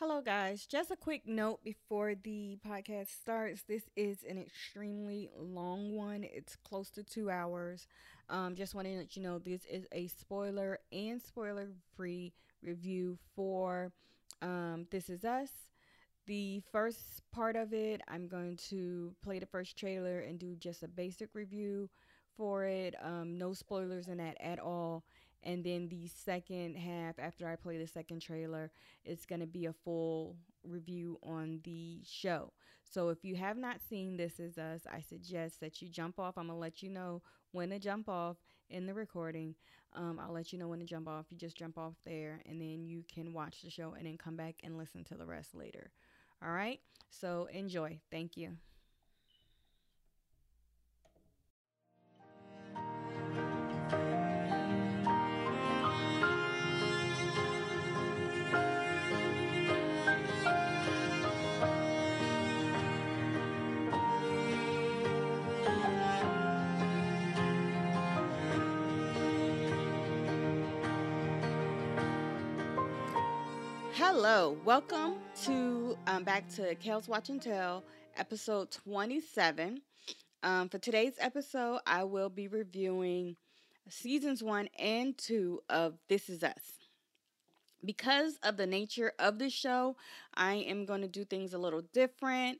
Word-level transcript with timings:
Hello, 0.00 0.20
guys. 0.20 0.64
Just 0.64 0.92
a 0.92 0.96
quick 0.96 1.26
note 1.26 1.64
before 1.64 2.14
the 2.14 2.56
podcast 2.64 3.08
starts. 3.20 3.62
This 3.62 3.82
is 3.96 4.18
an 4.22 4.38
extremely 4.38 5.28
long 5.36 5.96
one, 5.96 6.22
it's 6.22 6.54
close 6.54 6.88
to 6.90 7.02
two 7.02 7.30
hours. 7.30 7.88
Um, 8.30 8.54
just 8.54 8.76
wanted 8.76 8.92
to 8.92 8.98
let 8.98 9.16
you 9.16 9.22
know 9.24 9.40
this 9.40 9.64
is 9.64 9.88
a 9.90 10.06
spoiler 10.06 10.78
and 10.92 11.20
spoiler 11.20 11.70
free 11.96 12.32
review 12.62 13.18
for 13.34 13.90
um, 14.40 14.86
This 14.92 15.10
Is 15.10 15.24
Us. 15.24 15.50
The 16.28 16.62
first 16.70 17.22
part 17.32 17.56
of 17.56 17.72
it, 17.72 18.00
I'm 18.06 18.28
going 18.28 18.56
to 18.68 19.16
play 19.24 19.40
the 19.40 19.46
first 19.46 19.76
trailer 19.76 20.20
and 20.20 20.38
do 20.38 20.54
just 20.54 20.84
a 20.84 20.88
basic 20.88 21.30
review 21.34 21.90
for 22.36 22.62
it. 22.66 22.94
Um, 23.02 23.36
no 23.36 23.52
spoilers 23.52 24.06
in 24.06 24.18
that 24.18 24.36
at 24.38 24.60
all. 24.60 25.02
And 25.42 25.64
then 25.64 25.88
the 25.88 26.08
second 26.08 26.76
half, 26.76 27.18
after 27.18 27.48
I 27.48 27.56
play 27.56 27.78
the 27.78 27.86
second 27.86 28.20
trailer, 28.20 28.70
it's 29.04 29.24
going 29.24 29.40
to 29.40 29.46
be 29.46 29.66
a 29.66 29.72
full 29.72 30.36
review 30.64 31.18
on 31.22 31.60
the 31.64 32.00
show. 32.04 32.52
So 32.84 33.10
if 33.10 33.24
you 33.24 33.36
have 33.36 33.56
not 33.56 33.80
seen 33.80 34.16
This 34.16 34.40
Is 34.40 34.58
Us, 34.58 34.82
I 34.90 35.00
suggest 35.00 35.60
that 35.60 35.80
you 35.80 35.88
jump 35.88 36.18
off. 36.18 36.36
I'm 36.36 36.46
going 36.46 36.56
to 36.56 36.60
let 36.60 36.82
you 36.82 36.90
know 36.90 37.22
when 37.52 37.70
to 37.70 37.78
jump 37.78 38.08
off 38.08 38.36
in 38.70 38.86
the 38.86 38.94
recording. 38.94 39.54
Um, 39.94 40.18
I'll 40.22 40.32
let 40.32 40.52
you 40.52 40.58
know 40.58 40.68
when 40.68 40.80
to 40.80 40.84
jump 40.84 41.08
off. 41.08 41.26
You 41.30 41.36
just 41.36 41.56
jump 41.56 41.78
off 41.78 41.94
there, 42.04 42.42
and 42.46 42.60
then 42.60 42.84
you 42.84 43.04
can 43.12 43.32
watch 43.32 43.62
the 43.62 43.70
show 43.70 43.94
and 43.96 44.06
then 44.06 44.18
come 44.18 44.36
back 44.36 44.56
and 44.64 44.76
listen 44.76 45.04
to 45.04 45.14
the 45.14 45.26
rest 45.26 45.54
later. 45.54 45.90
All 46.42 46.50
right? 46.50 46.80
So 47.10 47.48
enjoy. 47.52 48.00
Thank 48.10 48.36
you. 48.36 48.56
Hello, 74.30 74.58
welcome 74.62 75.14
to 75.44 75.96
um, 76.06 76.22
back 76.22 76.46
to 76.50 76.74
Kale's 76.74 77.08
Watch 77.08 77.30
and 77.30 77.40
Tell, 77.40 77.82
episode 78.18 78.70
27. 78.70 79.80
Um, 80.42 80.68
for 80.68 80.76
today's 80.76 81.14
episode, 81.18 81.78
I 81.86 82.04
will 82.04 82.28
be 82.28 82.46
reviewing 82.46 83.36
seasons 83.88 84.42
one 84.42 84.68
and 84.78 85.16
two 85.16 85.62
of 85.70 85.94
This 86.10 86.28
Is 86.28 86.44
Us. 86.44 86.60
Because 87.82 88.38
of 88.42 88.58
the 88.58 88.66
nature 88.66 89.12
of 89.18 89.38
the 89.38 89.48
show, 89.48 89.96
I 90.34 90.56
am 90.56 90.84
going 90.84 91.00
to 91.00 91.08
do 91.08 91.24
things 91.24 91.54
a 91.54 91.58
little 91.58 91.84
different. 91.94 92.58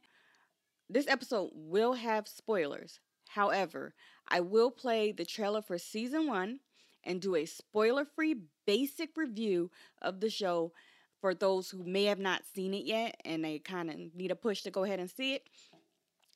This 0.88 1.06
episode 1.06 1.50
will 1.53 1.92
have 1.92 2.28
spoilers. 2.28 2.98
However, 3.28 3.92
I 4.27 4.41
will 4.41 4.70
play 4.70 5.12
the 5.12 5.27
trailer 5.27 5.60
for 5.60 5.77
season 5.77 6.28
one 6.28 6.60
and 7.05 7.20
do 7.20 7.36
a 7.36 7.44
spoiler 7.44 8.06
free 8.06 8.36
basic 8.66 9.19
review 9.19 9.70
of 10.00 10.20
the 10.20 10.30
show 10.30 10.72
for 11.20 11.34
those 11.34 11.70
who 11.70 11.84
may 11.84 12.05
have 12.05 12.19
not 12.19 12.42
seen 12.55 12.74
it 12.74 12.84
yet 12.84 13.20
and 13.24 13.44
they 13.44 13.58
kind 13.58 13.91
of 13.91 13.97
need 14.14 14.30
a 14.30 14.36
push 14.36 14.62
to 14.62 14.70
go 14.70 14.84
ahead 14.84 15.00
and 15.00 15.11
see 15.11 15.34
it. 15.34 15.42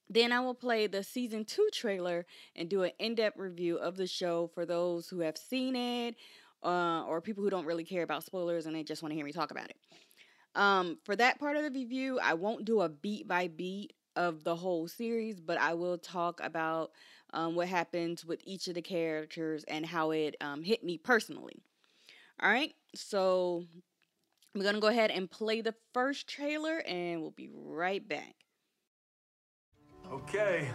Then 0.08 0.32
I 0.32 0.40
will 0.40 0.54
play 0.54 0.86
the 0.86 1.02
season 1.02 1.44
two 1.44 1.68
trailer 1.72 2.26
and 2.54 2.68
do 2.68 2.82
an 2.82 2.92
in 2.98 3.14
depth 3.14 3.38
review 3.38 3.76
of 3.76 3.96
the 3.96 4.06
show 4.06 4.50
for 4.54 4.66
those 4.66 5.08
who 5.08 5.20
have 5.20 5.38
seen 5.38 5.74
it 5.74 6.16
uh, 6.62 7.04
or 7.06 7.20
people 7.20 7.42
who 7.42 7.50
don't 7.50 7.64
really 7.64 7.84
care 7.84 8.02
about 8.02 8.24
spoilers 8.24 8.66
and 8.66 8.76
they 8.76 8.82
just 8.82 9.02
want 9.02 9.10
to 9.12 9.16
hear 9.16 9.24
me 9.24 9.32
talk 9.32 9.50
about 9.50 9.70
it. 9.70 9.76
Um, 10.54 10.98
for 11.04 11.16
that 11.16 11.38
part 11.40 11.56
of 11.56 11.62
the 11.62 11.70
review, 11.70 12.18
I 12.20 12.34
won't 12.34 12.64
do 12.64 12.82
a 12.82 12.88
beat 12.88 13.26
by 13.26 13.48
beat 13.48 13.94
of 14.16 14.44
the 14.44 14.56
whole 14.56 14.86
series, 14.88 15.40
but 15.40 15.58
I 15.58 15.74
will 15.74 15.96
talk 15.96 16.40
about 16.42 16.90
um, 17.32 17.54
what 17.54 17.68
happens 17.68 18.24
with 18.24 18.40
each 18.44 18.68
of 18.68 18.74
the 18.74 18.82
characters 18.82 19.64
and 19.64 19.86
how 19.86 20.10
it 20.10 20.36
um, 20.40 20.62
hit 20.62 20.84
me 20.84 20.98
personally. 20.98 21.62
All 22.40 22.50
right, 22.50 22.74
so 22.94 23.64
we're 24.54 24.62
going 24.62 24.74
to 24.74 24.80
go 24.80 24.88
ahead 24.88 25.10
and 25.10 25.30
play 25.30 25.60
the 25.60 25.74
first 25.94 26.28
trailer 26.28 26.78
and 26.78 27.20
we'll 27.20 27.30
be 27.30 27.50
right 27.54 28.06
back. 28.06 28.34
Okay, 30.10 30.68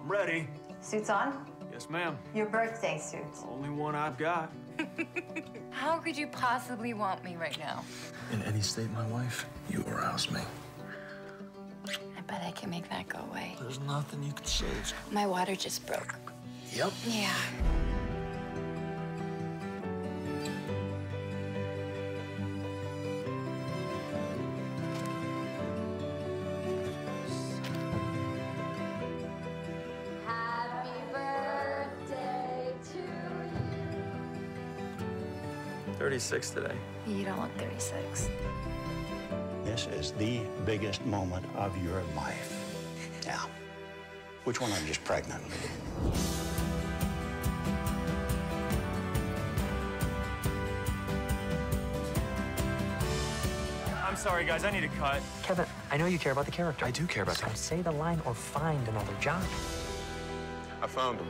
I'm 0.00 0.08
ready. 0.08 0.48
Suits 0.80 1.10
on? 1.10 1.50
Yes, 1.72 1.90
ma'am. 1.90 2.16
Your 2.34 2.46
birthday 2.46 2.98
suit. 2.98 3.24
Only 3.50 3.70
one 3.70 3.96
I've 3.96 4.16
got. 4.16 4.52
How 5.70 5.98
could 5.98 6.16
you 6.16 6.28
possibly 6.28 6.94
want 6.94 7.24
me 7.24 7.34
right 7.36 7.58
now? 7.58 7.84
In 8.32 8.42
any 8.42 8.60
state, 8.60 8.90
my 8.92 9.06
wife, 9.08 9.46
you 9.68 9.84
arouse 9.88 10.30
me. 10.30 10.40
I 11.88 12.20
bet 12.28 12.42
I 12.46 12.52
can 12.52 12.70
make 12.70 12.88
that 12.90 13.08
go 13.08 13.18
away. 13.30 13.56
There's 13.60 13.80
nothing 13.80 14.22
you 14.22 14.32
can 14.32 14.44
say. 14.44 14.66
My 15.10 15.26
water 15.26 15.56
just 15.56 15.84
broke. 15.86 16.14
Yep. 16.72 16.92
Yeah. 17.08 17.34
36 36.24 36.50
today. 36.50 36.74
You 37.06 37.24
don't 37.26 37.38
look 37.38 37.54
36. 37.58 38.30
This 39.62 39.86
is 39.88 40.12
the 40.12 40.40
biggest 40.64 41.04
moment 41.04 41.44
of 41.54 41.76
your 41.84 42.02
life. 42.16 42.64
Now, 43.26 43.50
which 44.44 44.58
one 44.58 44.72
are 44.72 44.80
you 44.80 44.86
just 44.86 45.04
pregnant? 45.04 45.42
With? 45.44 46.64
I'm 54.02 54.16
sorry, 54.16 54.46
guys. 54.46 54.64
I 54.64 54.70
need 54.70 54.84
a 54.84 54.88
cut. 54.88 55.20
Kevin, 55.42 55.66
I 55.90 55.98
know 55.98 56.06
you 56.06 56.18
care 56.18 56.32
about 56.32 56.46
the 56.46 56.52
character. 56.52 56.86
I 56.86 56.90
do 56.90 57.06
care 57.06 57.24
about 57.24 57.36
so 57.36 57.46
the- 57.46 57.54
say 57.56 57.82
the 57.82 57.92
line 57.92 58.22
or 58.24 58.32
find 58.32 58.88
another 58.88 59.12
job. 59.20 59.42
I 60.80 60.86
found 60.86 61.18
him. 61.18 61.28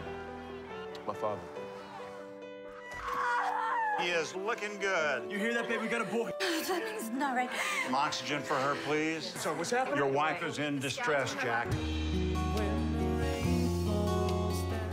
My 1.05 1.15
father. 1.15 1.41
He 4.05 4.11
is 4.11 4.35
looking 4.35 4.77
good. 4.81 5.31
You 5.31 5.39
hear 5.39 5.55
that, 5.55 5.67
babe? 5.67 5.81
We 5.81 5.89
got 5.89 6.03
a 6.03 6.05
boy. 6.05 6.31
Something's 6.63 7.09
not 7.09 7.35
right. 7.37 7.49
Some 7.87 7.95
oxygen 7.95 8.43
for 8.43 8.53
her, 8.53 8.75
please. 8.85 9.33
So 9.41 9.55
what's 9.55 9.71
happening? 9.71 9.97
Your 9.97 10.13
wife 10.13 10.43
is 10.43 10.59
in 10.59 10.79
distress, 10.79 11.35
Jack. 11.41 11.69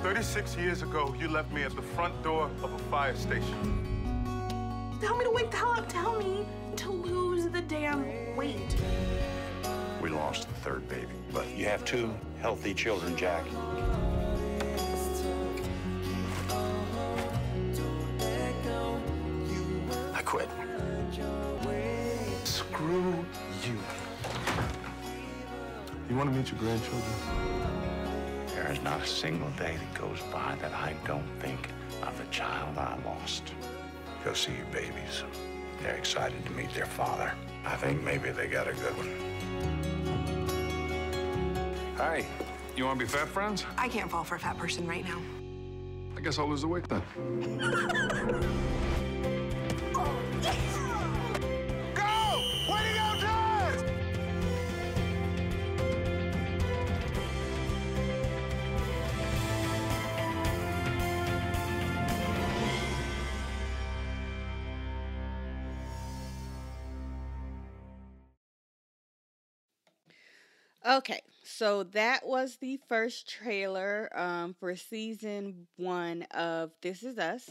36 0.02 0.56
years 0.56 0.82
ago, 0.82 1.14
you 1.20 1.28
left 1.28 1.52
me 1.52 1.64
at 1.64 1.76
the 1.76 1.82
front 1.82 2.24
door 2.24 2.50
of 2.64 2.72
a 2.72 2.80
fire 2.90 3.14
station. 3.18 4.98
Tell 5.02 5.18
me 5.18 5.26
to 5.26 5.32
wake 5.32 5.52
the 5.52 5.58
hell 5.58 5.72
up. 5.72 5.90
Tell 5.90 6.18
me 6.18 6.46
to 6.78 6.90
lose 6.90 7.50
the 7.50 7.62
damn 7.64 8.34
weight. 8.38 8.78
We 10.02 10.10
lost 10.10 10.48
the 10.48 10.56
third 10.62 10.88
baby, 10.88 11.08
but 11.34 11.50
you 11.50 11.66
have 11.66 11.84
two 11.84 12.14
healthy 12.40 12.74
children, 12.74 13.18
Jack. 13.18 13.44
Quit. 20.32 20.50
Screw 22.46 23.14
you. 23.66 23.78
You 26.08 26.16
want 26.16 26.32
to 26.32 26.38
meet 26.38 26.50
your 26.50 26.58
grandchildren? 26.58 27.14
There 28.48 28.72
is 28.72 28.82
not 28.82 29.02
a 29.02 29.06
single 29.06 29.50
day 29.52 29.76
that 29.76 29.94
goes 30.00 30.22
by 30.32 30.56
that 30.62 30.72
I 30.72 30.96
don't 31.06 31.28
think 31.40 31.68
of 32.02 32.18
the 32.18 32.24
child 32.32 32.78
I 32.78 32.98
lost. 33.04 33.54
Go 34.24 34.32
see 34.32 34.54
your 34.54 34.68
babies. 34.68 35.26
They're 35.84 35.98
excited 35.98 36.46
to 36.46 36.52
meet 36.52 36.74
their 36.74 36.86
father. 36.86 37.34
I 37.66 37.76
think 37.76 38.02
maybe 38.02 38.30
they 38.30 38.48
got 38.48 38.70
a 38.70 38.74
good 38.74 38.94
one. 38.96 39.10
Hey, 41.98 42.26
you 42.78 42.86
want 42.86 42.98
to 42.98 43.06
be 43.06 43.12
fat 43.12 43.28
friends? 43.28 43.66
I 43.78 43.90
can't 43.90 44.10
fall 44.10 44.24
for 44.24 44.36
a 44.36 44.40
fat 44.40 44.58
person 44.58 44.88
right 44.88 45.04
now. 45.04 45.20
I 46.16 46.22
guess 46.22 46.40
I'll 46.40 46.48
lose 46.48 46.62
the 46.62 46.70
weight 46.70 46.88
then. 46.88 47.02
Okay, 70.84 71.22
so 71.44 71.84
that 71.84 72.26
was 72.26 72.58
the 72.58 72.80
first 72.90 73.30
trailer 73.30 74.10
um, 74.14 74.56
for 74.60 74.76
season 74.76 75.68
one 75.78 76.24
of 76.32 76.72
This 76.82 77.04
Is 77.04 77.18
Us. 77.18 77.50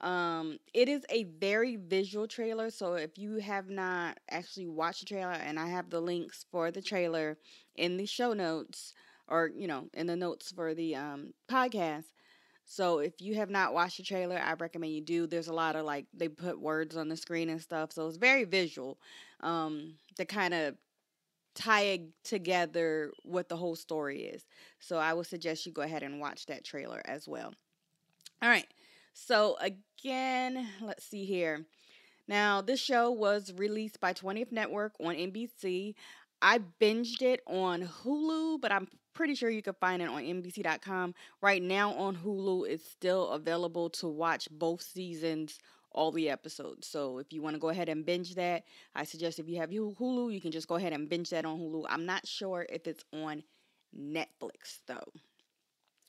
Um, 0.00 0.58
it 0.74 0.88
is 0.88 1.04
a 1.10 1.24
very 1.24 1.76
visual 1.76 2.28
trailer, 2.28 2.70
so 2.70 2.94
if 2.94 3.16
you 3.18 3.36
have 3.36 3.70
not 3.70 4.18
actually 4.30 4.66
watched 4.66 5.00
the 5.00 5.06
trailer, 5.06 5.32
and 5.32 5.58
I 5.58 5.68
have 5.68 5.90
the 5.90 6.00
links 6.00 6.44
for 6.50 6.70
the 6.70 6.82
trailer 6.82 7.38
in 7.76 7.96
the 7.96 8.06
show 8.06 8.32
notes, 8.34 8.92
or 9.28 9.50
you 9.54 9.66
know, 9.66 9.88
in 9.94 10.06
the 10.06 10.16
notes 10.16 10.52
for 10.52 10.74
the 10.74 10.96
um, 10.96 11.32
podcast. 11.50 12.04
So 12.66 12.98
if 12.98 13.20
you 13.20 13.36
have 13.36 13.50
not 13.50 13.72
watched 13.74 13.96
the 13.98 14.02
trailer, 14.02 14.38
I 14.38 14.54
recommend 14.54 14.92
you 14.92 15.00
do. 15.00 15.26
There's 15.26 15.48
a 15.48 15.52
lot 15.54 15.76
of 15.76 15.86
like 15.86 16.06
they 16.12 16.28
put 16.28 16.60
words 16.60 16.96
on 16.96 17.08
the 17.08 17.16
screen 17.16 17.48
and 17.48 17.60
stuff, 17.62 17.92
so 17.92 18.06
it's 18.08 18.16
very 18.18 18.44
visual. 18.44 18.98
Um, 19.40 19.94
to 20.16 20.24
kind 20.26 20.52
of 20.54 20.76
tie 21.54 22.00
together 22.24 23.12
what 23.24 23.48
the 23.48 23.56
whole 23.56 23.76
story 23.76 24.22
is. 24.24 24.46
So 24.80 24.98
I 24.98 25.14
would 25.14 25.26
suggest 25.26 25.66
you 25.66 25.72
go 25.72 25.82
ahead 25.82 26.02
and 26.02 26.20
watch 26.20 26.46
that 26.46 26.64
trailer 26.64 27.02
as 27.06 27.26
well. 27.28 27.54
All 28.42 28.48
right. 28.48 28.66
So 29.18 29.56
again, 29.60 30.68
let's 30.82 31.06
see 31.06 31.24
here. 31.24 31.64
Now, 32.28 32.60
this 32.60 32.78
show 32.78 33.10
was 33.10 33.50
released 33.56 33.98
by 33.98 34.12
20th 34.12 34.52
Network 34.52 34.92
on 35.00 35.14
NBC. 35.14 35.94
I 36.42 36.60
binged 36.80 37.22
it 37.22 37.40
on 37.46 37.88
Hulu, 38.04 38.60
but 38.60 38.72
I'm 38.72 38.88
pretty 39.14 39.34
sure 39.34 39.48
you 39.48 39.62
can 39.62 39.72
find 39.80 40.02
it 40.02 40.10
on 40.10 40.22
NBC.com. 40.22 41.14
Right 41.40 41.62
now 41.62 41.94
on 41.94 42.14
Hulu, 42.14 42.68
it's 42.68 42.88
still 42.90 43.30
available 43.30 43.88
to 43.90 44.06
watch 44.06 44.48
both 44.50 44.82
seasons, 44.82 45.58
all 45.92 46.12
the 46.12 46.28
episodes. 46.28 46.86
So 46.86 47.16
if 47.16 47.32
you 47.32 47.40
want 47.40 47.54
to 47.54 47.60
go 47.60 47.70
ahead 47.70 47.88
and 47.88 48.04
binge 48.04 48.34
that, 48.34 48.64
I 48.94 49.04
suggest 49.04 49.38
if 49.38 49.48
you 49.48 49.56
have 49.60 49.70
Hulu, 49.70 50.30
you 50.32 50.42
can 50.42 50.52
just 50.52 50.68
go 50.68 50.74
ahead 50.74 50.92
and 50.92 51.08
binge 51.08 51.30
that 51.30 51.46
on 51.46 51.58
Hulu. 51.58 51.86
I'm 51.88 52.04
not 52.04 52.26
sure 52.26 52.66
if 52.68 52.86
it's 52.86 53.04
on 53.14 53.44
Netflix 53.98 54.80
though. 54.86 55.10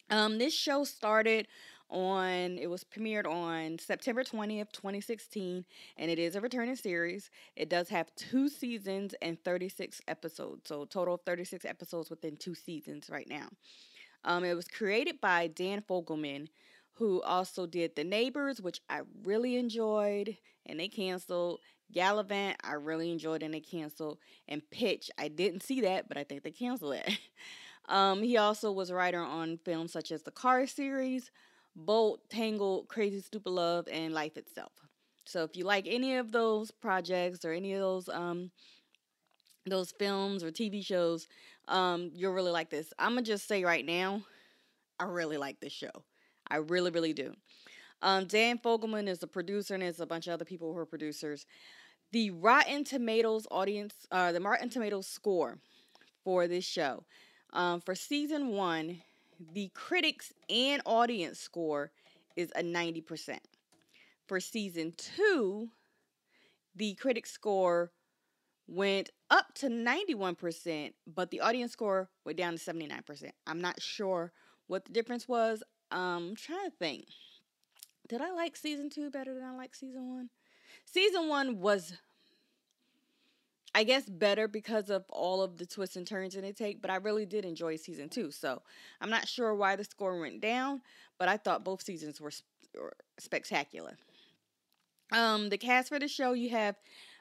Um, 0.09 0.37
this 0.37 0.53
show 0.53 0.83
started 0.83 1.47
on 1.89 2.57
it 2.57 2.69
was 2.69 2.83
premiered 2.83 3.25
on 3.25 3.79
September 3.79 4.23
20th, 4.23 4.71
2016, 4.71 5.65
and 5.97 6.11
it 6.11 6.19
is 6.19 6.35
a 6.35 6.41
returning 6.41 6.75
series. 6.75 7.29
It 7.55 7.69
does 7.69 7.89
have 7.89 8.13
two 8.15 8.49
seasons 8.49 9.15
and 9.21 9.41
36 9.43 10.01
episodes, 10.07 10.67
so 10.67 10.85
total 10.85 11.15
of 11.15 11.21
36 11.25 11.65
episodes 11.65 12.09
within 12.09 12.35
two 12.37 12.55
seasons 12.55 13.09
right 13.09 13.27
now. 13.29 13.47
Um, 14.25 14.43
it 14.43 14.53
was 14.53 14.67
created 14.67 15.21
by 15.21 15.47
Dan 15.47 15.81
Fogelman, 15.81 16.47
who 16.93 17.21
also 17.21 17.65
did 17.65 17.95
The 17.95 18.03
Neighbors, 18.03 18.59
which 18.59 18.81
I 18.89 19.01
really 19.23 19.55
enjoyed, 19.55 20.37
and 20.65 20.79
they 20.79 20.87
canceled. 20.87 21.59
Galavant, 21.95 22.55
I 22.63 22.73
really 22.73 23.11
enjoyed 23.11 23.43
and 23.43 23.53
they 23.53 23.59
canceled. 23.59 24.19
And 24.47 24.61
Pitch, 24.69 25.09
I 25.17 25.29
didn't 25.29 25.63
see 25.63 25.81
that, 25.81 26.07
but 26.07 26.17
I 26.17 26.23
think 26.23 26.43
they 26.43 26.51
canceled 26.51 26.95
it. 26.95 27.19
um, 27.89 28.21
he 28.21 28.37
also 28.37 28.71
was 28.71 28.89
a 28.89 28.95
writer 28.95 29.21
on 29.21 29.59
films 29.63 29.93
such 29.93 30.11
as 30.11 30.23
the 30.23 30.31
Car 30.31 30.67
series, 30.67 31.31
Bolt, 31.77 32.29
Tangled, 32.29 32.87
Crazy 32.89 33.21
Stupid 33.21 33.51
Love, 33.51 33.87
and 33.89 34.13
Life 34.13 34.35
Itself. 34.35 34.71
So 35.25 35.43
if 35.43 35.55
you 35.55 35.63
like 35.63 35.85
any 35.87 36.15
of 36.15 36.31
those 36.31 36.71
projects 36.71 37.45
or 37.45 37.51
any 37.51 37.73
of 37.73 37.81
those 37.81 38.09
um 38.09 38.51
those 39.65 39.91
films 39.91 40.43
or 40.43 40.51
TV 40.51 40.83
shows, 40.83 41.27
um, 41.67 42.11
you'll 42.13 42.33
really 42.33 42.51
like 42.51 42.69
this. 42.69 42.93
I'm 42.97 43.11
gonna 43.11 43.23
just 43.23 43.47
say 43.47 43.63
right 43.63 43.85
now, 43.85 44.23
I 44.99 45.03
really 45.03 45.37
like 45.37 45.59
this 45.59 45.73
show. 45.73 45.91
I 46.49 46.57
really, 46.57 46.91
really 46.91 47.13
do. 47.13 47.33
Um, 48.01 48.25
Dan 48.25 48.57
Fogelman 48.59 49.07
is 49.07 49.19
the 49.19 49.27
producer, 49.27 49.73
and 49.73 49.83
there's 49.83 49.99
a 49.99 50.05
bunch 50.05 50.27
of 50.27 50.33
other 50.33 50.45
people 50.45 50.71
who 50.71 50.79
are 50.79 50.85
producers. 50.85 51.45
The 52.11 52.31
Rotten 52.31 52.83
Tomatoes 52.83 53.47
audience, 53.51 53.93
uh, 54.11 54.31
the 54.31 54.39
Rotten 54.39 54.69
Tomatoes 54.69 55.07
score 55.07 55.57
for 56.23 56.47
this 56.47 56.63
show, 56.63 57.03
um, 57.51 57.81
for 57.81 57.95
season 57.95 58.49
one, 58.49 59.01
the 59.39 59.69
critics 59.73 60.33
and 60.49 60.81
audience 60.85 61.39
score 61.39 61.91
is 62.35 62.51
a 62.55 62.63
90%. 62.63 63.39
For 64.27 64.39
season 64.39 64.93
two, 64.97 65.69
the 66.75 66.95
critic 66.95 67.25
score 67.25 67.91
went 68.67 69.09
up 69.29 69.53
to 69.55 69.67
91%, 69.67 70.93
but 71.07 71.31
the 71.31 71.41
audience 71.41 71.71
score 71.71 72.09
went 72.25 72.37
down 72.37 72.57
to 72.57 72.59
79%. 72.59 73.31
I'm 73.45 73.61
not 73.61 73.81
sure 73.81 74.33
what 74.67 74.85
the 74.85 74.91
difference 74.91 75.27
was. 75.27 75.63
Um, 75.91 76.29
I'm 76.29 76.35
trying 76.35 76.69
to 76.69 76.75
think. 76.77 77.05
Did 78.09 78.21
I 78.21 78.31
like 78.31 78.55
season 78.55 78.89
two 78.89 79.09
better 79.09 79.33
than 79.33 79.43
I 79.43 79.55
like 79.55 79.75
season 79.75 80.09
one? 80.09 80.29
Season 80.85 81.27
one 81.27 81.59
was 81.59 81.93
I 83.77 83.83
guess 83.83 84.09
better 84.09 84.47
because 84.47 84.89
of 84.89 85.05
all 85.07 85.43
of 85.43 85.59
the 85.59 85.65
twists 85.67 85.97
and 85.97 86.07
turns 86.07 86.35
in 86.35 86.43
it 86.43 86.57
take, 86.57 86.81
but 86.81 86.89
I 86.89 86.95
really 86.95 87.27
did 87.27 87.45
enjoy 87.45 87.75
season 87.75 88.09
two. 88.09 88.31
So 88.31 88.63
I'm 88.99 89.11
not 89.11 89.27
sure 89.27 89.53
why 89.53 89.75
the 89.75 89.83
score 89.83 90.19
went 90.19 90.41
down, 90.41 90.81
but 91.19 91.29
I 91.29 91.37
thought 91.37 91.63
both 91.63 91.83
seasons 91.83 92.19
were, 92.19 92.31
were 92.73 92.97
spectacular. 93.19 93.95
Um, 95.11 95.49
the 95.49 95.59
cast 95.59 95.89
for 95.89 95.99
the 95.99 96.07
show 96.07 96.33
you 96.33 96.49
have 96.49 96.75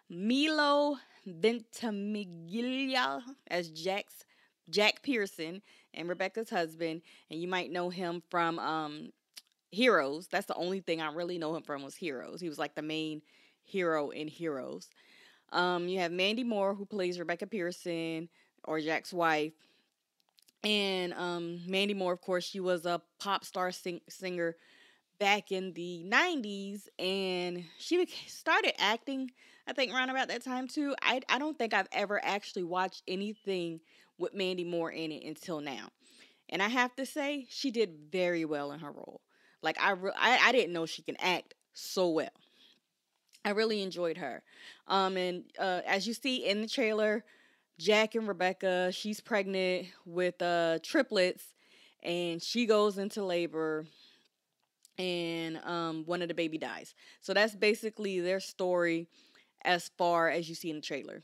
Milo 0.09 0.97
Ventimiglia 1.27 3.23
as 3.49 3.69
Jack's 3.69 4.25
Jack 4.71 5.03
Pearson 5.03 5.61
and 5.93 6.09
Rebecca's 6.09 6.49
husband, 6.49 7.03
and 7.31 7.39
you 7.39 7.49
might 7.49 7.71
know 7.71 7.91
him 7.91 8.23
from 8.31 8.59
um 8.59 9.13
Heroes. 9.73 10.27
That's 10.29 10.47
the 10.47 10.55
only 10.55 10.81
thing 10.81 11.03
I 11.03 11.13
really 11.13 11.37
know 11.37 11.55
him 11.55 11.65
from 11.65 11.83
was 11.83 11.97
Heroes. 11.97 12.41
He 12.41 12.49
was 12.49 12.59
like 12.59 12.75
the 12.75 12.81
main 12.81 13.21
hero 13.63 14.09
in 14.09 14.27
Heroes. 14.27 14.89
Um, 15.53 15.89
you 15.89 15.99
have 16.01 16.13
Mandy 16.13 16.45
Moore 16.45 16.75
who 16.75 16.87
plays 16.87 17.19
Rebecca 17.19 17.47
Pearson 17.47 18.29
or 18.65 18.81
Jack's 18.81 19.13
wife. 19.13 19.53
And 20.65 21.13
um, 21.15 21.61
Mandy 21.67 21.95
Moore, 21.95 22.13
of 22.13 22.21
course, 22.21 22.45
she 22.45 22.61
was 22.61 22.87
a 22.87 23.01
pop 23.21 23.45
star 23.45 23.71
sing- 23.71 24.01
singer 24.09 24.57
back 25.19 25.53
in 25.53 25.73
the 25.75 26.05
90s 26.05 26.89
and 26.99 27.65
she 27.79 28.07
started 28.27 28.75
acting 28.81 29.31
I 29.69 29.73
think 29.75 29.93
around 29.95 30.11
about 30.11 30.29
that 30.29 30.45
time 30.45 30.69
too. 30.69 30.95
I 31.03 31.21
I 31.29 31.39
don't 31.39 31.59
think 31.59 31.75
I've 31.75 31.89
ever 31.93 32.25
actually 32.25 32.65
watched 32.65 33.03
anything 33.09 33.81
with 34.19 34.35
Mandy 34.35 34.65
Moore 34.65 34.91
in 34.93 35.13
it 35.13 35.25
until 35.25 35.61
now. 35.61 35.89
And 36.51 36.63
I 36.63 36.69
have 36.69 36.95
to 36.97 37.07
say 37.07 37.47
she 37.51 37.71
did 37.71 37.91
very 38.13 38.45
well 38.45 38.73
in 38.73 38.81
her 38.81 38.93
role. 38.93 39.23
Like 39.63 39.81
I 39.81 39.93
re- 39.93 40.13
I, 40.19 40.39
I 40.39 40.53
didn't 40.53 40.73
know 40.75 40.87
she 40.87 41.03
can 41.03 41.17
act 41.21 41.55
so 41.75 42.11
well. 42.11 42.31
I 43.47 43.51
really 43.51 43.81
enjoyed 43.83 44.17
her. 44.17 44.43
Um, 44.89 45.17
and 45.17 45.45
uh, 45.57 45.81
as 45.87 46.05
you 46.05 46.15
see 46.15 46.49
in 46.49 46.63
the 46.63 46.69
trailer, 46.69 47.25
Jack 47.79 48.17
and 48.17 48.27
Rebecca, 48.27 48.91
she's 48.91 49.21
pregnant 49.21 49.87
with 50.05 50.43
uh, 50.43 50.81
triplets, 50.83 51.45
and 52.03 52.43
she 52.43 52.67
goes 52.67 52.99
into 52.99 53.25
labor, 53.25 53.87
and 54.99 55.59
um, 55.65 56.03
one 56.07 56.23
of 56.23 56.29
the 56.29 56.35
baby 56.35 56.59
dies. 56.59 56.93
So 57.21 57.35
that's 57.35 57.55
basically 57.55 58.19
their 58.19 58.41
story 58.41 59.07
as 59.65 59.93
far 59.97 60.29
as 60.29 60.49
you 60.49 60.57
see 60.57 60.71
in 60.71 60.77
the 60.77 60.83
trailer. 60.83 61.23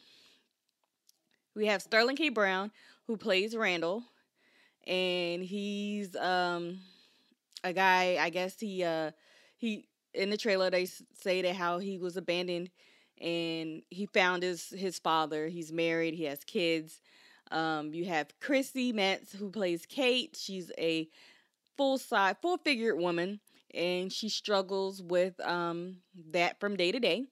We 1.56 1.66
have 1.66 1.82
Sterling 1.82 2.16
K. 2.16 2.28
Brown, 2.28 2.70
who 3.08 3.16
plays 3.16 3.56
Randall, 3.56 4.04
and 4.87 5.42
he's 5.42 6.14
um, 6.14 6.78
a 7.64 7.73
guy. 7.73 8.18
I 8.20 8.30
guess 8.30 8.61
he 8.61 8.85
uh, 8.85 9.11
he 9.56 9.87
in 10.14 10.31
the 10.31 10.37
trailer 10.37 10.71
they 10.71 10.87
say 10.87 11.42
that 11.42 11.57
how 11.57 11.78
he 11.78 11.99
was 11.99 12.16
abandoned 12.16 12.71
and 13.21 13.83
he 13.90 14.07
found 14.07 14.42
his 14.42 14.71
his 14.71 14.99
father. 14.99 15.49
He's 15.49 15.73
married. 15.73 16.14
He 16.14 16.25
has 16.25 16.45
kids. 16.45 17.00
Um, 17.50 17.92
you 17.92 18.07
have 18.07 18.28
Chrissy 18.40 18.92
Metz 18.92 19.33
who 19.33 19.50
plays 19.50 19.87
Kate. 19.87 20.37
She's 20.38 20.73
a 20.78 21.09
full 21.76 21.99
side, 21.99 22.37
full 22.40 22.59
figured 22.59 22.99
woman, 22.99 23.40
and 23.75 24.12
she 24.12 24.28
struggles 24.28 25.02
with 25.02 25.38
um, 25.40 25.99
that 26.31 26.59
from 26.59 26.76
day 26.76 26.92
to 26.92 26.99
day. 26.99 27.26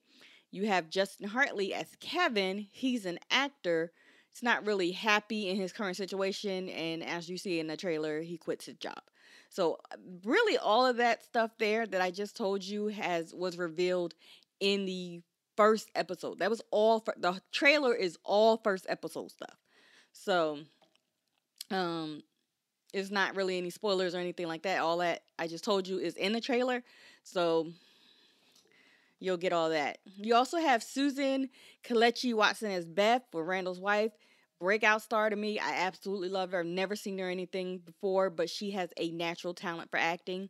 You 0.51 0.67
have 0.67 0.89
Justin 0.89 1.27
Hartley 1.27 1.73
as 1.73 1.87
Kevin. 1.99 2.67
He's 2.71 3.05
an 3.05 3.19
actor. 3.29 3.91
He's 4.29 4.43
not 4.43 4.65
really 4.65 4.91
happy 4.91 5.49
in 5.49 5.57
his 5.57 5.73
current 5.73 5.97
situation, 5.97 6.69
and 6.69 7.03
as 7.03 7.29
you 7.29 7.37
see 7.37 7.59
in 7.59 7.67
the 7.67 7.75
trailer, 7.77 8.21
he 8.21 8.37
quits 8.37 8.65
his 8.65 8.75
job. 8.75 9.01
So 9.51 9.79
uh, 9.91 9.97
really 10.23 10.57
all 10.57 10.85
of 10.85 10.95
that 10.97 11.23
stuff 11.23 11.51
there 11.59 11.85
that 11.85 12.01
I 12.01 12.09
just 12.09 12.37
told 12.37 12.63
you 12.63 12.87
has 12.87 13.33
was 13.33 13.57
revealed 13.57 14.13
in 14.61 14.85
the 14.85 15.21
first 15.57 15.91
episode. 15.93 16.39
That 16.39 16.49
was 16.49 16.61
all 16.71 17.01
for, 17.01 17.13
the 17.17 17.41
trailer 17.51 17.93
is 17.93 18.17
all 18.23 18.55
first 18.63 18.85
episode 18.87 19.29
stuff. 19.29 19.57
So 20.13 20.59
um 21.69 22.23
it's 22.93 23.11
not 23.11 23.35
really 23.35 23.57
any 23.57 23.69
spoilers 23.69 24.15
or 24.15 24.19
anything 24.19 24.47
like 24.47 24.63
that. 24.63 24.79
All 24.79 24.97
that 24.99 25.23
I 25.37 25.47
just 25.47 25.65
told 25.65 25.85
you 25.85 25.99
is 25.99 26.15
in 26.15 26.31
the 26.31 26.41
trailer. 26.41 26.81
So 27.23 27.67
you'll 29.19 29.35
get 29.35 29.51
all 29.51 29.69
that. 29.69 29.97
You 30.05 30.35
also 30.35 30.59
have 30.59 30.81
Susan 30.81 31.49
Kelechi 31.83 32.33
Watson 32.33 32.71
as 32.71 32.85
Beth 32.85 33.23
for 33.31 33.43
Randall's 33.43 33.81
wife 33.81 34.13
breakout 34.61 35.01
star 35.01 35.29
to 35.29 35.35
me. 35.35 35.59
I 35.59 35.73
absolutely 35.73 36.29
love 36.29 36.51
her. 36.51 36.59
I've 36.59 36.65
never 36.67 36.95
seen 36.95 37.17
her 37.17 37.29
anything 37.29 37.79
before, 37.79 38.29
but 38.29 38.49
she 38.49 38.71
has 38.71 38.93
a 38.95 39.11
natural 39.11 39.55
talent 39.55 39.89
for 39.89 39.97
acting. 39.97 40.49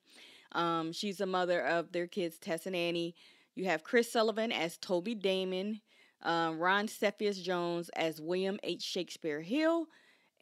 Um, 0.51 0.91
she's 0.91 1.17
the 1.17 1.25
mother 1.25 1.61
of 1.61 1.93
their 1.93 2.07
kids, 2.07 2.37
Tess 2.37 2.65
and 2.65 2.75
Annie. 2.75 3.15
You 3.55 3.65
have 3.65 3.83
Chris 3.85 4.11
Sullivan 4.11 4.51
as 4.51 4.77
Toby 4.77 5.15
Damon, 5.15 5.79
um, 6.23 6.59
Ron 6.59 6.89
Cephas 6.89 7.41
Jones 7.41 7.89
as 7.95 8.19
William 8.19 8.59
H. 8.63 8.81
Shakespeare 8.81 9.41
Hill, 9.41 9.87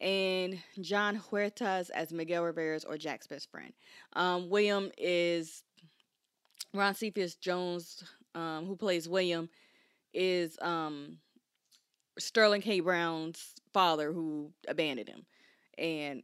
and 0.00 0.58
Jon 0.80 1.20
Huertas 1.30 1.90
as 1.90 2.12
Miguel 2.12 2.42
Rivera's 2.42 2.84
or 2.84 2.98
Jack's 2.98 3.28
best 3.28 3.50
friend. 3.52 3.72
Um, 4.14 4.50
William 4.50 4.90
is 4.98 5.62
Ron 6.74 6.94
Cephas 6.94 7.36
Jones, 7.36 8.02
um, 8.34 8.66
who 8.66 8.74
plays 8.74 9.08
William, 9.08 9.48
is 10.12 10.58
um, 10.60 11.18
Sterling 12.18 12.62
K. 12.62 12.80
Brown's 12.80 13.54
father 13.72 14.12
who 14.12 14.52
abandoned 14.68 15.08
him. 15.08 15.24
And, 15.78 16.22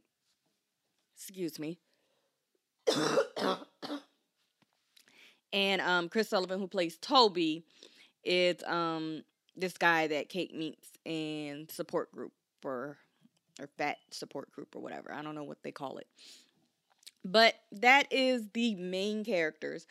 excuse 1.15 1.59
me. 1.59 1.79
and 5.53 5.81
um, 5.81 6.09
Chris 6.09 6.29
Sullivan, 6.29 6.59
who 6.59 6.67
plays 6.67 6.97
Toby, 6.97 7.63
is 8.23 8.63
um, 8.65 9.23
this 9.55 9.77
guy 9.77 10.07
that 10.07 10.29
Kate 10.29 10.55
meets 10.55 10.89
in 11.05 11.67
support 11.69 12.11
group 12.11 12.33
for 12.61 12.97
or 13.59 13.69
fat 13.77 13.97
support 14.11 14.51
group 14.51 14.75
or 14.75 14.81
whatever. 14.81 15.11
I 15.11 15.21
don't 15.21 15.35
know 15.35 15.43
what 15.43 15.63
they 15.63 15.71
call 15.71 15.97
it. 15.97 16.07
But 17.25 17.55
that 17.71 18.11
is 18.11 18.47
the 18.53 18.75
main 18.75 19.25
characters. 19.25 19.87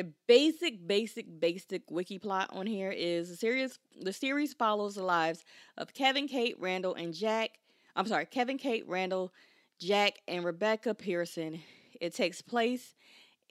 The 0.00 0.10
basic, 0.26 0.86
basic, 0.88 1.26
basic 1.40 1.90
wiki 1.90 2.18
plot 2.18 2.48
on 2.54 2.66
here 2.66 2.90
is 2.90 3.28
the 3.28 3.36
series. 3.36 3.78
The 4.00 4.14
series 4.14 4.54
follows 4.54 4.94
the 4.94 5.02
lives 5.02 5.44
of 5.76 5.92
Kevin, 5.92 6.26
Kate, 6.26 6.56
Randall, 6.58 6.94
and 6.94 7.12
Jack. 7.12 7.50
I'm 7.94 8.06
sorry, 8.06 8.24
Kevin, 8.24 8.56
Kate, 8.56 8.88
Randall, 8.88 9.30
Jack, 9.78 10.14
and 10.26 10.42
Rebecca 10.42 10.94
Pearson. 10.94 11.60
It 12.00 12.14
takes 12.14 12.40
place 12.40 12.94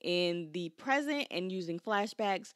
in 0.01 0.49
the 0.51 0.69
present 0.69 1.27
and 1.29 1.51
using 1.51 1.79
flashbacks 1.79 2.53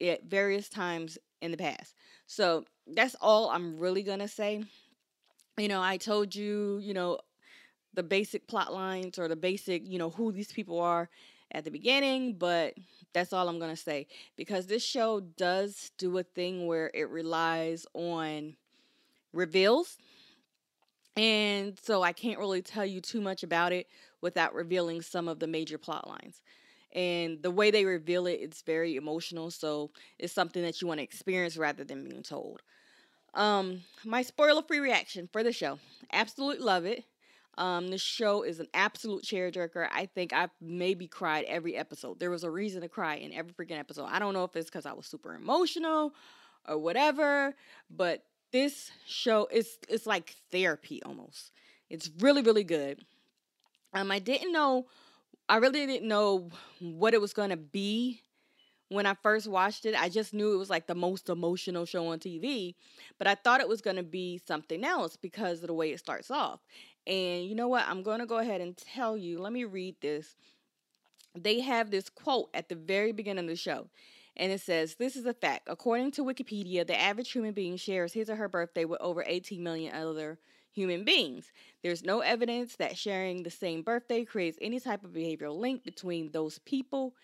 at 0.00 0.24
various 0.24 0.68
times 0.68 1.16
in 1.40 1.52
the 1.52 1.56
past. 1.56 1.94
So 2.26 2.64
that's 2.88 3.14
all 3.20 3.48
I'm 3.50 3.78
really 3.78 4.02
gonna 4.02 4.26
say. 4.26 4.64
You 5.56 5.68
know, 5.68 5.80
I 5.80 5.98
told 5.98 6.34
you, 6.34 6.80
you 6.82 6.94
know, 6.94 7.20
the 7.94 8.02
basic 8.02 8.48
plot 8.48 8.72
lines 8.72 9.20
or 9.20 9.28
the 9.28 9.36
basic, 9.36 9.86
you 9.86 9.98
know, 9.98 10.10
who 10.10 10.32
these 10.32 10.50
people 10.50 10.80
are 10.80 11.08
at 11.52 11.64
the 11.64 11.70
beginning, 11.70 12.34
but 12.34 12.74
that's 13.12 13.32
all 13.32 13.48
I'm 13.48 13.58
going 13.58 13.74
to 13.74 13.80
say 13.80 14.06
because 14.36 14.66
this 14.66 14.82
show 14.84 15.20
does 15.20 15.90
do 15.98 16.16
a 16.18 16.22
thing 16.22 16.66
where 16.66 16.90
it 16.94 17.08
relies 17.10 17.86
on 17.94 18.56
reveals. 19.32 19.98
And 21.16 21.78
so 21.82 22.02
I 22.02 22.12
can't 22.12 22.38
really 22.38 22.62
tell 22.62 22.86
you 22.86 23.00
too 23.00 23.20
much 23.20 23.42
about 23.42 23.72
it 23.72 23.88
without 24.20 24.54
revealing 24.54 25.02
some 25.02 25.28
of 25.28 25.38
the 25.38 25.46
major 25.46 25.78
plot 25.78 26.08
lines. 26.08 26.40
And 26.92 27.42
the 27.42 27.50
way 27.50 27.70
they 27.70 27.84
reveal 27.84 28.26
it, 28.26 28.40
it's 28.42 28.62
very 28.62 28.96
emotional. 28.96 29.50
So 29.50 29.90
it's 30.18 30.32
something 30.32 30.62
that 30.62 30.80
you 30.80 30.88
want 30.88 30.98
to 30.98 31.04
experience 31.04 31.56
rather 31.56 31.84
than 31.84 32.04
being 32.04 32.22
told. 32.22 32.62
Um, 33.34 33.82
my 34.04 34.22
spoiler 34.22 34.62
free 34.62 34.80
reaction 34.80 35.28
for 35.32 35.42
the 35.42 35.52
show. 35.52 35.78
Absolutely 36.12 36.64
love 36.64 36.86
it. 36.86 37.04
Um, 37.60 37.88
the 37.88 37.98
show 37.98 38.42
is 38.42 38.58
an 38.58 38.68
absolute 38.72 39.22
jerker. 39.22 39.86
I 39.92 40.06
think 40.06 40.32
I've 40.32 40.50
maybe 40.62 41.06
cried 41.06 41.44
every 41.46 41.76
episode. 41.76 42.18
There 42.18 42.30
was 42.30 42.42
a 42.42 42.50
reason 42.50 42.80
to 42.80 42.88
cry 42.88 43.16
in 43.16 43.34
every 43.34 43.52
freaking 43.52 43.78
episode. 43.78 44.06
I 44.06 44.18
don't 44.18 44.32
know 44.32 44.44
if 44.44 44.56
it's 44.56 44.70
because 44.70 44.86
I 44.86 44.94
was 44.94 45.04
super 45.04 45.34
emotional 45.34 46.14
or 46.66 46.78
whatever, 46.78 47.54
but 47.90 48.24
this 48.50 48.90
show 49.06 49.46
is 49.52 49.76
it's 49.90 50.06
like 50.06 50.36
therapy 50.50 51.02
almost. 51.04 51.52
It's 51.90 52.10
really, 52.20 52.40
really 52.40 52.64
good. 52.64 53.04
Um, 53.92 54.10
I 54.10 54.20
didn't 54.20 54.52
know 54.52 54.86
I 55.46 55.56
really 55.56 55.84
didn't 55.84 56.08
know 56.08 56.48
what 56.80 57.12
it 57.12 57.20
was 57.20 57.34
gonna 57.34 57.58
be 57.58 58.22
when 58.88 59.06
I 59.06 59.14
first 59.14 59.48
watched 59.48 59.84
it. 59.84 60.00
I 60.00 60.08
just 60.08 60.32
knew 60.32 60.54
it 60.54 60.58
was 60.58 60.70
like 60.70 60.86
the 60.86 60.94
most 60.94 61.28
emotional 61.28 61.84
show 61.84 62.08
on 62.08 62.20
TV, 62.20 62.74
but 63.18 63.26
I 63.26 63.34
thought 63.34 63.60
it 63.60 63.68
was 63.68 63.80
gonna 63.80 64.02
be 64.02 64.40
something 64.46 64.84
else 64.84 65.16
because 65.16 65.60
of 65.62 65.66
the 65.66 65.74
way 65.74 65.90
it 65.90 65.98
starts 65.98 66.30
off. 66.30 66.60
And 67.06 67.44
you 67.44 67.54
know 67.54 67.68
what? 67.68 67.86
I'm 67.88 68.02
going 68.02 68.20
to 68.20 68.26
go 68.26 68.38
ahead 68.38 68.60
and 68.60 68.76
tell 68.76 69.16
you. 69.16 69.40
Let 69.40 69.52
me 69.52 69.64
read 69.64 69.96
this. 70.00 70.36
They 71.38 71.60
have 71.60 71.90
this 71.90 72.08
quote 72.08 72.50
at 72.54 72.68
the 72.68 72.74
very 72.74 73.12
beginning 73.12 73.44
of 73.44 73.50
the 73.50 73.56
show. 73.56 73.88
And 74.36 74.52
it 74.52 74.60
says, 74.60 74.96
This 74.96 75.16
is 75.16 75.26
a 75.26 75.34
fact. 75.34 75.68
According 75.68 76.12
to 76.12 76.24
Wikipedia, 76.24 76.86
the 76.86 77.00
average 77.00 77.32
human 77.32 77.52
being 77.52 77.76
shares 77.76 78.12
his 78.12 78.30
or 78.30 78.36
her 78.36 78.48
birthday 78.48 78.84
with 78.84 79.00
over 79.00 79.24
18 79.26 79.62
million 79.62 79.94
other 79.94 80.38
human 80.72 81.04
beings. 81.04 81.52
There's 81.82 82.04
no 82.04 82.20
evidence 82.20 82.76
that 82.76 82.96
sharing 82.96 83.42
the 83.42 83.50
same 83.50 83.82
birthday 83.82 84.24
creates 84.24 84.58
any 84.60 84.80
type 84.80 85.04
of 85.04 85.10
behavioral 85.10 85.58
link 85.58 85.84
between 85.84 86.30
those 86.30 86.58
people. 86.60 87.14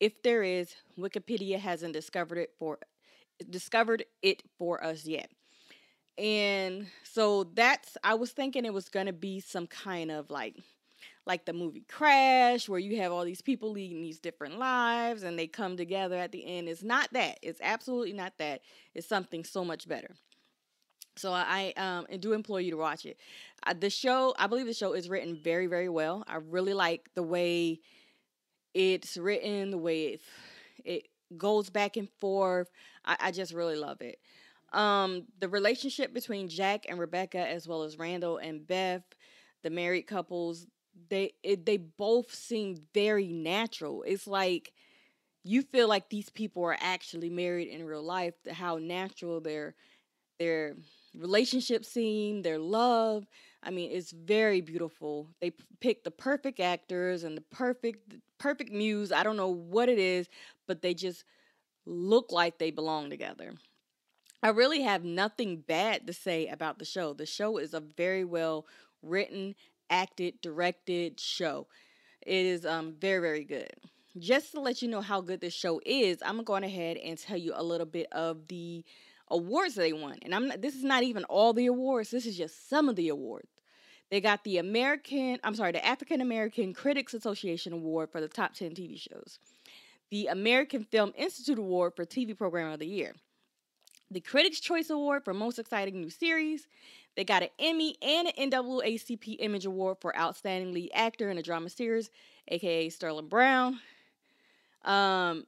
If 0.00 0.22
there 0.22 0.42
is, 0.42 0.74
Wikipedia 0.98 1.58
hasn't 1.58 1.92
discovered 1.92 2.38
it 2.38 2.50
for 2.58 2.78
discovered 3.50 4.04
it 4.22 4.42
for 4.58 4.82
us 4.82 5.06
yet. 5.06 5.30
And 6.16 6.86
so 7.02 7.44
that's 7.44 7.96
I 8.04 8.14
was 8.14 8.30
thinking 8.32 8.64
it 8.64 8.72
was 8.72 8.88
going 8.88 9.06
to 9.06 9.12
be 9.12 9.40
some 9.40 9.66
kind 9.66 10.10
of 10.10 10.30
like 10.30 10.56
like 11.26 11.46
the 11.46 11.52
movie 11.52 11.84
Crash 11.88 12.68
where 12.68 12.80
you 12.80 12.98
have 13.00 13.12
all 13.12 13.24
these 13.24 13.42
people 13.42 13.70
leading 13.72 14.02
these 14.02 14.20
different 14.20 14.58
lives 14.58 15.22
and 15.22 15.38
they 15.38 15.46
come 15.46 15.76
together 15.76 16.16
at 16.16 16.32
the 16.32 16.46
end. 16.46 16.68
It's 16.68 16.82
not 16.84 17.08
that. 17.12 17.38
It's 17.42 17.60
absolutely 17.62 18.12
not 18.12 18.38
that. 18.38 18.62
It's 18.94 19.08
something 19.08 19.44
so 19.44 19.64
much 19.64 19.88
better. 19.88 20.14
So 21.16 21.32
I 21.32 21.72
um 21.76 22.06
do 22.18 22.32
implore 22.32 22.60
you 22.60 22.72
to 22.72 22.76
watch 22.76 23.06
it. 23.06 23.18
Uh, 23.66 23.74
the 23.78 23.90
show, 23.90 24.34
I 24.38 24.46
believe 24.46 24.66
the 24.66 24.74
show 24.74 24.92
is 24.94 25.08
written 25.08 25.36
very 25.36 25.66
very 25.66 25.88
well. 25.88 26.24
I 26.26 26.36
really 26.36 26.74
like 26.74 27.08
the 27.14 27.22
way 27.22 27.80
it's 28.74 29.16
written, 29.16 29.70
the 29.70 29.78
way 29.78 30.04
it 30.14 30.20
it 30.84 31.08
goes 31.36 31.70
back 31.70 31.96
and 31.96 32.08
forth. 32.20 32.70
I, 33.04 33.16
I 33.20 33.30
just 33.32 33.52
really 33.54 33.76
love 33.76 34.00
it. 34.02 34.18
Um, 34.74 35.26
the 35.38 35.48
relationship 35.48 36.12
between 36.12 36.48
Jack 36.48 36.86
and 36.88 36.98
Rebecca, 36.98 37.38
as 37.38 37.68
well 37.68 37.84
as 37.84 37.98
Randall 37.98 38.38
and 38.38 38.66
Beth, 38.66 39.04
the 39.62 39.70
married 39.70 40.02
couples, 40.02 40.66
they 41.08 41.32
it, 41.42 41.64
they 41.64 41.76
both 41.76 42.34
seem 42.34 42.76
very 42.92 43.28
natural. 43.28 44.02
It's 44.02 44.26
like 44.26 44.72
you 45.44 45.62
feel 45.62 45.88
like 45.88 46.08
these 46.10 46.30
people 46.30 46.64
are 46.64 46.76
actually 46.80 47.30
married 47.30 47.68
in 47.68 47.84
real 47.84 48.02
life. 48.02 48.34
How 48.50 48.78
natural 48.78 49.40
their 49.40 49.74
their 50.38 50.76
relationship 51.14 51.84
seem, 51.84 52.42
their 52.42 52.58
love. 52.58 53.26
I 53.62 53.70
mean, 53.70 53.90
it's 53.92 54.12
very 54.12 54.60
beautiful. 54.60 55.28
They 55.40 55.52
pick 55.80 56.04
the 56.04 56.10
perfect 56.10 56.60
actors 56.60 57.24
and 57.24 57.36
the 57.36 57.42
perfect 57.42 58.14
perfect 58.38 58.72
muse. 58.72 59.12
I 59.12 59.22
don't 59.22 59.36
know 59.36 59.48
what 59.48 59.88
it 59.88 59.98
is, 59.98 60.28
but 60.66 60.82
they 60.82 60.94
just 60.94 61.24
look 61.86 62.32
like 62.32 62.58
they 62.58 62.70
belong 62.70 63.10
together. 63.10 63.54
I 64.44 64.50
really 64.50 64.82
have 64.82 65.04
nothing 65.04 65.64
bad 65.66 66.06
to 66.06 66.12
say 66.12 66.48
about 66.48 66.78
the 66.78 66.84
show. 66.84 67.14
The 67.14 67.24
show 67.24 67.56
is 67.56 67.72
a 67.72 67.80
very 67.80 68.26
well 68.26 68.66
written, 69.02 69.54
acted, 69.88 70.42
directed 70.42 71.18
show. 71.18 71.66
It 72.20 72.44
is 72.44 72.66
um 72.66 72.94
very 73.00 73.22
very 73.22 73.44
good. 73.44 73.72
Just 74.18 74.52
to 74.52 74.60
let 74.60 74.82
you 74.82 74.88
know 74.88 75.00
how 75.00 75.22
good 75.22 75.40
this 75.40 75.54
show 75.54 75.80
is, 75.86 76.18
I'm 76.22 76.44
going 76.44 76.62
ahead 76.62 76.98
and 76.98 77.16
tell 77.16 77.38
you 77.38 77.54
a 77.56 77.64
little 77.64 77.86
bit 77.86 78.06
of 78.12 78.46
the 78.48 78.84
awards 79.28 79.76
they 79.76 79.94
won. 79.94 80.18
And 80.20 80.34
I'm 80.34 80.48
not, 80.48 80.60
this 80.60 80.74
is 80.74 80.84
not 80.84 81.04
even 81.04 81.24
all 81.24 81.54
the 81.54 81.64
awards. 81.64 82.10
This 82.10 82.26
is 82.26 82.36
just 82.36 82.68
some 82.68 82.90
of 82.90 82.96
the 82.96 83.08
awards. 83.08 83.48
They 84.10 84.20
got 84.20 84.44
the 84.44 84.58
American, 84.58 85.38
I'm 85.42 85.54
sorry, 85.54 85.72
the 85.72 85.84
African 85.84 86.20
American 86.20 86.74
Critics 86.74 87.14
Association 87.14 87.72
Award 87.72 88.10
for 88.12 88.20
the 88.20 88.28
top 88.28 88.52
10 88.52 88.72
TV 88.72 89.00
shows. 89.00 89.38
The 90.10 90.26
American 90.26 90.84
Film 90.84 91.14
Institute 91.16 91.58
Award 91.58 91.94
for 91.96 92.04
TV 92.04 92.36
Program 92.36 92.70
of 92.70 92.78
the 92.78 92.86
Year 92.86 93.14
the 94.14 94.20
Critics' 94.20 94.60
Choice 94.60 94.90
Award 94.90 95.24
for 95.24 95.34
Most 95.34 95.58
Exciting 95.58 96.00
New 96.00 96.08
Series. 96.08 96.68
They 97.16 97.24
got 97.24 97.42
an 97.42 97.48
Emmy 97.58 97.96
and 98.00 98.28
an 98.38 98.50
NAACP 98.50 99.36
Image 99.40 99.66
Award 99.66 99.98
for 100.00 100.16
Outstanding 100.16 100.72
Lead 100.72 100.90
Actor 100.94 101.30
in 101.30 101.38
a 101.38 101.42
Drama 101.42 101.68
Series, 101.68 102.10
aka 102.48 102.88
Sterling 102.88 103.28
Brown. 103.28 103.80
Um, 104.84 105.46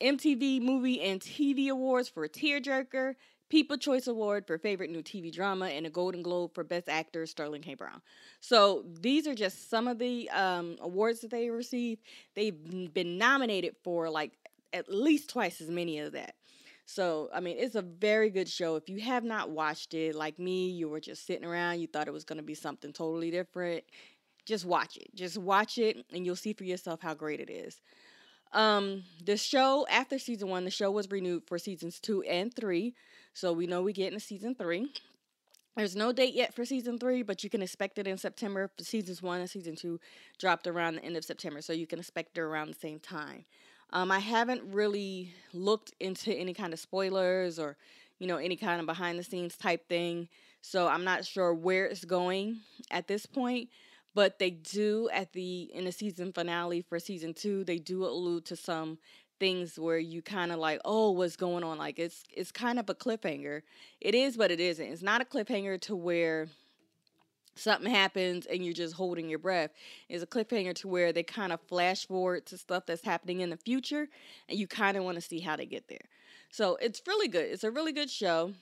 MTV 0.00 0.60
Movie 0.60 1.00
and 1.00 1.20
TV 1.20 1.68
Awards 1.68 2.08
for 2.08 2.28
Tearjerker, 2.28 3.14
People 3.48 3.78
Choice 3.78 4.06
Award 4.06 4.46
for 4.46 4.58
Favorite 4.58 4.90
New 4.90 5.02
TV 5.02 5.32
Drama, 5.32 5.66
and 5.66 5.86
a 5.86 5.90
Golden 5.90 6.22
Globe 6.22 6.54
for 6.54 6.62
Best 6.62 6.88
Actor, 6.88 7.24
Sterling 7.26 7.62
K. 7.62 7.74
Brown. 7.74 8.02
So 8.40 8.84
these 9.00 9.26
are 9.26 9.34
just 9.34 9.70
some 9.70 9.88
of 9.88 9.98
the 9.98 10.28
um, 10.30 10.76
awards 10.80 11.20
that 11.20 11.30
they 11.30 11.48
received. 11.48 12.02
They've 12.34 12.92
been 12.92 13.16
nominated 13.16 13.76
for 13.82 14.10
like 14.10 14.32
at 14.74 14.92
least 14.92 15.30
twice 15.30 15.60
as 15.62 15.70
many 15.70 16.00
of 16.00 16.12
that. 16.12 16.34
So, 16.86 17.30
I 17.34 17.40
mean, 17.40 17.56
it's 17.58 17.74
a 17.74 17.82
very 17.82 18.30
good 18.30 18.48
show. 18.48 18.76
If 18.76 18.88
you 18.88 19.00
have 19.00 19.24
not 19.24 19.50
watched 19.50 19.94
it, 19.94 20.14
like 20.14 20.38
me, 20.38 20.68
you 20.70 20.88
were 20.88 21.00
just 21.00 21.26
sitting 21.26 21.44
around, 21.44 21.80
you 21.80 21.86
thought 21.86 22.08
it 22.08 22.12
was 22.12 22.24
going 22.24 22.36
to 22.36 22.44
be 22.44 22.54
something 22.54 22.92
totally 22.92 23.30
different, 23.30 23.84
just 24.44 24.64
watch 24.64 24.96
it. 24.96 25.14
Just 25.14 25.38
watch 25.38 25.78
it, 25.78 26.04
and 26.12 26.26
you'll 26.26 26.36
see 26.36 26.52
for 26.52 26.64
yourself 26.64 27.00
how 27.00 27.14
great 27.14 27.40
it 27.40 27.50
is. 27.50 27.80
Um, 28.52 29.02
the 29.24 29.36
show, 29.36 29.86
after 29.90 30.18
season 30.18 30.48
one, 30.48 30.64
the 30.64 30.70
show 30.70 30.90
was 30.90 31.10
renewed 31.10 31.44
for 31.46 31.58
seasons 31.58 31.98
two 31.98 32.22
and 32.22 32.54
three. 32.54 32.94
So 33.32 33.52
we 33.52 33.66
know 33.66 33.82
we 33.82 33.92
get 33.92 34.12
into 34.12 34.24
season 34.24 34.54
three. 34.54 34.92
There's 35.76 35.96
no 35.96 36.12
date 36.12 36.34
yet 36.34 36.54
for 36.54 36.64
season 36.64 36.98
three, 36.98 37.22
but 37.22 37.42
you 37.42 37.50
can 37.50 37.60
expect 37.60 37.98
it 37.98 38.06
in 38.06 38.16
September. 38.16 38.70
Seasons 38.80 39.20
one 39.22 39.40
and 39.40 39.50
season 39.50 39.74
two 39.74 39.98
dropped 40.38 40.68
around 40.68 40.94
the 40.94 41.04
end 41.04 41.16
of 41.16 41.24
September, 41.24 41.60
so 41.62 41.72
you 41.72 41.88
can 41.88 41.98
expect 41.98 42.38
it 42.38 42.42
around 42.42 42.68
the 42.68 42.78
same 42.78 43.00
time. 43.00 43.44
Um, 43.94 44.10
I 44.10 44.18
haven't 44.18 44.62
really 44.74 45.32
looked 45.52 45.92
into 46.00 46.34
any 46.34 46.52
kind 46.52 46.72
of 46.72 46.80
spoilers 46.80 47.60
or, 47.60 47.76
you 48.18 48.26
know, 48.26 48.36
any 48.36 48.56
kind 48.56 48.80
of 48.80 48.86
behind 48.86 49.18
the 49.18 49.22
scenes 49.22 49.56
type 49.56 49.88
thing. 49.88 50.28
So 50.62 50.88
I'm 50.88 51.04
not 51.04 51.24
sure 51.24 51.54
where 51.54 51.86
it's 51.86 52.04
going 52.04 52.58
at 52.90 53.06
this 53.06 53.24
point. 53.24 53.68
But 54.12 54.38
they 54.38 54.50
do 54.50 55.08
at 55.12 55.32
the 55.32 55.70
in 55.74 55.84
the 55.84 55.92
season 55.92 56.32
finale 56.32 56.82
for 56.82 57.00
season 57.00 57.34
two, 57.34 57.64
they 57.64 57.78
do 57.78 58.04
allude 58.04 58.44
to 58.46 58.56
some 58.56 58.98
things 59.40 59.76
where 59.76 59.98
you 59.98 60.22
kind 60.22 60.52
of 60.52 60.58
like, 60.58 60.80
oh, 60.84 61.10
what's 61.10 61.34
going 61.34 61.64
on? 61.64 61.78
Like 61.78 61.98
it's 61.98 62.22
it's 62.32 62.52
kind 62.52 62.78
of 62.78 62.88
a 62.88 62.94
cliffhanger. 62.94 63.62
It 64.00 64.14
is, 64.14 64.36
but 64.36 64.52
it 64.52 64.60
isn't. 64.60 64.86
It's 64.86 65.02
not 65.02 65.20
a 65.20 65.24
cliffhanger 65.24 65.80
to 65.82 65.96
where 65.96 66.48
something 67.54 67.90
happens 67.90 68.46
and 68.46 68.64
you're 68.64 68.74
just 68.74 68.94
holding 68.94 69.28
your 69.28 69.38
breath. 69.38 69.70
It's 70.08 70.22
a 70.22 70.26
cliffhanger 70.26 70.74
to 70.76 70.88
where 70.88 71.12
they 71.12 71.22
kind 71.22 71.52
of 71.52 71.60
flash 71.60 72.06
forward 72.06 72.46
to 72.46 72.58
stuff 72.58 72.84
that's 72.86 73.04
happening 73.04 73.40
in 73.40 73.50
the 73.50 73.56
future 73.56 74.08
and 74.48 74.58
you 74.58 74.66
kind 74.66 74.96
of 74.96 75.04
want 75.04 75.16
to 75.16 75.20
see 75.20 75.40
how 75.40 75.56
they 75.56 75.66
get 75.66 75.88
there. 75.88 76.06
So 76.50 76.76
it's 76.76 77.02
really 77.06 77.28
good. 77.28 77.46
It's 77.46 77.64
a 77.64 77.70
really 77.70 77.92
good 77.92 78.10
show. 78.10 78.52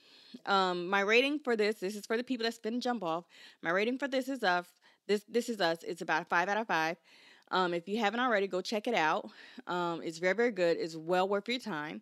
Um, 0.47 0.89
my 0.89 1.01
rating 1.01 1.39
for 1.41 1.57
this, 1.57 1.77
this 1.77 1.95
is 1.95 2.07
for 2.07 2.17
the 2.17 2.25
people 2.25 2.45
that 2.45 2.55
spin 2.55 2.81
jump 2.81 3.03
off. 3.03 3.25
My 3.63 3.71
rating 3.71 3.99
for 3.99 4.09
this 4.09 4.29
is 4.29 4.43
us. 4.43 4.67
This 5.07 5.25
this 5.29 5.49
is 5.49 5.61
us. 5.61 5.83
It's 5.83 6.01
about 6.01 6.23
a 6.23 6.25
five 6.25 6.49
out 6.49 6.57
of 6.57 6.67
five. 6.67 6.97
Um, 7.51 7.75
if 7.75 7.87
you 7.89 7.99
haven't 7.99 8.21
already, 8.21 8.47
go 8.47 8.63
check 8.63 8.87
it 8.87 8.95
out. 8.95 9.29
Um, 9.67 10.01
it's 10.03 10.19
very 10.19 10.35
very 10.35 10.53
good. 10.53 10.79
It's 10.79 10.97
well 10.97 11.29
worth 11.29 11.49
your 11.49 11.59
time. 11.59 12.01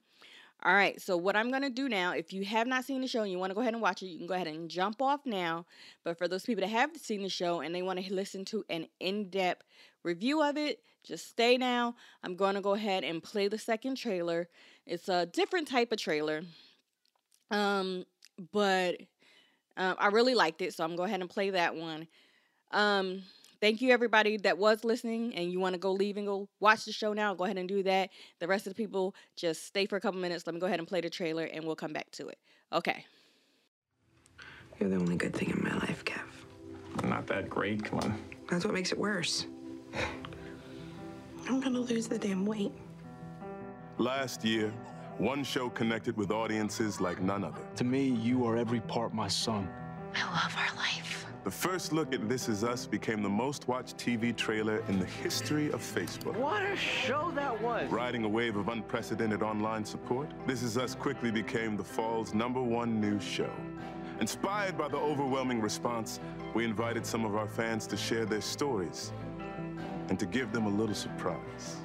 All 0.62 0.75
right, 0.75 1.00
so 1.00 1.17
what 1.17 1.37
I'm 1.37 1.49
going 1.49 1.62
to 1.62 1.71
do 1.71 1.88
now, 1.88 2.12
if 2.12 2.35
you 2.35 2.45
have 2.45 2.67
not 2.67 2.85
seen 2.85 3.00
the 3.00 3.07
show 3.09 3.23
and 3.23 3.33
you 3.33 3.38
want 3.38 3.50
to 3.50 3.55
go 3.55 3.62
ahead 3.62 3.73
and 3.73 3.83
watch 3.83 4.02
it, 4.02 4.07
you 4.07 4.19
can 4.19 4.26
go 4.26 4.35
ahead 4.35 4.47
and 4.47 4.69
jump 4.69 5.00
off 5.00 5.25
now. 5.25 5.64
But 6.05 6.19
for 6.19 6.29
those 6.29 6.45
people 6.45 6.61
that 6.61 6.69
have 6.69 6.95
seen 6.99 7.23
the 7.23 7.31
show 7.31 7.61
and 7.61 7.75
they 7.75 7.81
want 7.81 7.99
to 7.99 8.14
listen 8.14 8.45
to 8.47 8.62
an 8.69 8.87
in 9.00 9.31
depth 9.31 9.64
review 10.02 10.43
of 10.43 10.59
it, 10.59 10.81
just 11.02 11.29
stay 11.29 11.57
now. 11.57 11.95
I'm 12.23 12.37
going 12.37 12.57
to 12.57 12.61
go 12.61 12.75
ahead 12.75 13.05
and 13.05 13.23
play 13.23 13.49
the 13.49 13.57
second 13.57 13.97
trailer. 13.97 14.49
It's 14.87 15.09
a 15.09 15.25
different 15.25 15.67
type 15.67 15.93
of 15.93 15.99
trailer. 15.99 16.43
Um, 17.50 18.05
but 18.52 18.97
um, 19.79 19.97
I 19.99 20.09
really 20.09 20.35
liked 20.35 20.61
it, 20.61 20.75
so 20.75 20.85
I'm 20.85 20.90
going 20.90 20.97
to 20.97 21.00
go 21.00 21.05
ahead 21.05 21.21
and 21.23 21.31
play 21.31 21.50
that 21.50 21.75
one. 21.75 22.07
Um, 22.71 23.23
thank 23.61 23.81
you 23.81 23.90
everybody 23.93 24.37
that 24.38 24.59
was 24.59 24.85
listening 24.85 25.35
and 25.35 25.52
you 25.52 25.61
want 25.61 25.75
to 25.75 25.79
go 25.79 25.93
leave 25.93 26.17
and 26.17 26.26
go 26.26 26.49
watch 26.61 26.85
the 26.85 26.93
show 26.93 27.12
now 27.12 27.35
go 27.35 27.45
ahead 27.45 27.59
and 27.59 27.69
do 27.69 27.83
that 27.83 28.11
the 28.40 28.47
rest 28.49 28.67
of 28.67 28.73
the 28.75 28.83
people 28.83 29.14
just 29.37 29.64
stay 29.67 29.87
for 29.87 29.97
a 29.97 30.00
couple 30.00 30.21
minutes 30.21 30.47
let 30.47 30.55
me 30.55 30.61
go 30.61 30.67
ahead 30.67 30.79
and 30.79 30.88
play 30.88 31.00
the 31.00 31.11
trailer 31.11 31.45
and 31.45 31.64
we'll 31.64 31.76
come 31.76 31.93
back 31.93 32.11
to 32.11 32.29
it 32.29 32.38
okay 32.73 33.05
You're 34.79 34.88
the 34.90 34.97
only 34.97 35.17
good 35.17 35.35
thing 35.35 35.50
in 35.50 35.62
my 35.62 35.75
life, 35.76 36.05
Kev. 36.05 36.23
Not 37.05 37.26
that 37.29 37.50
great. 37.50 37.85
Come 37.85 37.99
on. 38.00 38.19
That's 38.50 38.64
what 38.64 38.73
makes 38.75 38.93
it 38.93 38.99
worse. 38.99 39.47
I'm 41.49 41.61
gonna 41.61 41.81
lose 41.81 42.09
the 42.09 42.19
damn 42.19 42.47
weight. 42.47 42.73
Last 43.99 44.45
year, 44.45 44.73
one 45.19 45.45
show 45.45 45.69
connected 45.69 46.17
with 46.17 46.31
audiences 46.31 47.00
like 47.00 47.21
none 47.21 47.45
other. 47.45 47.61
To 47.76 47.85
me, 47.85 48.09
you 48.09 48.47
are 48.47 48.57
every 48.57 48.81
part 48.81 49.12
my 49.12 49.29
son. 49.29 49.69
I 50.14 50.23
love 50.25 50.57
our 50.57 50.76
life. 50.76 51.20
The 51.42 51.50
first 51.50 51.94
look 51.94 52.12
at 52.12 52.28
This 52.28 52.50
Is 52.50 52.64
Us 52.64 52.85
became 52.85 53.23
the 53.23 53.28
most 53.28 53.66
watched 53.66 53.97
TV 53.97 54.37
trailer 54.37 54.85
in 54.88 54.99
the 54.99 55.06
history 55.06 55.73
of 55.73 55.80
Facebook. 55.80 56.37
What 56.37 56.62
a 56.62 56.76
show 56.76 57.30
that 57.35 57.59
was! 57.62 57.90
Riding 57.90 58.25
a 58.25 58.28
wave 58.28 58.56
of 58.56 58.68
unprecedented 58.68 59.42
online 59.42 59.87
support, 59.87 60.28
This 60.47 60.62
Is 60.62 60.76
Us 60.76 60.94
quickly 60.94 61.30
became 61.30 61.78
the 61.78 61.85
fall's 61.85 62.35
number 62.35 62.62
one 62.62 63.00
news 63.00 63.23
show. 63.23 63.50
Inspired 64.20 64.76
by 64.76 64.88
the 64.88 64.99
overwhelming 64.99 65.62
response, 65.62 66.20
we 66.52 66.66
invited 66.66 67.06
some 67.06 67.25
of 67.25 67.35
our 67.35 67.49
fans 67.49 67.87
to 67.87 67.97
share 67.97 68.26
their 68.26 68.42
stories 68.42 69.11
and 70.11 70.18
to 70.18 70.26
give 70.26 70.52
them 70.52 70.66
a 70.66 70.68
little 70.68 70.94
surprise. 70.94 71.78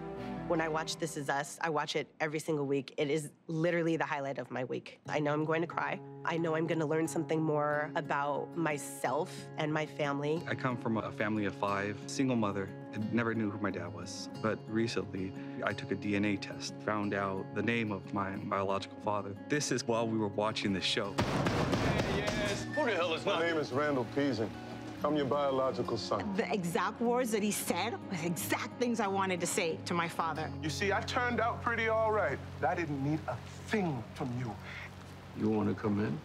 When 0.48 0.62
I 0.62 0.68
watch 0.68 0.98
This 0.98 1.18
Is 1.18 1.28
Us, 1.28 1.58
I 1.62 1.72
watch 1.72 1.96
it 1.96 2.08
every 2.20 2.38
single 2.38 2.68
week. 2.68 2.94
It 2.98 3.10
is 3.10 3.32
literally 3.48 3.98
the 3.98 4.06
highlight 4.06 4.38
of 4.38 4.52
my 4.52 4.64
week. 4.66 5.00
I 5.10 5.18
know 5.20 5.34
I'm 5.34 5.44
going 5.44 5.62
to 5.62 5.68
cry. 5.68 6.00
I 6.24 6.38
know 6.38 6.56
I'm 6.56 6.68
going 6.68 6.80
to 6.82 6.86
learn 6.86 7.08
something 7.08 7.42
more 7.42 7.90
about 7.96 8.56
myself 8.56 9.32
and 9.58 9.74
my 9.74 9.88
family. 9.88 10.44
I 10.48 10.54
come 10.54 10.78
from 10.78 10.98
a 10.98 11.12
family 11.14 11.46
of 11.46 11.56
five, 11.56 11.98
single 12.06 12.36
mother. 12.36 12.70
I 12.94 13.00
never 13.12 13.34
knew 13.34 13.50
who 13.50 13.58
my 13.58 13.72
dad 13.72 13.92
was. 13.92 14.30
But 14.44 14.60
recently, 14.68 15.34
I 15.64 15.74
took 15.74 15.92
a 15.92 15.96
DNA 15.96 16.40
test, 16.40 16.76
found 16.86 17.16
out 17.16 17.44
the 17.56 17.64
name 17.64 17.92
of 17.92 18.14
my 18.14 18.36
biological 18.36 19.00
father. 19.04 19.34
This 19.50 19.72
is 19.72 19.88
while 19.88 20.08
we 20.08 20.20
were 20.20 20.28
watching 20.28 20.74
the 20.74 20.82
show. 20.82 21.16
Hey, 21.18 22.18
yes. 22.20 22.68
Who 22.76 22.86
the 22.86 22.92
hell 22.92 23.16
is 23.16 23.26
My 23.26 23.42
name 23.42 23.58
is 23.58 23.72
Randall 23.72 24.06
Pearson. 24.14 24.52
I'm 25.04 25.16
your 25.16 25.26
biological 25.26 25.98
son. 25.98 26.34
The 26.36 26.52
exact 26.52 27.00
words 27.02 27.32
that 27.32 27.44
he 27.44 27.52
said 27.52 27.94
were 27.94 28.18
the 28.18 28.26
exact 28.26 28.80
things 28.80 29.00
I 29.00 29.08
wanted 29.08 29.40
to 29.42 29.48
say 29.48 29.78
to 29.86 29.94
my 29.94 30.08
father. 30.08 30.50
You 30.64 30.70
see, 30.70 30.92
I 30.92 31.02
turned 31.02 31.40
out 31.40 31.62
pretty 31.62 31.90
all 31.90 32.12
right. 32.12 32.38
I 32.68 32.76
didn't 32.76 33.04
need 33.04 33.20
a 33.28 33.36
thing 33.68 34.04
from 34.16 34.34
you. 34.40 34.54
You 35.40 35.50
want 35.50 35.70
to 35.70 35.76
come 35.76 36.00
in? 36.00 36.18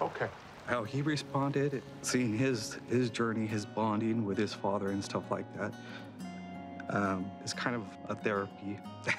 Okay. 0.00 0.28
How 0.66 0.84
he 0.84 1.02
responded, 1.02 1.82
seeing 2.02 2.36
his 2.38 2.78
his 2.88 3.10
journey, 3.10 3.46
his 3.46 3.66
bonding 3.66 4.24
with 4.24 4.38
his 4.38 4.54
father 4.54 4.90
and 4.90 5.04
stuff 5.04 5.30
like 5.30 5.46
that, 5.58 5.72
um, 6.90 7.30
is 7.44 7.52
kind 7.52 7.76
of 7.76 7.82
a 8.08 8.14
therapy. 8.14 8.78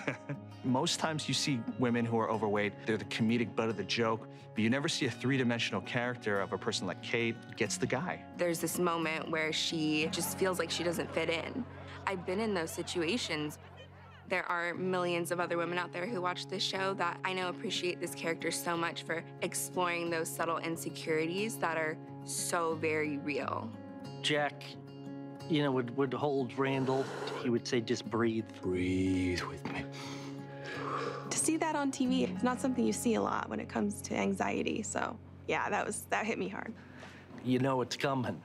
Most 0.63 0.99
times 0.99 1.27
you 1.27 1.33
see 1.33 1.59
women 1.79 2.05
who 2.05 2.19
are 2.19 2.29
overweight, 2.29 2.73
they're 2.85 2.97
the 2.97 3.05
comedic 3.05 3.55
butt 3.55 3.69
of 3.69 3.77
the 3.77 3.83
joke, 3.83 4.27
but 4.53 4.63
you 4.63 4.69
never 4.69 4.87
see 4.87 5.05
a 5.05 5.11
three 5.11 5.37
dimensional 5.37 5.81
character 5.81 6.39
of 6.39 6.53
a 6.53 6.57
person 6.57 6.85
like 6.85 7.01
Kate 7.01 7.35
gets 7.55 7.77
the 7.77 7.87
guy. 7.87 8.23
There's 8.37 8.59
this 8.59 8.77
moment 8.77 9.31
where 9.31 9.51
she 9.51 10.07
just 10.11 10.37
feels 10.37 10.59
like 10.59 10.69
she 10.69 10.83
doesn't 10.83 11.11
fit 11.13 11.29
in. 11.29 11.65
I've 12.05 12.25
been 12.25 12.39
in 12.39 12.53
those 12.53 12.71
situations. 12.71 13.57
There 14.27 14.45
are 14.45 14.73
millions 14.73 15.31
of 15.31 15.39
other 15.39 15.57
women 15.57 15.77
out 15.77 15.91
there 15.91 16.05
who 16.05 16.21
watch 16.21 16.47
this 16.47 16.63
show 16.63 16.93
that 16.95 17.19
I 17.25 17.33
know 17.33 17.49
appreciate 17.49 17.99
this 17.99 18.13
character 18.13 18.51
so 18.51 18.77
much 18.77 19.03
for 19.03 19.23
exploring 19.41 20.09
those 20.09 20.29
subtle 20.29 20.57
insecurities 20.59 21.57
that 21.57 21.77
are 21.77 21.97
so 22.23 22.75
very 22.75 23.17
real. 23.17 23.69
Jack, 24.21 24.63
you 25.49 25.63
know, 25.63 25.71
would, 25.71 25.95
would 25.97 26.13
hold 26.13 26.57
Randall. 26.57 27.05
He 27.41 27.49
would 27.49 27.67
say, 27.67 27.81
just 27.81 28.09
breathe. 28.09 28.45
Breathe 28.61 29.41
with 29.41 29.63
me. 29.71 29.83
To 31.29 31.37
see 31.37 31.57
that 31.57 31.75
on 31.75 31.91
TV 31.91 32.35
is 32.35 32.43
not 32.43 32.59
something 32.59 32.85
you 32.85 32.93
see 32.93 33.15
a 33.15 33.21
lot 33.21 33.49
when 33.49 33.59
it 33.59 33.69
comes 33.69 34.01
to 34.03 34.15
anxiety. 34.15 34.81
So, 34.83 35.17
yeah, 35.47 35.69
that 35.69 35.85
was 35.85 36.03
that 36.09 36.25
hit 36.25 36.37
me 36.37 36.49
hard. 36.49 36.73
You 37.43 37.59
know 37.59 37.81
it's 37.81 37.95
coming. 37.95 38.41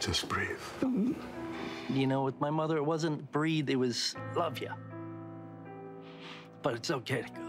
Just 0.00 0.28
breathe. 0.28 0.56
You 1.90 2.06
know, 2.06 2.24
with 2.24 2.40
my 2.40 2.50
mother, 2.50 2.76
it 2.76 2.84
wasn't 2.84 3.30
breathe, 3.32 3.68
it 3.70 3.76
was 3.76 4.14
love 4.36 4.58
you. 4.58 4.70
But 6.62 6.74
it's 6.74 6.90
okay 6.90 7.22
to 7.22 7.28
go. 7.28 7.47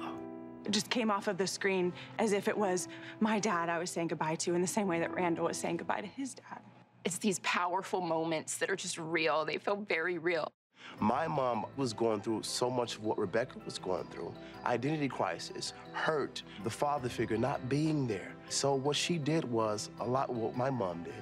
It 0.65 0.71
just 0.71 0.89
came 0.89 1.09
off 1.09 1.27
of 1.27 1.37
the 1.37 1.47
screen 1.47 1.93
as 2.17 2.33
if 2.33 2.47
it 2.47 2.57
was 2.57 2.87
my 3.19 3.39
dad 3.39 3.69
I 3.69 3.79
was 3.79 3.89
saying 3.89 4.07
goodbye 4.07 4.35
to 4.35 4.53
in 4.53 4.61
the 4.61 4.67
same 4.67 4.87
way 4.87 4.99
that 4.99 5.13
Randall 5.13 5.45
was 5.45 5.57
saying 5.57 5.77
goodbye 5.77 6.01
to 6.01 6.07
his 6.07 6.33
dad. 6.33 6.59
It's 7.05 7.17
these 7.17 7.39
powerful 7.39 8.01
moments 8.01 8.57
that 8.57 8.69
are 8.69 8.75
just 8.75 8.97
real. 8.97 9.45
They 9.45 9.57
feel 9.57 9.77
very 9.77 10.17
real. 10.17 10.51
My 10.99 11.27
mom 11.27 11.65
was 11.77 11.93
going 11.93 12.21
through 12.21 12.43
so 12.43 12.69
much 12.69 12.95
of 12.95 13.03
what 13.03 13.17
Rebecca 13.17 13.55
was 13.65 13.77
going 13.77 14.05
through 14.05 14.33
identity 14.65 15.07
crisis, 15.07 15.73
hurt, 15.93 16.43
the 16.63 16.69
father 16.69 17.07
figure 17.07 17.37
not 17.37 17.69
being 17.69 18.07
there. 18.07 18.33
So, 18.49 18.75
what 18.75 18.95
she 18.95 19.17
did 19.17 19.45
was 19.49 19.89
a 19.99 20.05
lot 20.05 20.29
what 20.29 20.57
my 20.57 20.69
mom 20.69 21.03
did. 21.03 21.13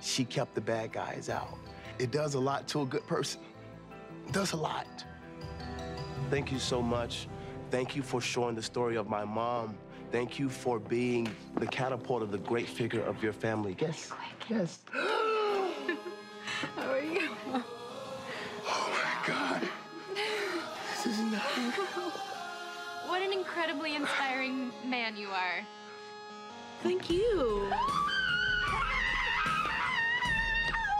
She 0.00 0.24
kept 0.24 0.54
the 0.54 0.60
bad 0.60 0.92
guys 0.92 1.28
out. 1.28 1.58
It 1.98 2.10
does 2.10 2.34
a 2.34 2.40
lot 2.40 2.66
to 2.68 2.82
a 2.82 2.86
good 2.86 3.06
person, 3.06 3.40
it 4.26 4.32
does 4.32 4.52
a 4.52 4.56
lot. 4.56 4.86
Thank 6.30 6.50
you 6.52 6.58
so 6.58 6.82
much. 6.82 7.28
Thank 7.70 7.94
you 7.94 8.02
for 8.02 8.20
showing 8.20 8.56
the 8.56 8.62
story 8.62 8.96
of 8.96 9.08
my 9.08 9.24
mom. 9.24 9.76
Thank 10.10 10.40
you 10.40 10.48
for 10.48 10.80
being 10.80 11.28
the 11.56 11.66
catapult 11.68 12.20
of 12.20 12.32
the 12.32 12.38
great 12.38 12.68
figure 12.68 13.02
of 13.02 13.22
your 13.22 13.32
family. 13.32 13.76
Yes. 13.78 14.10
Yes. 14.48 14.78
How 14.92 16.90
are 16.90 17.00
you? 17.00 17.30
Oh 18.66 18.90
my 18.92 19.26
God. 19.26 19.62
This 21.04 21.06
is 21.06 21.18
not 21.20 21.56
real. 21.56 22.10
What 23.06 23.22
an 23.22 23.32
incredibly 23.32 23.94
inspiring 23.94 24.72
man 24.84 25.16
you 25.16 25.28
are. 25.28 25.64
Thank 26.82 27.08
you. 27.08 27.70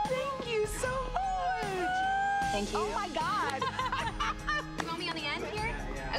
Thank 0.07 0.53
you 0.53 0.65
so 0.67 0.89
much. 1.13 2.51
Thank 2.53 2.71
you. 2.71 2.79
Oh 2.79 2.91
my 2.95 3.09
God. 3.09 3.80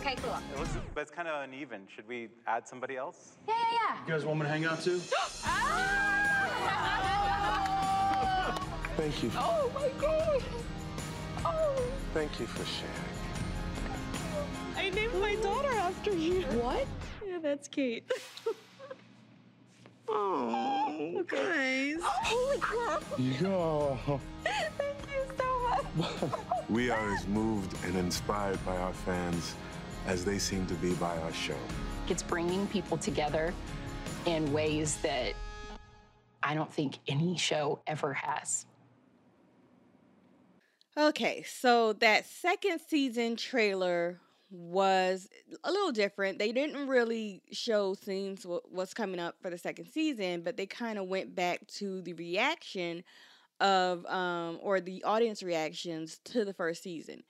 Okay, 0.05 0.17
cool. 0.17 0.37
It 0.53 0.59
was, 0.59 0.69
but 0.97 1.03
it's 1.03 1.13
kind 1.13 1.29
of 1.29 1.45
uneven. 1.45 1.87
Should 1.95 2.09
we 2.09 2.29
add 2.49 2.67
somebody 2.67 2.97
else? 2.97 3.37
Yeah, 3.47 3.55
yeah, 3.55 3.79
yeah. 3.95 4.05
You 4.05 4.13
guys 4.13 4.25
want 4.25 4.41
me 4.41 4.47
to 4.47 4.51
hang 4.51 4.65
out 4.65 4.83
too? 4.83 5.01
Ah! 5.45 6.03
Thank 8.97 9.23
you. 9.23 9.31
Oh 9.37 9.71
my 9.73 9.89
God. 10.01 10.43
Oh. 11.45 11.85
Thank 12.13 12.41
you 12.41 12.47
for 12.47 12.65
sharing. 12.67 12.93
I 14.77 14.91
named 14.91 15.15
my 15.21 15.37
daughter 15.37 15.73
after 15.73 16.11
you. 16.13 16.43
What? 16.43 16.89
Yeah, 17.25 17.39
that's 17.41 17.69
Kate. 17.69 18.11
Oh, 20.09 21.25
guys. 21.29 21.99
Holy 22.03 22.59
crap. 22.59 23.05
Yo. 23.19 24.21
Thank 24.43 24.99
you 25.13 25.25
so 25.39 25.47
much. 25.69 26.33
We 26.69 26.91
are 26.91 27.15
as 27.15 27.27
moved 27.29 27.77
and 27.85 27.97
inspired 27.97 28.65
by 28.65 28.77
our 28.77 28.93
fans 28.93 29.55
as 30.07 30.25
they 30.25 30.39
seem 30.39 30.67
to 30.67 30.75
be 30.75 30.95
by 30.95 31.17
our 31.19 31.33
show. 31.33 31.57
It's 32.09 32.23
bringing 32.23 32.67
people 32.69 32.97
together 32.97 33.55
in 34.27 34.53
ways 34.53 34.97
that 34.99 35.35
I 36.43 36.55
don't 36.55 36.73
think 36.73 36.99
any 37.09 37.37
show 37.37 37.81
ever 37.87 38.13
has. 38.13 38.67
Okay, 40.97 41.43
so 41.45 41.95
that 41.95 42.27
second 42.27 42.81
season 42.87 43.37
trailer 43.37 44.21
was 44.51 45.29
a 45.65 45.73
little 45.73 45.93
different. 45.93 46.39
They 46.39 46.53
didn't 46.53 46.87
really 46.87 47.43
show 47.51 47.95
scenes 47.95 48.43
wh- 48.43 48.71
what's 48.71 48.93
coming 48.93 49.19
up 49.19 49.37
for 49.41 49.49
the 49.49 49.57
second 49.57 49.87
season, 49.87 50.43
but 50.43 50.59
they 50.59 50.67
kind 50.67 50.99
of 50.99 51.07
went 51.07 51.35
back 51.35 51.67
to 51.79 52.03
the 52.03 52.13
reaction 52.13 53.03
of 53.61 54.05
um 54.07 54.59
or 54.61 54.81
the 54.81 55.05
audience 55.05 55.43
reactions 55.43 56.19
to 56.25 56.45
the 56.45 56.53
first 56.53 56.83
season. 56.83 57.23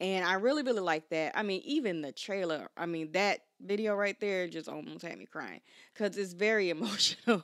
And 0.00 0.24
I 0.24 0.34
really 0.34 0.62
really 0.62 0.80
like 0.80 1.10
that. 1.10 1.36
I 1.38 1.42
mean, 1.42 1.60
even 1.64 2.00
the 2.00 2.12
trailer, 2.12 2.68
I 2.76 2.86
mean, 2.86 3.12
that 3.12 3.40
video 3.60 3.94
right 3.94 4.18
there 4.18 4.48
just 4.48 4.66
almost 4.66 5.02
had 5.02 5.18
me 5.18 5.26
crying 5.26 5.60
cuz 5.94 6.16
it's 6.16 6.32
very 6.32 6.70
emotional. 6.76 7.42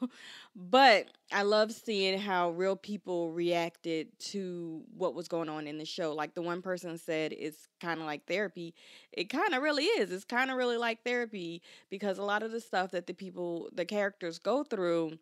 but 0.55 1.09
I 1.31 1.43
love 1.43 1.73
seeing 1.73 2.19
how 2.19 2.51
real 2.51 2.75
people 2.75 3.31
reacted 3.33 4.19
to 4.31 4.83
what 4.97 5.15
was 5.15 5.29
going 5.29 5.51
on 5.51 5.67
in 5.67 5.77
the 5.77 5.85
show. 5.85 6.15
Like 6.15 6.35
the 6.35 6.41
one 6.41 6.63
person 6.63 6.97
said 6.97 7.35
it's 7.35 7.69
kind 7.81 8.01
of 8.01 8.07
like 8.07 8.27
therapy. 8.27 8.75
It 9.13 9.29
kind 9.29 9.55
of 9.55 9.63
really 9.63 9.85
is. 9.85 10.11
It's 10.11 10.25
kind 10.25 10.51
of 10.51 10.57
really 10.57 10.79
like 10.79 11.05
therapy 11.05 11.61
because 11.91 12.17
a 12.19 12.23
lot 12.23 12.43
of 12.43 12.53
the 12.53 12.61
stuff 12.61 12.91
that 12.93 13.07
the 13.07 13.15
people, 13.15 13.69
the 13.75 13.85
characters 13.85 14.39
go 14.39 14.65
through 14.65 15.19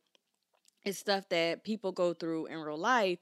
is 0.84 0.98
stuff 0.98 1.28
that 1.30 1.64
people 1.64 1.92
go 1.92 2.12
through 2.14 2.46
in 2.46 2.58
real 2.58 2.76
life 2.78 3.18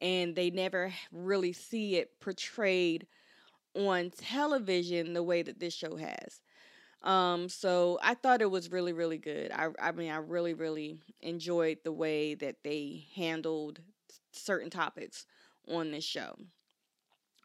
and 0.00 0.36
they 0.36 0.50
never 0.50 0.92
really 1.10 1.52
see 1.52 1.96
it 1.96 2.20
portrayed 2.20 3.06
on 3.76 4.10
television 4.10 5.12
the 5.12 5.22
way 5.22 5.42
that 5.42 5.60
this 5.60 5.74
show 5.74 5.96
has. 5.96 6.40
Um, 7.02 7.48
so 7.48 7.98
I 8.02 8.14
thought 8.14 8.42
it 8.42 8.50
was 8.50 8.72
really, 8.72 8.92
really 8.92 9.18
good. 9.18 9.52
I, 9.52 9.68
I 9.80 9.92
mean, 9.92 10.10
I 10.10 10.16
really, 10.16 10.54
really 10.54 10.98
enjoyed 11.20 11.78
the 11.84 11.92
way 11.92 12.34
that 12.34 12.56
they 12.64 13.06
handled 13.14 13.80
certain 14.32 14.70
topics 14.70 15.26
on 15.68 15.90
this 15.90 16.04
show. 16.04 16.36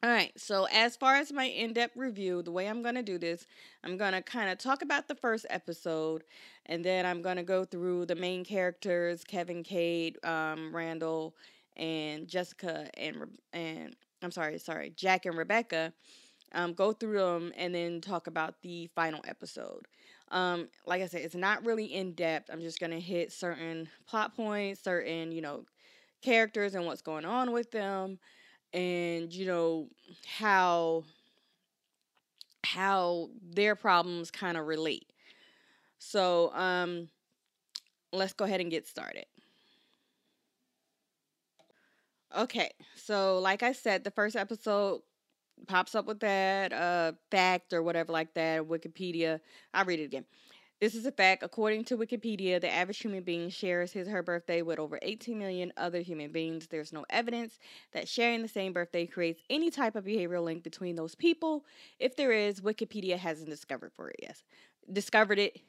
All 0.03 0.09
right, 0.09 0.31
so 0.35 0.67
as 0.73 0.95
far 0.95 1.17
as 1.17 1.31
my 1.31 1.43
in 1.43 1.73
depth 1.73 1.95
review, 1.95 2.41
the 2.41 2.51
way 2.51 2.67
I'm 2.67 2.81
going 2.81 2.95
to 2.95 3.03
do 3.03 3.19
this, 3.19 3.45
I'm 3.83 3.97
going 3.97 4.13
to 4.13 4.23
kind 4.23 4.49
of 4.49 4.57
talk 4.57 4.81
about 4.81 5.07
the 5.07 5.13
first 5.13 5.45
episode, 5.47 6.23
and 6.65 6.83
then 6.83 7.05
I'm 7.05 7.21
going 7.21 7.35
to 7.37 7.43
go 7.43 7.65
through 7.65 8.07
the 8.07 8.15
main 8.15 8.43
characters 8.43 9.23
Kevin, 9.23 9.61
Kate, 9.61 10.17
um, 10.25 10.75
Randall, 10.75 11.35
and 11.77 12.27
Jessica, 12.27 12.89
and, 12.97 13.15
and 13.53 13.95
I'm 14.23 14.31
sorry, 14.31 14.57
sorry, 14.57 14.91
Jack 14.95 15.27
and 15.27 15.37
Rebecca. 15.37 15.93
Um, 16.53 16.73
go 16.73 16.91
through 16.93 17.19
them 17.19 17.53
and 17.57 17.73
then 17.73 18.01
talk 18.01 18.27
about 18.27 18.61
the 18.61 18.87
final 18.95 19.21
episode. 19.27 19.87
Um, 20.29 20.69
like 20.85 21.01
I 21.01 21.07
said, 21.07 21.21
it's 21.21 21.35
not 21.35 21.65
really 21.65 21.85
in 21.85 22.13
depth. 22.13 22.49
I'm 22.51 22.61
just 22.61 22.79
gonna 22.79 22.99
hit 22.99 23.31
certain 23.31 23.89
plot 24.07 24.35
points, 24.35 24.83
certain 24.83 25.31
you 25.31 25.41
know 25.41 25.65
characters 26.21 26.75
and 26.75 26.85
what's 26.85 27.01
going 27.01 27.25
on 27.25 27.51
with 27.51 27.71
them, 27.71 28.19
and 28.73 29.33
you 29.33 29.45
know 29.47 29.89
how 30.27 31.03
how 32.63 33.29
their 33.41 33.75
problems 33.75 34.31
kind 34.31 34.57
of 34.57 34.67
relate. 34.67 35.07
So, 35.99 36.53
um, 36.55 37.09
let's 38.13 38.33
go 38.33 38.45
ahead 38.45 38.61
and 38.61 38.71
get 38.71 38.87
started. 38.87 39.25
Okay, 42.37 42.71
so 42.95 43.39
like 43.39 43.61
I 43.61 43.73
said, 43.73 44.03
the 44.03 44.11
first 44.11 44.35
episode 44.35 45.01
pops 45.67 45.95
up 45.95 46.05
with 46.05 46.19
that 46.21 46.73
uh, 46.73 47.13
fact 47.29 47.73
or 47.73 47.83
whatever 47.83 48.11
like 48.11 48.33
that, 48.33 48.63
Wikipedia. 48.63 49.39
I'll 49.73 49.85
read 49.85 49.99
it 49.99 50.05
again. 50.05 50.25
This 50.81 50.95
is 50.95 51.05
a 51.05 51.11
fact. 51.11 51.43
According 51.43 51.83
to 51.85 51.97
Wikipedia, 51.97 52.59
the 52.59 52.73
average 52.73 52.97
human 52.97 53.21
being 53.23 53.49
shares 53.51 53.91
his 53.91 54.07
or 54.07 54.11
her 54.11 54.23
birthday 54.23 54.63
with 54.63 54.79
over 54.79 54.97
18 55.03 55.37
million 55.37 55.71
other 55.77 56.01
human 56.01 56.31
beings. 56.31 56.67
There's 56.67 56.91
no 56.91 57.05
evidence 57.11 57.59
that 57.91 58.07
sharing 58.07 58.41
the 58.41 58.47
same 58.47 58.73
birthday 58.73 59.05
creates 59.05 59.43
any 59.49 59.69
type 59.69 59.95
of 59.95 60.05
behavioral 60.05 60.43
link 60.43 60.63
between 60.63 60.95
those 60.95 61.13
people. 61.13 61.65
If 61.99 62.15
there 62.15 62.31
is, 62.31 62.61
Wikipedia 62.61 63.17
hasn't 63.17 63.47
discovered 63.47 63.91
for 63.93 64.09
it 64.09 64.15
yet. 64.23 64.41
Discovered 64.91 65.37
it 65.37 65.61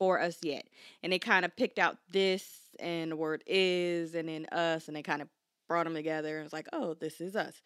for 0.00 0.20
us 0.20 0.38
yet. 0.42 0.66
And 1.04 1.12
they 1.12 1.20
kind 1.20 1.44
of 1.44 1.54
picked 1.56 1.78
out 1.78 1.98
this 2.10 2.44
and 2.80 3.12
the 3.12 3.16
word 3.16 3.44
is 3.46 4.16
and 4.16 4.28
then 4.28 4.46
us 4.46 4.88
and 4.88 4.96
they 4.96 5.02
kind 5.02 5.22
of 5.22 5.28
brought 5.68 5.84
them 5.84 5.94
together 5.94 6.36
and 6.38 6.44
was 6.44 6.52
like, 6.52 6.66
oh, 6.72 6.94
this 6.94 7.20
is 7.20 7.36
us. 7.36 7.62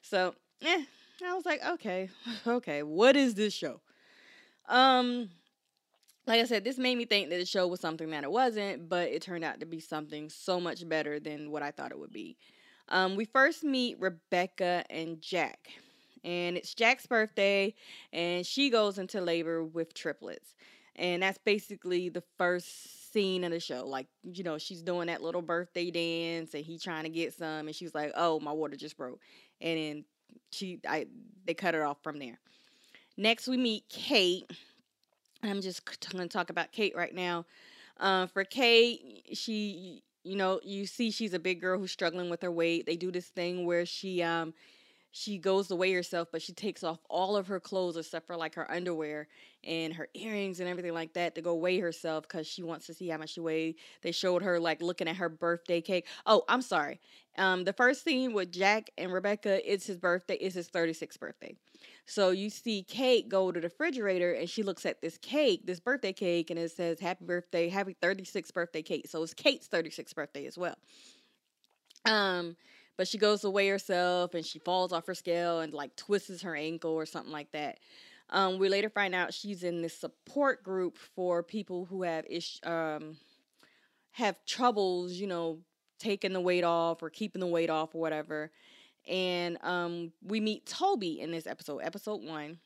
So, 0.00 0.34
eh, 0.62 0.84
I 1.26 1.34
was 1.34 1.46
like, 1.46 1.64
okay, 1.64 2.10
okay, 2.46 2.82
what 2.82 3.16
is 3.16 3.34
this 3.34 3.52
show? 3.52 3.80
Um, 4.68 5.30
like 6.26 6.40
I 6.40 6.44
said, 6.44 6.64
this 6.64 6.78
made 6.78 6.96
me 6.96 7.04
think 7.04 7.30
that 7.30 7.38
the 7.38 7.44
show 7.44 7.66
was 7.66 7.80
something 7.80 8.10
that 8.10 8.24
it 8.24 8.30
wasn't, 8.30 8.88
but 8.88 9.08
it 9.08 9.22
turned 9.22 9.44
out 9.44 9.60
to 9.60 9.66
be 9.66 9.80
something 9.80 10.28
so 10.28 10.60
much 10.60 10.88
better 10.88 11.18
than 11.18 11.50
what 11.50 11.62
I 11.62 11.70
thought 11.70 11.90
it 11.90 11.98
would 11.98 12.12
be. 12.12 12.36
Um, 12.88 13.16
we 13.16 13.24
first 13.24 13.64
meet 13.64 13.98
Rebecca 14.00 14.84
and 14.90 15.20
Jack, 15.20 15.68
and 16.24 16.56
it's 16.56 16.74
Jack's 16.74 17.06
birthday, 17.06 17.74
and 18.12 18.46
she 18.46 18.70
goes 18.70 18.98
into 18.98 19.20
labor 19.20 19.64
with 19.64 19.94
triplets, 19.94 20.54
and 20.96 21.22
that's 21.22 21.38
basically 21.38 22.08
the 22.08 22.22
first 22.38 23.12
scene 23.12 23.44
of 23.44 23.50
the 23.50 23.60
show. 23.60 23.86
Like, 23.86 24.06
you 24.22 24.44
know, 24.44 24.58
she's 24.58 24.82
doing 24.82 25.06
that 25.08 25.22
little 25.22 25.42
birthday 25.42 25.90
dance, 25.90 26.54
and 26.54 26.64
he 26.64 26.78
trying 26.78 27.04
to 27.04 27.10
get 27.10 27.34
some, 27.34 27.66
and 27.66 27.74
she's 27.74 27.94
like, 27.94 28.12
"Oh, 28.14 28.40
my 28.40 28.52
water 28.52 28.76
just 28.76 28.96
broke," 28.96 29.20
and 29.60 29.78
then 29.78 30.04
she 30.50 30.80
I 30.88 31.06
they 31.46 31.54
cut 31.54 31.74
her 31.74 31.84
off 31.84 32.02
from 32.02 32.18
there. 32.18 32.38
Next, 33.16 33.46
we 33.48 33.56
meet 33.56 33.84
Kate. 33.88 34.50
I'm 35.42 35.60
just 35.60 35.84
going 36.10 36.28
to 36.28 36.32
talk 36.32 36.50
about 36.50 36.72
Kate 36.72 36.96
right 36.96 37.14
now. 37.14 37.44
Uh, 37.98 38.26
for 38.26 38.44
Kate, 38.44 39.24
she 39.32 40.02
you 40.24 40.36
know 40.36 40.60
you 40.62 40.86
see 40.86 41.10
she's 41.10 41.34
a 41.34 41.38
big 41.38 41.60
girl 41.60 41.78
who's 41.78 41.92
struggling 41.92 42.30
with 42.30 42.42
her 42.42 42.50
weight. 42.50 42.86
They 42.86 42.96
do 42.96 43.10
this 43.10 43.26
thing 43.26 43.66
where 43.66 43.86
she 43.86 44.22
um 44.22 44.54
she 45.12 45.36
goes 45.36 45.68
to 45.68 45.76
weigh 45.76 45.92
herself, 45.92 46.28
but 46.32 46.40
she 46.40 46.54
takes 46.54 46.82
off 46.82 46.98
all 47.10 47.36
of 47.36 47.46
her 47.46 47.60
clothes 47.60 47.98
except 47.98 48.26
for 48.26 48.34
like 48.34 48.54
her 48.54 48.68
underwear 48.70 49.28
and 49.62 49.92
her 49.92 50.08
earrings 50.14 50.58
and 50.58 50.68
everything 50.68 50.94
like 50.94 51.12
that 51.12 51.34
to 51.34 51.42
go 51.42 51.54
weigh 51.54 51.78
herself 51.78 52.22
because 52.26 52.46
she 52.46 52.62
wants 52.62 52.86
to 52.86 52.94
see 52.94 53.08
how 53.08 53.18
much 53.18 53.30
she 53.34 53.40
weighs. 53.40 53.74
They 54.00 54.10
showed 54.10 54.42
her 54.42 54.58
like 54.58 54.80
looking 54.80 55.06
at 55.06 55.16
her 55.16 55.28
birthday 55.28 55.82
cake. 55.82 56.06
Oh, 56.24 56.44
I'm 56.48 56.62
sorry. 56.62 56.98
Um, 57.36 57.64
the 57.64 57.74
first 57.74 58.04
scene 58.04 58.32
with 58.32 58.50
Jack 58.50 58.88
and 58.96 59.12
Rebecca, 59.12 59.70
it's 59.70 59.86
his 59.86 59.98
birthday, 59.98 60.36
it's 60.36 60.54
his 60.54 60.70
36th 60.70 61.20
birthday. 61.20 61.54
So 62.06 62.30
you 62.30 62.48
see 62.48 62.82
Kate 62.82 63.28
go 63.28 63.52
to 63.52 63.60
the 63.60 63.68
refrigerator 63.68 64.32
and 64.32 64.48
she 64.48 64.62
looks 64.62 64.86
at 64.86 65.02
this 65.02 65.18
cake, 65.18 65.66
this 65.66 65.78
birthday 65.78 66.14
cake, 66.14 66.48
and 66.48 66.58
it 66.58 66.72
says 66.72 67.00
happy 67.00 67.26
birthday, 67.26 67.68
happy 67.68 67.94
36th 68.02 68.54
birthday 68.54 68.82
Kate. 68.82 69.10
So 69.10 69.22
it's 69.22 69.34
Kate's 69.34 69.68
36th 69.68 70.14
birthday 70.14 70.46
as 70.46 70.56
well. 70.56 70.76
Um, 72.06 72.56
but 72.96 73.08
she 73.08 73.18
goes 73.18 73.44
away 73.44 73.68
herself 73.68 74.34
and 74.34 74.44
she 74.44 74.58
falls 74.58 74.92
off 74.92 75.06
her 75.06 75.14
scale 75.14 75.60
and 75.60 75.72
like 75.72 75.96
twists 75.96 76.42
her 76.42 76.54
ankle 76.54 76.92
or 76.92 77.06
something 77.06 77.32
like 77.32 77.52
that. 77.52 77.78
Um, 78.30 78.58
we 78.58 78.68
later 78.68 78.88
find 78.88 79.14
out 79.14 79.34
she's 79.34 79.62
in 79.62 79.82
this 79.82 79.98
support 79.98 80.62
group 80.62 80.96
for 80.96 81.42
people 81.42 81.84
who 81.84 82.02
have 82.02 82.24
ish 82.28 82.60
um, 82.64 83.16
have 84.12 84.36
troubles, 84.46 85.12
you 85.12 85.26
know, 85.26 85.58
taking 85.98 86.32
the 86.32 86.40
weight 86.40 86.64
off 86.64 87.02
or 87.02 87.10
keeping 87.10 87.40
the 87.40 87.46
weight 87.46 87.70
off 87.70 87.94
or 87.94 88.00
whatever. 88.00 88.50
And 89.08 89.58
um, 89.62 90.12
we 90.22 90.40
meet 90.40 90.66
Toby 90.66 91.20
in 91.20 91.30
this 91.30 91.46
episode, 91.46 91.78
episode 91.78 92.22
one 92.22 92.58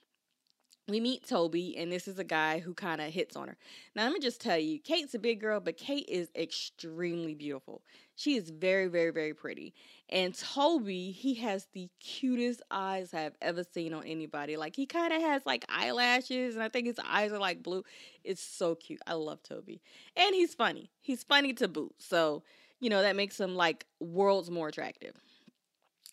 we 0.88 1.00
meet 1.00 1.26
Toby, 1.26 1.76
and 1.76 1.90
this 1.90 2.06
is 2.06 2.18
a 2.18 2.24
guy 2.24 2.60
who 2.60 2.72
kind 2.72 3.00
of 3.00 3.12
hits 3.12 3.34
on 3.34 3.48
her. 3.48 3.56
Now, 3.94 4.04
let 4.04 4.12
me 4.12 4.20
just 4.20 4.40
tell 4.40 4.58
you, 4.58 4.78
Kate's 4.78 5.14
a 5.14 5.18
big 5.18 5.40
girl, 5.40 5.58
but 5.58 5.76
Kate 5.76 6.08
is 6.08 6.30
extremely 6.36 7.34
beautiful. 7.34 7.82
She 8.16 8.37
is 8.37 8.50
very, 8.50 8.88
very, 8.88 9.11
very 9.11 9.35
pretty. 9.35 9.74
And 10.09 10.35
Toby, 10.35 11.12
he 11.12 11.35
has 11.35 11.66
the 11.72 11.90
cutest 12.00 12.62
eyes 12.70 13.12
I've 13.14 13.37
ever 13.42 13.62
seen 13.62 13.92
on 13.92 14.05
anybody. 14.05 14.57
Like, 14.57 14.74
he 14.74 14.87
kind 14.87 15.12
of 15.12 15.20
has 15.20 15.44
like 15.44 15.64
eyelashes, 15.68 16.55
and 16.55 16.64
I 16.64 16.68
think 16.70 16.87
his 16.87 16.98
eyes 17.07 17.31
are 17.33 17.38
like 17.38 17.62
blue. 17.62 17.85
It's 18.24 18.42
so 18.42 18.74
cute. 18.74 19.00
I 19.07 19.14
love 19.14 19.42
Toby. 19.42 19.83
And 20.16 20.35
he's 20.35 20.55
funny. 20.55 20.90
He's 21.00 21.22
funny 21.22 21.52
to 21.55 21.68
boot. 21.68 21.94
So, 21.98 22.42
you 22.81 22.90
know, 22.90 23.02
that 23.02 23.16
makes 23.16 23.38
him 23.38 23.55
like 23.55 23.87
worlds 24.00 24.50
more 24.50 24.68
attractive. 24.68 25.14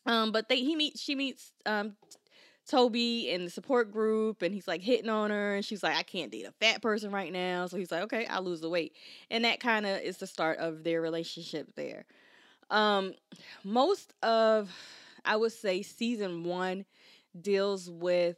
Um, 0.06 0.32
but 0.32 0.50
they 0.50 0.58
he 0.58 0.76
meets 0.76 1.02
she 1.02 1.16
meets 1.16 1.54
um 1.66 1.96
Toby 2.67 3.30
in 3.30 3.43
the 3.43 3.49
support 3.49 3.91
group 3.91 4.41
and 4.41 4.54
he's 4.54 4.67
like 4.67 4.82
hitting 4.82 5.10
on 5.10 5.32
her 5.32 5.56
and 5.56 5.65
she's 5.65 5.84
like, 5.84 5.97
I 5.97 6.04
can't 6.04 6.32
date 6.32 6.45
a 6.45 6.52
fat 6.52 6.82
person 6.82 7.12
right 7.12 7.32
now. 7.32 7.67
So 7.67 7.78
he's 7.78 7.91
like, 7.91 8.04
okay, 8.04 8.26
I'll 8.28 8.43
lose 8.43 8.62
the 8.62 8.69
weight. 8.69 8.93
And 9.30 9.43
that 9.45 9.60
kind 9.60 9.86
of 9.86 9.99
is 10.02 10.17
the 10.17 10.28
start 10.28 10.60
of 10.60 10.84
their 10.84 11.02
relationship 11.02 11.76
there. 11.76 12.06
Um, 12.69 13.13
most 13.63 14.13
of, 14.23 14.71
I 15.26 15.36
would 15.36 15.52
say, 15.52 15.82
season 15.82 16.43
one 16.43 16.86
deals 17.39 17.89
with 17.89 18.38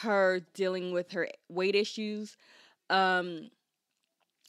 her 0.00 0.40
dealing 0.54 0.92
with 0.92 1.12
her 1.12 1.28
weight 1.48 1.74
issues. 1.74 2.36
Um, 2.88 3.50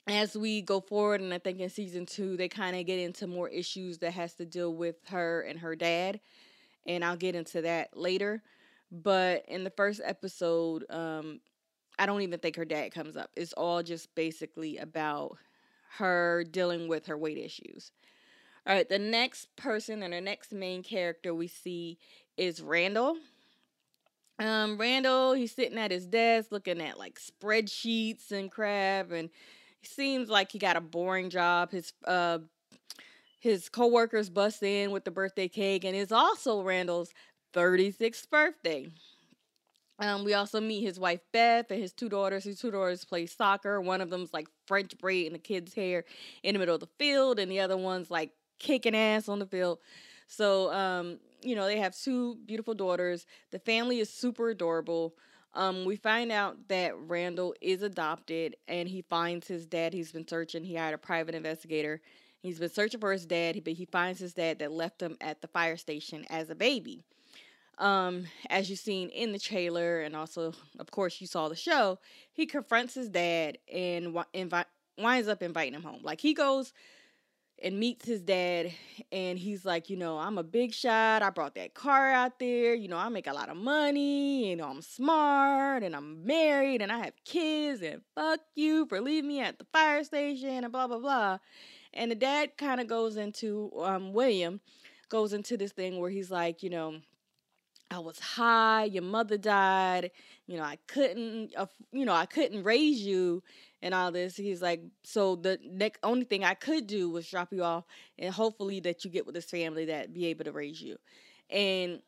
as 0.08 0.36
we 0.36 0.62
go 0.62 0.82
forward, 0.82 1.22
and 1.22 1.34
I 1.34 1.38
think 1.38 1.60
in 1.60 1.70
season 1.70 2.06
two, 2.06 2.36
they 2.36 2.50
kind 2.50 2.76
of 2.76 2.86
get 2.86 3.00
into 3.00 3.28
more 3.28 3.50
issues 3.50 4.00
that 4.00 4.12
has 4.12 4.34
to 4.36 4.46
deal 4.46 4.74
with 4.74 4.96
her 5.10 5.42
and 5.42 5.60
her 5.60 5.76
dad. 5.76 6.20
And 6.86 7.06
I'll 7.06 7.16
get 7.16 7.36
into 7.36 7.62
that 7.62 7.96
later. 7.98 8.42
But 8.94 9.46
in 9.48 9.64
the 9.64 9.72
first 9.72 10.02
episode, 10.06 10.86
um, 10.92 11.42
I 11.98 12.06
don't 12.06 12.22
even 12.22 12.40
think 12.40 12.56
her 12.58 12.66
dad 12.66 12.94
comes 12.94 13.18
up. 13.18 13.32
It's 13.36 13.54
all 13.54 13.82
just 13.82 14.14
basically 14.16 14.78
about 14.78 15.38
her 15.98 16.44
dealing 16.50 16.88
with 16.88 17.08
her 17.08 17.18
weight 17.18 17.40
issues. 17.40 17.92
All 18.68 18.76
right, 18.76 18.88
the 18.88 19.00
next 19.00 19.56
person 19.56 20.04
and 20.04 20.14
the 20.14 20.22
next 20.22 20.54
main 20.54 20.84
character 20.84 21.34
we 21.34 21.48
see 21.48 21.98
is 22.38 22.62
Randall. 22.62 23.18
Um, 24.40 24.78
Randall, 24.78 25.34
he's 25.34 25.54
sitting 25.54 25.78
at 25.78 25.92
his 25.92 26.06
desk 26.06 26.52
looking 26.52 26.82
at 26.82 26.98
like 26.98 27.20
spreadsheets 27.20 28.32
and 28.32 28.52
crap, 28.52 29.12
and 29.12 29.30
he 29.80 29.88
seems 29.88 30.30
like 30.30 30.52
he 30.52 30.60
got 30.60 30.78
a 30.78 30.82
boring 30.82 31.30
job. 31.30 31.72
His 31.72 31.94
uh 32.06 32.40
his 33.40 33.68
coworkers 33.70 34.30
bust 34.30 34.64
in 34.64 34.92
with 34.92 35.04
the 35.04 35.12
birthday 35.12 35.48
cake, 35.48 35.84
and 35.84 35.96
it's 35.96 36.12
also 36.12 36.62
Randall's 36.62 37.14
36th 37.54 38.30
birthday. 38.30 38.88
Um, 40.00 40.24
we 40.26 40.34
also 40.34 40.60
meet 40.60 40.82
his 40.82 41.00
wife 41.00 41.22
Beth 41.32 41.70
and 41.70 41.80
his 41.80 41.94
two 41.94 42.10
daughters. 42.10 42.44
His 42.44 42.60
two 42.60 42.72
daughters 42.72 43.06
play 43.06 43.26
soccer. 43.26 43.80
One 43.80 44.02
of 44.02 44.10
them's 44.10 44.34
like 44.34 44.48
French 44.66 44.98
braid 44.98 45.28
in 45.28 45.34
the 45.34 45.40
kid's 45.40 45.74
hair 45.74 46.04
in 46.42 46.54
the 46.54 46.60
middle 46.60 46.76
of 46.76 46.82
the 46.82 46.90
field, 46.98 47.40
and 47.40 47.52
the 47.52 47.60
other 47.60 47.78
one's 47.78 48.10
like 48.10 48.32
kicking 48.60 48.96
ass 48.96 49.30
on 49.30 49.40
the 49.40 49.46
field. 49.46 49.80
So, 50.28 50.74
um, 50.74 51.20
you 51.42 51.56
know, 51.56 51.66
they 51.66 51.78
have 51.78 51.96
two 51.96 52.38
beautiful 52.46 52.74
daughters. 52.74 53.26
The 53.52 53.60
family 53.60 54.00
is 54.00 54.10
super 54.10 54.50
adorable. 54.50 55.14
Um, 55.54 55.86
we 55.86 55.96
find 55.96 56.32
out 56.32 56.68
that 56.70 56.98
Randall 56.98 57.54
is 57.62 57.84
adopted 57.84 58.56
and 58.68 58.90
he 58.90 59.04
finds 59.04 59.48
his 59.48 59.68
dad. 59.68 59.94
He's 59.94 60.12
been 60.12 60.28
searching. 60.28 60.64
He 60.64 60.76
hired 60.76 60.96
a 60.96 60.98
private 60.98 61.36
investigator. 61.36 62.02
He's 62.42 62.60
been 62.60 62.72
searching 62.72 63.00
for 63.00 63.12
his 63.12 63.26
dad, 63.26 63.62
but 63.64 63.74
he 63.74 63.86
finds 63.86 64.20
his 64.20 64.34
dad 64.34 64.60
that 64.60 64.72
left 64.72 65.02
him 65.02 65.16
at 65.22 65.42
the 65.42 65.48
fire 65.48 65.78
station 65.78 66.26
as 66.30 66.50
a 66.50 66.56
baby. 66.56 67.06
Um, 67.80 68.28
as 68.50 68.70
you've 68.70 68.80
seen 68.80 69.10
in 69.10 69.32
the 69.32 69.40
trailer, 69.40 70.02
and 70.02 70.16
also, 70.16 70.54
of 70.80 70.92
course, 70.92 71.20
you 71.20 71.28
saw 71.28 71.50
the 71.50 71.56
show, 71.56 72.00
he 72.32 72.46
confronts 72.46 72.94
his 72.94 73.10
dad 73.10 73.58
and 73.72 74.14
invi- 74.34 74.66
winds 74.98 75.28
up 75.28 75.42
inviting 75.42 75.74
him 75.74 75.82
home. 75.84 76.02
Like 76.04 76.22
he 76.22 76.34
goes 76.34 76.72
and 77.62 77.80
meets 77.80 78.06
his 78.06 78.22
dad 78.22 78.74
and 79.12 79.38
he's 79.38 79.64
like 79.64 79.90
you 79.90 79.96
know 79.96 80.18
i'm 80.18 80.38
a 80.38 80.44
big 80.44 80.74
shot. 80.74 81.22
I 81.22 81.30
brought 81.30 81.56
that 81.56 81.74
car 81.74 82.12
out 82.12 82.40
there. 82.40 82.74
You 82.74 82.88
know 82.88 82.98
i 82.98 83.10
make 83.10 83.28
a 83.28 83.34
lot 83.34 83.50
of 83.50 83.58
money. 83.58 84.50
You 84.50 84.56
know 84.56 84.68
i'm 84.68 84.82
smart 84.82 85.84
and 85.84 85.96
i'm 85.96 86.26
married 86.26 86.82
and 86.82 86.92
i 86.92 86.98
have 86.98 87.14
kids 87.26 87.82
and 87.82 88.02
fuck 88.16 88.40
you 88.56 88.86
for 88.88 89.00
leaving 89.00 89.28
me 89.28 89.40
at 89.40 89.60
the 89.60 89.66
fire 89.72 90.04
station 90.04 90.64
and 90.64 90.72
blah 90.72 90.88
blah 90.88 91.00
blah. 91.00 91.38
And 91.94 92.12
the 92.12 92.16
dad 92.16 92.58
kind 92.58 92.82
of 92.82 92.88
goes 92.88 93.18
into 93.18 93.72
um, 93.80 94.14
william 94.14 94.60
goes 95.10 95.32
into 95.32 95.56
this 95.56 95.72
thing 95.72 96.00
where 96.00 96.10
he's 96.10 96.32
like 96.32 96.64
you 96.64 96.70
know 96.70 96.96
I 97.94 98.00
was 98.00 98.20
high, 98.20 98.86
your 98.86 99.04
mother 99.04 99.38
died, 99.38 100.12
you 100.48 100.58
know, 100.58 100.64
I 100.64 100.78
couldn't, 100.88 101.54
uh, 101.56 101.68
you 101.92 102.06
know, 102.06 102.14
I 102.14 102.26
couldn't 102.26 102.64
raise 102.64 103.02
you 103.02 103.44
and 103.82 103.94
all 103.94 104.12
this. 104.12 104.36
He's 104.36 104.62
like, 104.62 104.82
so 105.04 105.36
the 105.36 105.60
next 105.64 106.00
only 106.04 106.26
thing 106.26 106.44
I 106.44 106.56
could 106.56 106.88
do 106.88 107.10
was 107.10 107.30
drop 107.30 107.54
you 107.54 107.64
off 107.64 107.86
and 108.18 108.34
hopefully 108.34 108.80
that 108.82 109.06
you 109.06 109.12
get 109.12 109.26
with 109.26 109.36
this 109.36 109.46
family 109.46 109.86
that 109.86 110.14
be 110.14 110.26
able 110.28 110.46
to 110.46 110.52
raise 110.52 110.82
you. 110.82 110.98
And 111.50 112.02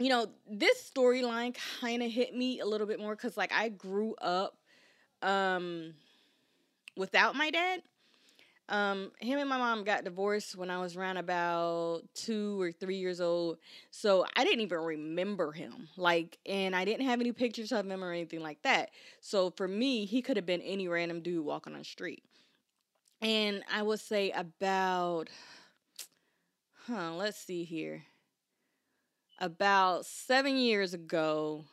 you 0.00 0.08
know, 0.08 0.26
this 0.48 0.90
storyline 0.94 1.56
kind 1.80 2.02
of 2.02 2.10
hit 2.10 2.34
me 2.34 2.60
a 2.60 2.66
little 2.66 2.86
bit 2.86 3.00
more 3.00 3.16
cuz 3.16 3.36
like 3.36 3.52
I 3.52 3.68
grew 3.68 4.14
up 4.16 4.58
um 5.22 5.94
without 6.96 7.34
my 7.36 7.50
dad 7.50 7.82
um, 8.68 9.10
him 9.20 9.38
and 9.38 9.48
my 9.48 9.58
mom 9.58 9.84
got 9.84 10.04
divorced 10.04 10.56
when 10.56 10.70
I 10.70 10.78
was 10.78 10.96
around 10.96 11.16
about 11.16 12.02
two 12.14 12.60
or 12.60 12.72
three 12.72 12.96
years 12.96 13.20
old. 13.20 13.58
So 13.90 14.26
I 14.36 14.44
didn't 14.44 14.60
even 14.60 14.78
remember 14.78 15.52
him. 15.52 15.88
Like, 15.96 16.38
and 16.46 16.76
I 16.76 16.84
didn't 16.84 17.06
have 17.06 17.20
any 17.20 17.32
pictures 17.32 17.72
of 17.72 17.86
him 17.86 18.04
or 18.04 18.12
anything 18.12 18.40
like 18.40 18.62
that. 18.62 18.90
So 19.20 19.50
for 19.50 19.66
me, 19.66 20.04
he 20.04 20.22
could 20.22 20.36
have 20.36 20.46
been 20.46 20.60
any 20.62 20.88
random 20.88 21.22
dude 21.22 21.44
walking 21.44 21.72
on 21.72 21.80
the 21.80 21.84
street. 21.84 22.22
And 23.20 23.64
I 23.72 23.82
would 23.82 24.00
say 24.00 24.30
about, 24.30 25.28
huh, 26.86 27.14
let's 27.14 27.38
see 27.38 27.64
here. 27.64 28.04
About 29.40 30.04
seven 30.04 30.56
years 30.56 30.94
ago, 30.94 31.64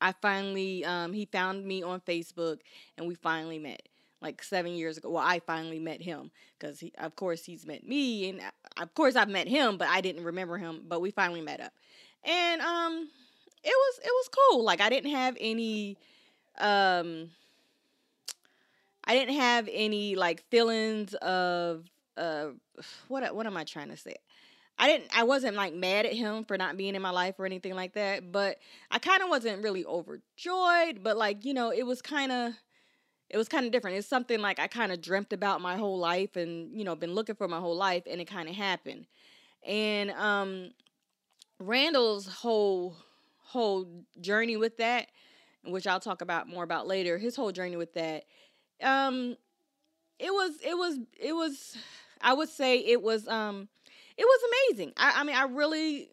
I 0.00 0.12
finally, 0.12 0.84
um, 0.84 1.12
he 1.12 1.26
found 1.26 1.64
me 1.64 1.82
on 1.82 2.00
Facebook 2.00 2.60
and 2.96 3.06
we 3.06 3.14
finally 3.14 3.58
met 3.58 3.88
like 4.22 4.42
seven 4.42 4.72
years 4.72 4.96
ago. 4.96 5.10
Well, 5.10 5.24
I 5.24 5.40
finally 5.40 5.78
met 5.78 6.00
him 6.00 6.30
because 6.58 6.82
of 6.98 7.16
course, 7.16 7.44
he's 7.44 7.66
met 7.66 7.86
me, 7.86 8.30
and 8.30 8.40
uh, 8.40 8.82
of 8.82 8.94
course, 8.94 9.16
I've 9.16 9.28
met 9.28 9.48
him, 9.48 9.76
but 9.76 9.88
I 9.88 10.00
didn't 10.00 10.24
remember 10.24 10.58
him. 10.58 10.82
But 10.86 11.00
we 11.00 11.10
finally 11.10 11.40
met 11.40 11.60
up, 11.60 11.72
and 12.24 12.60
um, 12.60 13.08
it 13.64 13.68
was 13.68 13.98
it 14.04 14.10
was 14.10 14.28
cool. 14.28 14.64
Like 14.64 14.80
I 14.80 14.88
didn't 14.88 15.10
have 15.10 15.36
any, 15.40 15.98
um, 16.58 17.30
I 19.04 19.14
didn't 19.14 19.34
have 19.34 19.68
any 19.70 20.14
like 20.14 20.48
feelings 20.50 21.14
of 21.14 21.84
uh, 22.16 22.48
what 23.08 23.34
what 23.34 23.46
am 23.46 23.56
I 23.56 23.64
trying 23.64 23.88
to 23.88 23.96
say? 23.96 24.14
I 24.78 24.88
didn't 24.88 25.16
I 25.16 25.24
wasn't 25.24 25.56
like 25.56 25.74
mad 25.74 26.06
at 26.06 26.14
him 26.14 26.44
for 26.44 26.56
not 26.56 26.76
being 26.76 26.94
in 26.94 27.02
my 27.02 27.10
life 27.10 27.34
or 27.38 27.46
anything 27.46 27.74
like 27.74 27.94
that, 27.94 28.32
but 28.32 28.58
I 28.90 28.98
kind 28.98 29.22
of 29.22 29.28
wasn't 29.28 29.62
really 29.62 29.84
overjoyed, 29.84 31.02
but 31.02 31.16
like, 31.16 31.44
you 31.44 31.54
know, 31.54 31.70
it 31.70 31.84
was 31.84 32.02
kind 32.02 32.32
of 32.32 32.52
it 33.32 33.38
was 33.38 33.48
kind 33.48 33.66
of 33.66 33.72
different. 33.72 33.96
It's 33.96 34.08
something 34.08 34.40
like 34.40 34.60
I 34.60 34.66
kind 34.68 34.92
of 34.92 35.00
dreamt 35.00 35.32
about 35.32 35.60
my 35.60 35.76
whole 35.76 35.98
life 35.98 36.36
and, 36.36 36.76
you 36.76 36.84
know, 36.84 36.94
been 36.94 37.14
looking 37.14 37.34
for 37.34 37.48
my 37.48 37.58
whole 37.60 37.76
life 37.76 38.04
and 38.10 38.20
it 38.20 38.26
kind 38.26 38.48
of 38.48 38.54
happened. 38.54 39.06
And 39.66 40.10
um 40.12 40.72
Randall's 41.58 42.26
whole 42.26 42.96
whole 43.44 43.86
journey 44.20 44.56
with 44.56 44.78
that, 44.78 45.08
which 45.64 45.86
I'll 45.86 46.00
talk 46.00 46.22
about 46.22 46.48
more 46.48 46.64
about 46.64 46.86
later, 46.86 47.18
his 47.18 47.36
whole 47.36 47.52
journey 47.52 47.76
with 47.76 47.94
that 47.94 48.24
um 48.82 49.36
it 50.18 50.32
was 50.32 50.52
it 50.64 50.76
was 50.76 50.98
it 51.20 51.32
was 51.32 51.76
I 52.20 52.34
would 52.34 52.48
say 52.48 52.78
it 52.78 53.02
was 53.02 53.28
um 53.28 53.68
it 54.16 54.24
was 54.24 54.40
amazing. 54.70 54.92
I 54.96 55.20
I 55.20 55.24
mean 55.24 55.36
I 55.36 55.44
really 55.44 56.08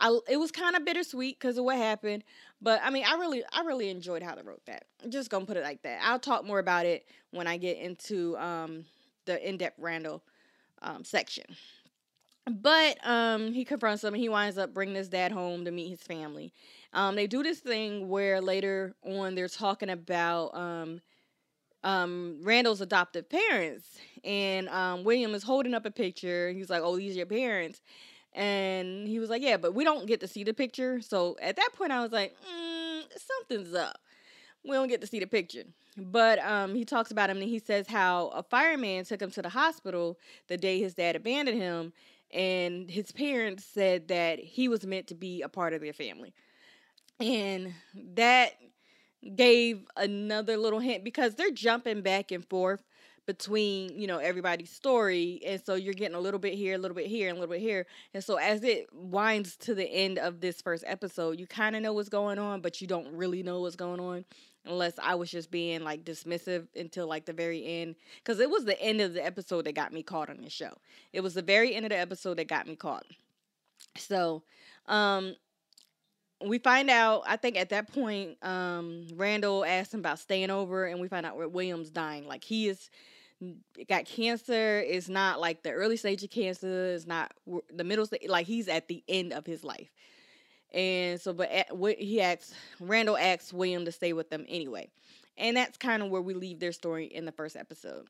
I, 0.00 0.18
it 0.28 0.36
was 0.36 0.50
kind 0.50 0.74
of 0.76 0.84
bittersweet 0.84 1.38
because 1.38 1.58
of 1.58 1.64
what 1.64 1.76
happened, 1.76 2.24
but 2.62 2.80
I 2.82 2.90
mean, 2.90 3.04
I 3.06 3.14
really, 3.14 3.42
I 3.52 3.62
really 3.62 3.90
enjoyed 3.90 4.22
how 4.22 4.34
they 4.34 4.42
wrote 4.42 4.64
that. 4.66 4.84
I'm 5.02 5.10
just 5.10 5.30
gonna 5.30 5.46
put 5.46 5.56
it 5.56 5.64
like 5.64 5.82
that. 5.82 5.98
I'll 6.02 6.18
talk 6.18 6.44
more 6.44 6.60
about 6.60 6.86
it 6.86 7.06
when 7.32 7.46
I 7.46 7.56
get 7.56 7.78
into 7.78 8.36
um, 8.38 8.84
the 9.26 9.46
in-depth 9.46 9.78
Randall 9.78 10.22
um, 10.80 11.04
section. 11.04 11.44
But 12.50 13.04
um, 13.06 13.52
he 13.52 13.64
confronts 13.64 14.02
him 14.02 14.14
and 14.14 14.22
he 14.22 14.28
winds 14.28 14.58
up 14.58 14.74
bringing 14.74 14.96
his 14.96 15.08
dad 15.08 15.30
home 15.30 15.64
to 15.64 15.70
meet 15.70 15.90
his 15.90 16.02
family. 16.02 16.52
Um, 16.92 17.14
they 17.14 17.26
do 17.26 17.42
this 17.42 17.60
thing 17.60 18.08
where 18.08 18.40
later 18.40 18.94
on 19.04 19.34
they're 19.34 19.48
talking 19.48 19.90
about 19.90 20.54
um, 20.54 21.00
um, 21.84 22.40
Randall's 22.42 22.80
adoptive 22.80 23.28
parents, 23.28 23.86
and 24.24 24.68
um, 24.68 25.04
William 25.04 25.34
is 25.34 25.42
holding 25.42 25.74
up 25.74 25.86
a 25.86 25.90
picture. 25.90 26.50
He's 26.52 26.70
like, 26.70 26.82
"Oh, 26.82 26.96
these 26.96 27.14
are 27.14 27.18
your 27.18 27.26
parents," 27.26 27.80
And 28.34 29.06
he 29.06 29.18
was 29.18 29.30
like, 29.30 29.42
Yeah, 29.42 29.56
but 29.56 29.74
we 29.74 29.84
don't 29.84 30.06
get 30.06 30.20
to 30.20 30.28
see 30.28 30.44
the 30.44 30.54
picture. 30.54 31.00
So 31.00 31.36
at 31.40 31.56
that 31.56 31.70
point, 31.74 31.92
I 31.92 32.02
was 32.02 32.12
like, 32.12 32.34
mm, 32.34 33.02
Something's 33.16 33.74
up. 33.74 33.98
We 34.64 34.72
don't 34.72 34.88
get 34.88 35.00
to 35.00 35.06
see 35.06 35.20
the 35.20 35.26
picture. 35.26 35.64
But 35.96 36.38
um, 36.38 36.74
he 36.74 36.84
talks 36.84 37.10
about 37.10 37.28
him 37.28 37.38
and 37.38 37.48
he 37.48 37.58
says 37.58 37.86
how 37.86 38.28
a 38.28 38.42
fireman 38.42 39.04
took 39.04 39.20
him 39.20 39.30
to 39.32 39.42
the 39.42 39.48
hospital 39.50 40.18
the 40.48 40.56
day 40.56 40.80
his 40.80 40.94
dad 40.94 41.16
abandoned 41.16 41.60
him. 41.60 41.92
And 42.32 42.90
his 42.90 43.12
parents 43.12 43.64
said 43.64 44.08
that 44.08 44.38
he 44.38 44.68
was 44.68 44.86
meant 44.86 45.08
to 45.08 45.14
be 45.14 45.42
a 45.42 45.48
part 45.48 45.74
of 45.74 45.82
their 45.82 45.92
family. 45.92 46.32
And 47.20 47.74
that 48.14 48.52
gave 49.36 49.84
another 49.96 50.56
little 50.56 50.80
hint 50.80 51.04
because 51.04 51.34
they're 51.34 51.50
jumping 51.50 52.02
back 52.02 52.32
and 52.32 52.44
forth 52.48 52.82
between 53.26 53.98
you 53.98 54.06
know 54.06 54.18
everybody's 54.18 54.70
story 54.70 55.40
and 55.46 55.64
so 55.64 55.74
you're 55.74 55.94
getting 55.94 56.16
a 56.16 56.20
little 56.20 56.40
bit 56.40 56.54
here 56.54 56.74
a 56.74 56.78
little 56.78 56.94
bit 56.94 57.06
here 57.06 57.28
and 57.28 57.36
a 57.36 57.40
little 57.40 57.54
bit 57.54 57.60
here. 57.60 57.86
And 58.14 58.22
so 58.22 58.36
as 58.36 58.64
it 58.64 58.88
winds 58.92 59.56
to 59.58 59.74
the 59.74 59.88
end 59.88 60.18
of 60.18 60.40
this 60.40 60.60
first 60.60 60.84
episode 60.86 61.38
you 61.38 61.46
kind 61.46 61.76
of 61.76 61.82
know 61.82 61.92
what's 61.92 62.08
going 62.08 62.38
on 62.38 62.60
but 62.60 62.80
you 62.80 62.86
don't 62.86 63.12
really 63.14 63.42
know 63.42 63.60
what's 63.60 63.76
going 63.76 64.00
on 64.00 64.24
unless 64.64 64.94
i 65.02 65.14
was 65.14 65.30
just 65.30 65.50
being 65.50 65.82
like 65.82 66.04
dismissive 66.04 66.68
until 66.76 67.08
like 67.08 67.24
the 67.24 67.32
very 67.32 67.64
end 67.64 67.96
because 68.22 68.38
it 68.38 68.48
was 68.48 68.64
the 68.64 68.80
end 68.80 69.00
of 69.00 69.12
the 69.14 69.24
episode 69.24 69.64
that 69.64 69.74
got 69.74 69.92
me 69.92 70.02
caught 70.02 70.30
on 70.30 70.40
the 70.40 70.50
show. 70.50 70.72
It 71.12 71.20
was 71.20 71.34
the 71.34 71.42
very 71.42 71.74
end 71.74 71.84
of 71.84 71.90
the 71.90 71.98
episode 71.98 72.38
that 72.38 72.48
got 72.48 72.66
me 72.66 72.76
caught. 72.76 73.06
So 73.96 74.42
um 74.86 75.34
we 76.44 76.58
find 76.58 76.90
out 76.90 77.22
i 77.26 77.36
think 77.36 77.56
at 77.56 77.70
that 77.70 77.92
point 77.92 78.36
um 78.42 79.06
randall 79.14 79.64
asks 79.64 79.94
him 79.94 80.00
about 80.00 80.18
staying 80.18 80.50
over 80.50 80.86
and 80.86 81.00
we 81.00 81.08
find 81.08 81.26
out 81.26 81.36
where 81.36 81.48
william's 81.48 81.90
dying. 81.90 82.26
Like 82.26 82.44
he 82.44 82.68
is 82.68 82.90
got 83.88 84.04
cancer 84.04 84.80
It's 84.80 85.08
not 85.08 85.40
like 85.40 85.62
the 85.62 85.72
early 85.72 85.96
stage 85.96 86.22
of 86.22 86.30
cancer 86.30 86.94
It's 86.94 87.06
not 87.06 87.32
the 87.72 87.84
middle 87.84 88.06
stage 88.06 88.28
like 88.28 88.46
he's 88.46 88.68
at 88.68 88.88
the 88.88 89.02
end 89.08 89.32
of 89.32 89.46
his 89.46 89.64
life. 89.64 89.90
And 90.72 91.20
so 91.20 91.32
but 91.32 91.50
at, 91.50 91.76
what 91.76 91.96
he 91.98 92.20
asks 92.20 92.54
randall 92.80 93.16
asks 93.16 93.52
william 93.52 93.84
to 93.84 93.92
stay 93.92 94.12
with 94.12 94.30
them 94.30 94.44
anyway. 94.48 94.90
And 95.36 95.56
that's 95.56 95.78
kind 95.78 96.02
of 96.02 96.10
where 96.10 96.22
we 96.22 96.34
leave 96.34 96.60
their 96.60 96.72
story 96.72 97.06
in 97.06 97.24
the 97.24 97.32
first 97.32 97.56
episode. 97.56 98.06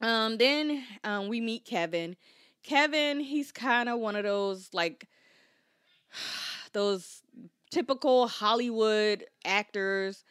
Um 0.00 0.38
then 0.38 0.82
um 1.04 1.28
we 1.28 1.40
meet 1.40 1.64
kevin. 1.64 2.16
Kevin 2.64 3.20
he's 3.20 3.52
kind 3.52 3.88
of 3.88 4.00
one 4.00 4.16
of 4.16 4.24
those 4.24 4.70
like 4.72 5.06
those 6.76 7.22
typical 7.72 8.28
hollywood 8.28 9.24
actors 9.44 10.24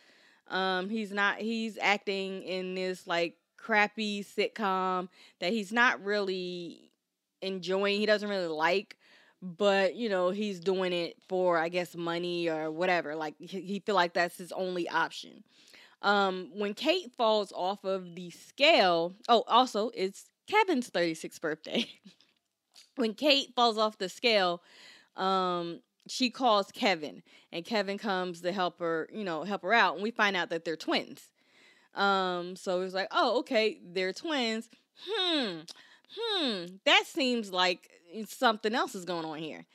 um 0.50 0.90
he's 0.90 1.12
not 1.12 1.38
he's 1.38 1.78
acting 1.82 2.44
in 2.44 2.76
this 2.76 3.08
like 3.08 3.38
crappy 3.58 4.24
sitcom 4.24 5.10
that 5.40 5.52
he's 5.52 5.74
not 5.74 6.04
really 6.04 6.92
enjoying. 7.42 8.00
He 8.00 8.06
doesn't 8.06 8.30
really 8.30 8.48
like. 8.48 8.98
but 9.42 9.96
you 9.96 10.10
know 10.10 10.32
he's 10.32 10.60
doing 10.60 10.94
it 10.94 11.18
for 11.30 11.60
I 11.60 11.70
guess 11.70 11.96
money 11.96 12.50
or 12.50 12.72
whatever. 12.72 13.16
Like 13.16 13.36
he, 13.40 13.80
feel 13.86 13.96
like 13.96 14.14
that's 14.14 14.38
his 14.38 14.52
only 14.52 14.90
option. 14.90 15.44
Um, 16.02 16.52
when 16.56 16.74
Kate 16.76 17.12
falls 17.18 17.52
off 17.54 17.84
of 17.86 18.16
the 18.16 18.30
scale, 18.32 19.16
oh, 19.30 19.44
also 19.48 19.92
it's 19.96 20.26
Kevin's 20.48 20.90
36th 20.90 21.42
birthday. 21.42 21.88
when 22.96 23.14
Kate 23.14 23.54
falls 23.56 23.78
off 23.78 23.98
the 23.98 24.10
scale, 24.10 24.62
um, 25.18 25.82
she 26.08 26.30
calls 26.30 26.72
Kevin, 26.72 27.24
and 27.52 27.66
Kevin 27.66 27.98
comes 27.98 28.42
to 28.42 28.52
help 28.52 28.80
her, 28.80 29.10
you 29.12 29.24
know, 29.24 29.44
help 29.44 29.64
her 29.64 29.74
out, 29.74 29.96
and 29.96 30.04
we 30.04 30.12
find 30.12 30.36
out 30.36 30.50
that 30.50 30.66
they're 30.66 30.76
twins. 30.76 31.30
Um, 31.96 32.56
so 32.56 32.82
it's 32.82 32.94
like, 32.94 33.08
oh, 33.12 33.40
okay, 33.40 33.80
they're 33.84 34.14
twins. 34.14 34.70
Hmm, 35.08 35.60
hmm, 36.18 36.66
that 36.86 37.04
seems 37.06 37.52
like 37.52 37.90
something 38.28 38.76
else 38.76 38.96
is 38.96 39.06
going 39.06 39.26
on 39.26 39.40
here. 39.40 39.66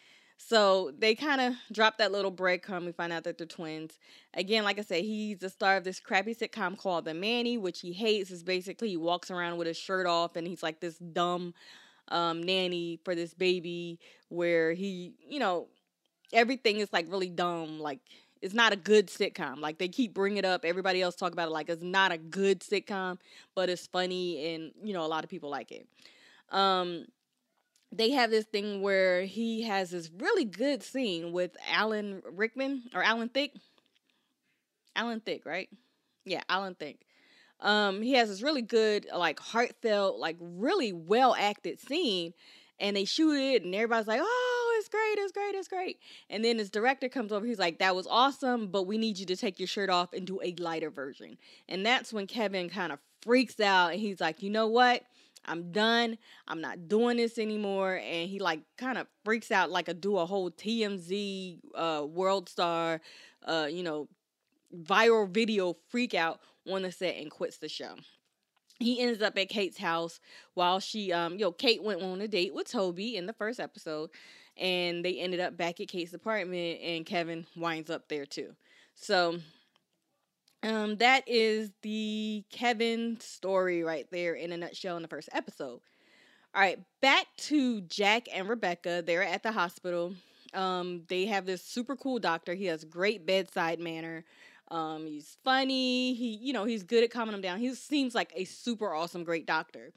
So 0.42 0.90
they 0.98 1.14
kind 1.14 1.40
of 1.40 1.54
drop 1.70 1.98
that 1.98 2.12
little 2.12 2.32
breadcrumb. 2.32 2.86
We 2.86 2.92
find 2.92 3.12
out 3.12 3.24
that 3.24 3.36
they're 3.36 3.46
twins. 3.46 3.98
Again, 4.34 4.64
like 4.64 4.78
I 4.78 4.82
said, 4.82 5.04
he's 5.04 5.38
the 5.38 5.50
star 5.50 5.76
of 5.76 5.84
this 5.84 6.00
crappy 6.00 6.34
sitcom 6.34 6.78
called 6.78 7.04
The 7.04 7.12
Manny, 7.12 7.58
which 7.58 7.80
he 7.80 7.92
hates. 7.92 8.30
Is 8.30 8.42
basically 8.42 8.88
he 8.88 8.96
walks 8.96 9.30
around 9.30 9.58
with 9.58 9.66
his 9.66 9.76
shirt 9.76 10.06
off 10.06 10.36
and 10.36 10.46
he's 10.46 10.62
like 10.62 10.80
this 10.80 10.96
dumb 10.96 11.52
um, 12.08 12.42
nanny 12.42 12.98
for 13.04 13.14
this 13.14 13.34
baby, 13.34 14.00
where 14.28 14.72
he, 14.72 15.12
you 15.28 15.38
know, 15.38 15.68
everything 16.32 16.78
is 16.78 16.92
like 16.92 17.10
really 17.10 17.28
dumb. 17.28 17.78
Like 17.80 18.00
it's 18.42 18.54
not 18.54 18.72
a 18.72 18.76
good 18.76 19.08
sitcom. 19.08 19.60
Like 19.60 19.78
they 19.78 19.88
keep 19.88 20.14
bringing 20.14 20.38
it 20.38 20.44
up. 20.44 20.64
Everybody 20.64 21.02
else 21.02 21.14
talk 21.14 21.32
about 21.32 21.48
it 21.48 21.52
like 21.52 21.68
it's 21.68 21.82
not 21.82 22.12
a 22.12 22.18
good 22.18 22.60
sitcom, 22.60 23.18
but 23.54 23.68
it's 23.68 23.86
funny 23.86 24.54
and 24.54 24.72
you 24.82 24.92
know 24.92 25.04
a 25.04 25.08
lot 25.08 25.24
of 25.24 25.30
people 25.30 25.50
like 25.50 25.72
it. 25.72 25.86
Um, 26.50 27.06
they 27.92 28.10
have 28.10 28.30
this 28.30 28.44
thing 28.44 28.82
where 28.82 29.22
he 29.24 29.62
has 29.62 29.90
this 29.90 30.10
really 30.18 30.44
good 30.44 30.82
scene 30.82 31.32
with 31.32 31.56
Alan 31.70 32.22
Rickman 32.30 32.84
or 32.94 33.02
Alan 33.02 33.28
Thicke. 33.28 33.54
Alan 34.94 35.20
Thicke, 35.20 35.44
right? 35.44 35.68
Yeah, 36.24 36.42
Alan 36.48 36.74
Thicke. 36.74 37.00
Um, 37.60 38.00
he 38.00 38.12
has 38.12 38.28
this 38.28 38.42
really 38.42 38.62
good, 38.62 39.06
like 39.14 39.38
heartfelt, 39.38 40.18
like 40.18 40.36
really 40.40 40.92
well 40.92 41.34
acted 41.38 41.80
scene, 41.80 42.32
and 42.78 42.96
they 42.96 43.04
shoot 43.04 43.32
it, 43.32 43.64
and 43.64 43.74
everybody's 43.74 44.06
like, 44.06 44.20
"Oh, 44.22 44.49
great, 44.90 45.14
it's 45.18 45.32
great, 45.32 45.54
it's 45.54 45.68
great." 45.68 45.98
And 46.28 46.44
then 46.44 46.58
his 46.58 46.70
director 46.70 47.08
comes 47.08 47.32
over, 47.32 47.46
he's 47.46 47.58
like, 47.58 47.78
"That 47.78 47.96
was 47.96 48.06
awesome, 48.06 48.68
but 48.68 48.84
we 48.84 48.98
need 48.98 49.18
you 49.18 49.26
to 49.26 49.36
take 49.36 49.58
your 49.58 49.68
shirt 49.68 49.90
off 49.90 50.12
and 50.12 50.26
do 50.26 50.40
a 50.42 50.54
lighter 50.58 50.90
version." 50.90 51.38
And 51.68 51.84
that's 51.84 52.12
when 52.12 52.26
Kevin 52.26 52.68
kind 52.68 52.92
of 52.92 52.98
freaks 53.22 53.60
out, 53.60 53.92
and 53.92 54.00
he's 54.00 54.20
like, 54.20 54.42
"You 54.42 54.50
know 54.50 54.68
what?" 54.68 55.04
I'm 55.46 55.72
done. 55.72 56.18
I'm 56.48 56.60
not 56.60 56.86
doing 56.86 57.16
this 57.16 57.38
anymore. 57.38 57.94
And 57.96 58.28
he 58.28 58.38
like 58.38 58.60
kind 58.76 58.98
of 58.98 59.06
freaks 59.24 59.50
out 59.50 59.70
like 59.70 59.88
a 59.88 59.94
do 59.94 60.18
a 60.18 60.26
whole 60.26 60.50
TMZ 60.50 61.60
uh 61.74 62.04
world 62.06 62.46
star 62.50 63.00
uh, 63.46 63.68
you 63.70 63.82
know, 63.82 64.08
viral 64.84 65.28
video 65.28 65.76
freak 65.88 66.14
out 66.14 66.40
on 66.70 66.82
the 66.82 66.92
set 66.92 67.16
and 67.16 67.30
quits 67.30 67.58
the 67.58 67.68
show. 67.68 67.94
He 68.78 69.00
ends 69.00 69.20
up 69.20 69.36
at 69.36 69.48
Kate's 69.48 69.78
house 69.78 70.20
while 70.54 70.80
she 70.80 71.12
um 71.12 71.36
yo, 71.36 71.52
Kate 71.52 71.82
went 71.82 72.02
on 72.02 72.20
a 72.20 72.28
date 72.28 72.54
with 72.54 72.70
Toby 72.70 73.16
in 73.16 73.26
the 73.26 73.32
first 73.32 73.60
episode 73.60 74.10
and 74.60 75.04
they 75.04 75.18
ended 75.18 75.40
up 75.40 75.56
back 75.56 75.80
at 75.80 75.88
Kate's 75.88 76.14
apartment 76.14 76.80
and 76.82 77.06
Kevin 77.06 77.46
winds 77.56 77.90
up 77.90 78.08
there 78.08 78.26
too. 78.26 78.54
So 78.94 79.38
um, 80.62 80.96
that 80.96 81.26
is 81.26 81.70
the 81.82 82.44
Kevin 82.50 83.18
story 83.20 83.82
right 83.82 84.06
there 84.10 84.34
in 84.34 84.52
a 84.52 84.56
nutshell 84.56 84.96
in 84.96 85.02
the 85.02 85.08
first 85.08 85.30
episode. 85.32 85.80
All 86.54 86.60
right, 86.60 86.78
back 87.00 87.26
to 87.38 87.80
Jack 87.82 88.28
and 88.32 88.48
Rebecca. 88.48 89.02
They're 89.06 89.22
at 89.22 89.42
the 89.42 89.52
hospital. 89.52 90.14
Um, 90.52 91.02
they 91.08 91.26
have 91.26 91.46
this 91.46 91.62
super 91.62 91.96
cool 91.96 92.18
doctor. 92.18 92.54
He 92.54 92.66
has 92.66 92.84
great 92.84 93.24
bedside 93.24 93.78
manner. 93.78 94.24
Um, 94.68 95.06
he's 95.06 95.36
funny. 95.44 96.14
He, 96.14 96.36
you 96.36 96.52
know, 96.52 96.64
he's 96.64 96.82
good 96.82 97.04
at 97.04 97.10
calming 97.10 97.32
them 97.32 97.40
down. 97.40 97.58
He 97.58 97.74
seems 97.74 98.14
like 98.14 98.32
a 98.34 98.44
super 98.44 98.92
awesome, 98.92 99.24
great 99.24 99.46
doctor. 99.46 99.92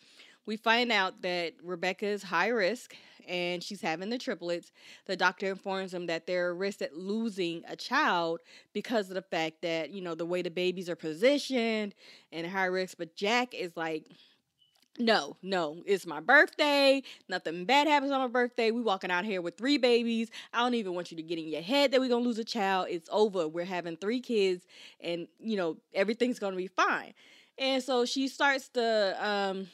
We 0.45 0.57
find 0.57 0.91
out 0.91 1.21
that 1.21 1.53
Rebecca 1.63 2.05
is 2.05 2.23
high 2.23 2.49
risk 2.49 2.95
and 3.27 3.63
she's 3.63 3.81
having 3.81 4.09
the 4.09 4.17
triplets. 4.17 4.71
The 5.05 5.15
doctor 5.15 5.47
informs 5.49 5.91
them 5.91 6.07
that 6.07 6.27
they're 6.27 6.51
at 6.51 6.57
risk 6.57 6.81
at 6.81 6.95
losing 6.95 7.63
a 7.67 7.75
child 7.75 8.41
because 8.73 9.09
of 9.09 9.15
the 9.15 9.21
fact 9.21 9.61
that, 9.61 9.91
you 9.91 10.01
know, 10.01 10.15
the 10.15 10.25
way 10.25 10.41
the 10.41 10.49
babies 10.49 10.89
are 10.89 10.95
positioned 10.95 11.95
and 12.31 12.45
high 12.47 12.65
risk. 12.65 12.97
But 12.97 13.15
Jack 13.15 13.53
is 13.53 13.77
like, 13.77 14.05
no, 14.99 15.37
no, 15.41 15.81
it's 15.87 16.05
my 16.05 16.19
birthday. 16.19 17.01
Nothing 17.27 17.65
bad 17.65 17.87
happens 17.87 18.11
on 18.11 18.21
my 18.21 18.27
birthday. 18.27 18.69
We 18.69 18.81
walking 18.81 19.09
out 19.09 19.25
here 19.25 19.41
with 19.41 19.57
three 19.57 19.77
babies. 19.77 20.29
I 20.53 20.59
don't 20.59 20.75
even 20.75 20.93
want 20.93 21.09
you 21.09 21.17
to 21.17 21.23
get 21.23 21.39
in 21.39 21.47
your 21.47 21.61
head 21.63 21.91
that 21.91 21.99
we're 21.99 22.09
gonna 22.09 22.23
lose 22.23 22.37
a 22.37 22.43
child. 22.43 22.87
It's 22.89 23.09
over. 23.11 23.47
We're 23.47 23.65
having 23.65 23.97
three 23.97 24.19
kids, 24.19 24.67
and 24.99 25.27
you 25.39 25.57
know 25.57 25.77
everything's 25.95 26.37
gonna 26.37 26.57
be 26.57 26.67
fine. 26.67 27.13
And 27.57 27.81
so 27.81 28.05
she 28.05 28.27
starts 28.27 28.69
to 28.69 29.17
um, 29.19 29.67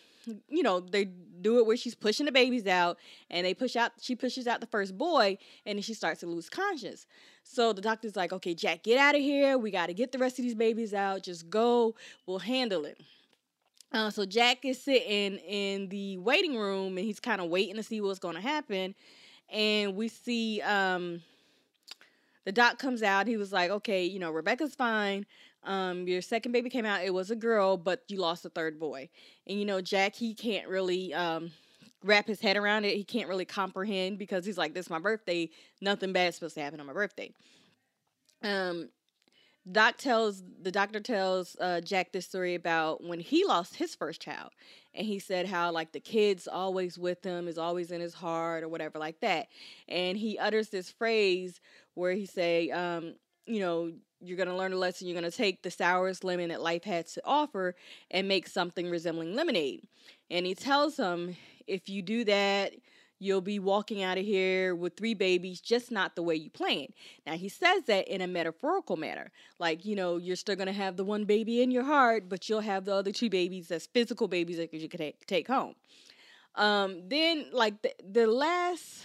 you 0.48 0.63
know, 0.63 0.80
they 0.80 1.06
do 1.42 1.60
it 1.60 1.65
where 1.65 1.78
she's 1.78 1.96
pushing 1.96 2.26
the 2.26 2.32
babies 2.32 2.68
out 2.68 2.98
and 3.30 3.46
they 3.46 3.54
push 3.54 3.76
out 3.76 3.94
she 4.02 4.15
pushes 4.15 4.48
out 4.48 4.60
the 4.60 4.68
first 4.68 4.98
boy 4.98 5.38
and 5.65 5.78
then 5.78 5.82
she 5.84 5.94
starts 5.94 6.20
to 6.22 6.28
lose 6.28 6.50
conscience. 6.50 7.06
So 7.44 7.74
the 7.74 7.82
doctor's 7.82 8.15
like, 8.15 8.32
"Okay, 8.34 8.54
Jack, 8.54 8.84
get 8.84 8.98
out 8.98 9.15
of 9.15 9.22
here. 9.22 9.58
We 9.58 9.72
got 9.72 9.88
to 9.88 9.94
get 9.94 10.12
the 10.12 10.20
rest 10.20 10.38
of 10.39 10.44
these 10.44 10.56
babies 10.56 10.94
out. 10.94 11.24
Just 11.24 11.50
go. 11.50 11.96
We'll 12.26 12.39
handle 12.39 12.86
it." 12.86 13.00
Uh, 13.92 14.10
so 14.10 14.26
Jack 14.26 14.65
is 14.65 14.82
sitting 14.82 15.38
in 15.38 15.89
the 15.89 16.18
waiting 16.20 16.56
room 16.56 16.98
and 16.98 17.06
he's 17.06 17.20
kind 17.20 17.42
of 17.42 17.50
waiting 17.50 17.76
to 17.76 17.84
see 17.84 18.02
what's 18.02 18.20
going 18.20 18.36
to 18.36 18.42
happen. 18.42 18.94
And 19.52 19.96
we 19.96 20.10
see 20.10 20.62
um, 20.62 21.24
the 22.46 22.52
doc 22.52 22.78
comes 22.78 23.02
out. 23.02 23.26
He 23.26 23.38
was 23.38 23.52
like, 23.52 23.72
"Okay, 23.72 24.06
you 24.06 24.20
know, 24.20 24.32
Rebecca's 24.32 24.76
fine. 24.76 25.26
Um, 25.63 26.08
your 26.08 26.22
second 26.22 26.52
baby 26.54 26.69
came 26.69 26.86
out, 26.86 27.04
it 27.04 27.13
was 27.13 27.32
a 27.32 27.36
girl, 27.36 27.78
but 27.78 28.04
you 28.08 28.17
lost 28.17 28.45
a 28.45 28.50
third 28.50 28.80
boy. 28.80 29.10
And 29.48 29.60
you 29.60 29.65
know, 29.65 29.82
Jack, 29.82 30.15
he 30.15 30.34
can't 30.34 30.67
really 30.67 31.13
um 31.13 31.52
wrap 32.04 32.28
his 32.28 32.39
head 32.39 32.58
around 32.58 32.86
it. 32.86 32.95
He 32.95 33.04
can't 33.04 33.28
really 33.28 33.45
comprehend 33.45 34.17
because 34.19 34.45
he's 34.45 34.58
like, 34.58 34.74
This 34.74 34.86
is 34.86 34.89
my 34.89 35.00
birthday, 35.00 35.50
nothing 35.82 36.13
bad's 36.13 36.36
supposed 36.38 36.56
to 36.56 36.62
happen 36.62 36.80
on 36.80 36.88
my 36.88 36.93
birthday. 36.93 37.34
Um 38.43 38.89
Doc 39.72 39.98
tells 39.98 40.43
the 40.62 40.72
doctor 40.72 41.00
tells 41.00 41.56
uh, 41.62 41.82
Jack 41.82 42.12
this 42.12 42.26
story 42.26 42.56
about 42.56 43.04
when 43.04 43.19
he 43.19 43.45
lost 43.45 43.76
his 43.76 43.95
first 43.95 44.22
child, 44.22 44.52
and 44.95 45.06
he 45.08 45.19
said 45.19 45.45
how 45.48 45.72
like 45.72 45.91
the 45.91 46.00
kid's 46.00 46.48
always 46.48 46.98
with 46.98 47.24
him, 47.24 47.48
is 47.48 47.58
always 47.60 47.91
in 47.91 48.02
his 48.02 48.15
heart 48.15 48.63
or 48.63 48.69
whatever 48.69 49.00
like 49.00 49.19
that, 49.22 49.48
and 49.88 50.17
he 50.17 50.39
utters 50.39 50.69
this 50.69 50.91
phrase 50.91 51.62
where 51.95 52.13
he 52.13 52.26
say, 52.26 52.72
um, 52.72 53.15
you 53.45 53.60
know, 53.60 53.91
you're 54.22 54.38
going 54.38 54.50
to 54.50 54.56
learn 54.56 54.74
a 54.74 54.78
lesson. 54.78 55.08
You're 55.08 55.20
going 55.20 55.32
to 55.32 55.38
take 55.38 55.64
the 55.64 55.72
sourest 55.72 56.24
lemon 56.24 56.50
that 56.50 56.62
life 56.62 56.84
has 56.84 57.14
to 57.14 57.22
offer 57.26 57.76
and 58.12 58.28
make 58.28 58.48
something 58.48 58.90
resembling 58.90 59.36
lemonade. 59.36 59.88
And 60.30 60.46
he 60.46 60.56
tells 60.56 60.98
him, 60.98 61.36
if 61.68 61.90
you 61.90 62.02
do 62.02 62.24
that, 62.26 62.74
you'll 63.22 63.42
be 63.42 63.60
walking 63.60 64.02
out 64.02 64.18
of 64.18 64.26
here 64.26 64.74
with 64.74 64.96
three 64.96 65.14
babies, 65.14 65.60
just 65.60 65.92
not 65.92 66.16
the 66.16 66.24
way 66.24 66.36
you 66.36 66.50
planned. 66.50 66.94
Now, 67.26 67.34
he 67.34 67.50
says 67.50 67.84
that 67.88 68.08
in 68.08 68.22
a 68.22 68.28
metaphorical 68.28 68.96
manner. 68.96 69.32
Like, 69.60 69.86
you 69.86 69.96
know, 69.96 70.18
you're 70.18 70.38
still 70.38 70.56
going 70.56 70.68
to 70.68 70.74
have 70.74 70.96
the 70.96 71.04
one 71.04 71.26
baby 71.26 71.62
in 71.62 71.70
your 71.70 71.84
heart, 71.84 72.30
but 72.30 72.48
you'll 72.48 72.62
have 72.62 72.86
the 72.86 72.96
other 72.96 73.12
two 73.12 73.30
babies 73.30 73.72
as 73.72 73.88
physical 73.88 74.28
babies 74.28 74.58
that 74.58 74.74
you 74.74 74.88
can 74.88 75.12
take 75.28 75.48
home. 75.48 75.76
Um, 76.56 77.04
then, 77.10 77.48
like, 77.52 77.82
the, 77.82 77.94
the 78.10 78.28
last, 78.28 79.04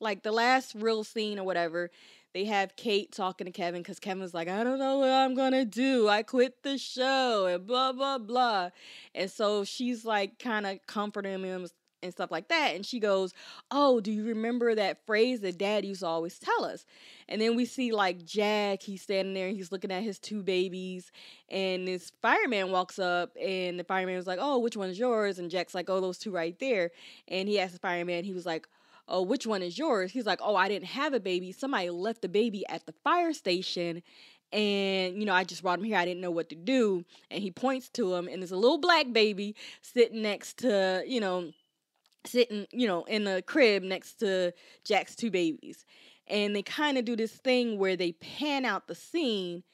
like, 0.00 0.22
the 0.22 0.32
last 0.32 0.74
real 0.76 1.02
scene 1.02 1.38
or 1.38 1.44
whatever 1.44 1.90
they 2.38 2.44
have 2.44 2.76
Kate 2.76 3.10
talking 3.10 3.46
to 3.46 3.50
Kevin 3.50 3.82
because 3.82 3.98
Kevin's 3.98 4.32
like, 4.32 4.46
I 4.46 4.62
don't 4.62 4.78
know 4.78 4.98
what 4.98 5.10
I'm 5.10 5.34
gonna 5.34 5.64
do. 5.64 6.08
I 6.08 6.22
quit 6.22 6.62
the 6.62 6.78
show 6.78 7.46
and 7.46 7.66
blah 7.66 7.90
blah 7.90 8.18
blah. 8.18 8.70
And 9.12 9.28
so 9.28 9.64
she's 9.64 10.04
like 10.04 10.38
kind 10.38 10.64
of 10.64 10.78
comforting 10.86 11.42
him 11.42 11.66
and 12.00 12.12
stuff 12.12 12.30
like 12.30 12.46
that. 12.46 12.76
And 12.76 12.86
she 12.86 13.00
goes, 13.00 13.34
Oh, 13.72 13.98
do 13.98 14.12
you 14.12 14.24
remember 14.24 14.76
that 14.76 15.04
phrase 15.04 15.40
that 15.40 15.58
dad 15.58 15.84
used 15.84 16.02
to 16.02 16.06
always 16.06 16.38
tell 16.38 16.64
us? 16.64 16.84
And 17.28 17.40
then 17.40 17.56
we 17.56 17.64
see 17.64 17.90
like 17.90 18.24
Jack, 18.24 18.82
he's 18.82 19.02
standing 19.02 19.34
there 19.34 19.48
and 19.48 19.56
he's 19.56 19.72
looking 19.72 19.90
at 19.90 20.04
his 20.04 20.20
two 20.20 20.44
babies. 20.44 21.10
And 21.48 21.88
this 21.88 22.12
fireman 22.22 22.70
walks 22.70 23.00
up 23.00 23.36
and 23.36 23.80
the 23.80 23.84
fireman 23.84 24.14
was 24.14 24.28
like, 24.28 24.38
Oh, 24.40 24.60
which 24.60 24.76
one's 24.76 24.96
yours? 24.96 25.40
And 25.40 25.50
Jack's 25.50 25.74
like, 25.74 25.90
Oh, 25.90 26.00
those 26.00 26.18
two 26.18 26.30
right 26.30 26.56
there. 26.60 26.92
And 27.26 27.48
he 27.48 27.58
asked 27.58 27.72
the 27.72 27.80
fireman, 27.80 28.22
he 28.22 28.32
was 28.32 28.46
like, 28.46 28.68
oh, 29.08 29.22
which 29.22 29.46
one 29.46 29.62
is 29.62 29.78
yours? 29.78 30.12
He's 30.12 30.26
like, 30.26 30.40
oh, 30.42 30.56
I 30.56 30.68
didn't 30.68 30.88
have 30.88 31.14
a 31.14 31.20
baby. 31.20 31.52
Somebody 31.52 31.90
left 31.90 32.22
the 32.22 32.28
baby 32.28 32.66
at 32.68 32.86
the 32.86 32.92
fire 33.04 33.32
station. 33.32 34.02
And, 34.52 35.18
you 35.18 35.26
know, 35.26 35.34
I 35.34 35.44
just 35.44 35.62
brought 35.62 35.78
him 35.78 35.84
here. 35.84 35.98
I 35.98 36.04
didn't 36.04 36.20
know 36.20 36.30
what 36.30 36.48
to 36.50 36.54
do. 36.54 37.04
And 37.30 37.42
he 37.42 37.50
points 37.50 37.88
to 37.90 38.14
him, 38.14 38.28
and 38.28 38.40
there's 38.40 38.52
a 38.52 38.56
little 38.56 38.78
black 38.78 39.12
baby 39.12 39.54
sitting 39.82 40.22
next 40.22 40.58
to, 40.58 41.02
you 41.06 41.20
know, 41.20 41.50
sitting, 42.24 42.66
you 42.72 42.86
know, 42.86 43.04
in 43.04 43.24
the 43.24 43.42
crib 43.46 43.82
next 43.82 44.14
to 44.20 44.52
Jack's 44.84 45.14
two 45.14 45.30
babies. 45.30 45.84
And 46.26 46.54
they 46.54 46.62
kind 46.62 46.98
of 46.98 47.04
do 47.04 47.16
this 47.16 47.32
thing 47.32 47.78
where 47.78 47.96
they 47.96 48.12
pan 48.12 48.64
out 48.64 48.86
the 48.86 48.94
scene 48.94 49.64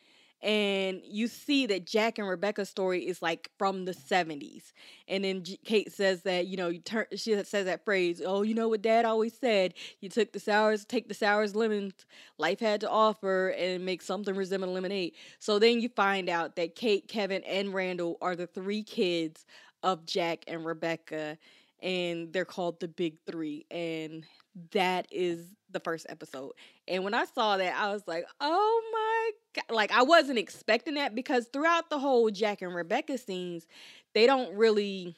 and 0.44 1.00
you 1.06 1.26
see 1.26 1.66
that 1.66 1.86
Jack 1.86 2.18
and 2.18 2.28
Rebecca's 2.28 2.68
story 2.68 3.06
is 3.06 3.22
like 3.22 3.50
from 3.58 3.86
the 3.86 3.94
70s. 3.94 4.74
And 5.08 5.24
then 5.24 5.42
Kate 5.64 5.90
says 5.90 6.22
that, 6.22 6.46
you 6.46 6.58
know, 6.58 6.68
you 6.68 6.80
turn 6.80 7.06
she 7.16 7.34
says 7.44 7.64
that 7.64 7.84
phrase, 7.86 8.20
"Oh, 8.24 8.42
you 8.42 8.54
know 8.54 8.68
what 8.68 8.82
dad 8.82 9.06
always 9.06 9.32
said, 9.36 9.74
you 10.00 10.10
took 10.10 10.32
the 10.32 10.40
sours, 10.40 10.84
take 10.84 11.08
the 11.08 11.14
sours 11.14 11.56
lemons 11.56 11.94
life 12.38 12.60
had 12.60 12.80
to 12.82 12.90
offer 12.90 13.48
and 13.50 13.84
make 13.86 14.02
something 14.02 14.36
resemble 14.36 14.72
lemonade." 14.72 15.14
So 15.38 15.58
then 15.58 15.80
you 15.80 15.88
find 15.88 16.28
out 16.28 16.56
that 16.56 16.74
Kate, 16.76 17.08
Kevin, 17.08 17.42
and 17.44 17.72
Randall 17.72 18.18
are 18.20 18.36
the 18.36 18.46
three 18.46 18.82
kids 18.82 19.46
of 19.82 20.04
Jack 20.06 20.44
and 20.46 20.64
Rebecca 20.66 21.38
and 21.82 22.32
they're 22.32 22.44
called 22.44 22.80
the 22.80 22.88
Big 22.88 23.16
3 23.26 23.66
and 23.70 24.24
that 24.72 25.06
is 25.10 25.54
the 25.74 25.80
first 25.80 26.06
episode. 26.08 26.52
And 26.88 27.04
when 27.04 27.12
I 27.12 27.26
saw 27.26 27.58
that, 27.58 27.76
I 27.76 27.92
was 27.92 28.02
like, 28.06 28.24
"Oh 28.40 28.82
my 28.92 29.62
god!" 29.62 29.74
Like 29.74 29.92
I 29.92 30.02
wasn't 30.02 30.38
expecting 30.38 30.94
that 30.94 31.14
because 31.14 31.46
throughout 31.52 31.90
the 31.90 31.98
whole 31.98 32.30
Jack 32.30 32.62
and 32.62 32.74
Rebecca 32.74 33.18
scenes, 33.18 33.66
they 34.14 34.26
don't 34.26 34.54
really 34.56 35.14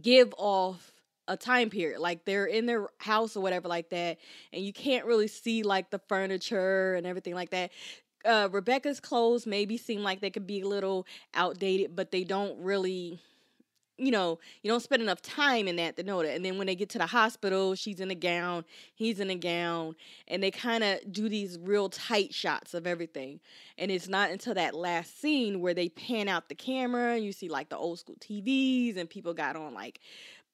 give 0.00 0.34
off 0.38 0.92
a 1.28 1.36
time 1.36 1.70
period. 1.70 2.00
Like 2.00 2.24
they're 2.24 2.46
in 2.46 2.66
their 2.66 2.88
house 2.98 3.36
or 3.36 3.40
whatever 3.40 3.68
like 3.68 3.90
that, 3.90 4.18
and 4.52 4.64
you 4.64 4.72
can't 4.72 5.04
really 5.04 5.28
see 5.28 5.62
like 5.62 5.90
the 5.90 6.00
furniture 6.08 6.94
and 6.94 7.06
everything 7.06 7.34
like 7.34 7.50
that. 7.50 7.72
Uh, 8.24 8.48
Rebecca's 8.50 8.98
clothes 8.98 9.46
maybe 9.46 9.76
seem 9.76 10.02
like 10.02 10.20
they 10.20 10.30
could 10.30 10.46
be 10.46 10.62
a 10.62 10.68
little 10.68 11.06
outdated, 11.34 11.94
but 11.94 12.10
they 12.10 12.24
don't 12.24 12.58
really 12.58 13.20
you 13.98 14.10
know, 14.10 14.38
you 14.62 14.70
don't 14.70 14.82
spend 14.82 15.02
enough 15.02 15.22
time 15.22 15.68
in 15.68 15.76
that 15.76 15.96
to 15.96 16.02
know 16.02 16.22
that. 16.22 16.34
And 16.34 16.44
then 16.44 16.58
when 16.58 16.66
they 16.66 16.74
get 16.74 16.90
to 16.90 16.98
the 16.98 17.06
hospital, 17.06 17.74
she's 17.74 18.00
in 18.00 18.10
a 18.10 18.14
gown, 18.14 18.64
he's 18.94 19.20
in 19.20 19.30
a 19.30 19.34
gown, 19.34 19.96
and 20.28 20.42
they 20.42 20.50
kind 20.50 20.84
of 20.84 20.98
do 21.10 21.28
these 21.28 21.58
real 21.60 21.88
tight 21.88 22.34
shots 22.34 22.74
of 22.74 22.86
everything. 22.86 23.40
And 23.78 23.90
it's 23.90 24.08
not 24.08 24.30
until 24.30 24.54
that 24.54 24.74
last 24.74 25.20
scene 25.20 25.60
where 25.60 25.74
they 25.74 25.88
pan 25.88 26.28
out 26.28 26.48
the 26.48 26.54
camera 26.54 27.14
and 27.14 27.24
you 27.24 27.32
see 27.32 27.48
like 27.48 27.68
the 27.68 27.76
old 27.76 27.98
school 27.98 28.16
TVs 28.20 28.96
and 28.96 29.08
people 29.08 29.32
got 29.34 29.56
on 29.56 29.72
like 29.72 30.00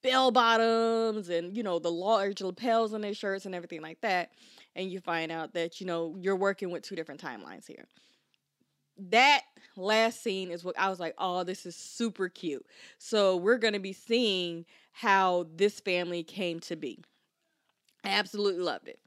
bell 0.02 0.32
bottoms 0.32 1.28
and 1.28 1.56
you 1.56 1.62
know 1.62 1.78
the 1.78 1.90
large 1.90 2.40
lapels 2.40 2.92
on 2.92 3.00
their 3.00 3.14
shirts 3.14 3.46
and 3.46 3.54
everything 3.54 3.82
like 3.82 4.00
that. 4.02 4.30
And 4.74 4.90
you 4.90 5.00
find 5.00 5.30
out 5.32 5.52
that 5.54 5.80
you 5.80 5.86
know 5.86 6.16
you're 6.18 6.36
working 6.36 6.70
with 6.70 6.82
two 6.82 6.96
different 6.96 7.20
timelines 7.20 7.66
here 7.66 7.86
that 9.10 9.42
last 9.76 10.22
scene 10.22 10.50
is 10.50 10.64
what 10.64 10.78
I 10.78 10.88
was 10.88 11.00
like, 11.00 11.14
oh, 11.18 11.44
this 11.44 11.66
is 11.66 11.76
super 11.76 12.28
cute. 12.28 12.64
So 12.98 13.36
we're 13.36 13.58
going 13.58 13.74
to 13.74 13.80
be 13.80 13.92
seeing 13.92 14.64
how 14.92 15.46
this 15.54 15.80
family 15.80 16.22
came 16.22 16.60
to 16.60 16.76
be. 16.76 17.02
I 18.04 18.10
absolutely 18.10 18.62
loved 18.62 18.88
it. 18.88 18.98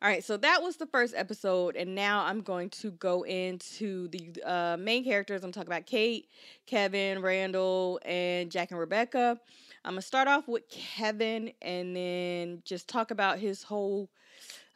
All 0.00 0.08
right, 0.08 0.22
so 0.22 0.36
that 0.36 0.62
was 0.62 0.76
the 0.76 0.86
first 0.86 1.12
episode, 1.16 1.74
and 1.74 1.96
now 1.96 2.24
I'm 2.24 2.40
going 2.40 2.70
to 2.70 2.92
go 2.92 3.24
into 3.24 4.06
the 4.08 4.32
uh, 4.44 4.76
main 4.78 5.02
characters. 5.02 5.42
I'm 5.42 5.50
talking 5.50 5.68
about 5.68 5.86
Kate, 5.86 6.28
Kevin, 6.66 7.20
Randall, 7.20 7.98
and 8.04 8.48
Jack 8.48 8.70
and 8.70 8.78
Rebecca. 8.78 9.40
I'm 9.84 9.92
gonna 9.94 10.02
start 10.02 10.28
off 10.28 10.46
with 10.46 10.68
Kevin, 10.68 11.50
and 11.60 11.96
then 11.96 12.62
just 12.64 12.86
talk 12.88 13.10
about 13.10 13.40
his 13.40 13.64
whole 13.64 14.08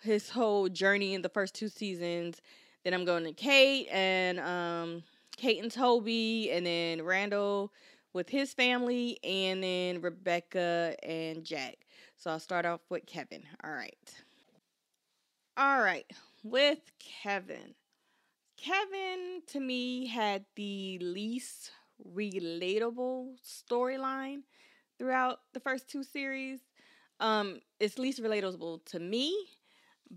his 0.02 0.28
whole 0.30 0.68
journey 0.68 1.14
in 1.14 1.22
the 1.22 1.28
first 1.28 1.54
two 1.54 1.68
seasons, 1.68 2.42
then 2.84 2.94
I'm 2.94 3.04
going 3.04 3.24
to 3.24 3.32
Kate 3.32 3.88
and 3.90 4.40
um, 4.40 5.02
Kate 5.36 5.62
and 5.62 5.70
Toby, 5.70 6.50
and 6.50 6.66
then 6.66 7.02
Randall 7.02 7.72
with 8.12 8.28
his 8.28 8.52
family, 8.52 9.18
and 9.24 9.62
then 9.62 10.00
Rebecca 10.00 10.94
and 11.02 11.44
Jack. 11.44 11.78
So 12.16 12.30
I'll 12.30 12.40
start 12.40 12.66
off 12.66 12.80
with 12.88 13.06
Kevin. 13.06 13.42
All 13.64 13.72
right. 13.72 14.14
All 15.56 15.80
right. 15.80 16.06
With 16.42 16.80
Kevin. 16.98 17.74
Kevin, 18.56 19.42
to 19.48 19.60
me, 19.60 20.06
had 20.06 20.44
the 20.54 20.98
least 21.00 21.72
relatable 22.14 23.34
storyline 23.44 24.42
throughout 24.98 25.40
the 25.52 25.60
first 25.60 25.88
two 25.88 26.02
series. 26.02 26.60
Um, 27.18 27.60
it's 27.80 27.98
least 27.98 28.22
relatable 28.22 28.84
to 28.86 29.00
me 29.00 29.34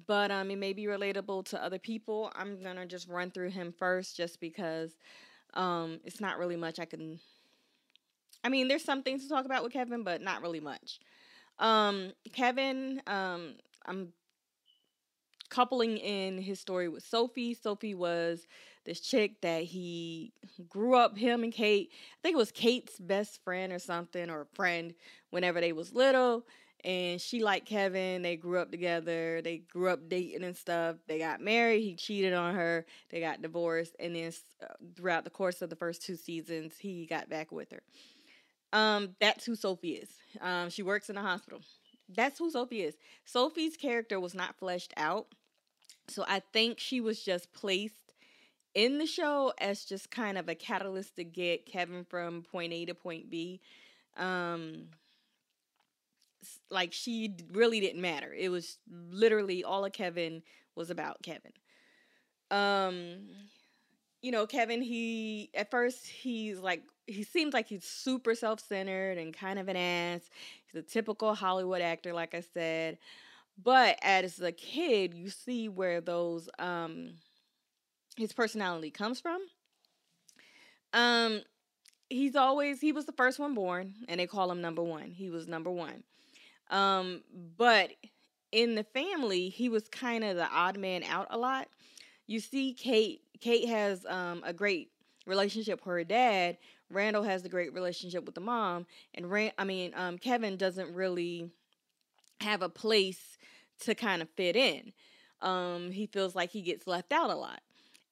but 0.07 0.31
um, 0.31 0.51
it 0.51 0.57
may 0.57 0.73
be 0.73 0.85
relatable 0.85 1.45
to 1.45 1.63
other 1.63 1.79
people. 1.79 2.31
I'm 2.35 2.61
gonna 2.61 2.85
just 2.85 3.07
run 3.07 3.31
through 3.31 3.51
him 3.51 3.73
first, 3.77 4.17
just 4.17 4.39
because 4.39 4.91
um, 5.53 5.99
it's 6.03 6.19
not 6.19 6.37
really 6.37 6.57
much 6.57 6.79
I 6.79 6.85
can. 6.85 7.19
I 8.43 8.49
mean, 8.49 8.67
there's 8.67 8.83
some 8.83 9.01
things 9.03 9.23
to 9.23 9.29
talk 9.29 9.45
about 9.45 9.63
with 9.63 9.73
Kevin, 9.73 10.03
but 10.03 10.21
not 10.21 10.41
really 10.41 10.59
much. 10.59 10.99
Um, 11.59 12.11
Kevin, 12.33 13.01
um, 13.07 13.55
I'm 13.85 14.09
coupling 15.49 15.97
in 15.97 16.37
his 16.37 16.59
story 16.59 16.89
with 16.89 17.03
Sophie. 17.03 17.53
Sophie 17.53 17.95
was 17.95 18.45
this 18.85 18.99
chick 18.99 19.41
that 19.41 19.63
he 19.63 20.33
grew 20.69 20.95
up 20.95 21.17
him 21.17 21.43
and 21.43 21.53
Kate. 21.53 21.89
I 21.91 22.17
think 22.21 22.35
it 22.35 22.37
was 22.37 22.51
Kate's 22.51 22.99
best 22.99 23.43
friend 23.43 23.71
or 23.71 23.79
something 23.79 24.29
or 24.29 24.47
friend 24.53 24.93
whenever 25.31 25.61
they 25.61 25.71
was 25.71 25.93
little 25.93 26.45
and 26.85 27.19
she 27.19 27.43
liked 27.43 27.65
Kevin. 27.65 28.21
They 28.21 28.35
grew 28.35 28.59
up 28.59 28.69
together. 28.69 29.41
They 29.41 29.57
grew 29.57 29.89
up 29.89 30.07
dating 30.07 30.43
and 30.43 30.55
stuff. 30.55 30.97
They 31.07 31.17
got 31.17 31.41
married. 31.41 31.81
He 31.81 31.95
cheated 31.95 32.33
on 32.33 32.53
her. 32.53 32.85
They 33.09 33.19
got 33.19 33.41
divorced, 33.41 33.95
and 33.99 34.15
then 34.15 34.31
uh, 34.61 34.67
throughout 34.95 35.23
the 35.23 35.31
course 35.31 35.63
of 35.63 35.71
the 35.71 35.75
first 35.75 36.03
two 36.03 36.15
seasons, 36.15 36.75
he 36.77 37.07
got 37.07 37.27
back 37.27 37.51
with 37.51 37.71
her. 37.71 37.81
Um, 38.71 39.15
that's 39.19 39.45
who 39.45 39.55
Sophie 39.55 39.93
is. 39.93 40.09
Um, 40.39 40.69
she 40.69 40.83
works 40.83 41.09
in 41.09 41.17
a 41.17 41.21
hospital. 41.21 41.61
That's 42.07 42.37
who 42.37 42.51
Sophie 42.51 42.83
is. 42.83 42.95
Sophie's 43.25 43.75
character 43.75 44.19
was 44.19 44.35
not 44.35 44.55
fleshed 44.59 44.93
out, 44.95 45.25
so 46.07 46.23
I 46.27 46.43
think 46.53 46.79
she 46.79 47.01
was 47.01 47.19
just 47.19 47.51
placed 47.51 48.13
in 48.75 48.99
the 48.99 49.07
show 49.07 49.53
as 49.59 49.85
just 49.85 50.11
kind 50.11 50.37
of 50.37 50.49
a 50.49 50.55
catalyst 50.55 51.15
to 51.15 51.23
get 51.23 51.65
Kevin 51.65 52.05
from 52.07 52.43
point 52.43 52.73
A 52.73 52.85
to 52.85 52.93
point 52.93 53.31
B. 53.31 53.59
Um, 54.17 54.89
like 56.69 56.93
she 56.93 57.35
really 57.51 57.79
didn't 57.79 58.01
matter. 58.01 58.33
It 58.33 58.49
was 58.49 58.77
literally 58.89 59.63
all 59.63 59.85
of 59.85 59.93
Kevin 59.93 60.41
was 60.75 60.89
about 60.89 61.21
Kevin. 61.23 61.51
Um 62.51 63.27
you 64.21 64.31
know, 64.31 64.47
Kevin 64.47 64.81
he 64.81 65.49
at 65.53 65.71
first 65.71 66.07
he's 66.07 66.59
like 66.59 66.83
he 67.07 67.23
seems 67.23 67.53
like 67.53 67.67
he's 67.67 67.83
super 67.83 68.33
self-centered 68.33 69.17
and 69.17 69.35
kind 69.35 69.59
of 69.59 69.67
an 69.67 69.77
ass. 69.77 70.21
He's 70.65 70.79
a 70.79 70.85
typical 70.85 71.35
Hollywood 71.35 71.81
actor 71.81 72.13
like 72.13 72.33
I 72.33 72.41
said. 72.41 72.97
But 73.61 73.97
as 74.01 74.41
a 74.41 74.51
kid, 74.51 75.13
you 75.13 75.29
see 75.29 75.69
where 75.69 76.01
those 76.01 76.49
um 76.59 77.11
his 78.17 78.33
personality 78.33 78.91
comes 78.91 79.19
from. 79.19 79.41
Um 80.93 81.41
he's 82.09 82.35
always 82.35 82.81
he 82.81 82.91
was 82.91 83.05
the 83.05 83.11
first 83.11 83.39
one 83.39 83.53
born 83.53 83.93
and 84.07 84.19
they 84.19 84.27
call 84.27 84.51
him 84.51 84.61
number 84.61 84.83
1. 84.83 85.11
He 85.11 85.29
was 85.29 85.47
number 85.47 85.71
1. 85.71 86.03
Um, 86.69 87.21
but 87.57 87.91
in 88.51 88.75
the 88.75 88.83
family, 88.83 89.49
he 89.49 89.69
was 89.69 89.87
kind 89.89 90.23
of 90.23 90.35
the 90.35 90.47
odd 90.51 90.77
man 90.77 91.03
out 91.03 91.27
a 91.29 91.37
lot. 91.37 91.67
You 92.27 92.39
see, 92.39 92.73
Kate 92.73 93.21
Kate 93.39 93.67
has 93.67 94.05
um, 94.05 94.41
a 94.45 94.53
great 94.53 94.91
relationship 95.27 95.85
with 95.85 95.93
her 95.93 96.03
dad. 96.03 96.57
Randall 96.89 97.23
has 97.23 97.43
a 97.43 97.49
great 97.49 97.73
relationship 97.73 98.25
with 98.25 98.35
the 98.35 98.41
mom, 98.41 98.85
and 99.13 99.29
Rand, 99.29 99.53
I 99.57 99.65
mean, 99.65 99.91
um, 99.95 100.17
Kevin 100.17 100.55
doesn't 100.55 100.93
really 100.93 101.49
have 102.41 102.61
a 102.61 102.69
place 102.69 103.37
to 103.81 103.95
kind 103.95 104.21
of 104.21 104.29
fit 104.29 104.55
in. 104.55 104.93
Um, 105.41 105.91
he 105.91 106.05
feels 106.07 106.35
like 106.35 106.51
he 106.51 106.61
gets 106.61 106.87
left 106.87 107.11
out 107.11 107.29
a 107.29 107.35
lot, 107.35 107.61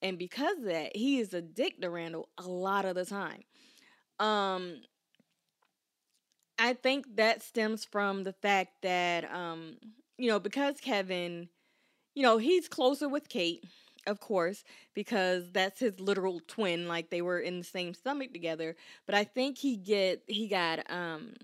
and 0.02 0.18
because 0.18 0.58
of 0.58 0.64
that, 0.64 0.96
he 0.96 1.18
is 1.18 1.32
a 1.32 1.40
dick 1.40 1.80
to 1.80 1.90
Randall 1.90 2.28
a 2.38 2.48
lot 2.48 2.84
of 2.84 2.94
the 2.94 3.04
time. 3.06 3.44
Um, 4.20 4.82
I 6.58 6.74
think 6.74 7.16
that 7.16 7.42
stems 7.42 7.84
from 7.84 8.22
the 8.22 8.32
fact 8.32 8.82
that 8.82 9.30
um, 9.32 9.76
you 10.18 10.28
know, 10.28 10.38
because 10.38 10.80
Kevin, 10.80 11.48
you 12.14 12.22
know, 12.22 12.38
he's 12.38 12.68
closer 12.68 13.08
with 13.08 13.28
Kate, 13.28 13.64
of 14.06 14.20
course, 14.20 14.64
because 14.94 15.50
that's 15.52 15.80
his 15.80 16.00
literal 16.00 16.40
twin, 16.48 16.88
like 16.88 17.10
they 17.10 17.22
were 17.22 17.40
in 17.40 17.58
the 17.58 17.64
same 17.64 17.94
stomach 17.94 18.32
together. 18.32 18.76
But 19.06 19.14
I 19.16 19.24
think 19.24 19.58
he 19.58 19.76
get 19.76 20.22
he 20.28 20.48
got 20.48 20.90
um 20.90 21.34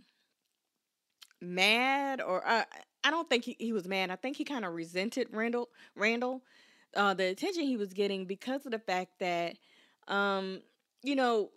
mad 1.40 2.20
or 2.20 2.46
uh, 2.46 2.64
I 3.02 3.10
don't 3.10 3.28
think 3.28 3.44
he, 3.44 3.56
he 3.58 3.72
was 3.72 3.88
mad. 3.88 4.10
I 4.10 4.16
think 4.16 4.36
he 4.36 4.44
kind 4.44 4.64
of 4.64 4.74
resented 4.74 5.28
Randall 5.32 5.68
Randall 5.96 6.42
uh 6.96 7.14
the 7.14 7.24
attention 7.26 7.62
he 7.64 7.76
was 7.76 7.92
getting 7.92 8.26
because 8.26 8.66
of 8.66 8.72
the 8.72 8.78
fact 8.78 9.12
that 9.20 9.56
um 10.08 10.60
you 11.02 11.16
know 11.16 11.50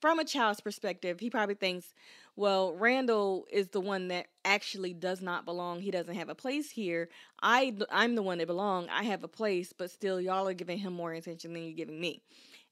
from 0.00 0.18
a 0.20 0.24
child's 0.24 0.60
perspective, 0.60 1.20
he 1.20 1.30
probably 1.30 1.56
thinks, 1.56 1.94
well, 2.36 2.74
Randall 2.74 3.46
is 3.50 3.68
the 3.68 3.80
one 3.80 4.08
that 4.08 4.26
actually 4.44 4.92
does 4.92 5.22
not 5.22 5.46
belong. 5.46 5.80
He 5.80 5.90
doesn't 5.90 6.14
have 6.14 6.28
a 6.28 6.34
place 6.34 6.70
here. 6.70 7.08
I 7.42 7.74
I'm 7.90 8.14
the 8.14 8.22
one 8.22 8.38
that 8.38 8.46
belong. 8.46 8.88
I 8.90 9.04
have 9.04 9.24
a 9.24 9.28
place, 9.28 9.72
but 9.72 9.90
still 9.90 10.20
y'all 10.20 10.46
are 10.46 10.54
giving 10.54 10.78
him 10.78 10.92
more 10.92 11.14
attention 11.14 11.54
than 11.54 11.64
you're 11.64 11.72
giving 11.72 11.98
me. 11.98 12.22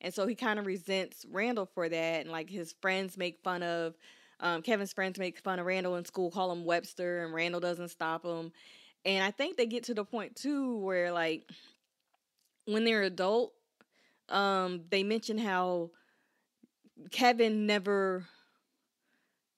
And 0.03 0.13
so 0.13 0.27
he 0.27 0.35
kind 0.35 0.59
of 0.59 0.67
resents 0.67 1.25
Randall 1.31 1.67
for 1.67 1.89
that 1.89 2.21
and 2.21 2.31
like 2.31 2.51
his 2.51 2.75
friends 2.83 3.17
make 3.17 3.39
fun 3.43 3.63
of 3.63 3.95
um, 4.41 4.61
Kevin's 4.61 4.93
friends 4.93 5.19
make 5.19 5.39
fun 5.39 5.59
of 5.59 5.65
Randall 5.65 5.97
in 5.97 6.05
school, 6.05 6.31
call 6.31 6.53
him 6.53 6.67
Webster, 6.67 7.25
and 7.25 7.33
Randall 7.33 7.61
doesn't 7.61 7.89
stop 7.89 8.25
him. 8.25 8.53
And 9.07 9.25
I 9.25 9.31
think 9.31 9.57
they 9.57 9.67
get 9.67 9.85
to 9.85 9.95
the 9.95 10.05
point 10.05 10.37
too 10.37 10.77
where 10.79 11.11
like 11.13 11.49
when 12.67 12.85
they're 12.85 13.03
adult, 13.03 13.53
um, 14.29 14.83
they 14.91 15.03
mention 15.03 15.39
how 15.39 15.91
Kevin 17.11 17.67
never 17.67 18.27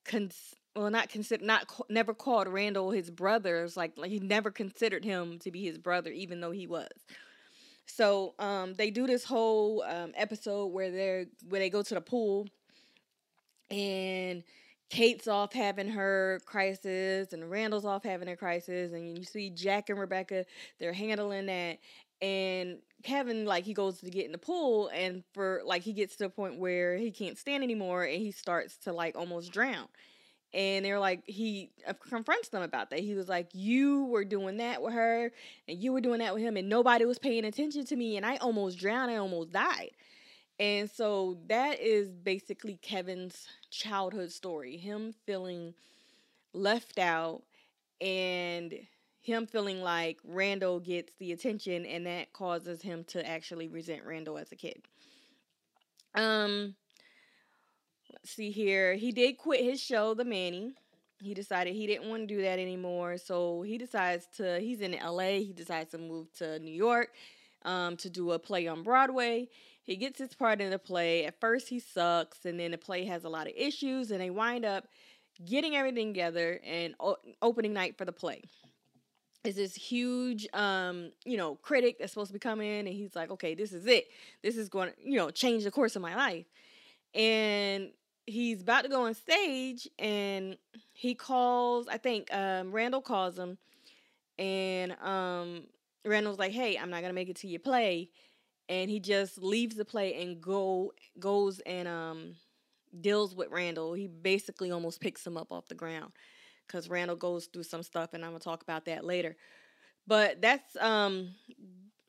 cons- 0.06 0.54
well 0.74 0.90
not 0.90 1.08
consider 1.08 1.44
not 1.44 1.70
never 1.88 2.14
called 2.14 2.48
Randall 2.48 2.90
his 2.90 3.10
brother. 3.10 3.64
It's 3.64 3.76
like 3.76 3.92
like 3.96 4.10
he 4.10 4.20
never 4.20 4.50
considered 4.50 5.04
him 5.04 5.38
to 5.40 5.50
be 5.50 5.64
his 5.64 5.78
brother, 5.78 6.10
even 6.10 6.40
though 6.40 6.52
he 6.52 6.66
was. 6.66 6.88
So 7.86 8.34
um, 8.38 8.74
they 8.74 8.90
do 8.90 9.06
this 9.06 9.24
whole 9.24 9.82
um, 9.82 10.12
episode 10.16 10.66
where 10.66 10.90
they're 10.90 11.26
where 11.48 11.60
they 11.60 11.70
go 11.70 11.82
to 11.82 11.94
the 11.94 12.00
pool, 12.00 12.46
and 13.70 14.42
Kate's 14.90 15.28
off 15.28 15.52
having 15.52 15.88
her 15.88 16.40
crisis, 16.46 17.32
and 17.32 17.50
Randall's 17.50 17.84
off 17.84 18.04
having 18.04 18.28
her 18.28 18.36
crisis, 18.36 18.92
and 18.92 19.16
you 19.16 19.24
see 19.24 19.50
Jack 19.50 19.88
and 19.88 19.98
Rebecca 19.98 20.44
they're 20.78 20.92
handling 20.92 21.46
that, 21.46 21.78
and 22.20 22.78
Kevin 23.02 23.44
like 23.44 23.64
he 23.64 23.74
goes 23.74 24.00
to 24.00 24.10
get 24.10 24.26
in 24.26 24.32
the 24.32 24.38
pool, 24.38 24.90
and 24.92 25.22
for 25.32 25.62
like 25.64 25.82
he 25.82 25.92
gets 25.92 26.16
to 26.16 26.26
a 26.26 26.30
point 26.30 26.58
where 26.58 26.96
he 26.96 27.10
can't 27.10 27.38
stand 27.38 27.62
anymore, 27.62 28.04
and 28.04 28.20
he 28.20 28.32
starts 28.32 28.76
to 28.78 28.92
like 28.92 29.16
almost 29.16 29.52
drown. 29.52 29.88
And 30.54 30.84
they're 30.84 31.00
like 31.00 31.22
he 31.26 31.70
uh, 31.86 31.92
confronts 32.08 32.48
them 32.48 32.62
about 32.62 32.90
that. 32.90 33.00
He 33.00 33.14
was 33.14 33.28
like 33.28 33.48
you 33.52 34.04
were 34.04 34.24
doing 34.24 34.56
that 34.58 34.80
with 34.80 34.94
her 34.94 35.30
and 35.68 35.78
you 35.78 35.92
were 35.92 36.00
doing 36.00 36.20
that 36.20 36.32
with 36.34 36.42
him 36.42 36.56
and 36.56 36.68
nobody 36.68 37.04
was 37.04 37.18
paying 37.18 37.44
attention 37.44 37.84
to 37.84 37.96
me 37.96 38.16
and 38.16 38.24
i 38.24 38.36
almost 38.36 38.78
drowned 38.78 39.10
i 39.10 39.16
almost 39.16 39.52
died. 39.52 39.90
And 40.58 40.90
so 40.90 41.36
that 41.48 41.80
is 41.80 42.08
basically 42.08 42.78
kevin's 42.80 43.46
childhood 43.70 44.32
story 44.32 44.76
him 44.78 45.14
feeling 45.26 45.74
left 46.54 46.98
out 46.98 47.42
and 48.00 48.72
him 49.26 49.46
feeling 49.46 49.82
like 49.82 50.18
randall 50.24 50.80
gets 50.80 51.12
the 51.18 51.32
attention 51.32 51.84
and 51.84 52.06
that 52.06 52.32
causes 52.32 52.82
him 52.82 53.04
to 53.04 53.26
actually 53.26 53.68
resent 53.68 54.02
randall 54.04 54.38
as 54.38 54.52
a 54.52 54.56
kid 54.56 54.82
um 56.14 56.74
let's 58.26 58.34
see 58.34 58.50
here. 58.50 58.94
He 58.94 59.12
did 59.12 59.38
quit 59.38 59.62
his 59.62 59.80
show, 59.80 60.14
The 60.14 60.24
Manny. 60.24 60.74
He 61.22 61.32
decided 61.32 61.74
he 61.74 61.86
didn't 61.86 62.08
want 62.08 62.28
to 62.28 62.34
do 62.34 62.42
that 62.42 62.58
anymore. 62.58 63.18
So 63.18 63.62
he 63.62 63.78
decides 63.78 64.26
to, 64.36 64.58
he's 64.58 64.80
in 64.80 64.92
LA. 64.92 65.38
He 65.38 65.52
decides 65.54 65.92
to 65.92 65.98
move 65.98 66.32
to 66.38 66.58
New 66.58 66.74
York 66.74 67.10
um, 67.64 67.96
to 67.98 68.10
do 68.10 68.32
a 68.32 68.38
play 68.38 68.66
on 68.66 68.82
Broadway. 68.82 69.48
He 69.84 69.96
gets 69.96 70.18
his 70.18 70.34
part 70.34 70.60
in 70.60 70.70
the 70.70 70.78
play. 70.78 71.24
At 71.24 71.40
first, 71.40 71.68
he 71.68 71.78
sucks, 71.78 72.44
and 72.44 72.58
then 72.58 72.72
the 72.72 72.78
play 72.78 73.04
has 73.04 73.24
a 73.24 73.28
lot 73.28 73.46
of 73.46 73.52
issues, 73.56 74.10
and 74.10 74.20
they 74.20 74.30
wind 74.30 74.64
up 74.64 74.88
getting 75.44 75.76
everything 75.76 76.12
together 76.12 76.60
and 76.64 76.94
o- 76.98 77.18
opening 77.40 77.72
night 77.72 77.96
for 77.96 78.04
the 78.04 78.12
play. 78.12 78.42
Is 79.46 79.56
this 79.56 79.74
huge, 79.74 80.46
um, 80.52 81.12
you 81.24 81.36
know, 81.36 81.56
critic 81.56 81.98
that's 81.98 82.12
supposed 82.12 82.28
to 82.28 82.32
be 82.32 82.38
coming 82.38 82.80
and 82.80 82.88
he's 82.88 83.14
like, 83.14 83.30
okay, 83.30 83.54
this 83.54 83.72
is 83.72 83.86
it. 83.86 84.08
This 84.42 84.56
is 84.56 84.68
going 84.68 84.90
to, 84.90 84.94
you 85.02 85.16
know, 85.16 85.30
change 85.30 85.64
the 85.64 85.70
course 85.70 85.96
of 85.96 86.02
my 86.02 86.14
life. 86.16 86.46
And 87.14 87.90
he's 88.26 88.60
about 88.62 88.82
to 88.82 88.88
go 88.88 89.06
on 89.06 89.14
stage 89.14 89.88
and 89.98 90.56
he 90.92 91.14
calls 91.14 91.86
i 91.88 91.96
think 91.96 92.32
um, 92.34 92.72
randall 92.72 93.00
calls 93.00 93.38
him 93.38 93.56
and 94.38 94.92
um, 95.00 95.62
randall's 96.04 96.38
like 96.38 96.52
hey 96.52 96.76
i'm 96.76 96.90
not 96.90 97.00
gonna 97.00 97.12
make 97.12 97.28
it 97.28 97.36
to 97.36 97.46
your 97.46 97.60
play 97.60 98.10
and 98.68 98.90
he 98.90 98.98
just 98.98 99.40
leaves 99.40 99.76
the 99.76 99.84
play 99.84 100.20
and 100.22 100.40
go 100.40 100.92
goes 101.20 101.60
and 101.60 101.86
um, 101.86 102.34
deals 103.00 103.34
with 103.34 103.48
randall 103.50 103.94
he 103.94 104.08
basically 104.08 104.70
almost 104.70 105.00
picks 105.00 105.24
him 105.24 105.36
up 105.36 105.52
off 105.52 105.68
the 105.68 105.74
ground 105.74 106.12
because 106.66 106.88
randall 106.88 107.16
goes 107.16 107.46
through 107.46 107.62
some 107.62 107.82
stuff 107.82 108.10
and 108.12 108.24
i'm 108.24 108.30
gonna 108.30 108.40
talk 108.40 108.62
about 108.62 108.84
that 108.86 109.04
later. 109.04 109.36
But 110.06 110.40
that's 110.40 110.76
um 110.76 111.34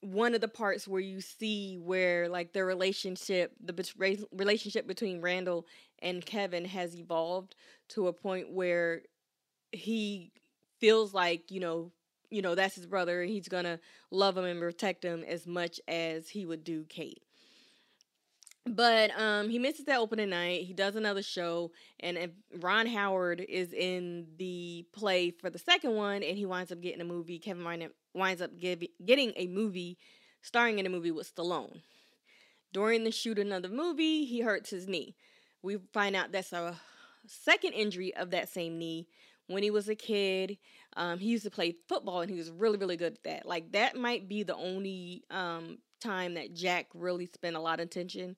one 0.02 0.36
of 0.36 0.42
the 0.42 0.48
parts 0.48 0.88
where 0.88 1.02
you 1.02 1.22
see 1.22 1.78
where 1.78 2.30
like 2.30 2.54
the 2.54 2.64
relationship 2.64 3.54
the 3.64 3.74
relationship 4.32 4.88
between 4.88 5.22
Randall 5.22 5.66
and 6.00 6.26
Kevin 6.26 6.66
has 6.66 6.96
evolved 6.96 7.56
to 7.90 8.08
a 8.08 8.14
point 8.14 8.52
where 8.52 9.02
he 9.72 10.32
feels 10.80 11.14
like 11.14 11.52
you 11.52 11.60
know 11.60 11.92
you 12.30 12.42
know 12.42 12.56
that's 12.56 12.76
his 12.76 12.86
brother 12.86 13.22
and 13.22 13.32
he's 13.32 13.48
gonna 13.48 13.80
love 14.12 14.38
him 14.38 14.46
and 14.46 14.60
protect 14.60 15.04
him 15.04 15.24
as 15.24 15.48
much 15.48 15.82
as 15.88 16.30
he 16.30 16.46
would 16.46 16.64
do 16.64 16.86
Kate 16.90 17.24
but 18.68 19.12
um 19.20 19.50
he 19.50 19.60
misses 19.60 19.86
that 19.86 20.00
opening 20.00 20.30
night 20.30 20.64
he 20.64 20.74
does 20.74 20.96
another 20.96 21.22
show 21.22 21.72
and 22.00 22.18
ron 22.60 22.86
howard 22.86 23.44
is 23.48 23.74
in 23.74 24.28
the 24.38 24.86
play 24.94 25.32
for 25.32 25.50
the 25.50 25.60
second 25.60 25.96
one 25.96 26.24
and 26.24 26.38
he 26.38 26.46
winds 26.46 26.72
up 26.72 26.82
getting 26.82 27.02
a 27.02 27.06
movie 27.06 27.40
kevin 27.40 27.90
winds 28.14 28.42
up 28.42 28.58
give, 28.60 28.84
getting 29.06 29.32
a 29.36 29.48
movie 29.48 29.98
starring 30.42 30.80
in 30.80 30.86
a 30.86 30.90
movie 30.90 31.12
with 31.12 31.34
stallone. 31.34 31.82
During 32.74 33.04
the 33.04 33.12
shooting 33.12 33.52
of 33.52 33.62
the 33.62 33.70
movie 33.70 34.26
he 34.26 34.42
hurts 34.42 34.70
his 34.70 34.88
knee. 34.88 35.16
We 35.62 35.78
find 35.94 36.16
out 36.16 36.32
that's 36.32 36.54
a 36.54 36.80
second 37.26 37.74
injury 37.74 38.16
of 38.16 38.32
that 38.32 38.50
same 38.50 38.78
knee. 38.78 39.08
When 39.48 39.64
he 39.64 39.72
was 39.72 39.88
a 39.88 39.96
kid 39.96 40.58
um, 40.96 41.20
he 41.20 41.30
used 41.30 41.44
to 41.44 41.52
play 41.52 41.76
football 41.88 42.22
and 42.22 42.32
he 42.32 42.38
was 42.38 42.52
really 42.52 42.78
really 42.78 42.98
good 42.98 43.14
at 43.14 43.24
that. 43.24 43.46
Like 43.46 43.72
that 43.72 43.96
might 43.96 44.28
be 44.28 44.44
the 44.44 44.56
only 44.56 45.24
um, 45.30 45.78
time 46.00 46.36
that 46.36 46.54
jack 46.54 46.88
really 46.94 47.26
spent 47.26 47.56
a 47.56 47.62
lot 47.62 47.80
of 47.80 47.86
attention 47.86 48.36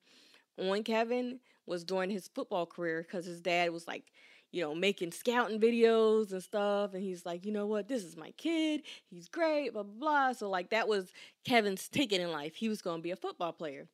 on 0.58 0.82
Kevin 0.82 1.40
was 1.66 1.84
during 1.84 2.10
his 2.10 2.28
football 2.28 2.66
career 2.66 3.02
because 3.02 3.24
his 3.24 3.40
dad 3.40 3.70
was 3.70 3.86
like, 3.86 4.04
you 4.52 4.60
know, 4.60 4.74
making 4.74 5.12
scouting 5.12 5.60
videos 5.60 6.32
and 6.32 6.42
stuff. 6.42 6.92
And 6.94 7.02
he's 7.02 7.24
like, 7.24 7.46
you 7.46 7.52
know 7.52 7.66
what, 7.66 7.88
this 7.88 8.04
is 8.04 8.16
my 8.16 8.32
kid. 8.32 8.82
He's 9.08 9.28
great, 9.28 9.72
blah, 9.72 9.84
blah, 9.84 9.98
blah. 9.98 10.32
So, 10.32 10.50
like, 10.50 10.70
that 10.70 10.88
was 10.88 11.12
Kevin's 11.44 11.88
ticket 11.88 12.20
in 12.20 12.32
life. 12.32 12.56
He 12.56 12.68
was 12.68 12.82
going 12.82 12.98
to 12.98 13.02
be 13.02 13.12
a 13.12 13.16
football 13.16 13.52
player. 13.52 13.86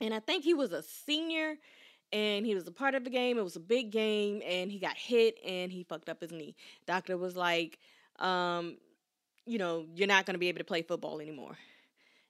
And 0.00 0.14
I 0.14 0.20
think 0.20 0.44
he 0.44 0.54
was 0.54 0.72
a 0.72 0.82
senior 0.82 1.56
and 2.12 2.46
he 2.46 2.54
was 2.54 2.66
a 2.66 2.72
part 2.72 2.94
of 2.94 3.04
the 3.04 3.10
game. 3.10 3.38
It 3.38 3.44
was 3.44 3.56
a 3.56 3.60
big 3.60 3.90
game 3.90 4.42
and 4.46 4.70
he 4.70 4.78
got 4.78 4.96
hit 4.96 5.38
and 5.46 5.70
he 5.70 5.84
fucked 5.84 6.08
up 6.08 6.20
his 6.20 6.32
knee. 6.32 6.54
Doctor 6.86 7.16
was 7.16 7.36
like, 7.36 7.78
um, 8.18 8.78
you 9.44 9.58
know, 9.58 9.86
you're 9.94 10.08
not 10.08 10.26
going 10.26 10.34
to 10.34 10.38
be 10.38 10.48
able 10.48 10.58
to 10.58 10.64
play 10.64 10.82
football 10.82 11.20
anymore 11.20 11.56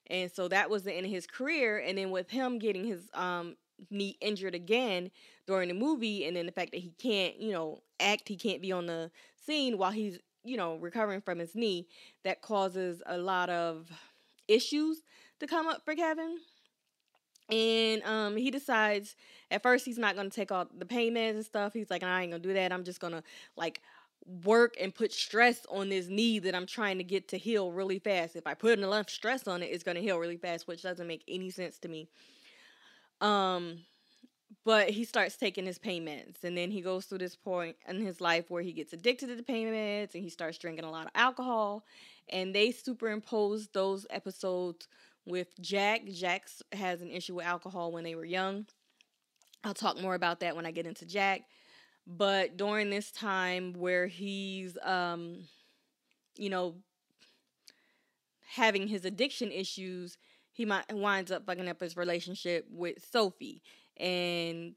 and 0.09 0.31
so 0.31 0.49
that 0.49 0.71
was 0.71 0.83
the 0.83 0.93
end 0.93 1.07
of 1.07 1.13
his 1.13 1.27
career 1.27 1.79
and 1.79 1.99
then 1.99 2.11
with 2.11 2.31
him 2.31 2.59
getting 2.59 2.85
his 2.85 3.09
um 3.15 3.57
knee 3.91 4.17
injured 4.21 4.55
again 4.55 5.11
during 5.47 5.69
the 5.69 5.75
movie 5.75 6.25
and 6.25 6.37
then 6.37 6.47
the 6.47 6.53
fact 6.53 6.73
that 6.73 6.81
he 6.81 6.93
can't 6.99 7.39
you 7.41 7.53
know 7.53 7.81
act 8.01 8.29
he 8.29 8.37
can't 8.37 8.63
be 8.63 8.73
on 8.73 8.87
the 8.87 9.11
scene 9.45 9.77
while 9.79 9.91
he's 9.91 10.19
you 10.45 10.57
know 10.57 10.77
recovering 10.77 11.21
from 11.21 11.39
his 11.39 11.55
knee 11.55 11.87
that 12.25 12.41
causes 12.41 13.03
a 13.07 13.19
lot 13.19 13.51
of 13.51 13.91
issues 14.49 15.03
to 15.39 15.47
come 15.47 15.67
up 15.67 15.85
for 15.85 15.95
kevin 15.95 16.39
and 17.49 18.03
um 18.05 18.37
he 18.37 18.51
decides 18.51 19.15
at 19.51 19.63
first 19.63 19.85
he's 19.85 19.99
not 19.99 20.17
to 20.17 20.29
take 20.31 20.51
all 20.51 20.67
the 20.77 20.87
payments 20.87 21.37
and 21.37 21.47
stuff. 21.47 21.73
He's 21.73 21.91
like 21.91 22.03
i 22.03 22.23
ain't 22.23 22.33
gonna 22.33 22.43
do 22.43 22.53
that. 22.55 22.73
I'm 22.73 22.85
just 22.85 23.01
gonna 23.01 23.23
like 23.57 23.81
work 24.45 24.74
and 24.81 24.95
put 24.95 25.12
stress 25.12 25.64
on 25.70 25.89
this 25.89 26.09
knee 26.09 26.39
that 26.41 26.55
I'm 26.55 26.66
trying 26.66 26.99
to 26.99 27.05
get 27.05 27.29
to 27.29 27.39
heal 27.39 27.70
really 27.70 27.99
fast. 27.99 28.37
If 28.37 28.47
I 28.47 28.55
put 28.55 28.79
enough 28.79 29.09
stress 29.09 29.47
on 29.47 29.62
it, 29.62 29.66
it's 29.66 29.85
going 29.85 29.97
to 29.97 30.03
heal 30.03 30.18
really 30.18 30.37
fast, 30.37 30.66
which 30.66 30.83
doesn't 30.83 31.07
make 31.07 31.22
any 31.29 31.51
sense 31.51 31.79
to 31.81 31.89
me. 31.89 32.09
Um 33.20 33.81
but 34.64 34.91
he 34.91 35.05
starts 35.05 35.37
taking 35.37 35.64
his 35.64 35.79
payments 35.79 36.43
and 36.43 36.57
then 36.57 36.70
he 36.70 36.81
goes 36.81 37.07
through 37.07 37.18
this 37.18 37.37
point 37.37 37.77
in 37.89 38.01
his 38.01 38.20
life 38.20 38.51
where 38.51 38.62
he 38.62 38.72
gets 38.72 38.93
addicted 38.93 39.29
to 39.29 39.37
the 39.37 39.43
payments 39.43 40.14
and 40.14 40.24
he 40.24 40.31
starts 40.31 40.59
drinking 40.59 40.85
a 40.85 40.91
lot 40.91 41.07
of 41.07 41.12
alcohol 41.14 41.85
and 42.29 42.55
they 42.55 42.72
superimpose 42.72 43.68
those 43.68 44.07
episodes 44.11 44.89
with 45.24 45.49
Jack. 45.61 46.07
Jack 46.12 46.49
has 46.72 47.01
an 47.01 47.11
issue 47.11 47.37
with 47.37 47.47
alcohol 47.47 47.93
when 47.93 48.05
they 48.05 48.14
were 48.16 48.24
young. 48.24 48.66
I'll 49.62 49.74
talk 49.74 50.01
more 50.01 50.14
about 50.14 50.41
that 50.41 50.57
when 50.57 50.66
I 50.66 50.72
get 50.72 50.87
into 50.87 51.07
Jack 51.07 51.43
but 52.07 52.57
during 52.57 52.91
this 52.91 53.11
time 53.11 53.73
where 53.75 54.07
he's 54.07 54.79
um 54.85 55.39
you 56.37 56.51
know 56.51 56.75
having 58.55 58.89
his 58.89 59.05
addiction 59.05 59.51
issues 59.51 60.17
he 60.53 60.65
might 60.65 60.85
winds 60.93 61.31
up 61.31 61.45
fucking 61.47 61.69
up 61.69 61.81
his 61.81 61.97
relationship 61.97 62.65
with 62.71 63.05
sophie 63.11 63.63
and 63.99 64.75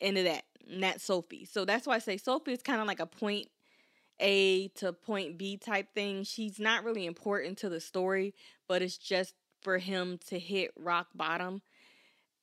end 0.00 0.18
of 0.18 0.24
that 0.24 0.44
not 0.68 1.00
sophie. 1.00 1.44
So 1.44 1.64
that's 1.64 1.86
why 1.86 1.94
i 1.94 1.98
say 1.98 2.16
sophie 2.16 2.52
is 2.52 2.62
kind 2.62 2.80
of 2.80 2.86
like 2.86 3.00
a 3.00 3.06
point 3.06 3.48
a 4.20 4.68
to 4.68 4.92
point 4.92 5.38
b 5.38 5.56
type 5.56 5.94
thing. 5.94 6.24
She's 6.24 6.58
not 6.58 6.84
really 6.84 7.06
important 7.06 7.58
to 7.58 7.68
the 7.68 7.80
story 7.80 8.34
but 8.68 8.82
it's 8.82 8.98
just 8.98 9.34
for 9.62 9.78
him 9.78 10.18
to 10.28 10.38
hit 10.38 10.72
rock 10.76 11.08
bottom 11.14 11.62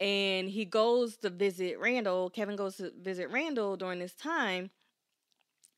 and 0.04 0.50
he 0.50 0.66
goes 0.66 1.16
to 1.16 1.30
visit 1.30 1.80
Randall. 1.80 2.30
Kevin 2.30 2.58
goes 2.58 2.76
to 2.76 2.92
visit 3.02 3.30
Randall 3.32 3.78
during 3.78 4.00
this 4.00 4.14
time, 4.14 4.70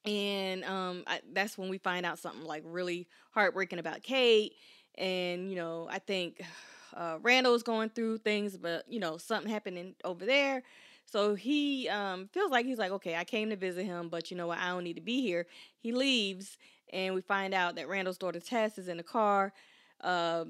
and 0.04 0.64
um, 0.64 1.04
I, 1.06 1.22
that's 1.32 1.60
when 1.60 1.70
we 1.70 1.78
find 1.78 2.08
out 2.08 2.18
something 2.18 2.44
like 2.44 2.64
really 2.66 3.08
heartbreaking 3.32 3.78
about 3.78 4.02
Kate. 4.02 4.54
And 4.96 5.48
you 5.52 5.56
know, 5.56 5.88
I 5.92 6.00
think 6.00 6.42
uh, 6.96 7.20
Randall's 7.22 7.62
going 7.62 7.90
through 7.90 8.18
things, 8.18 8.58
but 8.58 8.86
you 8.90 9.00
know, 9.00 9.18
something 9.18 9.52
happening 9.52 9.94
over 10.04 10.26
there. 10.26 10.64
So 11.06 11.36
he 11.36 11.88
um, 11.90 12.28
feels 12.34 12.50
like 12.50 12.66
he's 12.66 12.80
like, 12.80 12.92
okay, 12.94 13.16
I 13.16 13.26
came 13.26 13.52
to 13.52 13.56
visit 13.56 13.86
him, 13.86 14.10
but 14.10 14.32
you 14.32 14.38
know 14.38 14.48
what? 14.48 14.58
I 14.58 14.70
don't 14.70 14.84
need 14.84 14.96
to 14.96 15.02
be 15.02 15.22
here. 15.22 15.46
He 15.78 15.92
leaves, 15.92 16.58
and 16.92 17.14
we 17.14 17.22
find 17.22 17.54
out 17.54 17.76
that 17.76 17.88
Randall's 17.88 18.18
daughter 18.18 18.40
Tess 18.40 18.80
is 18.80 18.88
in 18.88 18.98
the 18.98 19.04
car. 19.04 19.54
Uh, 20.02 20.46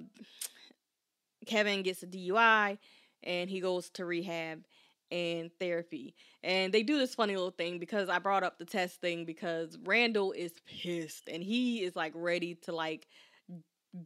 Kevin 1.45 1.83
gets 1.83 2.03
a 2.03 2.07
DUI 2.07 2.77
and 3.25 3.49
he 3.49 3.59
goes 3.59 3.89
to 3.91 4.05
rehab 4.05 4.65
and 5.11 5.51
therapy. 5.59 6.15
And 6.43 6.73
they 6.73 6.83
do 6.83 6.97
this 6.97 7.15
funny 7.15 7.35
little 7.35 7.51
thing 7.51 7.79
because 7.79 8.09
I 8.09 8.19
brought 8.19 8.43
up 8.43 8.57
the 8.57 8.65
Tess 8.65 8.95
thing 8.95 9.25
because 9.25 9.77
Randall 9.83 10.31
is 10.31 10.51
pissed 10.65 11.27
and 11.27 11.43
he 11.43 11.83
is 11.83 11.95
like 11.95 12.13
ready 12.15 12.55
to 12.63 12.73
like 12.73 13.07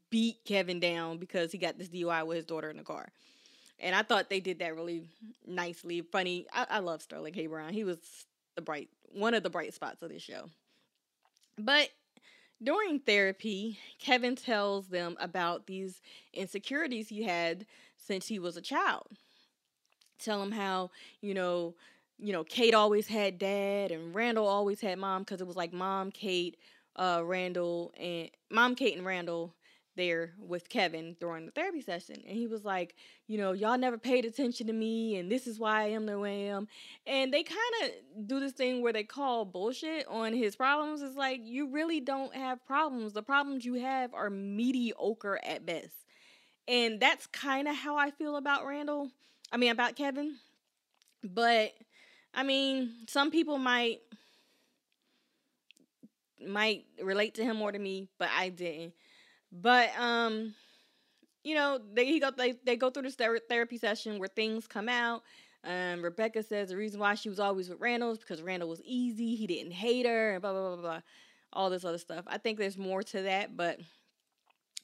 beat 0.09 0.37
Kevin 0.45 0.79
down 0.79 1.17
because 1.17 1.51
he 1.51 1.57
got 1.57 1.77
this 1.77 1.89
DUI 1.89 2.25
with 2.25 2.37
his 2.37 2.45
daughter 2.45 2.69
in 2.69 2.77
the 2.77 2.83
car. 2.83 3.11
And 3.79 3.95
I 3.95 4.03
thought 4.03 4.29
they 4.29 4.41
did 4.41 4.59
that 4.59 4.75
really 4.75 5.09
nicely, 5.47 6.01
funny. 6.01 6.45
I, 6.51 6.65
I 6.69 6.79
love 6.79 7.01
Sterling 7.01 7.33
K. 7.33 7.47
Brown. 7.47 7.73
He 7.73 7.85
was 7.85 7.97
the 8.55 8.61
bright 8.61 8.89
one 9.13 9.33
of 9.33 9.43
the 9.43 9.49
bright 9.49 9.73
spots 9.73 10.01
of 10.03 10.09
this 10.09 10.21
show. 10.21 10.49
But 11.57 11.89
during 12.61 12.99
therapy, 12.99 13.79
Kevin 13.99 14.35
tells 14.35 14.87
them 14.87 15.15
about 15.19 15.65
these 15.65 16.01
insecurities 16.33 17.09
he 17.09 17.23
had 17.23 17.65
since 18.09 18.27
he 18.27 18.39
was 18.39 18.57
a 18.57 18.61
child. 18.61 19.05
Tell 20.17 20.41
him 20.41 20.51
how, 20.51 20.89
you 21.21 21.35
know, 21.35 21.75
you 22.17 22.33
know, 22.33 22.43
Kate 22.43 22.73
always 22.73 23.05
had 23.05 23.37
dad 23.37 23.91
and 23.91 24.15
Randall 24.15 24.47
always 24.47 24.81
had 24.81 24.97
mom 24.97 25.21
because 25.21 25.41
it 25.41 25.47
was 25.47 25.55
like 25.55 25.71
mom, 25.71 26.09
Kate, 26.09 26.57
uh, 26.95 27.21
Randall, 27.23 27.93
and 27.99 28.31
mom, 28.49 28.73
Kate, 28.73 28.97
and 28.97 29.05
Randall 29.05 29.53
there 29.95 30.33
with 30.39 30.69
Kevin 30.69 31.17
during 31.19 31.45
the 31.45 31.51
therapy 31.51 31.81
session. 31.81 32.15
And 32.27 32.35
he 32.35 32.47
was 32.47 32.65
like, 32.65 32.95
you 33.27 33.37
know, 33.37 33.51
y'all 33.51 33.77
never 33.77 33.99
paid 33.99 34.25
attention 34.25 34.65
to 34.67 34.73
me, 34.73 35.17
and 35.17 35.31
this 35.31 35.45
is 35.45 35.59
why 35.59 35.83
I 35.83 35.89
am 35.89 36.07
the 36.07 36.17
way 36.17 36.49
I 36.49 36.55
am. 36.55 36.67
And 37.05 37.31
they 37.31 37.43
kind 37.43 37.59
of 37.83 38.27
do 38.27 38.39
this 38.39 38.53
thing 38.53 38.81
where 38.81 38.93
they 38.93 39.03
call 39.03 39.45
bullshit 39.45 40.07
on 40.07 40.33
his 40.33 40.55
problems. 40.55 41.03
It's 41.03 41.15
like, 41.15 41.41
you 41.43 41.69
really 41.71 41.99
don't 41.99 42.33
have 42.33 42.65
problems. 42.65 43.13
The 43.13 43.21
problems 43.21 43.65
you 43.65 43.75
have 43.75 44.15
are 44.15 44.31
mediocre 44.31 45.39
at 45.43 45.63
best. 45.65 45.93
And 46.69 46.99
that's 46.99 47.25
kind 47.27 47.67
of 47.67 47.75
how 47.75 47.97
I 47.97 48.11
feel 48.11 48.37
about 48.37 48.65
Randall. 48.65 49.09
I 49.51 49.57
mean, 49.57 49.71
about 49.71 49.95
Kevin. 49.95 50.35
But, 51.23 51.73
I 52.33 52.43
mean, 52.43 52.91
some 53.07 53.31
people 53.31 53.57
might 53.57 54.01
might 56.47 56.85
relate 57.01 57.33
to 57.35 57.43
him 57.43 57.57
more 57.57 57.71
to 57.71 57.79
me, 57.79 58.07
but 58.17 58.29
I 58.33 58.49
didn't. 58.49 58.93
But 59.51 59.89
um, 59.99 60.53
you 61.43 61.55
know, 61.55 61.79
they 61.93 62.05
he 62.05 62.19
go 62.19 62.31
they 62.31 62.53
they 62.63 62.75
go 62.75 62.89
through 62.89 63.03
this 63.03 63.15
therapy 63.15 63.77
session 63.77 64.19
where 64.19 64.29
things 64.29 64.67
come 64.67 64.89
out. 64.89 65.23
Um, 65.63 66.01
Rebecca 66.01 66.43
says 66.43 66.69
the 66.69 66.77
reason 66.77 66.99
why 66.99 67.15
she 67.15 67.29
was 67.29 67.39
always 67.39 67.67
with 67.67 67.81
Randall 67.81 68.11
is 68.11 68.19
because 68.19 68.41
Randall 68.41 68.69
was 68.69 68.81
easy. 68.83 69.35
He 69.35 69.47
didn't 69.47 69.71
hate 69.73 70.05
her, 70.05 70.33
and 70.33 70.41
blah 70.41 70.53
blah 70.53 70.75
blah 70.75 70.81
blah. 70.81 71.01
All 71.51 71.69
this 71.69 71.83
other 71.83 71.97
stuff. 71.97 72.25
I 72.27 72.37
think 72.37 72.59
there's 72.59 72.77
more 72.77 73.01
to 73.01 73.23
that, 73.23 73.57
but 73.57 73.79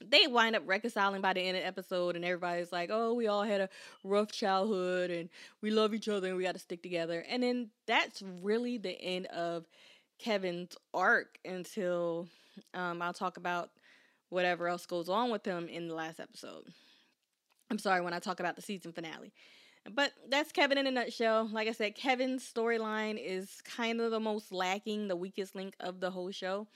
they 0.03 0.27
wind 0.27 0.55
up 0.55 0.63
reconciling 0.65 1.21
by 1.21 1.33
the 1.33 1.41
end 1.41 1.57
of 1.57 1.63
the 1.63 1.67
episode, 1.67 2.15
and 2.15 2.25
everybody's 2.25 2.71
like, 2.71 2.89
"Oh, 2.91 3.13
we 3.13 3.27
all 3.27 3.43
had 3.43 3.61
a 3.61 3.69
rough 4.03 4.31
childhood, 4.31 5.11
and 5.11 5.29
we 5.61 5.71
love 5.71 5.93
each 5.93 6.07
other, 6.07 6.27
and 6.27 6.37
we 6.37 6.43
got 6.43 6.53
to 6.53 6.59
stick 6.59 6.81
together." 6.81 7.23
And 7.29 7.43
then 7.43 7.69
that's 7.85 8.21
really 8.21 8.77
the 8.77 8.99
end 9.01 9.27
of 9.27 9.65
Kevin's 10.19 10.75
arc 10.93 11.39
until 11.45 12.27
um, 12.73 13.01
I'll 13.01 13.13
talk 13.13 13.37
about 13.37 13.69
whatever 14.29 14.67
else 14.67 14.85
goes 14.85 15.09
on 15.09 15.31
with 15.31 15.45
him 15.45 15.67
in 15.67 15.87
the 15.87 15.95
last 15.95 16.19
episode. 16.19 16.65
I'm 17.69 17.79
sorry 17.79 18.01
when 18.01 18.13
I 18.13 18.19
talk 18.19 18.39
about 18.39 18.55
the 18.55 18.61
season 18.61 18.91
finale. 18.91 19.33
But 19.91 20.13
that's 20.29 20.51
Kevin 20.51 20.79
in 20.79 20.87
a 20.87 20.91
nutshell. 20.91 21.47
Like 21.51 21.67
I 21.67 21.71
said, 21.71 21.95
Kevin's 21.95 22.49
storyline 22.51 23.19
is 23.23 23.61
kind 23.63 24.01
of 24.01 24.11
the 24.11 24.19
most 24.19 24.51
lacking, 24.51 25.07
the 25.07 25.15
weakest 25.15 25.55
link 25.55 25.75
of 25.79 25.99
the 25.99 26.11
whole 26.11 26.31
show. 26.31 26.67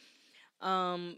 Um 0.62 1.18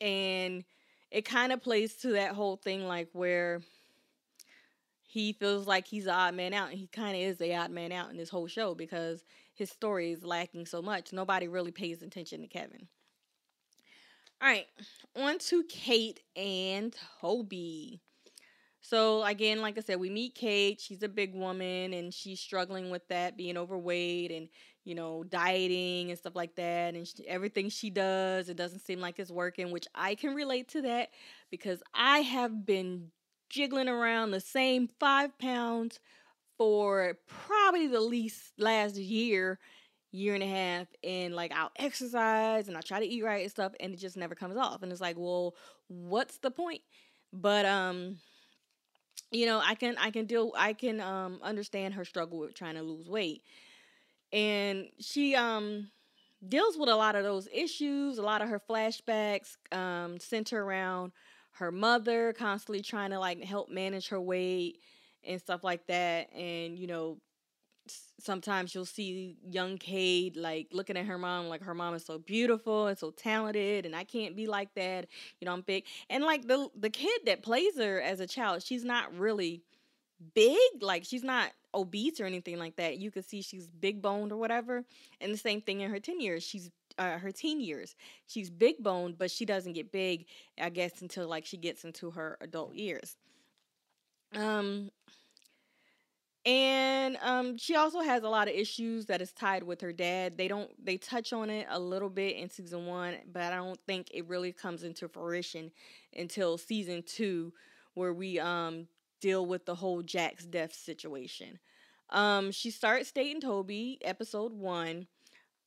and 0.00 0.64
it 1.10 1.24
kind 1.24 1.52
of 1.52 1.62
plays 1.62 1.94
to 1.96 2.12
that 2.12 2.34
whole 2.34 2.56
thing 2.56 2.86
like 2.86 3.08
where 3.12 3.60
he 5.02 5.32
feels 5.32 5.66
like 5.66 5.86
he's 5.86 6.04
the 6.04 6.12
odd 6.12 6.34
man 6.34 6.52
out 6.52 6.70
and 6.70 6.78
he 6.78 6.86
kind 6.86 7.16
of 7.16 7.22
is 7.22 7.38
the 7.38 7.54
odd 7.54 7.70
man 7.70 7.92
out 7.92 8.10
in 8.10 8.16
this 8.16 8.28
whole 8.28 8.46
show 8.46 8.74
because 8.74 9.24
his 9.54 9.70
story 9.70 10.12
is 10.12 10.22
lacking 10.22 10.66
so 10.66 10.82
much. 10.82 11.12
Nobody 11.12 11.48
really 11.48 11.72
pays 11.72 12.02
attention 12.02 12.42
to 12.42 12.46
Kevin. 12.46 12.86
All 14.40 14.48
right, 14.48 14.66
on 15.16 15.38
to 15.38 15.64
Kate 15.64 16.20
and 16.36 16.94
Toby. 17.20 18.00
So 18.80 19.24
again, 19.24 19.60
like 19.60 19.76
I 19.76 19.80
said, 19.80 19.98
we 19.98 20.10
meet 20.10 20.34
Kate. 20.34 20.80
She's 20.80 21.02
a 21.02 21.08
big 21.08 21.34
woman 21.34 21.92
and 21.92 22.14
she's 22.14 22.38
struggling 22.38 22.90
with 22.90 23.06
that, 23.08 23.36
being 23.36 23.56
overweight 23.56 24.30
and 24.30 24.48
you 24.88 24.96
know 24.96 25.24
dieting 25.24 26.10
and 26.10 26.18
stuff 26.18 26.36
like 26.36 26.56
that. 26.56 26.94
And 26.94 27.06
she, 27.06 27.28
everything 27.28 27.68
she 27.70 27.90
does, 27.90 28.48
it 28.48 28.56
doesn't 28.56 28.80
seem 28.80 29.00
like 29.00 29.18
it's 29.18 29.30
working, 29.30 29.70
which 29.70 29.86
I 29.94 30.16
can 30.16 30.34
relate 30.34 30.68
to 30.70 30.82
that 30.82 31.10
because 31.50 31.82
I 31.94 32.20
have 32.20 32.66
been 32.66 33.12
jiggling 33.50 33.88
around 33.88 34.32
the 34.32 34.40
same 34.40 34.88
five 35.00 35.38
pounds 35.38 36.00
for 36.58 37.18
probably 37.26 37.86
the 37.86 38.00
least 38.00 38.52
last 38.58 38.96
year 38.96 39.58
year 40.12 40.34
and 40.34 40.42
a 40.42 40.46
half 40.48 40.88
and 41.04 41.34
like 41.34 41.52
I'll 41.52 41.70
exercise 41.76 42.68
and 42.68 42.76
I 42.76 42.80
try 42.80 42.98
to 43.00 43.06
eat 43.06 43.22
right 43.22 43.42
and 43.42 43.50
stuff 43.50 43.72
and 43.78 43.92
it 43.92 43.98
just 44.00 44.16
never 44.16 44.34
comes 44.34 44.56
off. 44.56 44.82
And 44.82 44.90
it's 44.90 45.02
like, 45.02 45.16
well, 45.18 45.54
what's 45.88 46.38
the 46.38 46.50
point? 46.50 46.82
But 47.32 47.66
um 47.66 48.18
you 49.30 49.46
know, 49.46 49.60
I 49.64 49.74
can 49.74 49.96
I 49.98 50.10
can 50.10 50.26
deal 50.26 50.52
I 50.56 50.72
can 50.72 51.00
um 51.00 51.40
understand 51.42 51.94
her 51.94 52.04
struggle 52.04 52.38
with 52.38 52.54
trying 52.54 52.76
to 52.76 52.82
lose 52.82 53.08
weight. 53.08 53.42
And 54.32 54.88
she 55.00 55.34
um 55.34 55.90
deals 56.46 56.76
with 56.76 56.88
a 56.88 56.96
lot 56.96 57.16
of 57.16 57.24
those 57.24 57.48
issues, 57.52 58.18
a 58.18 58.22
lot 58.22 58.42
of 58.42 58.48
her 58.48 58.60
flashbacks 58.60 59.56
um 59.72 60.18
center 60.18 60.62
around 60.62 61.12
her 61.52 61.72
mother 61.72 62.32
constantly 62.34 62.82
trying 62.82 63.10
to 63.10 63.18
like 63.18 63.42
help 63.42 63.68
manage 63.68 64.08
her 64.08 64.20
weight 64.20 64.78
and 65.26 65.40
stuff 65.40 65.64
like 65.64 65.84
that 65.88 66.32
and 66.32 66.78
you 66.78 66.86
know 66.86 67.18
sometimes 68.20 68.74
you'll 68.74 68.84
see 68.84 69.36
young 69.48 69.78
Kate 69.78 70.36
like 70.36 70.68
looking 70.72 70.96
at 70.96 71.06
her 71.06 71.18
mom 71.18 71.46
like 71.48 71.62
her 71.62 71.74
mom 71.74 71.94
is 71.94 72.04
so 72.04 72.18
beautiful 72.18 72.86
and 72.86 72.98
so 72.98 73.10
talented 73.10 73.86
and 73.86 73.94
I 73.94 74.04
can't 74.04 74.36
be 74.36 74.46
like 74.46 74.74
that. 74.74 75.06
You 75.40 75.46
know, 75.46 75.52
I'm 75.52 75.62
big. 75.62 75.84
And 76.10 76.24
like 76.24 76.46
the 76.46 76.68
the 76.78 76.90
kid 76.90 77.22
that 77.26 77.42
plays 77.42 77.78
her 77.78 78.00
as 78.00 78.20
a 78.20 78.26
child, 78.26 78.62
she's 78.62 78.84
not 78.84 79.14
really 79.16 79.62
big, 80.34 80.58
like 80.82 81.04
she's 81.04 81.24
not 81.24 81.52
obese 81.74 82.20
or 82.20 82.24
anything 82.24 82.58
like 82.58 82.76
that. 82.76 82.98
You 82.98 83.10
can 83.10 83.22
see 83.22 83.42
she's 83.42 83.66
big 83.66 84.00
boned 84.02 84.32
or 84.32 84.36
whatever. 84.36 84.84
And 85.20 85.32
the 85.32 85.38
same 85.38 85.60
thing 85.60 85.80
in 85.80 85.90
her 85.90 86.00
10 86.00 86.20
years. 86.20 86.42
She's 86.42 86.70
uh, 86.98 87.18
her 87.18 87.30
teen 87.30 87.60
years. 87.60 87.94
She's 88.26 88.50
big 88.50 88.82
boned, 88.82 89.18
but 89.18 89.30
she 89.30 89.44
doesn't 89.44 89.74
get 89.74 89.92
big, 89.92 90.26
I 90.60 90.70
guess, 90.70 91.00
until 91.00 91.28
like 91.28 91.46
she 91.46 91.56
gets 91.56 91.84
into 91.84 92.10
her 92.10 92.36
adult 92.40 92.74
years. 92.74 93.16
Um, 94.34 94.90
and 96.44 97.18
um, 97.22 97.58
she 97.58 97.76
also 97.76 98.00
has 98.00 98.22
a 98.22 98.28
lot 98.28 98.48
of 98.48 98.54
issues 98.54 99.06
that 99.06 99.20
is 99.20 99.32
tied 99.32 99.62
with 99.62 99.80
her 99.80 99.92
dad. 99.92 100.38
They 100.38 100.48
don't 100.48 100.70
they 100.82 100.96
touch 100.96 101.32
on 101.32 101.50
it 101.50 101.66
a 101.68 101.78
little 101.78 102.08
bit 102.08 102.36
in 102.36 102.48
season 102.48 102.86
one, 102.86 103.16
but 103.32 103.52
I 103.52 103.56
don't 103.56 103.78
think 103.86 104.08
it 104.14 104.26
really 104.28 104.52
comes 104.52 104.82
into 104.82 105.08
fruition 105.08 105.70
until 106.16 106.56
season 106.56 107.02
two, 107.02 107.52
where 107.94 108.12
we 108.12 108.38
um 108.38 108.88
deal 109.20 109.46
with 109.46 109.66
the 109.66 109.74
whole 109.74 110.02
Jack's 110.02 110.44
death 110.44 110.74
situation. 110.74 111.58
Um, 112.10 112.50
she 112.52 112.70
starts 112.70 113.12
dating 113.12 113.42
Toby, 113.42 113.98
episode 114.02 114.52
one. 114.52 115.06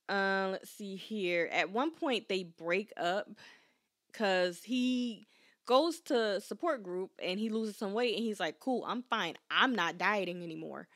Uh, 0.08 0.48
let's 0.52 0.70
see 0.70 0.96
here. 0.96 1.48
At 1.52 1.70
one 1.70 1.92
point, 1.92 2.28
they 2.28 2.42
break 2.42 2.92
up 2.96 3.28
because 4.10 4.62
he 4.64 5.26
goes 5.66 6.00
to 6.00 6.40
support 6.40 6.82
group 6.82 7.12
and 7.22 7.38
he 7.38 7.48
loses 7.48 7.76
some 7.76 7.92
weight 7.92 8.16
and 8.16 8.24
he's 8.24 8.40
like, 8.40 8.58
"Cool, 8.60 8.84
I'm 8.86 9.02
fine. 9.02 9.36
I'm 9.50 9.74
not 9.74 9.98
dieting 9.98 10.42
anymore." 10.42 10.88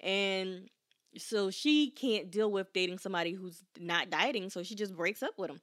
And 0.00 0.68
so 1.18 1.50
she 1.50 1.90
can't 1.90 2.30
deal 2.30 2.50
with 2.50 2.72
dating 2.72 2.98
somebody 2.98 3.32
who's 3.32 3.62
not 3.78 4.10
dieting, 4.10 4.50
so 4.50 4.62
she 4.62 4.74
just 4.74 4.96
breaks 4.96 5.22
up 5.22 5.38
with 5.38 5.50
him. 5.50 5.60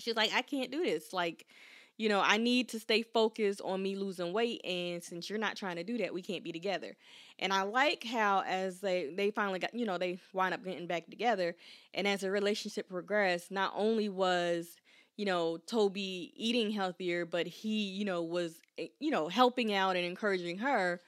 She's 0.00 0.16
like, 0.16 0.32
"I 0.34 0.42
can't 0.42 0.70
do 0.70 0.82
this. 0.84 1.12
Like, 1.12 1.46
you 1.96 2.08
know, 2.08 2.20
I 2.20 2.36
need 2.36 2.68
to 2.70 2.80
stay 2.80 3.02
focused 3.02 3.60
on 3.62 3.82
me 3.82 3.96
losing 3.96 4.32
weight 4.32 4.60
and 4.64 5.02
since 5.02 5.28
you're 5.30 5.38
not 5.38 5.56
trying 5.56 5.76
to 5.76 5.84
do 5.84 5.98
that, 5.98 6.12
we 6.14 6.22
can't 6.22 6.44
be 6.44 6.52
together." 6.52 6.96
And 7.38 7.52
I 7.52 7.62
like 7.62 8.04
how 8.04 8.42
as 8.46 8.80
they 8.80 9.12
they 9.14 9.30
finally 9.30 9.58
got, 9.58 9.74
you 9.74 9.86
know, 9.86 9.98
they 9.98 10.18
wind 10.32 10.54
up 10.54 10.64
getting 10.64 10.86
back 10.86 11.06
together 11.06 11.56
and 11.94 12.06
as 12.06 12.20
the 12.20 12.30
relationship 12.30 12.88
progressed, 12.88 13.50
not 13.50 13.72
only 13.76 14.08
was 14.08 14.76
you 15.16 15.24
know, 15.24 15.56
Toby 15.56 16.32
eating 16.36 16.70
healthier, 16.70 17.24
but 17.24 17.46
he, 17.46 17.84
you 17.88 18.04
know, 18.04 18.22
was, 18.22 18.60
eh, 18.76 18.88
you 19.00 19.10
know, 19.10 19.28
helping 19.28 19.72
out 19.72 19.96
and 19.96 20.04
encouraging 20.04 20.58
her 20.58 21.00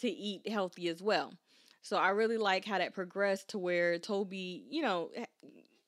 to 0.00 0.08
eat 0.10 0.48
healthy 0.48 0.88
as 0.88 1.02
well. 1.02 1.32
So 1.82 1.96
I 1.96 2.10
really 2.10 2.38
like 2.38 2.64
how 2.64 2.78
that 2.78 2.94
progressed 2.94 3.48
to 3.50 3.58
where 3.58 3.98
Toby, 3.98 4.64
you 4.70 4.82
know, 4.82 5.10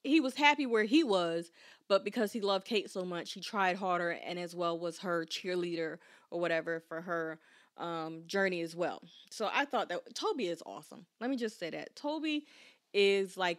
he 0.02 0.20
was 0.20 0.34
happy 0.34 0.66
where 0.66 0.84
he 0.84 1.04
was, 1.04 1.50
but 1.88 2.04
because 2.04 2.32
he 2.32 2.40
loved 2.40 2.66
Kate 2.66 2.90
so 2.90 3.04
much, 3.04 3.32
he 3.32 3.40
tried 3.40 3.76
harder 3.76 4.10
and 4.10 4.38
as 4.38 4.54
well 4.54 4.78
was 4.78 4.98
her 5.00 5.26
cheerleader 5.26 5.98
or 6.30 6.40
whatever 6.40 6.80
for 6.88 7.00
her 7.00 7.38
um, 7.76 8.22
journey 8.26 8.60
as 8.60 8.76
well. 8.76 9.02
So 9.30 9.50
I 9.52 9.64
thought 9.64 9.88
that 9.88 10.14
Toby 10.14 10.48
is 10.48 10.62
awesome. 10.64 11.06
Let 11.20 11.30
me 11.30 11.36
just 11.36 11.58
say 11.58 11.70
that. 11.70 11.96
Toby 11.96 12.46
is 12.92 13.36
like 13.36 13.58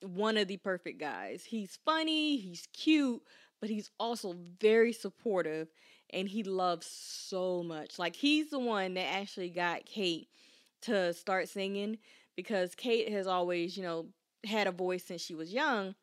one 0.00 0.36
of 0.36 0.48
the 0.48 0.56
perfect 0.56 0.98
guys. 0.98 1.44
He's 1.44 1.78
funny, 1.84 2.36
he's 2.36 2.68
cute, 2.72 3.22
but 3.60 3.70
he's 3.70 3.90
also 3.98 4.36
very 4.60 4.92
supportive 4.92 5.68
and 6.10 6.28
he 6.28 6.42
loves 6.42 6.86
so 6.86 7.62
much. 7.62 7.98
Like 7.98 8.16
he's 8.16 8.50
the 8.50 8.58
one 8.58 8.94
that 8.94 9.14
actually 9.14 9.50
got 9.50 9.86
Kate 9.86 10.28
to 10.82 11.12
start 11.12 11.48
singing 11.48 11.98
because 12.36 12.74
Kate 12.74 13.10
has 13.10 13.26
always, 13.26 13.76
you 13.76 13.82
know, 13.82 14.06
had 14.44 14.66
a 14.66 14.72
voice 14.72 15.04
since 15.04 15.20
she 15.20 15.34
was 15.34 15.52
young, 15.52 15.94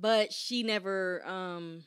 but 0.00 0.32
she 0.32 0.62
never 0.62 1.22
um 1.26 1.84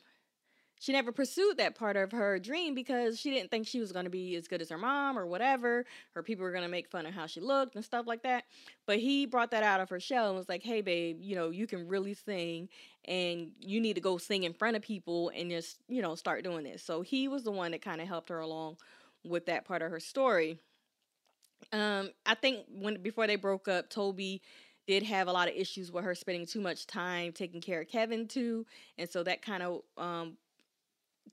she 0.80 0.92
never 0.92 1.12
pursued 1.12 1.58
that 1.58 1.76
part 1.76 1.96
of 1.96 2.12
her 2.12 2.38
dream 2.38 2.76
because 2.76 3.20
she 3.20 3.32
didn't 3.32 3.50
think 3.50 3.66
she 3.66 3.80
was 3.80 3.92
going 3.92 4.04
to 4.04 4.12
be 4.12 4.36
as 4.36 4.48
good 4.48 4.62
as 4.62 4.70
her 4.70 4.78
mom 4.78 5.18
or 5.18 5.26
whatever. 5.26 5.86
Her 6.14 6.22
people 6.22 6.44
were 6.44 6.52
going 6.52 6.64
to 6.64 6.70
make 6.70 6.90
fun 6.90 7.06
of 7.06 7.14
how 7.14 7.26
she 7.28 7.40
looked 7.40 7.76
and 7.76 7.84
stuff 7.84 8.06
like 8.06 8.24
that. 8.24 8.44
But 8.86 9.00
he 9.00 9.26
brought 9.26 9.52
that 9.52 9.64
out 9.64 9.80
of 9.80 9.90
her 9.90 10.00
shell 10.00 10.28
and 10.28 10.38
was 10.38 10.50
like, 10.50 10.64
"Hey, 10.64 10.82
babe, 10.82 11.18
you 11.22 11.36
know, 11.36 11.50
you 11.50 11.66
can 11.66 11.88
really 11.88 12.14
sing, 12.14 12.70
and 13.06 13.52
you 13.60 13.80
need 13.80 13.96
to 13.96 14.02
go 14.02 14.18
sing 14.18 14.44
in 14.44 14.54
front 14.54 14.76
of 14.76 14.82
people 14.84 15.32
and 15.36 15.50
just, 15.50 15.78
you 15.88 16.02
know, 16.02 16.14
start 16.16 16.44
doing 16.44 16.64
this." 16.64 16.84
So 16.84 17.02
he 17.02 17.28
was 17.28 17.44
the 17.44 17.52
one 17.52 17.72
that 17.72 17.82
kind 17.82 18.02
of 18.02 18.08
helped 18.08 18.30
her 18.30 18.40
along 18.40 18.78
with 19.24 19.46
that 19.48 19.66
part 19.66 19.82
of 19.82 19.90
her 19.90 20.00
story. 20.00 20.60
Um, 21.72 22.12
I 22.26 22.36
think 22.36 22.66
when 22.70 23.02
before 23.02 23.28
they 23.28 23.38
broke 23.38 23.68
up, 23.68 23.90
Toby 23.90 24.42
did 24.88 25.04
have 25.04 25.28
a 25.28 25.32
lot 25.32 25.48
of 25.48 25.56
issues 25.56 25.92
with 25.92 26.04
her 26.04 26.16
spending 26.16 26.46
too 26.46 26.62
much 26.62 26.88
time 26.88 27.32
taking 27.32 27.62
care 27.62 27.82
of 27.82 27.88
Kevin 27.88 28.28
too, 28.28 28.66
and 28.98 29.10
so 29.10 29.24
that 29.24 29.42
kind 29.42 29.64
of 29.64 29.82
um 29.98 30.38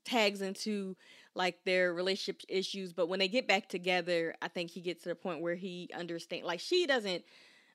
tags 0.05 0.43
into 0.43 0.97
like 1.35 1.65
their 1.65 1.95
relationship 1.95 2.43
issues 2.49 2.93
but 2.93 3.09
when 3.09 3.19
they 3.19 3.29
get 3.29 3.47
back 3.47 3.69
together 3.69 4.35
i 4.43 4.49
think 4.49 4.71
he 4.71 4.81
gets 4.81 5.03
to 5.03 5.09
the 5.09 5.15
point 5.15 5.41
where 5.41 5.55
he 5.55 5.89
understands 5.97 6.47
like 6.47 6.61
she 6.61 6.87
doesn't 6.87 7.25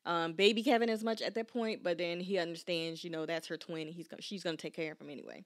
um, 0.06 0.34
baby 0.34 0.64
kevin 0.64 0.90
as 0.90 1.04
much 1.04 1.22
at 1.22 1.36
that 1.36 1.48
point 1.52 1.84
but 1.84 1.98
then 1.98 2.20
he 2.20 2.38
understands 2.38 3.04
you 3.04 3.10
know 3.10 3.26
that's 3.26 3.48
her 3.48 3.58
twin 3.58 3.88
and 3.88 3.96
he's 3.96 4.08
gonna 4.08 4.22
she's 4.22 4.44
gonna 4.44 4.58
take 4.58 4.76
care 4.76 4.92
of 4.92 5.02
him 5.02 5.10
anyway. 5.10 5.44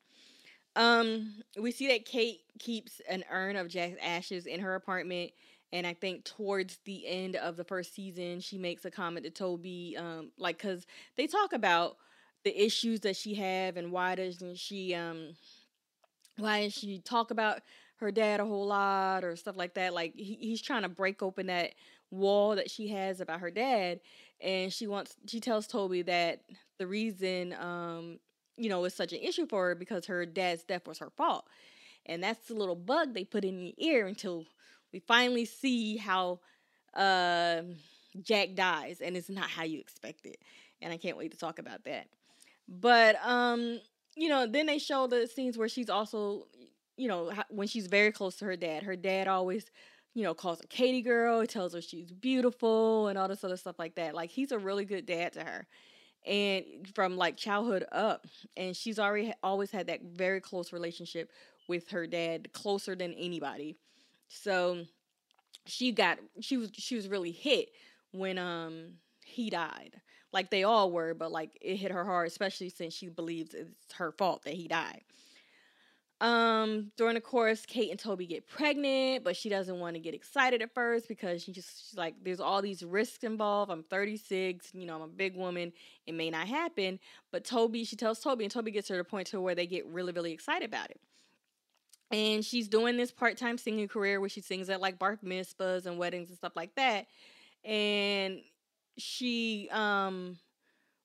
Um 0.76 1.34
we 1.60 1.72
see 1.72 1.88
that 1.88 2.06
kate 2.06 2.42
keeps 2.60 3.02
an 3.10 3.24
urn 3.32 3.56
of 3.56 3.68
jack's 3.68 3.98
ashes 4.02 4.46
in 4.46 4.60
her 4.60 4.76
apartment 4.76 5.32
and 5.74 5.86
i 5.88 5.94
think 5.94 6.24
towards 6.24 6.78
the 6.86 7.08
end 7.08 7.36
of 7.36 7.58
the 7.58 7.64
first 7.64 7.94
season 7.94 8.40
she 8.40 8.58
makes 8.58 8.86
a 8.86 8.92
comment 8.92 9.26
to 9.26 9.32
toby 9.32 9.96
um 9.98 10.32
like 10.38 10.58
because 10.58 10.86
they 11.18 11.28
talk 11.28 11.54
about 11.54 11.98
the 12.44 12.64
issues 12.64 13.02
that 13.02 13.16
she 13.16 13.36
have 13.36 13.78
and 13.78 13.92
why 13.92 14.16
doesn't 14.16 14.58
she 14.58 14.94
um 14.96 15.30
why 16.38 16.64
does 16.64 16.74
she 16.74 17.00
talk 17.00 17.32
about 17.32 17.62
her 17.98 18.12
dad 18.12 18.40
a 18.40 18.46
whole 18.46 18.66
lot 18.66 19.24
or 19.24 19.36
stuff 19.36 19.56
like 19.58 19.76
that 19.76 19.94
like 19.94 20.14
he, 20.16 20.38
he's 20.40 20.62
trying 20.62 20.82
to 20.82 20.90
break 20.90 21.22
open 21.22 21.48
that 21.48 21.74
wall 22.10 22.56
that 22.56 22.70
she 22.70 22.88
has 22.88 23.22
about 23.22 23.40
her 23.40 23.52
dad 23.52 24.00
and 24.42 24.74
she 24.74 24.88
wants 24.88 25.16
she 25.28 25.40
tells 25.40 25.68
toby 25.68 26.02
that 26.02 26.42
the 26.80 26.88
reason 26.88 27.54
um 27.60 28.20
you 28.58 28.70
know 28.70 28.84
it's 28.86 28.96
such 28.96 29.14
an 29.14 29.20
issue 29.20 29.48
for 29.48 29.70
her 29.70 29.76
because 29.76 30.06
her 30.06 30.26
dad's 30.26 30.64
death 30.64 30.88
was 30.88 31.00
her 31.00 31.10
fault. 31.10 31.46
And 32.06 32.24
that's 32.24 32.48
the 32.48 32.56
little 32.56 32.76
bug 32.76 33.14
they 33.14 33.24
put 33.24 33.46
in 33.46 33.58
the 33.58 33.76
ear 33.78 34.08
until 34.08 34.46
we 34.94 35.00
finally 35.00 35.46
see 35.46 35.98
how 35.98 36.40
uh, 36.96 37.62
jack 38.22 38.50
dies 38.56 39.02
and 39.02 39.16
it's 39.16 39.30
not 39.30 39.50
how 39.50 39.64
you 39.64 39.80
expect 39.80 40.26
it 40.26 40.38
and 40.82 40.92
i 40.92 40.98
can't 40.98 41.18
wait 41.18 41.32
to 41.32 41.38
talk 41.38 41.60
about 41.60 41.84
that 41.86 42.08
but 42.68 43.16
um 43.26 43.80
you 44.16 44.30
know, 44.30 44.46
then 44.46 44.66
they 44.66 44.78
show 44.78 45.08
the 45.08 45.28
scenes 45.28 45.58
where 45.58 45.70
she's 45.70 45.90
also, 45.90 46.48
you 46.98 47.08
know, 47.08 47.32
when 47.50 47.68
she's 47.68 47.88
very 47.88 48.12
close 48.12 48.36
to 48.38 48.46
her 48.46 48.56
dad. 48.56 48.84
Her 48.84 48.96
dad 48.96 49.28
always, 49.28 49.72
you 50.14 50.24
know, 50.24 50.34
calls 50.34 50.60
her 50.60 50.68
Katie 50.70 51.02
girl, 51.02 51.46
tells 51.46 51.74
her 51.74 51.82
she's 51.82 52.12
beautiful 52.12 53.08
and 53.08 53.18
all 53.18 53.28
this 53.28 53.44
other 53.44 53.58
stuff 53.58 53.80
like 53.80 53.96
that. 53.96 54.14
Like 54.14 54.30
he's 54.30 54.52
a 54.52 54.60
really 54.60 54.86
good 54.86 55.06
dad 55.06 55.34
to 55.34 55.44
her. 55.44 55.68
And 56.26 56.64
from 56.94 57.18
like 57.18 57.36
childhood 57.36 57.86
up, 57.92 58.28
and 58.56 58.76
she's 58.76 59.00
already 59.00 59.34
always 59.42 59.72
had 59.72 59.88
that 59.88 60.02
very 60.04 60.40
close 60.40 60.72
relationship 60.72 61.32
with 61.68 61.90
her 61.90 62.06
dad, 62.06 62.52
closer 62.54 62.96
than 62.96 63.14
anybody. 63.14 63.78
So 64.34 64.86
she 65.66 65.92
got 65.92 66.20
she 66.40 66.58
was 66.58 66.72
she 66.74 66.96
was 66.96 67.08
really 67.08 67.32
hit 67.32 67.70
when 68.12 68.38
um 68.38 68.94
he 69.24 69.50
died 69.50 70.02
like 70.34 70.50
they 70.50 70.64
all 70.64 70.92
were, 70.92 71.14
but 71.14 71.32
like 71.32 71.58
it 71.62 71.78
hit 71.78 71.92
her 71.92 72.06
hard, 72.06 72.28
especially 72.28 72.70
since 72.70 72.94
she 72.94 73.10
believes 73.10 73.54
it's 73.54 73.94
her 73.94 74.12
fault 74.12 74.44
that 74.44 74.54
he 74.54 74.68
died. 74.68 75.02
Um, 76.22 76.92
during 76.98 77.16
the 77.16 77.22
course, 77.22 77.66
Kate 77.66 77.90
and 77.90 78.00
Toby 78.00 78.28
get 78.28 78.48
pregnant, 78.48 79.24
but 79.24 79.36
she 79.36 79.50
doesn't 79.50 79.80
want 79.80 79.96
to 79.96 80.00
get 80.00 80.14
excited 80.14 80.62
at 80.62 80.72
first 80.72 81.08
because 81.08 81.44
she 81.44 81.52
just 81.52 81.90
she's 81.90 81.98
like, 81.98 82.14
there's 82.24 82.40
all 82.40 82.62
these 82.62 82.84
risks 82.84 83.24
involved. 83.24 83.72
I'm 83.72 83.84
36, 83.84 84.70
you 84.74 84.86
know, 84.86 84.98
I'm 84.98 85.02
a 85.02 85.08
big 85.08 85.36
woman. 85.36 85.74
It 86.06 86.14
may 86.14 86.30
not 86.30 86.48
happen. 86.48 87.00
But 87.32 87.44
Toby, 87.44 87.84
she 87.86 87.96
tells 87.96 88.20
Toby, 88.20 88.46
and 88.46 88.52
Toby 88.52 88.70
gets 88.70 88.88
her 88.90 88.96
to 88.96 89.00
the 89.00 89.04
point 89.04 89.28
to 89.28 89.42
where 89.42 89.56
they 89.56 89.66
get 89.66 89.86
really, 89.88 90.14
really 90.14 90.32
excited 90.32 90.68
about 90.68 90.92
it. 90.92 91.02
And 92.12 92.44
she's 92.44 92.68
doing 92.68 92.98
this 92.98 93.12
part-time 93.12 93.58
singing 93.58 93.88
career 93.88 94.20
where 94.20 94.30
she 94.30 94.42
sings 94.42 94.70
at 94.70 94.82
like 94.82 95.00
bar 95.00 95.18
mitzvahs 95.24 95.86
and 95.86 95.98
weddings 95.98 96.30
and 96.30 96.38
stuff 96.38 96.56
like 96.56 96.76
that. 96.76 97.08
And 97.64 98.42
she 98.98 99.70
um 99.72 100.38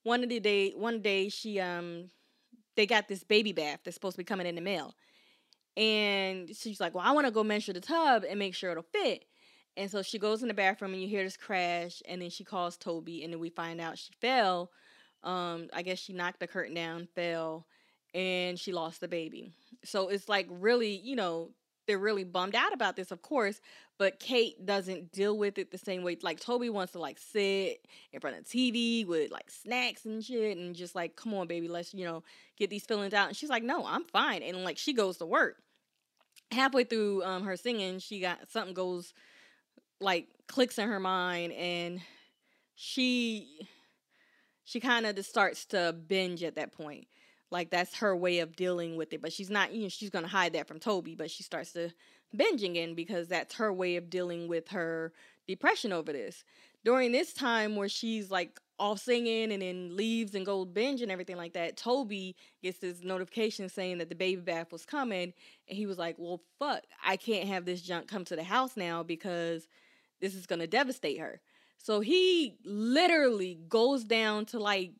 one 0.03 0.23
of 0.25 0.29
the 0.29 0.41
day 0.41 0.73
one 0.73 1.01
day 1.01 1.29
she 1.29 1.61
um 1.61 2.11
they 2.75 2.87
got 2.87 3.09
this 3.09 3.25
baby 3.25 3.53
bath 3.53 3.81
that's 3.85 3.95
supposed 3.95 4.15
to 4.15 4.19
be 4.19 4.25
coming 4.25 4.47
in 4.47 4.55
the 4.55 4.61
mail. 4.61 4.95
And 5.77 6.55
she's 6.57 6.81
like, 6.81 6.95
Well, 6.95 7.05
I 7.07 7.13
want 7.13 7.27
to 7.27 7.33
go 7.33 7.45
measure 7.45 7.73
the 7.73 7.81
tub 7.81 8.25
and 8.29 8.39
make 8.39 8.55
sure 8.55 8.71
it'll 8.71 8.83
fit. 8.83 9.25
And 9.77 9.91
so 9.91 10.03
she 10.03 10.19
goes 10.19 10.43
in 10.43 10.49
the 10.49 10.55
bathroom 10.55 10.93
and 10.93 11.03
you 11.03 11.09
hear 11.09 11.23
this 11.23 11.37
crash 11.37 12.03
and 12.09 12.23
then 12.23 12.31
she 12.31 12.45
calls 12.45 12.77
Toby 12.77 13.23
and 13.23 13.33
then 13.33 13.41
we 13.41 13.51
find 13.51 13.81
out 13.81 13.99
she 13.99 14.13
fell. 14.21 14.71
Um, 15.23 15.69
I 15.73 15.83
guess 15.83 15.99
she 15.99 16.13
knocked 16.13 16.41
the 16.41 16.47
curtain 16.47 16.75
down, 16.75 17.09
fell, 17.15 17.67
and 18.17 18.59
she 18.59 18.73
lost 18.73 19.03
the 19.03 19.09
baby. 19.09 19.53
So 19.85 20.09
it's 20.09 20.27
like 20.29 20.47
really, 20.51 20.97
you 20.97 21.15
know, 21.15 21.51
they're 21.87 21.99
really 21.99 22.25
bummed 22.25 22.55
out 22.55 22.73
about 22.73 22.97
this, 22.97 23.13
of 23.13 23.21
course, 23.21 23.61
but 23.99 24.19
Kate 24.19 24.65
doesn't 24.65 25.13
deal 25.13 25.37
with 25.37 25.59
it 25.59 25.71
the 25.71 25.79
same 25.79 26.03
way. 26.03 26.17
Like 26.21 26.41
Toby 26.41 26.71
wants 26.71 26.93
to 26.95 26.99
like 26.99 27.19
sit 27.19 27.87
in 28.13 28.21
front 28.21 28.39
of 28.39 28.45
TV 28.45 29.07
with 29.07 29.31
like 29.31 29.51
snacks 29.51 30.07
and 30.07 30.25
shit 30.25 30.57
and 30.57 30.75
just 30.75 30.95
like, 30.95 31.15
come 31.15 31.35
on, 31.35 31.47
baby, 31.47 31.69
let's, 31.69 31.93
you 31.93 32.07
know, 32.07 32.25
get 32.57 32.71
these 32.71 32.87
feelings 32.87 33.13
out. 33.13 33.29
And 33.29 33.37
she's 33.37 33.51
like, 33.51 33.63
no, 33.63 33.85
I'm 33.87 34.05
fine. 34.05 34.43
And 34.43 34.65
like 34.65 34.79
she 34.79 34.95
goes 34.95 35.19
to 35.19 35.27
work. 35.27 35.59
Halfway 36.51 36.85
through 36.85 37.23
um 37.23 37.45
her 37.45 37.57
singing, 37.57 37.99
she 37.99 38.21
got 38.21 38.51
something 38.51 38.75
goes 38.75 39.13
like 40.01 40.27
clicks 40.49 40.79
in 40.79 40.89
her 40.89 41.01
mind 41.01 41.53
and 41.53 42.01
she 42.75 43.69
she 44.65 44.81
kind 44.81 45.07
of 45.07 45.17
just 45.17 45.29
starts 45.29 45.67
to 45.67 45.95
binge 46.09 46.43
at 46.43 46.57
that 46.57 46.73
point 46.73 47.07
like 47.51 47.71
that's 47.71 47.97
her 47.97 48.17
way 48.17 48.41
of 48.41 48.57
dealing 48.57 48.97
with 48.97 49.13
it. 49.13 49.23
But 49.23 49.33
she's 49.33 49.51
not, 49.51 49.73
you 49.73 49.83
know, 49.83 49.89
she's 49.89 50.11
gonna 50.11 50.29
hide 50.29 50.53
that 50.55 50.69
from 50.69 50.81
Toby, 50.81 51.15
but 51.15 51.31
she 51.31 51.43
starts 51.43 51.73
to 51.73 51.91
binging 52.37 52.77
in 52.77 52.95
because 52.95 53.29
that's 53.29 53.55
her 53.55 53.73
way 53.73 53.97
of 53.97 54.11
dealing 54.11 54.49
with 54.49 54.69
her 54.69 55.13
depression 55.47 55.93
over 55.93 56.13
this. 56.13 56.45
During 56.85 57.13
this 57.13 57.33
time 57.33 57.77
where 57.77 57.89
she's 57.89 58.31
like 58.31 58.61
off 58.79 59.01
singing 59.01 59.53
and 59.53 59.63
then 59.63 59.97
leaves 59.97 60.35
and 60.35 60.45
goes 60.45 60.67
binge 60.67 61.03
and 61.03 61.11
everything 61.11 61.37
like 61.37 61.55
that, 61.55 61.77
Toby 61.77 62.37
gets 62.63 62.79
this 62.79 63.03
notification 63.03 63.69
saying 63.69 63.99
that 63.99 64.09
the 64.09 64.15
baby 64.15 64.41
bath 64.41 64.71
was 64.73 64.85
coming, 64.85 65.33
and 65.69 65.79
he 65.79 65.87
was 65.87 65.99
like, 65.99 66.17
Well 66.19 66.41
fuck, 66.59 66.83
I 67.05 67.17
can't 67.17 67.49
have 67.49 67.65
this 67.65 67.83
junk 67.83 68.09
come 68.09 68.25
to 68.27 68.37
the 68.37 68.45
house 68.45 68.77
now 68.77 69.03
because 69.03 69.67
this 70.21 70.35
is 70.35 70.47
gonna 70.47 70.67
devastate 70.67 71.21
her. 71.21 71.41
So 71.79 72.01
he 72.01 72.57
literally 72.65 73.59
goes 73.69 74.05
down 74.05 74.47
to 74.47 74.59
like 74.59 74.93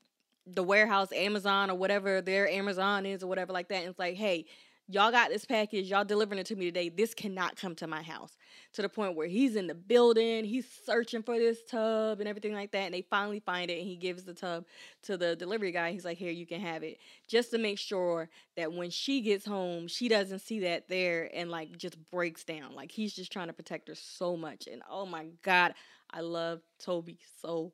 the 0.47 0.63
warehouse, 0.63 1.13
Amazon 1.13 1.71
or 1.71 1.75
whatever 1.75 2.21
their 2.21 2.49
Amazon 2.49 3.07
is 3.07 3.23
or 3.23 3.27
whatever 3.27 3.53
like 3.53 3.69
that. 3.69 3.81
And 3.81 3.89
it's 3.89 3.99
like, 3.99 4.17
hey, 4.17 4.47
y'all 4.89 5.11
got 5.11 5.31
this 5.31 5.45
package, 5.45 5.87
y'all 5.87 6.05
delivering 6.05 6.39
it 6.39 6.47
to 6.47 6.55
me 6.55 6.67
today. 6.67 6.89
This 6.89 7.15
cannot 7.15 7.57
come 7.57 7.75
to 7.77 7.87
my 7.87 8.03
house. 8.03 8.37
To 8.75 8.83
the 8.83 8.89
point 8.89 9.17
where 9.17 9.27
he's 9.27 9.57
in 9.57 9.67
the 9.67 9.75
building, 9.75 10.45
he's 10.45 10.67
searching 10.85 11.23
for 11.23 11.37
this 11.37 11.59
tub 11.69 12.21
and 12.21 12.29
everything 12.29 12.53
like 12.53 12.71
that. 12.73 12.85
And 12.85 12.95
they 12.95 13.03
finally 13.03 13.41
find 13.41 13.71
it 13.71 13.79
and 13.79 13.87
he 13.87 13.97
gives 13.97 14.25
the 14.25 14.35
tub 14.35 14.65
to 15.03 15.17
the 15.17 15.35
delivery 15.35 15.73
guy. 15.73 15.91
He's 15.93 16.05
like, 16.05 16.19
here, 16.19 16.31
you 16.31 16.47
can 16.47 16.61
have 16.61 16.83
it. 16.83 16.99
Just 17.27 17.51
to 17.51 17.59
make 17.59 17.79
sure 17.79 18.29
that 18.57 18.73
when 18.73 18.91
she 18.91 19.21
gets 19.23 19.45
home, 19.45 19.89
she 19.89 20.09
doesn't 20.09 20.41
see 20.41 20.61
that 20.61 20.89
there 20.89 21.31
and 21.35 21.51
like 21.51 21.77
just 21.77 21.97
breaks 22.11 22.45
down. 22.45 22.75
Like 22.75 22.93
he's 22.93 23.15
just 23.15 23.33
trying 23.33 23.49
to 23.49 23.53
protect 23.53 23.89
her 23.89 23.97
so 23.97 24.37
much. 24.37 24.69
And 24.69 24.83
oh 24.89 25.07
my 25.07 25.27
God, 25.43 25.75
I 26.11 26.21
love 26.21 26.61
Toby 26.79 27.19
so. 27.41 27.73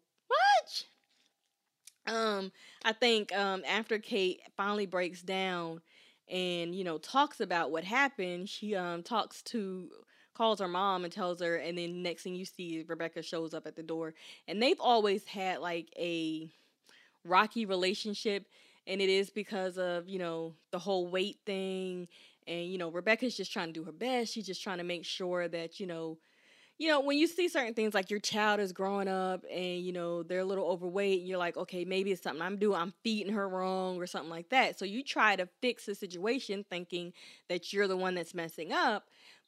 Um, 2.06 2.50
I 2.84 2.92
think 2.92 3.32
um 3.36 3.62
after 3.66 3.98
Kate 3.98 4.40
finally 4.56 4.86
breaks 4.86 5.22
down 5.22 5.80
and 6.28 6.74
you 6.74 6.84
know 6.84 6.98
talks 6.98 7.40
about 7.40 7.70
what 7.70 7.84
happened, 7.84 8.48
she 8.48 8.74
um 8.74 9.02
talks 9.02 9.42
to 9.44 9.88
calls 10.34 10.60
her 10.60 10.68
mom 10.68 11.04
and 11.04 11.12
tells 11.12 11.40
her 11.40 11.56
and 11.56 11.76
then 11.78 12.02
next 12.02 12.22
thing 12.22 12.34
you 12.34 12.44
see 12.46 12.84
Rebecca 12.88 13.22
shows 13.22 13.54
up 13.54 13.66
at 13.66 13.76
the 13.76 13.82
door 13.82 14.14
and 14.48 14.60
they've 14.62 14.80
always 14.80 15.26
had 15.26 15.60
like 15.60 15.92
a 15.98 16.50
rocky 17.24 17.66
relationship 17.66 18.46
and 18.86 19.00
it 19.00 19.08
is 19.08 19.30
because 19.30 19.78
of, 19.78 20.08
you 20.08 20.18
know, 20.18 20.54
the 20.72 20.78
whole 20.78 21.06
weight 21.08 21.38
thing 21.46 22.08
and 22.48 22.66
you 22.72 22.78
know 22.78 22.90
Rebecca's 22.90 23.36
just 23.36 23.52
trying 23.52 23.68
to 23.68 23.72
do 23.80 23.84
her 23.84 23.92
best. 23.92 24.32
She's 24.32 24.46
just 24.46 24.62
trying 24.62 24.78
to 24.78 24.84
make 24.84 25.04
sure 25.04 25.48
that, 25.48 25.78
you 25.80 25.86
know, 25.86 26.18
you 26.82 26.88
know, 26.88 26.98
when 26.98 27.16
you 27.16 27.28
see 27.28 27.48
certain 27.48 27.74
things 27.74 27.94
like 27.94 28.10
your 28.10 28.18
child 28.18 28.58
is 28.58 28.72
growing 28.72 29.06
up 29.06 29.44
and 29.48 29.80
you 29.86 29.92
know 29.92 30.24
they're 30.24 30.40
a 30.40 30.44
little 30.44 30.66
overweight, 30.66 31.20
and 31.20 31.28
you're 31.28 31.38
like, 31.38 31.56
okay, 31.56 31.84
maybe 31.84 32.10
it's 32.10 32.22
something 32.22 32.42
I'm 32.42 32.56
doing. 32.56 32.80
I'm 32.80 32.92
feeding 33.04 33.32
her 33.34 33.48
wrong 33.48 33.98
or 33.98 34.06
something 34.08 34.30
like 34.30 34.48
that. 34.48 34.80
So 34.80 34.84
you 34.84 35.04
try 35.04 35.36
to 35.36 35.48
fix 35.60 35.86
the 35.86 35.94
situation, 35.94 36.64
thinking 36.68 37.12
that 37.48 37.72
you're 37.72 37.86
the 37.86 37.96
one 37.96 38.16
that's 38.16 38.34
messing 38.34 38.72
up. 38.72 39.04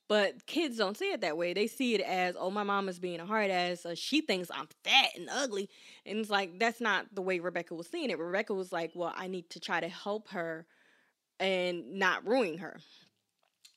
But 0.07 0.47
kids 0.47 0.77
don't 0.77 0.97
see 0.97 1.11
it 1.11 1.23
that 1.23 1.37
way. 1.37 1.55
They 1.55 1.67
see 1.67 1.97
it 1.97 2.03
as, 2.03 2.37
oh, 2.39 2.51
my 2.53 2.63
mom 2.63 2.89
is 2.89 3.01
being 3.01 3.19
a 3.19 3.27
hard 3.27 3.51
ass. 3.51 3.85
Uh, 3.85 3.97
she 3.97 4.21
thinks 4.21 4.49
I'm 4.55 4.69
fat 4.85 5.09
and 5.17 5.29
ugly. 5.29 5.69
And 6.07 6.19
it's 6.19 6.31
like, 6.31 6.61
that's 6.61 6.81
not 6.81 7.07
the 7.15 7.23
way 7.23 7.41
Rebecca 7.41 7.75
was 7.75 7.89
seeing 7.89 8.11
it. 8.11 8.19
Rebecca 8.19 8.55
was 8.55 8.71
like, 8.71 8.93
well, 8.95 9.13
I 9.17 9.27
need 9.27 9.51
to 9.51 9.61
try 9.61 9.81
to 9.81 9.89
help 9.89 10.29
her 10.29 10.67
and 11.41 11.95
not 11.95 12.25
ruin 12.29 12.59
her. 12.59 12.79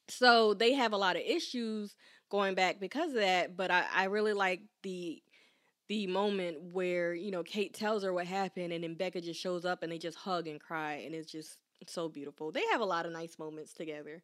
So 0.10 0.54
they 0.54 0.74
have 0.74 0.94
a 0.94 0.98
lot 0.98 1.16
of 1.16 1.22
issues 1.26 1.96
going 2.30 2.56
back 2.56 2.80
because 2.80 3.10
of 3.10 3.22
that. 3.22 3.56
But 3.56 3.72
I, 3.72 3.86
I 3.94 4.04
really 4.06 4.34
like 4.34 4.62
the 4.84 5.22
the 5.88 6.08
moment 6.08 6.74
where 6.74 7.14
you 7.14 7.32
know 7.32 7.44
Kate 7.44 7.74
tells 7.74 8.04
her 8.04 8.14
what 8.14 8.28
happened, 8.28 8.74
and 8.74 8.84
then 8.84 8.96
Becca 8.96 9.22
just 9.22 9.42
shows 9.42 9.66
up 9.66 9.84
and 9.84 9.92
they 9.92 9.98
just 9.98 10.18
hug 10.18 10.48
and 10.48 10.60
cry, 10.60 11.04
and 11.06 11.16
it's 11.16 11.32
just 11.32 11.58
so 11.88 12.10
beautiful. 12.10 12.52
They 12.52 12.64
have 12.72 12.82
a 12.82 12.86
lot 12.86 13.06
of 13.06 13.12
nice 13.12 13.38
moments 13.40 13.74
together. 13.74 14.22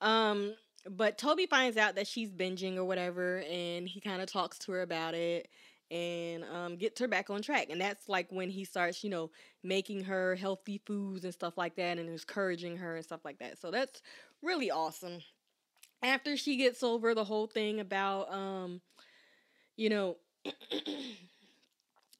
Um, 0.00 0.54
but 0.90 1.16
Toby 1.18 1.46
finds 1.46 1.76
out 1.76 1.94
that 1.94 2.06
she's 2.06 2.32
binging 2.32 2.76
or 2.76 2.84
whatever, 2.84 3.44
and 3.48 3.88
he 3.88 4.00
kind 4.00 4.20
of 4.20 4.30
talks 4.30 4.58
to 4.60 4.72
her 4.72 4.82
about 4.82 5.14
it 5.14 5.48
and 5.90 6.44
um, 6.44 6.76
gets 6.76 6.98
her 7.00 7.06
back 7.06 7.28
on 7.30 7.42
track. 7.42 7.68
And 7.70 7.80
that's 7.80 8.08
like 8.08 8.32
when 8.32 8.48
he 8.50 8.64
starts, 8.64 9.04
you 9.04 9.10
know, 9.10 9.30
making 9.62 10.04
her 10.04 10.34
healthy 10.34 10.80
foods 10.84 11.24
and 11.24 11.32
stuff 11.32 11.56
like 11.56 11.76
that, 11.76 11.98
and 11.98 12.08
encouraging 12.08 12.78
her 12.78 12.96
and 12.96 13.04
stuff 13.04 13.20
like 13.24 13.38
that. 13.38 13.60
So 13.60 13.70
that's 13.70 14.02
really 14.42 14.70
awesome. 14.70 15.20
After 16.02 16.36
she 16.36 16.56
gets 16.56 16.82
over 16.82 17.14
the 17.14 17.24
whole 17.24 17.46
thing 17.46 17.78
about, 17.80 18.32
um, 18.32 18.80
you 19.76 19.88
know, 19.88 20.16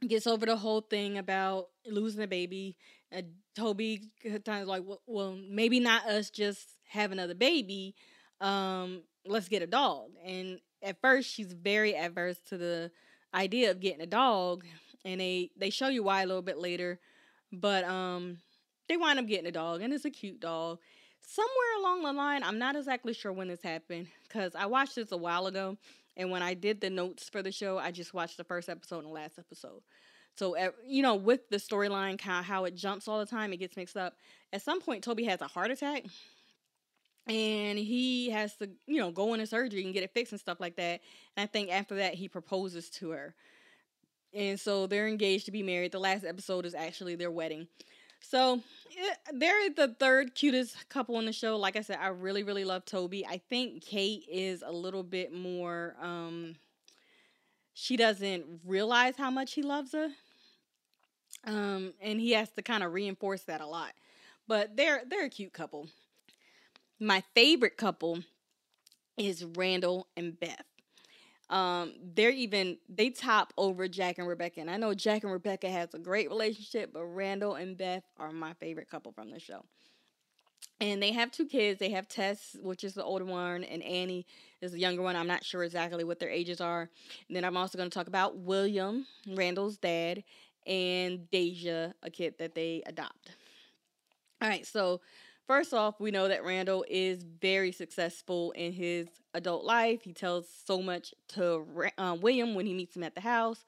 gets 0.08 0.26
over 0.26 0.46
the 0.46 0.56
whole 0.56 0.80
thing 0.80 1.18
about 1.18 1.68
losing 1.86 2.22
a 2.22 2.26
baby, 2.26 2.76
uh, 3.16 3.22
Toby 3.54 4.10
times 4.44 4.68
like, 4.68 4.82
well, 4.84 5.02
well, 5.06 5.36
maybe 5.48 5.80
not 5.80 6.06
us 6.06 6.30
just 6.30 6.68
have 6.88 7.12
another 7.12 7.34
baby. 7.34 7.94
Um, 8.40 9.02
let's 9.26 9.48
get 9.48 9.62
a 9.62 9.66
dog. 9.66 10.10
And 10.24 10.58
at 10.82 11.00
first, 11.00 11.30
she's 11.30 11.52
very 11.52 11.94
adverse 11.94 12.38
to 12.48 12.58
the 12.58 12.90
idea 13.34 13.70
of 13.70 13.80
getting 13.80 14.00
a 14.00 14.06
dog, 14.06 14.64
and 15.04 15.20
they 15.20 15.50
they 15.56 15.70
show 15.70 15.88
you 15.88 16.02
why 16.02 16.22
a 16.22 16.26
little 16.26 16.42
bit 16.42 16.58
later. 16.58 16.98
But 17.52 17.84
um, 17.84 18.38
they 18.88 18.96
wind 18.96 19.18
up 19.18 19.26
getting 19.26 19.46
a 19.46 19.52
dog, 19.52 19.82
and 19.82 19.92
it's 19.92 20.04
a 20.04 20.10
cute 20.10 20.40
dog. 20.40 20.78
Somewhere 21.26 21.78
along 21.78 22.02
the 22.02 22.12
line, 22.12 22.42
I'm 22.42 22.58
not 22.58 22.76
exactly 22.76 23.14
sure 23.14 23.32
when 23.32 23.48
this 23.48 23.62
happened 23.62 24.08
because 24.24 24.54
I 24.54 24.66
watched 24.66 24.96
this 24.96 25.12
a 25.12 25.16
while 25.16 25.46
ago, 25.46 25.78
and 26.16 26.30
when 26.30 26.42
I 26.42 26.52
did 26.54 26.80
the 26.80 26.90
notes 26.90 27.28
for 27.28 27.42
the 27.42 27.52
show, 27.52 27.78
I 27.78 27.90
just 27.90 28.12
watched 28.12 28.36
the 28.36 28.44
first 28.44 28.68
episode 28.68 28.98
and 28.98 29.06
the 29.06 29.12
last 29.12 29.38
episode. 29.38 29.80
So 30.36 30.56
you 30.86 31.02
know, 31.02 31.14
with 31.14 31.48
the 31.48 31.56
storyline, 31.56 32.18
kind 32.18 32.40
of 32.40 32.44
how 32.44 32.64
it 32.64 32.74
jumps 32.74 33.08
all 33.08 33.18
the 33.18 33.26
time, 33.26 33.52
it 33.52 33.58
gets 33.58 33.76
mixed 33.76 33.96
up. 33.96 34.14
At 34.52 34.62
some 34.62 34.80
point, 34.80 35.04
Toby 35.04 35.24
has 35.24 35.40
a 35.40 35.46
heart 35.46 35.70
attack, 35.70 36.04
and 37.26 37.78
he 37.78 38.30
has 38.30 38.54
to, 38.56 38.68
you 38.86 38.98
know, 38.98 39.10
go 39.10 39.32
into 39.32 39.46
surgery 39.46 39.84
and 39.84 39.94
get 39.94 40.02
it 40.02 40.12
fixed 40.12 40.32
and 40.32 40.40
stuff 40.40 40.60
like 40.60 40.76
that. 40.76 41.00
And 41.36 41.44
I 41.44 41.46
think 41.46 41.70
after 41.70 41.96
that, 41.96 42.14
he 42.14 42.28
proposes 42.28 42.90
to 42.90 43.10
her, 43.10 43.34
and 44.34 44.58
so 44.60 44.86
they're 44.86 45.08
engaged 45.08 45.46
to 45.46 45.52
be 45.52 45.62
married. 45.62 45.92
The 45.92 46.00
last 46.00 46.24
episode 46.24 46.66
is 46.66 46.74
actually 46.74 47.14
their 47.14 47.30
wedding. 47.30 47.68
So 48.22 48.60
it, 48.90 49.18
they're 49.34 49.70
the 49.70 49.94
third 49.98 50.34
cutest 50.34 50.88
couple 50.88 51.18
in 51.18 51.26
the 51.26 51.32
show. 51.32 51.56
Like 51.56 51.76
I 51.76 51.82
said, 51.82 51.98
I 52.00 52.08
really, 52.08 52.42
really 52.42 52.64
love 52.64 52.84
Toby. 52.84 53.26
I 53.26 53.38
think 53.50 53.82
Kate 53.84 54.24
is 54.30 54.62
a 54.66 54.72
little 54.72 55.02
bit 55.02 55.32
more. 55.32 55.94
um 56.00 56.56
She 57.74 57.96
doesn't 57.98 58.62
realize 58.64 59.16
how 59.16 59.30
much 59.30 59.52
he 59.54 59.62
loves 59.62 59.92
her, 59.92 60.08
um, 61.44 61.92
and 62.00 62.20
he 62.20 62.32
has 62.32 62.50
to 62.50 62.62
kind 62.62 62.82
of 62.82 62.92
reinforce 62.92 63.42
that 63.42 63.60
a 63.60 63.66
lot. 63.66 63.92
But 64.46 64.76
they're 64.76 65.02
they're 65.06 65.26
a 65.26 65.30
cute 65.30 65.52
couple. 65.52 65.88
My 66.98 67.22
favorite 67.34 67.76
couple 67.76 68.24
is 69.16 69.44
Randall 69.44 70.08
and 70.16 70.38
Beth. 70.38 70.64
Um, 71.52 71.92
they're 72.14 72.30
even 72.30 72.78
they 72.88 73.10
top 73.10 73.52
over 73.58 73.86
Jack 73.86 74.18
and 74.18 74.26
Rebecca. 74.26 74.60
And 74.60 74.70
I 74.70 74.78
know 74.78 74.94
Jack 74.94 75.22
and 75.22 75.32
Rebecca 75.32 75.70
has 75.70 75.92
a 75.92 75.98
great 75.98 76.30
relationship, 76.30 76.92
but 76.94 77.04
Randall 77.04 77.54
and 77.54 77.76
Beth 77.76 78.02
are 78.18 78.32
my 78.32 78.54
favorite 78.54 78.88
couple 78.90 79.12
from 79.12 79.30
the 79.30 79.38
show. 79.38 79.64
And 80.80 81.00
they 81.00 81.12
have 81.12 81.30
two 81.30 81.46
kids. 81.46 81.78
They 81.78 81.90
have 81.90 82.08
Tess, 82.08 82.56
which 82.60 82.82
is 82.82 82.94
the 82.94 83.04
older 83.04 83.24
one, 83.24 83.62
and 83.62 83.82
Annie 83.82 84.26
is 84.60 84.72
the 84.72 84.80
younger 84.80 85.02
one. 85.02 85.14
I'm 85.14 85.28
not 85.28 85.44
sure 85.44 85.62
exactly 85.62 86.02
what 86.02 86.18
their 86.18 86.30
ages 86.30 86.60
are. 86.60 86.88
And 87.28 87.36
then 87.36 87.44
I'm 87.44 87.56
also 87.56 87.78
going 87.78 87.88
to 87.88 87.94
talk 87.94 88.08
about 88.08 88.38
William, 88.38 89.06
Randall's 89.28 89.76
dad, 89.76 90.24
and 90.66 91.30
Deja, 91.30 91.92
a 92.02 92.10
kid 92.10 92.34
that 92.38 92.54
they 92.54 92.82
adopt. 92.86 93.32
All 94.40 94.48
right, 94.48 94.66
so 94.66 95.00
First 95.52 95.74
off, 95.74 96.00
we 96.00 96.10
know 96.10 96.28
that 96.28 96.46
Randall 96.46 96.82
is 96.88 97.24
very 97.24 97.72
successful 97.72 98.52
in 98.52 98.72
his 98.72 99.06
adult 99.34 99.66
life. 99.66 100.00
He 100.02 100.14
tells 100.14 100.48
so 100.48 100.80
much 100.80 101.12
to 101.34 101.62
um, 101.98 102.22
William 102.22 102.54
when 102.54 102.64
he 102.64 102.72
meets 102.72 102.96
him 102.96 103.02
at 103.02 103.14
the 103.14 103.20
house. 103.20 103.62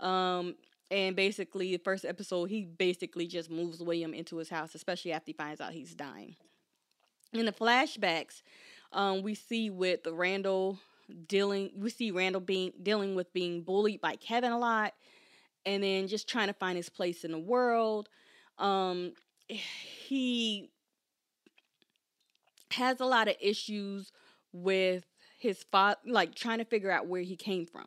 Um, 0.00 0.56
and 0.90 1.14
basically, 1.14 1.70
the 1.70 1.82
first 1.84 2.04
episode, 2.04 2.50
he 2.50 2.64
basically 2.64 3.28
just 3.28 3.48
moves 3.48 3.80
William 3.80 4.12
into 4.12 4.38
his 4.38 4.48
house, 4.48 4.74
especially 4.74 5.12
after 5.12 5.28
he 5.28 5.32
finds 5.32 5.60
out 5.60 5.72
he's 5.72 5.94
dying. 5.94 6.34
In 7.32 7.46
the 7.46 7.52
flashbacks, 7.52 8.42
um, 8.92 9.22
we 9.22 9.36
see 9.36 9.70
with 9.70 10.00
Randall 10.10 10.80
dealing, 11.28 11.70
we 11.76 11.90
see 11.90 12.10
Randall 12.10 12.40
being 12.40 12.72
dealing 12.82 13.14
with 13.14 13.32
being 13.32 13.62
bullied 13.62 14.00
by 14.00 14.16
Kevin 14.16 14.50
a 14.50 14.58
lot, 14.58 14.94
and 15.64 15.84
then 15.84 16.08
just 16.08 16.28
trying 16.28 16.48
to 16.48 16.54
find 16.54 16.76
his 16.76 16.88
place 16.88 17.22
in 17.22 17.30
the 17.30 17.38
world. 17.38 18.08
Um, 18.58 19.12
he 19.46 20.70
has 22.72 23.00
a 23.00 23.06
lot 23.06 23.28
of 23.28 23.34
issues 23.40 24.12
with 24.52 25.04
his 25.38 25.64
father 25.70 25.98
like 26.06 26.34
trying 26.34 26.58
to 26.58 26.64
figure 26.64 26.90
out 26.90 27.06
where 27.06 27.22
he 27.22 27.36
came 27.36 27.66
from. 27.66 27.86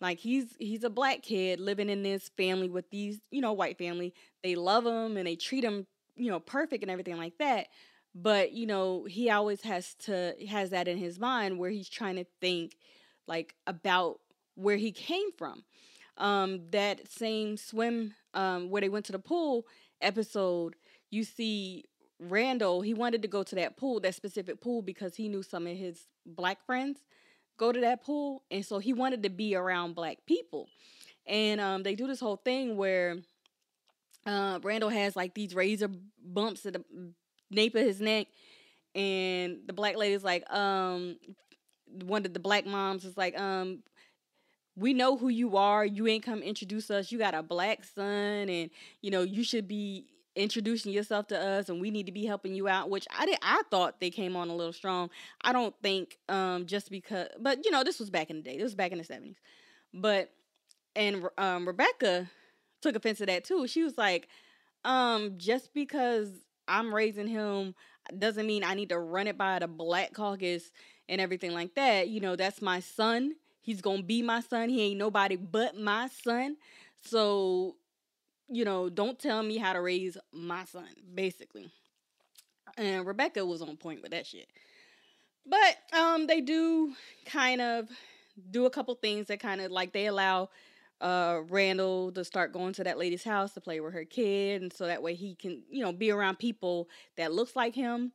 Like 0.00 0.18
he's 0.18 0.54
he's 0.58 0.84
a 0.84 0.90
black 0.90 1.22
kid 1.22 1.60
living 1.60 1.88
in 1.88 2.02
this 2.02 2.30
family 2.36 2.68
with 2.68 2.90
these 2.90 3.20
you 3.30 3.40
know 3.40 3.52
white 3.52 3.78
family. 3.78 4.14
They 4.42 4.54
love 4.54 4.86
him 4.86 5.16
and 5.16 5.26
they 5.26 5.36
treat 5.36 5.64
him 5.64 5.86
you 6.16 6.30
know 6.30 6.40
perfect 6.40 6.82
and 6.82 6.90
everything 6.90 7.18
like 7.18 7.36
that 7.38 7.66
but 8.14 8.52
you 8.52 8.66
know 8.66 9.04
he 9.04 9.28
always 9.30 9.60
has 9.62 9.94
to 9.94 10.34
has 10.48 10.70
that 10.70 10.88
in 10.88 10.96
his 10.96 11.18
mind 11.18 11.58
where 11.58 11.70
he's 11.70 11.88
trying 11.88 12.16
to 12.16 12.24
think 12.40 12.76
like 13.26 13.54
about 13.66 14.20
where 14.54 14.76
he 14.76 14.90
came 14.92 15.30
from. 15.36 15.64
Um 16.16 16.62
that 16.70 17.08
same 17.10 17.56
swim 17.56 18.14
um 18.34 18.70
where 18.70 18.80
they 18.80 18.88
went 18.88 19.04
to 19.06 19.12
the 19.12 19.18
pool 19.18 19.66
episode 20.00 20.74
you 21.10 21.24
see 21.24 21.84
Randall, 22.18 22.80
he 22.80 22.94
wanted 22.94 23.22
to 23.22 23.28
go 23.28 23.42
to 23.42 23.54
that 23.56 23.76
pool, 23.76 24.00
that 24.00 24.14
specific 24.14 24.60
pool, 24.60 24.82
because 24.82 25.16
he 25.16 25.28
knew 25.28 25.42
some 25.42 25.66
of 25.66 25.76
his 25.76 26.06
black 26.24 26.64
friends 26.64 27.00
go 27.58 27.72
to 27.72 27.80
that 27.80 28.02
pool. 28.02 28.42
And 28.50 28.64
so 28.64 28.78
he 28.78 28.92
wanted 28.92 29.22
to 29.24 29.30
be 29.30 29.54
around 29.54 29.94
black 29.94 30.18
people. 30.26 30.68
And 31.26 31.60
um, 31.60 31.82
they 31.82 31.94
do 31.94 32.06
this 32.06 32.20
whole 32.20 32.36
thing 32.36 32.76
where 32.76 33.16
uh, 34.24 34.60
Randall 34.62 34.90
has 34.90 35.16
like 35.16 35.34
these 35.34 35.54
razor 35.54 35.90
bumps 36.24 36.64
at 36.66 36.74
the 36.74 36.84
nape 37.50 37.74
of 37.74 37.82
his 37.82 38.00
neck. 38.00 38.28
And 38.94 39.58
the 39.66 39.72
black 39.72 39.96
lady's 39.96 40.24
like, 40.24 40.50
um, 40.50 41.18
one 42.04 42.24
of 42.24 42.32
the 42.32 42.40
black 42.40 42.66
moms 42.66 43.04
is 43.04 43.16
like, 43.16 43.38
um, 43.38 43.82
we 44.76 44.92
know 44.92 45.16
who 45.16 45.28
you 45.28 45.56
are. 45.56 45.84
You 45.84 46.06
ain't 46.06 46.24
come 46.24 46.42
introduce 46.42 46.90
us. 46.90 47.10
You 47.10 47.18
got 47.18 47.34
a 47.34 47.42
black 47.42 47.82
son, 47.84 48.48
and 48.48 48.70
you 49.00 49.10
know 49.10 49.22
you 49.22 49.42
should 49.42 49.66
be 49.66 50.04
introducing 50.36 50.92
yourself 50.92 51.26
to 51.28 51.38
us 51.38 51.68
and 51.68 51.80
we 51.80 51.90
need 51.90 52.06
to 52.06 52.12
be 52.12 52.26
helping 52.26 52.54
you 52.54 52.68
out 52.68 52.90
which 52.90 53.06
i 53.18 53.26
did 53.26 53.38
i 53.42 53.62
thought 53.70 54.00
they 54.00 54.10
came 54.10 54.36
on 54.36 54.48
a 54.48 54.54
little 54.54 54.72
strong. 54.72 55.10
I 55.42 55.52
don't 55.52 55.74
think 55.82 56.18
um 56.28 56.66
just 56.66 56.90
because 56.90 57.28
but 57.40 57.64
you 57.64 57.70
know 57.70 57.82
this 57.82 57.98
was 57.98 58.10
back 58.10 58.30
in 58.30 58.36
the 58.36 58.42
day 58.42 58.56
this 58.56 58.64
was 58.64 58.74
back 58.74 58.92
in 58.92 58.98
the 58.98 59.04
70s 59.04 59.36
but 59.94 60.30
and 60.94 61.24
um 61.38 61.66
rebecca 61.66 62.28
took 62.82 62.96
offense 62.96 63.18
to 63.18 63.26
that 63.26 63.44
too. 63.44 63.66
She 63.66 63.82
was 63.82 63.96
like 63.98 64.28
um 64.84 65.34
just 65.38 65.72
because 65.74 66.30
i'm 66.68 66.94
raising 66.94 67.26
him 67.26 67.74
doesn't 68.18 68.46
mean 68.46 68.62
i 68.62 68.74
need 68.74 68.88
to 68.90 68.98
run 68.98 69.26
it 69.26 69.36
by 69.38 69.58
the 69.58 69.66
black 69.66 70.12
caucus 70.12 70.70
and 71.08 71.20
everything 71.20 71.52
like 71.52 71.74
that. 71.74 72.08
You 72.08 72.20
know 72.20 72.36
that's 72.36 72.60
my 72.62 72.80
son. 72.80 73.34
He's 73.60 73.80
gonna 73.80 74.02
be 74.02 74.22
my 74.22 74.40
son. 74.40 74.68
He 74.68 74.82
ain't 74.82 74.98
nobody 74.98 75.36
but 75.36 75.76
my 75.76 76.08
son. 76.08 76.56
So 77.00 77.76
you 78.48 78.64
know, 78.64 78.88
don't 78.88 79.18
tell 79.18 79.42
me 79.42 79.58
how 79.58 79.72
to 79.72 79.80
raise 79.80 80.16
my 80.32 80.64
son, 80.64 80.88
basically. 81.14 81.70
And 82.76 83.06
Rebecca 83.06 83.44
was 83.44 83.62
on 83.62 83.76
point 83.76 84.02
with 84.02 84.10
that 84.12 84.26
shit. 84.26 84.48
But 85.46 85.76
um 85.98 86.26
they 86.26 86.40
do 86.40 86.94
kind 87.24 87.60
of 87.60 87.88
do 88.50 88.66
a 88.66 88.70
couple 88.70 88.94
things 88.96 89.28
that 89.28 89.40
kind 89.40 89.60
of 89.60 89.70
like 89.70 89.92
they 89.92 90.06
allow 90.06 90.50
uh 91.00 91.40
Randall 91.48 92.12
to 92.12 92.24
start 92.24 92.52
going 92.52 92.72
to 92.74 92.84
that 92.84 92.98
lady's 92.98 93.24
house 93.24 93.54
to 93.54 93.60
play 93.60 93.80
with 93.80 93.94
her 93.94 94.04
kid 94.04 94.62
and 94.62 94.72
so 94.72 94.86
that 94.86 95.02
way 95.02 95.14
he 95.14 95.34
can, 95.34 95.62
you 95.70 95.82
know, 95.84 95.92
be 95.92 96.10
around 96.10 96.38
people 96.38 96.88
that 97.16 97.32
looks 97.32 97.56
like 97.56 97.74
him. 97.74 98.12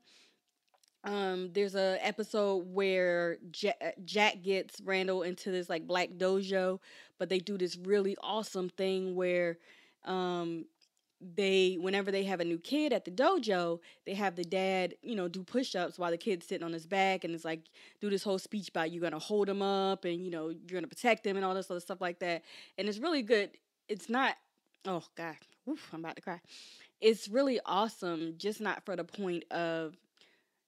um 1.03 1.49
there's 1.53 1.75
a 1.75 1.97
episode 2.05 2.65
where 2.67 3.37
Jack, 3.51 3.95
Jack 4.05 4.43
gets 4.43 4.79
Randall 4.81 5.23
into 5.23 5.49
this 5.51 5.69
like 5.69 5.87
black 5.87 6.09
dojo, 6.17 6.79
but 7.17 7.29
they 7.29 7.39
do 7.39 7.57
this 7.57 7.75
really 7.77 8.15
awesome 8.21 8.69
thing 8.69 9.15
where 9.15 9.57
um 10.05 10.65
they 11.35 11.77
whenever 11.79 12.11
they 12.11 12.23
have 12.23 12.39
a 12.39 12.45
new 12.45 12.57
kid 12.57 12.91
at 12.93 13.05
the 13.05 13.11
dojo, 13.11 13.79
they 14.05 14.13
have 14.15 14.35
the 14.35 14.43
dad, 14.43 14.95
you 15.03 15.15
know, 15.15 15.27
do 15.27 15.43
push-ups 15.43 15.99
while 15.99 16.09
the 16.09 16.17
kid's 16.17 16.47
sitting 16.47 16.65
on 16.65 16.73
his 16.73 16.87
back 16.87 17.23
and 17.23 17.35
it's 17.35 17.45
like 17.45 17.61
do 17.99 18.09
this 18.09 18.23
whole 18.23 18.39
speech 18.39 18.69
about 18.69 18.91
you're 18.91 19.01
gonna 19.01 19.19
hold 19.19 19.47
him 19.47 19.61
up 19.61 20.05
and 20.05 20.23
you 20.25 20.31
know, 20.31 20.49
you're 20.49 20.79
gonna 20.79 20.87
protect 20.87 21.25
him 21.25 21.35
and 21.35 21.45
all 21.45 21.53
this 21.53 21.69
other 21.69 21.79
stuff 21.79 22.01
like 22.01 22.19
that. 22.19 22.43
And 22.77 22.89
it's 22.89 22.97
really 22.97 23.21
good. 23.21 23.51
It's 23.87 24.09
not 24.09 24.35
oh 24.85 25.03
god, 25.15 25.37
Oof, 25.69 25.89
I'm 25.93 25.99
about 25.99 26.15
to 26.15 26.21
cry. 26.21 26.41
It's 26.99 27.27
really 27.27 27.59
awesome, 27.65 28.35
just 28.37 28.61
not 28.61 28.83
for 28.85 28.95
the 28.95 29.03
point 29.03 29.43
of, 29.51 29.95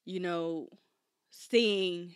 you 0.05 0.19
know, 0.19 0.67
seeing 1.31 2.15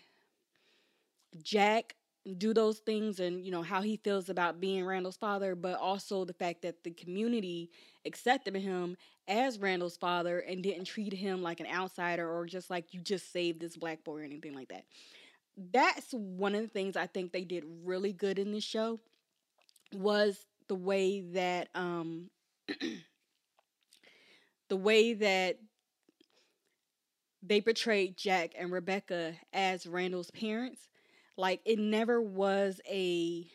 Jack 1.41 1.95
do 2.35 2.53
those 2.53 2.79
things 2.79 3.19
and 3.19 3.45
you 3.45 3.51
know 3.51 3.61
how 3.61 3.81
he 3.81 3.97
feels 3.97 4.29
about 4.29 4.59
being 4.59 4.85
Randall's 4.85 5.17
father, 5.17 5.55
but 5.55 5.79
also 5.79 6.25
the 6.25 6.33
fact 6.33 6.61
that 6.63 6.83
the 6.83 6.91
community 6.91 7.69
accepted 8.05 8.55
him 8.55 8.97
as 9.27 9.59
Randall's 9.59 9.97
father 9.97 10.39
and 10.39 10.63
didn't 10.63 10.85
treat 10.85 11.13
him 11.13 11.41
like 11.41 11.59
an 11.59 11.67
outsider 11.67 12.29
or 12.29 12.45
just 12.45 12.69
like 12.69 12.93
you 12.93 13.01
just 13.01 13.31
saved 13.31 13.59
this 13.59 13.77
black 13.77 14.03
boy 14.03 14.19
or 14.19 14.23
anything 14.23 14.53
like 14.53 14.69
that. 14.69 14.85
That's 15.71 16.11
one 16.11 16.55
of 16.55 16.61
the 16.61 16.67
things 16.67 16.95
I 16.95 17.07
think 17.07 17.31
they 17.31 17.43
did 17.43 17.63
really 17.83 18.13
good 18.13 18.39
in 18.39 18.51
this 18.51 18.63
show 18.63 18.99
was 19.93 20.45
the 20.67 20.75
way 20.75 21.21
that 21.33 21.69
um 21.75 22.29
the 24.69 24.77
way 24.77 25.13
that 25.13 25.59
they 27.41 27.61
portrayed 27.61 28.17
Jack 28.17 28.53
and 28.57 28.71
Rebecca 28.71 29.35
as 29.53 29.87
Randall's 29.87 30.31
parents 30.31 30.87
like 31.37 31.61
it 31.65 31.79
never 31.79 32.21
was 32.21 32.81
a 32.89 33.47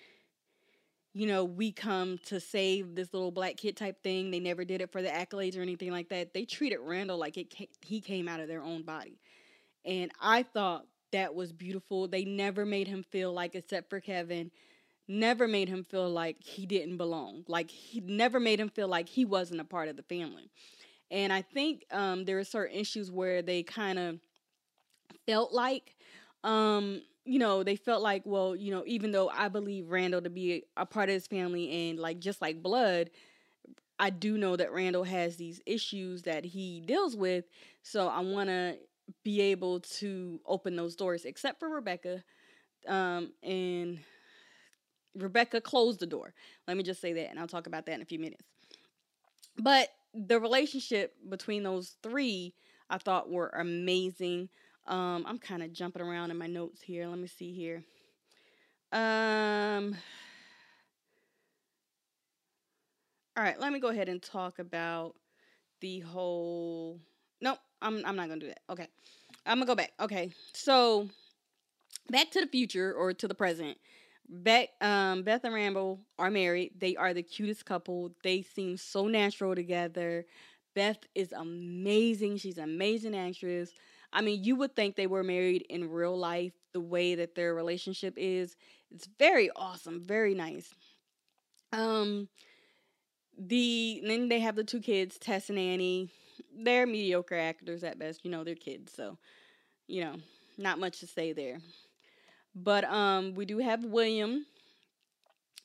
you 1.14 1.26
know, 1.26 1.44
we 1.44 1.72
come 1.72 2.18
to 2.26 2.40
save 2.40 2.94
this 2.94 3.12
little 3.12 3.30
black 3.30 3.58
kid 3.58 3.76
type 3.76 4.02
thing. 4.02 4.30
They 4.30 4.40
never 4.40 4.64
did 4.64 4.80
it 4.80 4.90
for 4.90 5.02
the 5.02 5.10
accolades 5.10 5.58
or 5.58 5.60
anything 5.60 5.90
like 5.90 6.08
that. 6.08 6.32
They 6.32 6.44
treated 6.44 6.78
Randall 6.80 7.18
like 7.18 7.36
it 7.36 7.50
came, 7.50 7.68
he 7.82 8.00
came 8.00 8.28
out 8.28 8.40
of 8.40 8.48
their 8.48 8.62
own 8.62 8.82
body. 8.82 9.18
And 9.84 10.10
I 10.20 10.42
thought 10.42 10.86
that 11.12 11.34
was 11.34 11.52
beautiful. 11.52 12.08
They 12.08 12.24
never 12.24 12.64
made 12.64 12.88
him 12.88 13.02
feel 13.02 13.32
like 13.32 13.54
except 13.54 13.90
for 13.90 14.00
Kevin, 14.00 14.50
never 15.06 15.46
made 15.46 15.68
him 15.68 15.84
feel 15.84 16.08
like 16.08 16.36
he 16.40 16.64
didn't 16.64 16.96
belong. 16.96 17.44
Like 17.46 17.70
he 17.70 18.00
never 18.00 18.40
made 18.40 18.58
him 18.58 18.70
feel 18.70 18.88
like 18.88 19.08
he 19.08 19.26
wasn't 19.26 19.60
a 19.60 19.64
part 19.64 19.88
of 19.88 19.96
the 19.96 20.02
family. 20.02 20.50
And 21.10 21.30
I 21.30 21.42
think 21.42 21.84
um, 21.90 22.24
there 22.24 22.38
are 22.38 22.44
certain 22.44 22.74
issues 22.78 23.12
where 23.12 23.42
they 23.42 23.62
kind 23.62 23.98
of 23.98 24.18
felt 25.26 25.52
like 25.52 25.94
um, 26.42 27.02
you 27.24 27.38
know, 27.38 27.62
they 27.62 27.76
felt 27.76 28.02
like, 28.02 28.22
well, 28.24 28.56
you 28.56 28.72
know, 28.72 28.82
even 28.86 29.12
though 29.12 29.28
I 29.28 29.48
believe 29.48 29.90
Randall 29.90 30.22
to 30.22 30.30
be 30.30 30.64
a 30.76 30.84
part 30.86 31.08
of 31.08 31.14
his 31.14 31.26
family 31.26 31.90
and 31.90 31.98
like 31.98 32.18
just 32.18 32.40
like 32.42 32.62
blood, 32.62 33.10
I 33.98 34.10
do 34.10 34.38
know 34.38 34.56
that 34.56 34.72
Randall 34.72 35.04
has 35.04 35.36
these 35.36 35.60
issues 35.66 36.22
that 36.22 36.44
he 36.44 36.80
deals 36.80 37.16
with. 37.16 37.44
So 37.82 38.08
I 38.08 38.20
want 38.20 38.48
to 38.48 38.78
be 39.24 39.40
able 39.40 39.80
to 39.80 40.40
open 40.46 40.76
those 40.76 40.96
doors, 40.96 41.24
except 41.24 41.60
for 41.60 41.68
Rebecca. 41.68 42.24
Um, 42.88 43.32
and 43.42 44.00
Rebecca 45.14 45.60
closed 45.60 46.00
the 46.00 46.06
door. 46.06 46.34
Let 46.66 46.76
me 46.76 46.82
just 46.82 47.00
say 47.00 47.12
that, 47.14 47.30
and 47.30 47.38
I'll 47.38 47.46
talk 47.46 47.66
about 47.66 47.86
that 47.86 47.94
in 47.94 48.02
a 48.02 48.06
few 48.06 48.18
minutes. 48.18 48.44
But 49.58 49.88
the 50.14 50.40
relationship 50.40 51.14
between 51.28 51.62
those 51.62 51.96
three, 52.02 52.54
I 52.88 52.98
thought 52.98 53.30
were 53.30 53.48
amazing. 53.48 54.48
Um, 54.86 55.24
I'm 55.26 55.38
kind 55.38 55.62
of 55.62 55.72
jumping 55.72 56.02
around 56.02 56.30
in 56.30 56.38
my 56.38 56.46
notes 56.46 56.82
here. 56.82 57.06
Let 57.06 57.18
me 57.18 57.28
see 57.28 57.52
here. 57.52 57.84
Um, 58.92 59.96
all 63.36 63.42
right, 63.42 63.58
let 63.58 63.72
me 63.72 63.78
go 63.80 63.88
ahead 63.88 64.08
and 64.08 64.20
talk 64.20 64.58
about 64.58 65.14
the 65.80 66.00
whole. 66.00 67.00
Nope, 67.40 67.58
I'm 67.80 68.04
I'm 68.04 68.16
not 68.16 68.28
gonna 68.28 68.40
do 68.40 68.48
that. 68.48 68.60
Okay, 68.70 68.88
I'm 69.46 69.58
gonna 69.58 69.66
go 69.66 69.74
back. 69.74 69.92
Okay, 70.00 70.30
so 70.52 71.08
back 72.10 72.30
to 72.32 72.40
the 72.40 72.46
future 72.46 72.92
or 72.92 73.12
to 73.14 73.28
the 73.28 73.34
present. 73.34 73.78
Beck, 74.28 74.70
um, 74.80 75.22
Beth 75.22 75.44
and 75.44 75.54
Randall 75.54 76.00
are 76.18 76.30
married. 76.30 76.72
They 76.78 76.96
are 76.96 77.12
the 77.12 77.22
cutest 77.22 77.64
couple. 77.66 78.12
They 78.22 78.42
seem 78.42 78.76
so 78.76 79.06
natural 79.06 79.54
together. 79.54 80.24
Beth 80.74 80.98
is 81.14 81.32
amazing. 81.32 82.38
She's 82.38 82.56
an 82.56 82.64
amazing 82.64 83.16
actress. 83.16 83.72
I 84.12 84.20
mean, 84.20 84.44
you 84.44 84.56
would 84.56 84.76
think 84.76 84.96
they 84.96 85.06
were 85.06 85.22
married 85.22 85.64
in 85.68 85.90
real 85.90 86.16
life, 86.16 86.52
the 86.72 86.80
way 86.80 87.14
that 87.14 87.34
their 87.34 87.54
relationship 87.54 88.14
is. 88.16 88.56
It's 88.90 89.08
very 89.18 89.50
awesome, 89.56 90.02
very 90.04 90.34
nice. 90.34 90.74
Um, 91.72 92.28
the 93.38 94.02
then 94.06 94.28
they 94.28 94.40
have 94.40 94.56
the 94.56 94.64
two 94.64 94.80
kids, 94.80 95.18
Tess 95.18 95.48
and 95.48 95.58
Annie. 95.58 96.10
They're 96.54 96.86
mediocre 96.86 97.38
actors 97.38 97.84
at 97.84 97.98
best. 97.98 98.24
You 98.24 98.30
know, 98.30 98.44
they're 98.44 98.54
kids, 98.54 98.92
so 98.92 99.18
you 99.86 100.04
know, 100.04 100.16
not 100.58 100.78
much 100.78 101.00
to 101.00 101.06
say 101.06 101.32
there. 101.32 101.58
But 102.54 102.84
um, 102.84 103.34
we 103.34 103.46
do 103.46 103.58
have 103.58 103.84
William, 103.84 104.44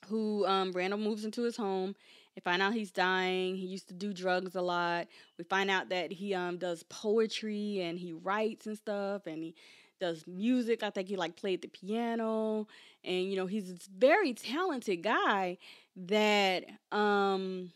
who 0.06 0.46
um, 0.46 0.72
Randall 0.72 0.98
moves 0.98 1.24
into 1.24 1.42
his 1.42 1.56
home 1.56 1.94
they 2.38 2.50
find 2.50 2.62
out 2.62 2.72
he's 2.72 2.92
dying. 2.92 3.56
He 3.56 3.66
used 3.66 3.88
to 3.88 3.94
do 3.94 4.12
drugs 4.12 4.54
a 4.54 4.62
lot. 4.62 5.08
We 5.38 5.44
find 5.44 5.68
out 5.68 5.88
that 5.88 6.12
he 6.12 6.34
um 6.34 6.56
does 6.56 6.84
poetry 6.84 7.80
and 7.80 7.98
he 7.98 8.12
writes 8.12 8.66
and 8.68 8.76
stuff 8.76 9.26
and 9.26 9.42
he 9.42 9.56
does 9.98 10.24
music. 10.28 10.84
I 10.84 10.90
think 10.90 11.08
he 11.08 11.16
like 11.16 11.34
played 11.34 11.62
the 11.62 11.68
piano 11.68 12.68
and 13.02 13.28
you 13.28 13.36
know 13.36 13.46
he's 13.46 13.72
this 13.72 13.88
very 13.88 14.34
talented 14.34 15.02
guy 15.02 15.58
that 15.96 16.64
um 16.92 17.72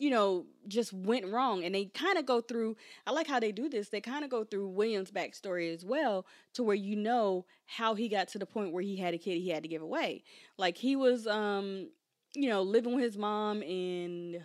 you 0.00 0.10
know 0.10 0.46
just 0.66 0.92
went 0.92 1.24
wrong 1.26 1.64
and 1.64 1.72
they 1.72 1.84
kind 1.84 2.18
of 2.18 2.26
go 2.26 2.40
through 2.40 2.76
i 3.06 3.10
like 3.10 3.26
how 3.26 3.40
they 3.40 3.50
do 3.50 3.68
this 3.68 3.88
they 3.88 4.00
kind 4.00 4.24
of 4.24 4.30
go 4.30 4.44
through 4.44 4.68
william's 4.68 5.10
backstory 5.10 5.72
as 5.72 5.86
well 5.86 6.26
to 6.52 6.62
where 6.62 6.76
you 6.76 6.94
know 6.94 7.46
how 7.64 7.94
he 7.94 8.08
got 8.08 8.28
to 8.28 8.38
the 8.38 8.44
point 8.44 8.72
where 8.72 8.82
he 8.82 8.96
had 8.96 9.14
a 9.14 9.18
kid 9.18 9.38
he 9.38 9.48
had 9.48 9.62
to 9.62 9.68
give 9.68 9.80
away 9.80 10.22
like 10.58 10.76
he 10.76 10.96
was 10.96 11.26
um 11.26 11.88
you 12.36 12.48
know, 12.50 12.62
living 12.62 12.94
with 12.94 13.04
his 13.04 13.16
mom 13.16 13.62
in 13.62 14.42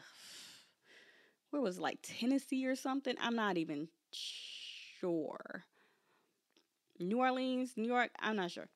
where 1.50 1.62
was 1.62 1.78
it, 1.78 1.82
like 1.82 2.00
Tennessee 2.02 2.66
or 2.66 2.76
something. 2.76 3.16
I'm 3.22 3.36
not 3.36 3.58
even 3.58 3.90
sure. 4.12 5.66
New 7.00 7.20
Orleans, 7.20 7.74
New 7.76 7.88
York, 7.88 8.12
I'm 8.20 8.38
not 8.38 8.52
sure. 8.52 8.68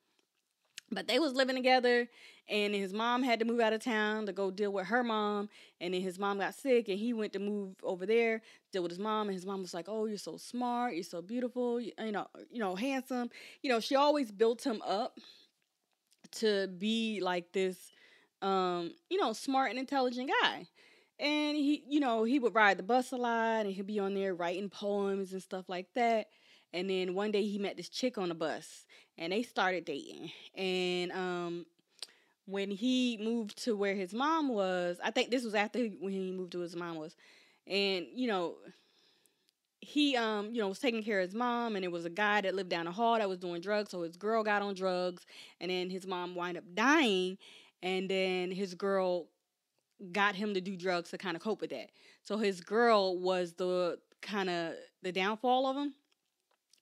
But 0.92 1.08
they 1.08 1.18
was 1.18 1.34
living 1.34 1.56
together 1.56 2.08
and 2.48 2.76
his 2.76 2.94
mom 2.94 3.24
had 3.24 3.40
to 3.40 3.46
move 3.46 3.60
out 3.60 3.74
of 3.74 3.84
town 3.84 4.28
to 4.28 4.34
go 4.34 4.52
deal 4.52 4.72
with 4.72 4.88
her 4.88 5.04
mom 5.04 5.50
and 5.82 5.94
then 5.94 6.02
his 6.02 6.20
mom 6.20 6.38
got 6.38 6.54
sick 6.54 6.90
and 6.90 7.00
he 7.00 7.12
went 7.12 7.34
to 7.34 7.40
move 7.40 7.76
over 7.82 8.06
there 8.06 8.42
deal 8.72 8.84
with 8.84 8.92
his 8.92 9.00
mom 9.00 9.28
and 9.28 9.34
his 9.34 9.48
mom 9.48 9.62
was 9.62 9.74
like 9.74 9.88
oh 9.90 10.06
you're 10.06 10.18
so 10.18 10.38
smart 10.38 10.94
you're 10.94 11.04
so 11.04 11.24
beautiful 11.24 11.82
you, 11.82 11.92
you 12.00 12.12
know 12.12 12.28
you 12.52 12.60
know 12.60 12.76
handsome 12.76 13.32
you 13.64 13.70
know 13.70 13.80
she 13.80 13.96
always 13.96 14.32
built 14.32 14.64
him 14.64 14.80
up 14.86 15.18
to 16.32 16.68
be 16.68 17.20
like 17.20 17.52
this 17.52 17.78
um, 18.42 18.94
you 19.10 19.20
know, 19.20 19.34
smart 19.34 19.70
and 19.72 19.80
intelligent 19.80 20.32
guy. 20.42 20.68
And 21.20 21.56
he, 21.56 21.84
you 21.90 22.00
know, 22.00 22.24
he 22.24 22.40
would 22.40 22.54
ride 22.56 22.78
the 22.78 22.84
bus 22.84 23.12
a 23.12 23.18
lot 23.18 23.66
and 23.66 23.74
he'd 23.74 23.88
be 23.88 24.00
on 24.00 24.14
there 24.14 24.36
writing 24.36 24.70
poems 24.70 25.32
and 25.32 25.42
stuff 25.42 25.70
like 25.70 25.88
that. 25.96 26.28
And 26.74 26.90
then 26.90 27.14
one 27.16 27.32
day 27.32 27.44
he 27.44 27.58
met 27.58 27.78
this 27.78 27.88
chick 27.90 28.18
on 28.18 28.30
the 28.30 28.36
bus 28.36 28.86
and 29.18 29.32
they 29.32 29.44
started 29.44 29.86
dating. 29.86 30.32
And 30.56 31.12
um 31.14 31.66
when 32.48 32.70
he 32.70 33.18
moved 33.22 33.64
to 33.64 33.76
where 33.76 33.96
his 33.96 34.14
mom 34.14 34.50
was, 34.50 35.00
I 35.04 35.12
think 35.12 35.32
this 35.32 35.44
was 35.44 35.56
after 35.56 35.80
when 35.80 36.12
he 36.12 36.32
moved 36.32 36.52
to 36.52 36.60
his 36.60 36.76
mom 36.76 36.96
was. 36.98 37.16
And, 37.66 38.06
you 38.14 38.28
know, 38.28 38.56
he 39.80 40.16
um, 40.18 40.54
you 40.54 40.62
know, 40.62 40.68
was 40.68 40.80
taking 40.80 41.04
care 41.04 41.20
of 41.20 41.28
his 41.28 41.36
mom 41.36 41.76
and 41.76 41.86
it 41.86 41.92
was 41.92 42.06
a 42.06 42.10
guy 42.10 42.42
that 42.42 42.56
lived 42.56 42.70
down 42.70 42.86
the 42.86 42.92
hall 42.92 43.18
that 43.18 43.30
was 43.30 43.38
doing 43.38 43.62
drugs, 43.62 43.92
so 43.92 44.02
his 44.02 44.18
girl 44.18 44.44
got 44.44 44.62
on 44.62 44.74
drugs 44.74 45.26
and 45.62 45.70
then 45.70 45.90
his 45.90 46.08
mom 46.08 46.36
wind 46.36 46.58
up 46.58 46.64
dying 46.74 47.38
and 47.86 48.10
then 48.10 48.52
his 48.52 48.74
girl 48.74 49.28
got 50.12 50.36
him 50.36 50.56
to 50.56 50.60
do 50.60 50.76
drugs 50.76 51.12
to 51.12 51.18
kind 51.18 51.38
of 51.38 51.44
cope 51.44 51.62
with 51.62 51.70
that. 51.70 51.92
So 52.24 52.38
his 52.38 52.60
girl 52.60 53.18
was 53.18 53.54
the 53.54 54.00
kind 54.22 54.50
of 54.50 54.74
the 55.04 55.12
downfall 55.12 55.68
of 55.68 55.78
him. 55.78 55.94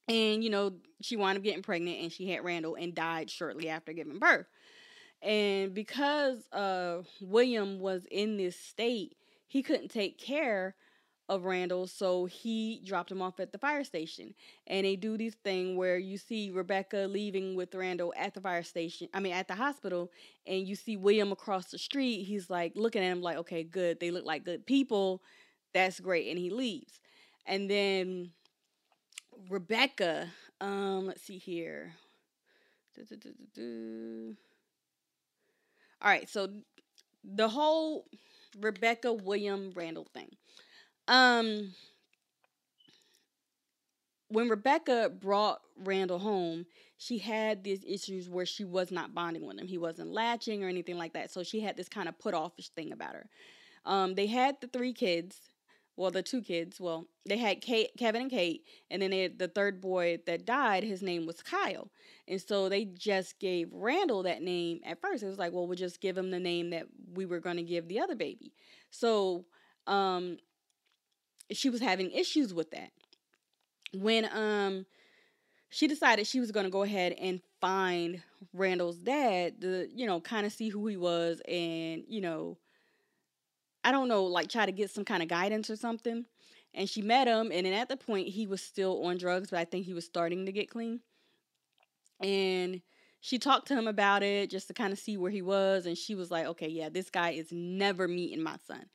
And 0.08 0.44
you 0.44 0.50
know, 0.50 0.74
she 1.02 1.18
wound 1.18 1.38
up 1.38 1.44
getting 1.44 1.62
pregnant 1.62 2.00
and 2.02 2.12
she 2.12 2.30
had 2.30 2.44
Randall 2.44 2.76
and 2.76 2.96
died 2.96 3.30
shortly 3.30 3.70
after 3.70 3.92
giving 3.92 4.18
birth. 4.18 4.48
And 5.22 5.74
because 5.74 6.48
uh 6.52 7.04
William 7.22 7.80
was 7.80 8.06
in 8.10 8.38
this 8.38 8.58
state, 8.58 9.16
he 9.46 9.62
couldn't 9.62 9.90
take 9.90 10.18
care 10.18 10.76
of 11.30 11.46
Randall, 11.46 11.88
so 11.88 12.26
he 12.26 12.82
dropped 12.86 13.12
him 13.12 13.22
off 13.22 13.40
at 13.40 13.52
the 13.52 13.58
fire 13.58 13.84
station. 13.84 14.34
And 14.68 14.86
they 14.86 14.96
do 14.96 15.18
this 15.18 15.36
thing 15.36 15.78
where 15.78 15.98
you 15.98 16.18
see 16.18 16.52
Rebecca 16.52 17.08
leaving 17.10 17.56
with 17.56 17.74
Randall 17.74 18.14
at 18.18 18.34
the 18.34 18.42
fire 18.42 18.64
station, 18.64 19.08
I 19.14 19.20
mean, 19.20 19.34
at 19.34 19.48
the 19.48 19.56
hospital, 19.56 20.12
and 20.46 20.68
you 20.68 20.76
see 20.76 20.98
William 20.98 21.32
across 21.32 21.72
the 21.72 21.78
street. 21.78 22.24
He's 22.24 22.50
like 22.50 22.74
looking 22.76 23.04
at 23.04 23.12
him 23.12 23.22
like, 23.22 23.38
okay, 23.38 23.64
good. 23.64 24.00
They 24.00 24.12
look 24.12 24.26
like 24.26 24.44
good 24.44 24.66
people. 24.66 25.22
That's 25.74 26.00
great. 26.00 26.28
And 26.28 26.38
he 26.38 26.50
leaves. 26.50 27.00
And 27.46 27.70
then 27.70 28.32
Rebecca. 29.50 30.28
Um, 30.62 31.08
let's 31.08 31.22
see 31.22 31.38
here. 31.38 31.94
All 36.02 36.10
right, 36.10 36.30
so 36.30 36.50
the 37.24 37.48
whole 37.48 38.06
Rebecca 38.60 39.14
William 39.14 39.72
Randall 39.76 40.08
thing. 40.14 40.30
Um, 41.08 41.74
when 44.30 44.50
Rebecca 44.50 45.12
brought 45.20 45.62
Randall 45.78 46.20
home, 46.20 46.66
she 46.98 47.18
had 47.18 47.64
these 47.64 47.84
issues 47.86 48.30
where 48.30 48.46
she 48.46 48.64
was 48.64 48.92
not 48.92 49.14
bonding 49.14 49.46
with 49.46 49.60
him. 49.60 49.68
He 49.68 49.78
wasn't 49.78 50.12
latching 50.12 50.64
or 50.64 50.70
anything 50.70 50.98
like 50.98 51.14
that. 51.14 51.32
So 51.32 51.44
she 51.44 51.60
had 51.60 51.78
this 51.78 51.90
kind 51.90 52.08
of 52.08 52.18
put 52.18 52.34
offish 52.34 52.70
thing 52.70 52.92
about 52.92 53.14
her. 53.14 53.28
Um, 53.86 54.16
they 54.16 54.28
had 54.28 54.56
the 54.62 54.68
three 54.68 54.94
kids. 54.94 55.40
Well, 55.96 56.10
the 56.10 56.24
two 56.24 56.42
kids. 56.42 56.80
Well, 56.80 57.06
they 57.28 57.38
had 57.38 57.62
Kate, 57.62 57.92
Kevin 57.98 58.24
and 58.24 58.32
Kate, 58.32 58.64
and 58.90 59.02
then 59.02 59.12
they 59.12 59.24
had 59.24 59.38
the 59.38 59.48
third 59.48 59.80
boy 59.80 60.20
that 60.26 60.46
died. 60.46 60.84
His 60.84 61.04
name 61.04 61.28
was 61.28 61.44
Kyle, 61.44 61.92
and 62.28 62.42
so 62.42 62.68
they 62.68 62.86
just 62.86 63.40
gave 63.40 63.70
Randall 63.72 64.24
that 64.24 64.42
name 64.42 64.80
at 64.86 65.00
first. 65.02 65.22
It 65.22 65.28
was 65.28 65.38
like, 65.38 65.54
well, 65.54 65.68
we'll 65.68 65.78
just 65.78 66.02
give 66.02 66.18
him 66.18 66.32
the 66.32 66.40
name 66.40 66.72
that 66.72 66.88
we 67.14 67.28
were 67.28 67.40
going 67.40 67.58
to 67.58 67.64
give 67.64 67.88
the 67.88 68.00
other 68.00 68.16
baby. 68.16 68.54
So, 68.90 69.46
um, 69.86 70.38
she 71.52 71.70
was 71.70 71.82
having 71.82 72.12
issues 72.12 72.54
with 72.54 72.72
that 72.72 72.92
when 73.94 74.26
um 74.34 74.86
she 75.70 75.88
decided 75.88 76.28
she 76.28 76.40
was 76.40 76.52
going 76.52 76.66
to 76.66 76.70
go 76.70 76.84
ahead 76.84 77.14
and 77.14 77.42
find 77.60 78.22
Randall's 78.54 79.00
dad 79.00 79.60
to, 79.62 79.88
you 79.92 80.06
know, 80.06 80.22
kind 80.22 80.46
of 80.46 80.54
see 80.54 80.70
who 80.70 80.86
he 80.86 80.98
was 80.98 81.42
and, 81.48 82.04
you 82.08 82.22
know, 82.22 82.60
I 83.84 83.92
don't 83.92 84.08
know, 84.08 84.26
like 84.26 84.50
try 84.50 84.68
to 84.68 84.72
get 84.72 84.92
some 84.92 85.04
kind 85.04 85.24
of 85.24 85.30
guidance 85.30 85.72
or 85.72 85.76
something. 85.76 86.26
And 86.76 86.88
she 86.88 87.02
met 87.02 87.28
him, 87.28 87.52
and 87.52 87.66
then 87.66 87.74
at 87.74 87.90
the 87.90 87.98
point 87.98 88.28
he 88.28 88.46
was 88.46 88.62
still 88.62 89.04
on 89.06 89.18
drugs, 89.18 89.50
but 89.50 89.60
I 89.60 89.66
think 89.66 89.86
he 89.86 89.94
was 89.94 90.06
starting 90.06 90.46
to 90.46 90.52
get 90.52 90.70
clean. 90.70 91.02
And 92.20 92.82
she 93.22 93.40
talked 93.40 93.68
to 93.70 93.76
him 93.76 93.88
about 93.88 94.22
it 94.22 94.50
just 94.50 94.68
to 94.68 94.74
kind 94.74 94.94
of 94.94 95.00
see 95.00 95.18
where 95.18 95.32
he 95.32 95.42
was, 95.42 95.86
and 95.86 95.98
she 95.98 96.14
was 96.16 96.32
like, 96.32 96.46
"Okay, 96.46 96.68
yeah, 96.68 96.90
this 96.90 97.10
guy 97.10 97.32
is 97.32 97.52
never 97.52 98.08
meeting 98.08 98.42
my 98.42 98.58
son." 98.68 98.86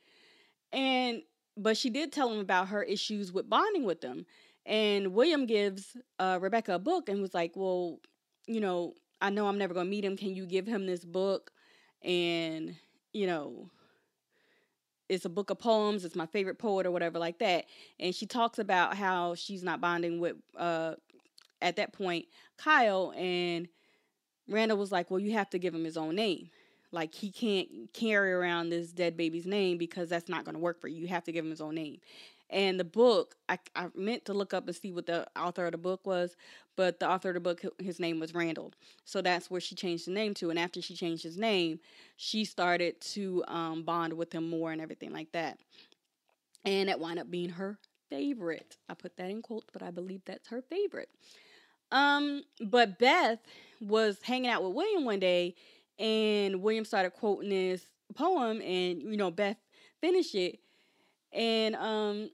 And 0.71 1.23
but 1.59 1.77
she 1.77 1.89
did 1.89 2.11
tell 2.11 2.31
him 2.31 2.39
about 2.39 2.69
her 2.69 2.83
issues 2.83 3.31
with 3.31 3.49
bonding 3.49 3.83
with 3.83 4.01
them. 4.01 4.25
And 4.65 5.13
William 5.13 5.45
gives 5.45 5.97
uh, 6.19 6.37
Rebecca 6.41 6.75
a 6.75 6.79
book 6.79 7.09
and 7.09 7.21
was 7.21 7.33
like, 7.33 7.53
Well, 7.55 7.99
you 8.47 8.59
know, 8.59 8.93
I 9.21 9.29
know 9.29 9.47
I'm 9.47 9.57
never 9.57 9.73
going 9.73 9.87
to 9.87 9.89
meet 9.89 10.05
him. 10.05 10.17
Can 10.17 10.35
you 10.35 10.45
give 10.45 10.67
him 10.67 10.85
this 10.85 11.03
book? 11.03 11.51
And, 12.01 12.75
you 13.13 13.27
know, 13.27 13.69
it's 15.09 15.25
a 15.25 15.29
book 15.29 15.49
of 15.49 15.59
poems. 15.59 16.05
It's 16.05 16.15
my 16.15 16.27
favorite 16.27 16.59
poet 16.59 16.85
or 16.85 16.91
whatever 16.91 17.19
like 17.19 17.39
that. 17.39 17.65
And 17.99 18.13
she 18.13 18.25
talks 18.25 18.59
about 18.59 18.95
how 18.95 19.35
she's 19.35 19.63
not 19.63 19.81
bonding 19.81 20.19
with, 20.19 20.35
uh, 20.57 20.95
at 21.61 21.75
that 21.77 21.93
point, 21.93 22.25
Kyle. 22.57 23.11
And 23.17 23.67
Randall 24.47 24.77
was 24.77 24.91
like, 24.91 25.09
Well, 25.11 25.19
you 25.19 25.33
have 25.33 25.49
to 25.51 25.59
give 25.59 25.73
him 25.73 25.83
his 25.83 25.97
own 25.97 26.15
name. 26.15 26.49
Like 26.91 27.13
he 27.13 27.31
can't 27.31 27.67
carry 27.93 28.31
around 28.31 28.69
this 28.69 28.91
dead 28.91 29.15
baby's 29.15 29.45
name 29.45 29.77
because 29.77 30.09
that's 30.09 30.29
not 30.29 30.45
going 30.45 30.55
to 30.55 30.59
work 30.59 30.81
for 30.81 30.87
you. 30.87 31.01
You 31.01 31.07
have 31.07 31.23
to 31.25 31.31
give 31.31 31.45
him 31.45 31.51
his 31.51 31.61
own 31.61 31.75
name. 31.75 31.99
And 32.49 32.79
the 32.79 32.83
book, 32.83 33.35
I, 33.47 33.59
I 33.75 33.89
meant 33.95 34.25
to 34.25 34.33
look 34.33 34.55
up 34.55 34.65
and 34.65 34.75
see 34.75 34.91
what 34.91 35.05
the 35.05 35.27
author 35.39 35.65
of 35.65 35.71
the 35.71 35.77
book 35.77 36.07
was, 36.07 36.35
but 36.75 36.99
the 36.99 37.07
author 37.07 37.29
of 37.29 37.35
the 37.35 37.39
book, 37.39 37.61
his 37.77 37.99
name 37.99 38.19
was 38.19 38.33
Randall. 38.33 38.73
So 39.05 39.21
that's 39.21 39.51
where 39.51 39.61
she 39.61 39.75
changed 39.75 40.07
the 40.07 40.11
name 40.11 40.33
to. 40.35 40.49
And 40.49 40.57
after 40.57 40.81
she 40.81 40.95
changed 40.95 41.21
his 41.21 41.37
name, 41.37 41.79
she 42.17 42.45
started 42.45 42.99
to 43.01 43.43
um, 43.47 43.83
bond 43.83 44.13
with 44.13 44.33
him 44.33 44.49
more 44.49 44.71
and 44.71 44.81
everything 44.81 45.13
like 45.13 45.31
that. 45.33 45.59
And 46.65 46.89
it 46.89 46.99
wound 46.99 47.19
up 47.19 47.29
being 47.29 47.49
her 47.49 47.77
favorite. 48.09 48.77
I 48.89 48.95
put 48.95 49.15
that 49.17 49.29
in 49.29 49.43
quotes, 49.43 49.67
but 49.71 49.83
I 49.83 49.91
believe 49.91 50.21
that's 50.25 50.47
her 50.47 50.63
favorite. 50.63 51.09
Um, 51.91 52.43
but 52.65 52.99
Beth 52.99 53.39
was 53.79 54.19
hanging 54.23 54.49
out 54.49 54.63
with 54.63 54.73
William 54.73 55.05
one 55.05 55.19
day, 55.19 55.55
and 55.99 56.61
William 56.61 56.85
started 56.85 57.11
quoting 57.11 57.49
this 57.49 57.85
poem, 58.15 58.61
and 58.61 59.01
you 59.01 59.17
know 59.17 59.31
Beth 59.31 59.57
finished 60.01 60.35
it, 60.35 60.59
and 61.33 61.75
um, 61.75 62.29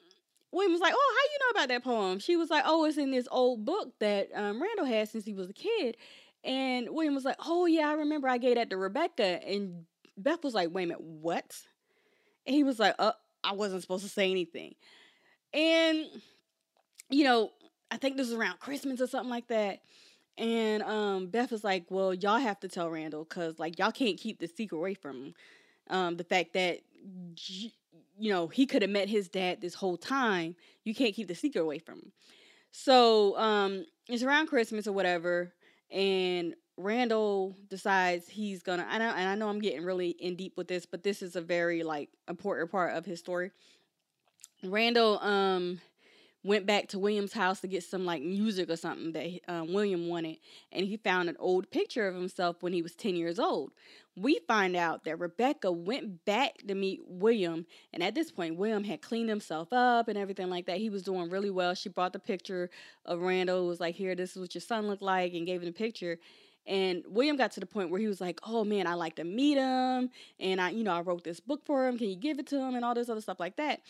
William 0.52 0.72
was 0.72 0.82
like, 0.82 0.94
"Oh, 0.96 1.16
how 1.18 1.34
you 1.34 1.40
know 1.40 1.60
about 1.60 1.70
that 1.70 1.84
poem?" 1.84 2.20
She 2.20 2.38
was 2.38 2.50
like, 2.50 2.64
"Oh, 2.66 2.86
it's 2.86 2.98
in 2.98 3.12
this 3.12 3.28
old 3.32 3.66
book 3.66 3.94
that 4.00 4.30
um, 4.36 4.62
Randall 4.62 4.86
had 4.86 5.10
since 5.10 5.26
he 5.26 5.34
was 5.34 5.50
a 5.50 5.54
kid." 5.54 5.98
And 6.44 6.90
William 6.92 7.16
was 7.16 7.26
like, 7.26 7.38
"Oh 7.46 7.66
yeah, 7.66 7.90
I 7.90 7.94
remember 7.94 8.28
I 8.28 8.38
gave 8.38 8.56
that 8.56 8.70
to 8.70 8.78
Rebecca." 8.78 9.44
And 9.46 9.86
Beth 10.18 10.44
was 10.44 10.54
like, 10.54 10.70
"Wait 10.72 10.84
a 10.84 10.88
minute, 10.88 11.02
what?" 11.02 11.56
And 12.46 12.56
he 12.56 12.64
was 12.64 12.80
like, 12.80 12.96
"Uh, 13.00 13.14
I 13.44 13.54
wasn't 13.54 13.82
supposed 13.82 14.04
to 14.04 14.10
say 14.10 14.32
anything." 14.32 14.76
And 15.54 16.06
you 17.10 17.24
know, 17.24 17.52
I 17.92 17.98
think 17.98 18.18
this 18.18 18.28
was 18.30 18.38
around 18.38 18.60
Christmas 18.60 19.02
or 19.02 19.08
something 19.08 19.30
like 19.30 19.48
that. 19.48 19.80
And 20.38 20.84
um, 20.84 21.28
Beth 21.28 21.54
is 21.54 21.64
like, 21.64 21.86
"Well, 21.90 22.14
y'all 22.14 22.38
have 22.38 22.60
to 22.62 22.68
tell 22.68 22.90
Randall 22.90 23.24
because 23.24 23.58
like 23.58 23.80
y'all 23.80 23.92
can't 23.92 24.18
keep 24.18 24.40
the 24.40 24.48
secret 24.48 24.78
away 24.78 24.94
from 24.94 25.16
him. 25.18 25.34
Um, 25.90 26.18
the 26.18 26.24
fact 26.24 26.54
that 26.54 26.80
you 28.18 28.32
know, 28.32 28.48
he 28.48 28.66
could 28.66 28.82
have 28.82 28.92
met 28.92 29.10
his 29.10 29.28
dad 29.28 29.62
this 29.62 29.76
whole 29.76 29.98
time. 29.98 30.56
You 30.84 30.96
can't 30.96 31.14
keep 31.14 31.28
the 31.28 31.36
secret 31.36 31.62
away 31.62 31.80
from 31.80 31.96
him. 31.96 32.12
So 32.72 33.38
um, 33.38 33.86
it's 34.10 34.24
around 34.24 34.48
Christmas 34.48 34.88
or 34.88 34.92
whatever, 34.94 35.54
and 35.90 36.56
Randall 36.78 37.56
decides 37.70 38.28
he's 38.28 38.62
gonna. 38.62 38.86
I 38.90 38.96
and 38.98 39.30
I 39.30 39.36
know 39.36 39.48
I'm 39.48 39.60
getting 39.60 39.86
really 39.86 40.10
in 40.10 40.36
deep 40.36 40.58
with 40.58 40.68
this, 40.68 40.86
but 40.86 41.04
this 41.04 41.22
is 41.22 41.36
a 41.36 41.42
very 41.42 41.84
like 41.84 42.10
important 42.28 42.72
part 42.72 42.96
of 42.96 43.06
his 43.06 43.20
story. 43.20 43.52
Randall 44.64 45.20
um 45.20 45.80
went 46.46 46.68
back 46.68 46.88
to 46.88 47.00
William's 47.00 47.34
house 47.34 47.60
to 47.62 47.68
get 47.68 47.84
some 47.84 48.06
like 48.06 48.22
music 48.22 48.70
or 48.70 48.76
something 48.76 49.12
that 49.14 49.40
um, 49.48 49.74
William 49.74 50.08
wanted, 50.08 50.38
and 50.72 50.86
he 50.86 50.96
found 50.96 51.28
an 51.28 51.36
old 51.40 51.70
picture 51.72 52.08
of 52.08 52.14
himself 52.14 52.62
when 52.62 52.72
he 52.72 52.84
was 52.84 52.94
10 52.94 53.16
years 53.16 53.40
old. 53.40 53.72
We 54.16 54.40
find 54.48 54.76
out 54.76 55.04
that 55.04 55.20
Rebecca 55.20 55.72
went 55.72 56.24
back 56.24 56.60
to 56.68 56.76
meet 56.76 57.02
William, 57.08 57.66
and 57.92 58.04
at 58.04 58.14
this 58.14 58.32
point, 58.32 58.58
William 58.58 58.84
had 58.84 59.02
cleaned 59.02 59.28
himself 59.28 59.74
up 59.74 60.08
and 60.08 60.18
everything 60.18 60.50
like 60.50 60.68
that. 60.68 60.78
He 60.78 60.90
was 60.90 61.02
doing 61.02 61.30
really 61.30 61.50
well. 61.50 61.74
She 61.74 61.90
brought 61.90 62.14
the 62.14 62.20
picture 62.20 62.70
of 63.06 63.22
Randall, 63.22 63.68
was 63.68 63.80
like, 63.80 63.96
Here, 63.96 64.16
this 64.16 64.36
is 64.36 64.38
what 64.40 64.54
your 64.54 64.62
son 64.62 64.88
looked 64.88 65.02
like, 65.02 65.34
and 65.34 65.48
gave 65.48 65.62
him 65.62 65.68
the 65.68 65.74
picture. 65.74 66.20
And 66.68 67.04
William 67.08 67.38
got 67.38 67.52
to 67.52 67.60
the 67.60 67.66
point 67.66 67.92
where 67.92 68.00
he 68.00 68.08
was 68.08 68.20
like, 68.20 68.40
"Oh 68.44 68.64
man, 68.64 68.88
I 68.88 68.96
like 68.96 69.18
to 69.18 69.24
meet 69.24 69.58
him, 69.58 70.10
and 70.40 70.60
I, 70.60 70.72
you 70.72 70.84
know, 70.84 70.94
I 70.94 71.02
wrote 71.02 71.24
this 71.24 71.40
book 71.40 71.64
for 71.64 71.88
him. 71.88 71.98
Can 71.98 72.10
you 72.10 72.16
give 72.16 72.40
it 72.40 72.48
to 72.48 72.60
him?" 72.60 72.74
And 72.74 72.84
all 72.84 72.96
this 72.96 73.08
other 73.08 73.22
stuff 73.22 73.40
like 73.40 73.58
that. 73.58 73.82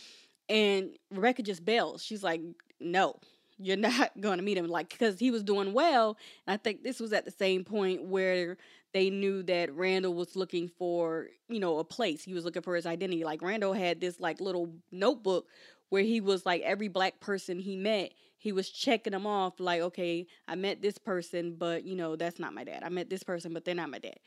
And 0.50 0.92
Rebecca 1.12 1.44
just 1.44 1.66
bails. 1.66 2.04
She's 2.04 2.24
like, 2.24 2.42
no, 2.80 3.20
you're 3.58 3.78
not 3.78 4.12
going 4.20 4.38
to 4.38 4.44
meet 4.44 4.58
him. 4.58 4.68
Like, 4.68 4.90
because 4.90 5.20
he 5.20 5.32
was 5.32 5.44
doing 5.44 5.74
well. 5.74 6.18
I 6.48 6.58
think 6.58 6.84
this 6.84 7.00
was 7.00 7.14
at 7.14 7.26
the 7.26 7.32
same 7.32 7.64
point 7.64 8.04
where 8.04 8.58
they 8.94 9.10
knew 9.10 9.44
that 9.44 9.74
Randall 9.76 10.14
was 10.14 10.36
looking 10.36 10.70
for, 10.70 11.28
you 11.50 11.60
know, 11.60 11.80
a 11.80 11.84
place. 11.84 12.24
He 12.24 12.34
was 12.34 12.46
looking 12.46 12.62
for 12.62 12.76
his 12.76 12.86
identity. 12.86 13.24
Like, 13.24 13.42
Randall 13.42 13.74
had 13.74 14.00
this, 14.00 14.20
like, 14.20 14.40
little 14.40 14.74
notebook 14.92 15.48
where 15.90 16.04
he 16.04 16.22
was 16.22 16.46
like, 16.46 16.62
every 16.62 16.88
black 16.88 17.20
person 17.20 17.60
he 17.60 17.76
met, 17.76 18.14
he 18.38 18.52
was 18.52 18.70
checking 18.70 19.12
them 19.12 19.28
off. 19.28 19.60
Like, 19.60 19.82
okay, 19.82 20.28
I 20.48 20.56
met 20.56 20.82
this 20.82 20.98
person, 20.98 21.56
but, 21.58 21.84
you 21.84 21.96
know, 21.96 22.16
that's 22.16 22.40
not 22.40 22.54
my 22.54 22.64
dad. 22.64 22.84
I 22.84 22.90
met 22.90 23.10
this 23.10 23.24
person, 23.24 23.54
but 23.54 23.66
they're 23.66 23.76
not 23.76 23.90
my 23.90 24.00
dad. 24.00 24.20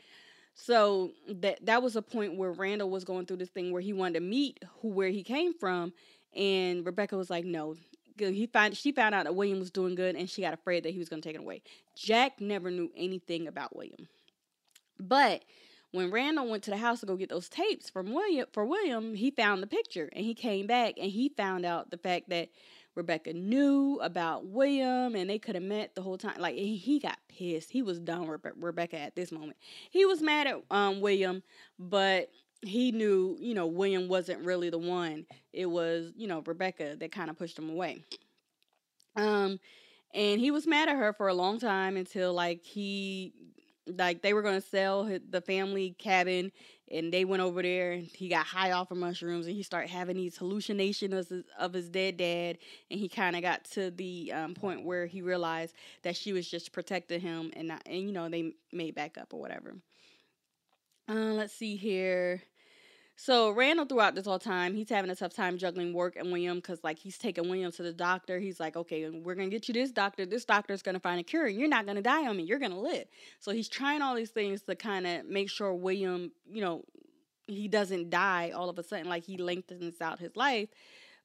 So 0.60 1.12
that 1.28 1.64
that 1.66 1.82
was 1.84 1.94
a 1.94 2.02
point 2.02 2.36
where 2.36 2.50
Randall 2.50 2.90
was 2.90 3.04
going 3.04 3.26
through 3.26 3.36
this 3.36 3.48
thing 3.48 3.70
where 3.70 3.80
he 3.80 3.92
wanted 3.92 4.14
to 4.14 4.20
meet 4.20 4.58
who 4.80 4.88
where 4.88 5.08
he 5.08 5.22
came 5.22 5.54
from, 5.54 5.92
and 6.34 6.84
Rebecca 6.84 7.16
was 7.16 7.30
like, 7.30 7.44
"No." 7.44 7.76
He 8.18 8.48
find 8.48 8.76
she 8.76 8.90
found 8.90 9.14
out 9.14 9.24
that 9.24 9.36
William 9.36 9.60
was 9.60 9.70
doing 9.70 9.94
good, 9.94 10.16
and 10.16 10.28
she 10.28 10.42
got 10.42 10.52
afraid 10.52 10.82
that 10.82 10.90
he 10.90 10.98
was 10.98 11.08
going 11.08 11.22
to 11.22 11.28
take 11.28 11.36
it 11.36 11.40
away. 11.40 11.62
Jack 11.94 12.40
never 12.40 12.72
knew 12.72 12.90
anything 12.96 13.46
about 13.46 13.76
William, 13.76 14.08
but 14.98 15.44
when 15.92 16.10
Randall 16.10 16.48
went 16.48 16.64
to 16.64 16.72
the 16.72 16.76
house 16.76 17.00
to 17.00 17.06
go 17.06 17.16
get 17.16 17.28
those 17.28 17.48
tapes 17.48 17.88
from 17.88 18.12
William 18.12 18.48
for 18.52 18.66
William, 18.66 19.14
he 19.14 19.30
found 19.30 19.62
the 19.62 19.68
picture, 19.68 20.10
and 20.12 20.24
he 20.24 20.34
came 20.34 20.66
back 20.66 20.94
and 20.98 21.12
he 21.12 21.28
found 21.28 21.64
out 21.64 21.92
the 21.92 21.98
fact 21.98 22.30
that 22.30 22.48
Rebecca 22.98 23.32
knew 23.32 24.00
about 24.02 24.46
William 24.46 25.14
and 25.14 25.30
they 25.30 25.38
could 25.38 25.54
have 25.54 25.64
met 25.64 25.94
the 25.94 26.02
whole 26.02 26.18
time. 26.18 26.34
Like 26.38 26.56
he 26.56 26.98
got 26.98 27.18
pissed. 27.28 27.70
He 27.70 27.80
was 27.80 28.00
done 28.00 28.26
with 28.26 28.40
Rebecca 28.56 28.98
at 28.98 29.14
this 29.14 29.30
moment. 29.30 29.56
He 29.90 30.04
was 30.04 30.20
mad 30.20 30.48
at 30.48 30.56
um, 30.70 31.00
William, 31.00 31.44
but 31.78 32.30
he 32.60 32.90
knew, 32.90 33.36
you 33.40 33.54
know, 33.54 33.68
William 33.68 34.08
wasn't 34.08 34.44
really 34.44 34.68
the 34.68 34.78
one. 34.78 35.26
It 35.52 35.66
was, 35.66 36.12
you 36.16 36.26
know, 36.26 36.42
Rebecca 36.44 36.96
that 36.98 37.12
kind 37.12 37.30
of 37.30 37.38
pushed 37.38 37.56
him 37.56 37.70
away. 37.70 38.02
Um 39.16 39.60
and 40.14 40.40
he 40.40 40.50
was 40.50 40.66
mad 40.66 40.88
at 40.88 40.96
her 40.96 41.12
for 41.12 41.28
a 41.28 41.34
long 41.34 41.60
time 41.60 41.96
until 41.96 42.32
like 42.32 42.64
he 42.64 43.32
like 43.96 44.22
they 44.22 44.32
were 44.32 44.42
going 44.42 44.60
to 44.60 44.66
sell 44.66 45.04
the 45.30 45.40
family 45.40 45.94
cabin 45.98 46.52
and 46.90 47.12
they 47.12 47.24
went 47.24 47.42
over 47.42 47.62
there 47.62 47.92
and 47.92 48.06
he 48.06 48.28
got 48.28 48.46
high 48.46 48.72
off 48.72 48.90
of 48.90 48.96
mushrooms 48.96 49.46
and 49.46 49.54
he 49.54 49.62
started 49.62 49.90
having 49.90 50.16
these 50.16 50.36
hallucinations 50.36 51.12
of 51.12 51.28
his, 51.28 51.44
of 51.58 51.72
his 51.72 51.88
dead 51.88 52.16
dad 52.16 52.58
and 52.90 53.00
he 53.00 53.08
kind 53.08 53.36
of 53.36 53.42
got 53.42 53.64
to 53.64 53.90
the 53.90 54.32
um, 54.32 54.54
point 54.54 54.84
where 54.84 55.06
he 55.06 55.22
realized 55.22 55.74
that 56.02 56.16
she 56.16 56.32
was 56.32 56.48
just 56.48 56.72
protecting 56.72 57.20
him 57.20 57.50
and 57.54 57.68
not, 57.68 57.82
and 57.86 58.02
you 58.02 58.12
know 58.12 58.28
they 58.28 58.52
made 58.72 58.94
back 58.94 59.18
up 59.18 59.32
or 59.32 59.40
whatever. 59.40 59.76
Uh, 61.08 61.32
let's 61.32 61.54
see 61.54 61.76
here 61.76 62.42
So 63.20 63.50
Randall 63.50 63.84
throughout 63.84 64.14
this 64.14 64.26
whole 64.26 64.38
time, 64.38 64.76
he's 64.76 64.88
having 64.88 65.10
a 65.10 65.16
tough 65.16 65.34
time 65.34 65.58
juggling 65.58 65.92
work 65.92 66.14
and 66.14 66.30
William 66.30 66.58
because 66.58 66.84
like 66.84 67.00
he's 67.00 67.18
taking 67.18 67.48
William 67.48 67.72
to 67.72 67.82
the 67.82 67.92
doctor. 67.92 68.38
He's 68.38 68.60
like, 68.60 68.76
okay, 68.76 69.10
we're 69.10 69.34
gonna 69.34 69.48
get 69.48 69.66
you 69.66 69.74
this 69.74 69.90
doctor. 69.90 70.24
This 70.24 70.44
doctor's 70.44 70.82
gonna 70.82 71.00
find 71.00 71.18
a 71.18 71.24
cure, 71.24 71.46
and 71.46 71.58
you're 71.58 71.68
not 71.68 71.84
gonna 71.84 72.00
die 72.00 72.28
on 72.28 72.36
me. 72.36 72.44
You're 72.44 72.60
gonna 72.60 72.78
live. 72.78 73.06
So 73.40 73.50
he's 73.50 73.68
trying 73.68 74.02
all 74.02 74.14
these 74.14 74.30
things 74.30 74.62
to 74.62 74.76
kind 74.76 75.04
of 75.04 75.26
make 75.26 75.50
sure 75.50 75.74
William, 75.74 76.30
you 76.48 76.60
know, 76.60 76.84
he 77.48 77.66
doesn't 77.66 78.08
die 78.08 78.52
all 78.54 78.70
of 78.70 78.78
a 78.78 78.84
sudden. 78.84 79.08
Like 79.08 79.24
he 79.24 79.36
lengthens 79.36 80.00
out 80.00 80.20
his 80.20 80.36
life 80.36 80.68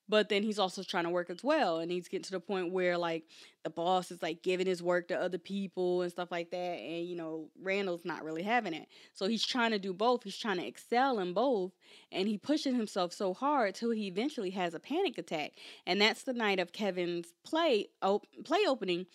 but 0.09 0.29
then 0.29 0.43
he's 0.43 0.59
also 0.59 0.83
trying 0.83 1.05
to 1.05 1.09
work 1.09 1.29
as 1.29 1.43
well 1.43 1.79
and 1.79 1.91
he's 1.91 2.07
getting 2.07 2.23
to 2.23 2.31
the 2.31 2.39
point 2.39 2.71
where 2.71 2.97
like 2.97 3.23
the 3.63 3.69
boss 3.69 4.11
is 4.11 4.21
like 4.21 4.43
giving 4.43 4.67
his 4.67 4.83
work 4.83 5.07
to 5.07 5.19
other 5.19 5.37
people 5.37 6.01
and 6.01 6.11
stuff 6.11 6.31
like 6.31 6.51
that 6.51 6.57
and 6.57 7.07
you 7.07 7.15
know 7.15 7.49
randall's 7.61 8.05
not 8.05 8.23
really 8.23 8.43
having 8.43 8.73
it. 8.73 8.87
So 9.13 9.27
he's 9.27 9.45
trying 9.45 9.71
to 9.71 9.79
do 9.79 9.93
both 9.93 10.23
he's 10.23 10.37
trying 10.37 10.57
to 10.57 10.67
excel 10.67 11.19
in 11.19 11.33
both 11.33 11.71
and 12.11 12.27
he 12.27 12.37
pushes 12.37 12.75
himself 12.75 13.13
so 13.13 13.33
hard 13.33 13.75
till 13.75 13.91
he 13.91 14.07
eventually 14.07 14.51
has 14.51 14.73
a 14.73 14.79
panic 14.79 15.17
attack 15.17 15.53
and 15.85 16.01
that's 16.01 16.23
the 16.23 16.33
night 16.33 16.59
of 16.59 16.73
kevin's 16.73 17.33
play 17.43 17.87
op- 18.01 18.27
play 18.43 18.59
opening 18.67 19.05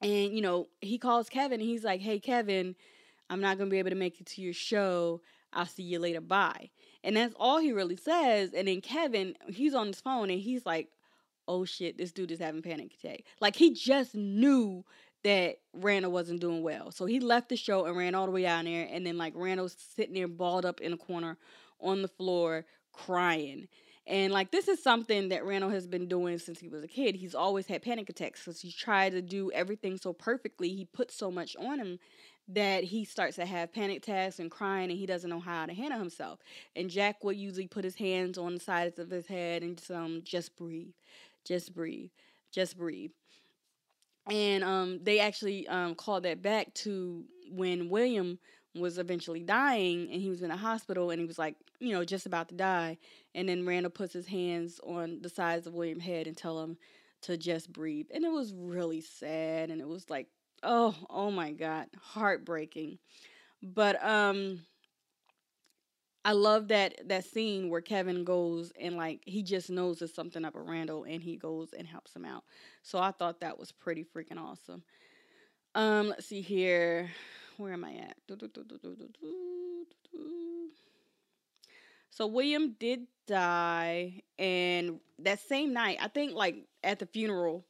and 0.00 0.32
you 0.32 0.40
know 0.40 0.68
he 0.80 0.98
calls 0.98 1.28
kevin 1.28 1.60
and 1.60 1.68
he's 1.68 1.84
like 1.84 2.00
hey 2.00 2.18
kevin 2.18 2.74
i'm 3.30 3.40
not 3.40 3.58
gonna 3.58 3.70
be 3.70 3.78
able 3.78 3.90
to 3.90 3.96
make 3.96 4.20
it 4.20 4.26
to 4.26 4.40
your 4.40 4.52
show 4.52 5.20
i'll 5.52 5.66
see 5.66 5.82
you 5.82 5.98
later 5.98 6.20
bye 6.20 6.70
and 7.04 7.16
that's 7.16 7.34
all 7.38 7.58
he 7.58 7.72
really 7.72 7.96
says. 7.96 8.52
And 8.54 8.68
then 8.68 8.80
Kevin, 8.80 9.34
he's 9.48 9.74
on 9.74 9.88
his 9.88 10.00
phone 10.00 10.30
and 10.30 10.40
he's 10.40 10.66
like, 10.66 10.88
oh 11.46 11.64
shit, 11.64 11.96
this 11.96 12.12
dude 12.12 12.30
is 12.30 12.40
having 12.40 12.62
panic 12.62 12.92
attack. 12.94 13.22
Like 13.40 13.56
he 13.56 13.72
just 13.72 14.14
knew 14.14 14.84
that 15.24 15.56
Randall 15.72 16.12
wasn't 16.12 16.40
doing 16.40 16.62
well. 16.62 16.90
So 16.90 17.06
he 17.06 17.20
left 17.20 17.48
the 17.48 17.56
show 17.56 17.86
and 17.86 17.96
ran 17.96 18.14
all 18.14 18.26
the 18.26 18.32
way 18.32 18.42
down 18.42 18.66
there. 18.66 18.86
And 18.90 19.06
then 19.06 19.16
like 19.16 19.32
Randall's 19.34 19.76
sitting 19.96 20.14
there 20.14 20.28
balled 20.28 20.64
up 20.64 20.80
in 20.80 20.92
a 20.92 20.96
corner 20.96 21.38
on 21.80 22.02
the 22.02 22.08
floor 22.08 22.64
crying. 22.92 23.68
And 24.06 24.32
like 24.32 24.50
this 24.50 24.68
is 24.68 24.82
something 24.82 25.28
that 25.28 25.44
Randall 25.44 25.70
has 25.70 25.86
been 25.86 26.08
doing 26.08 26.38
since 26.38 26.60
he 26.60 26.68
was 26.68 26.82
a 26.82 26.88
kid. 26.88 27.14
He's 27.14 27.34
always 27.34 27.66
had 27.66 27.82
panic 27.82 28.08
attacks 28.08 28.40
because 28.40 28.60
he 28.60 28.72
tried 28.72 29.12
to 29.12 29.22
do 29.22 29.50
everything 29.52 29.98
so 29.98 30.12
perfectly. 30.12 30.70
He 30.70 30.86
put 30.86 31.10
so 31.10 31.30
much 31.30 31.56
on 31.56 31.78
him 31.78 31.98
that 32.48 32.84
he 32.84 33.04
starts 33.04 33.36
to 33.36 33.46
have 33.46 33.72
panic 33.72 33.98
attacks 33.98 34.38
and 34.38 34.50
crying 34.50 34.90
and 34.90 34.98
he 34.98 35.06
doesn't 35.06 35.30
know 35.30 35.40
how 35.40 35.66
to 35.66 35.74
handle 35.74 35.98
himself. 35.98 36.40
And 36.74 36.88
Jack 36.88 37.22
would 37.22 37.36
usually 37.36 37.66
put 37.66 37.84
his 37.84 37.96
hands 37.96 38.38
on 38.38 38.54
the 38.54 38.60
sides 38.60 38.98
of 38.98 39.10
his 39.10 39.26
head 39.26 39.62
and 39.62 39.76
just 39.76 39.90
um 39.90 40.22
just 40.24 40.56
breathe. 40.56 40.94
Just 41.44 41.74
breathe. 41.74 42.10
Just 42.50 42.78
breathe. 42.78 43.10
And 44.30 44.62
um 44.64 45.00
they 45.02 45.20
actually 45.20 45.66
um 45.68 45.94
called 45.94 46.24
that 46.24 46.42
back 46.42 46.74
to 46.74 47.24
when 47.50 47.88
William 47.88 48.38
was 48.74 48.98
eventually 48.98 49.42
dying 49.42 50.08
and 50.12 50.20
he 50.20 50.28
was 50.28 50.42
in 50.42 50.50
a 50.50 50.56
hospital 50.56 51.10
and 51.10 51.20
he 51.20 51.26
was 51.26 51.38
like, 51.38 51.56
you 51.80 51.92
know, 51.92 52.04
just 52.04 52.26
about 52.26 52.48
to 52.50 52.54
die. 52.54 52.98
And 53.34 53.48
then 53.48 53.66
Randall 53.66 53.90
puts 53.90 54.12
his 54.12 54.26
hands 54.26 54.80
on 54.86 55.20
the 55.22 55.28
sides 55.28 55.66
of 55.66 55.74
William's 55.74 56.04
head 56.04 56.26
and 56.26 56.36
tell 56.36 56.60
him 56.60 56.76
to 57.22 57.36
just 57.36 57.72
breathe. 57.72 58.06
And 58.12 58.24
it 58.24 58.30
was 58.30 58.54
really 58.54 59.00
sad 59.00 59.70
and 59.70 59.80
it 59.80 59.88
was 59.88 60.08
like 60.10 60.28
oh 60.62 60.94
oh 61.10 61.30
my 61.30 61.52
god 61.52 61.86
heartbreaking 62.00 62.98
but 63.62 64.02
um 64.04 64.60
I 66.24 66.32
love 66.32 66.68
that 66.68 67.08
that 67.08 67.24
scene 67.24 67.70
where 67.70 67.80
Kevin 67.80 68.22
goes 68.24 68.70
and 68.78 68.96
like 68.96 69.22
he 69.24 69.42
just 69.42 69.70
knows 69.70 69.98
there's 70.00 70.12
something 70.14 70.44
up 70.44 70.56
at 70.56 70.66
Randall 70.66 71.04
and 71.04 71.22
he 71.22 71.36
goes 71.36 71.72
and 71.72 71.86
helps 71.86 72.14
him 72.14 72.26
out. 72.26 72.44
So 72.82 72.98
I 72.98 73.12
thought 73.12 73.40
that 73.40 73.58
was 73.58 73.72
pretty 73.72 74.04
freaking 74.04 74.38
awesome. 74.38 74.82
Um, 75.74 76.08
let's 76.08 76.26
see 76.26 76.42
here. 76.42 77.10
Where 77.56 77.72
am 77.72 77.84
I 77.84 77.94
at? 77.94 78.16
So 82.10 82.26
William 82.26 82.74
did 82.78 83.06
die 83.26 84.22
and 84.38 85.00
that 85.20 85.40
same 85.40 85.72
night, 85.72 85.98
I 86.00 86.08
think 86.08 86.34
like 86.34 86.66
at 86.82 86.98
the 86.98 87.06
funeral, 87.06 87.64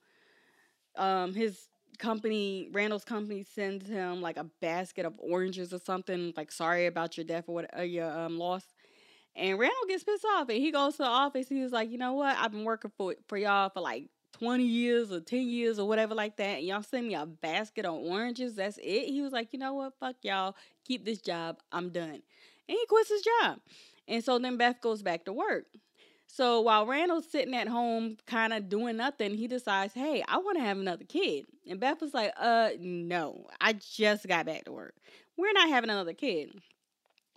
um 0.97 1.35
his 1.35 1.69
company, 1.99 2.69
Randall's 2.73 3.05
company 3.05 3.45
sends 3.45 3.89
him 3.89 4.21
like 4.21 4.37
a 4.37 4.45
basket 4.61 5.05
of 5.07 5.15
oranges 5.19 5.73
or 5.73 5.79
something, 5.79 6.33
like 6.37 6.53
sorry 6.53 6.87
about 6.87 7.17
your 7.17 7.25
death 7.25 7.45
or 7.49 7.55
what 7.57 7.79
uh, 7.79 7.83
your 7.83 8.11
um 8.11 8.39
loss. 8.39 8.65
And 9.37 9.59
Randall 9.59 9.87
gets 9.87 10.05
pissed 10.05 10.25
off 10.25 10.49
and 10.49 10.59
he 10.59 10.73
goes 10.73 10.95
to 10.95 10.99
the 10.99 11.09
office. 11.09 11.49
He 11.49 11.61
was 11.61 11.73
like, 11.73 11.91
you 11.91 11.99
know 11.99 12.15
what? 12.15 12.37
I've 12.37 12.53
been 12.53 12.65
working 12.65 12.93
for 12.97 13.15
for 13.29 13.39
y'all 13.39 13.71
for 13.71 13.81
like 13.81 14.09
20 14.33 14.65
years 14.65 15.13
or 15.13 15.21
10 15.21 15.49
years 15.49 15.79
or 15.79 15.87
whatever 15.87 16.15
like 16.15 16.37
that. 16.37 16.59
And 16.59 16.67
y'all 16.67 16.83
send 16.83 17.07
me 17.07 17.15
a 17.15 17.27
basket 17.27 17.85
of 17.85 17.95
oranges. 17.95 18.57
That's 18.57 18.79
it. 18.79 19.09
He 19.09 19.21
was 19.21 19.33
like, 19.33 19.53
you 19.53 19.59
know 19.59 19.75
what? 19.75 19.95
Fuck 20.01 20.17
y'all. 20.23 20.57
Keep 20.85 21.05
this 21.05 21.21
job. 21.21 21.59
I'm 21.73 21.91
done. 21.91 22.23
And 22.69 22.77
he 22.79 22.87
quits 22.87 23.09
his 23.11 23.23
job. 23.23 23.59
And 24.07 24.25
so 24.25 24.39
then 24.39 24.57
Beth 24.57 24.81
goes 24.81 25.03
back 25.03 25.25
to 25.25 25.33
work. 25.33 25.67
So 26.31 26.61
while 26.61 26.87
Randall's 26.87 27.29
sitting 27.29 27.55
at 27.55 27.69
home 27.69 28.19
kind 28.27 28.53
of 28.53 28.69
doing 28.69 28.99
nothing, 28.99 29.35
he 29.35 29.49
decides, 29.49 29.95
hey, 29.95 30.23
I 30.29 30.37
want 30.37 30.59
to 30.59 30.65
have 30.65 30.79
another 30.79 31.05
kid. 31.05 31.47
And 31.69 31.81
Beth 31.81 32.01
was 32.01 32.15
like, 32.15 32.33
uh, 32.39 32.71
no, 32.79 33.47
I 33.61 33.73
just 33.73 34.29
got 34.29 34.47
back 34.47 34.65
to 34.67 34.73
work. 34.73 34.95
We're 35.37 35.53
not 35.53 35.71
having 35.71 35.91
another 35.91 36.13
kid. 36.13 36.61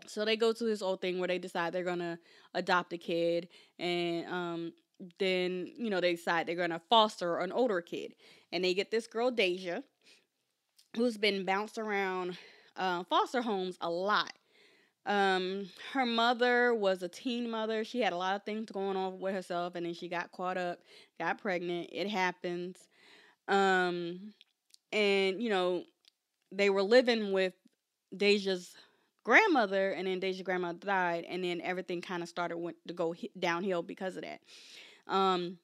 So 0.08 0.26
they 0.26 0.36
go 0.36 0.52
to 0.52 0.64
this 0.64 0.82
old 0.82 1.02
thing 1.02 1.20
where 1.20 1.28
they 1.28 1.40
decide 1.40 1.74
they're 1.74 1.84
gonna 1.84 2.20
adopt 2.54 2.92
a 2.92 2.98
kid, 2.98 3.48
and 3.80 4.26
um, 4.26 4.74
then 5.20 5.72
you 5.78 5.92
know 5.92 6.02
they 6.02 6.16
decide 6.16 6.48
they're 6.48 6.56
gonna 6.56 6.82
foster 6.90 7.38
an 7.38 7.52
older 7.52 7.82
kid, 7.82 8.16
and 8.52 8.64
they 8.64 8.74
get 8.74 8.90
this 8.90 9.06
girl 9.06 9.30
Deja, 9.30 9.84
who's 10.98 11.18
been 11.18 11.46
bounced 11.46 11.78
around 11.78 12.36
uh, 12.78 13.04
foster 13.04 13.44
homes 13.44 13.78
a 13.80 13.90
lot 13.90 14.34
um, 15.06 15.70
her 15.94 16.06
mother 16.06 16.74
was 16.74 17.02
a 17.02 17.10
teen 17.10 17.50
mother. 17.50 17.84
She 17.84 18.02
had 18.02 18.14
a 18.14 18.18
lot 18.18 18.36
of 18.36 18.44
things 18.44 18.70
going 18.70 18.98
on 18.98 19.20
with 19.20 19.34
herself, 19.34 19.76
and 19.76 19.86
then 19.86 19.94
she 19.94 20.08
got 20.08 20.32
caught 20.32 20.58
up, 20.58 20.80
got 21.20 21.40
pregnant. 21.40 21.90
It 21.92 22.08
happens. 22.08 22.78
Um, 23.48 24.34
and 24.92 25.42
you 25.42 25.50
know, 25.50 25.84
they 26.52 26.70
were 26.70 26.84
living 26.84 27.32
with 27.32 27.54
Deja's 28.16 28.76
grandmother, 29.24 29.92
and 29.92 30.08
then 30.08 30.20
Deja's 30.20 30.44
grandmother 30.44 30.80
died, 30.80 31.26
and 31.28 31.44
then 31.44 31.62
everything 31.62 32.02
kind 32.02 32.22
of 32.22 32.30
started 32.30 32.58
went 32.58 32.78
to 32.88 32.94
go 32.94 33.16
downhill 33.40 33.82
because 33.82 34.18
of 34.18 34.24
that. 34.24 34.42
Um, 35.08 35.58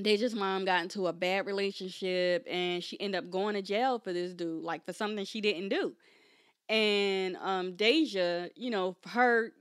Deja's 0.00 0.34
mom 0.34 0.64
got 0.64 0.82
into 0.82 1.06
a 1.06 1.12
bad 1.12 1.46
relationship, 1.46 2.46
and 2.48 2.84
she 2.84 3.00
ended 3.00 3.24
up 3.24 3.30
going 3.30 3.54
to 3.54 3.62
jail 3.62 3.98
for 3.98 4.12
this 4.12 4.34
dude, 4.34 4.62
like 4.62 4.84
for 4.84 4.92
something 4.92 5.24
she 5.24 5.40
didn't 5.40 5.70
do 5.70 5.94
and 6.68 7.36
um 7.38 7.76
Deja, 7.76 8.48
you 8.56 8.70
know, 8.70 8.96
her 9.06 9.52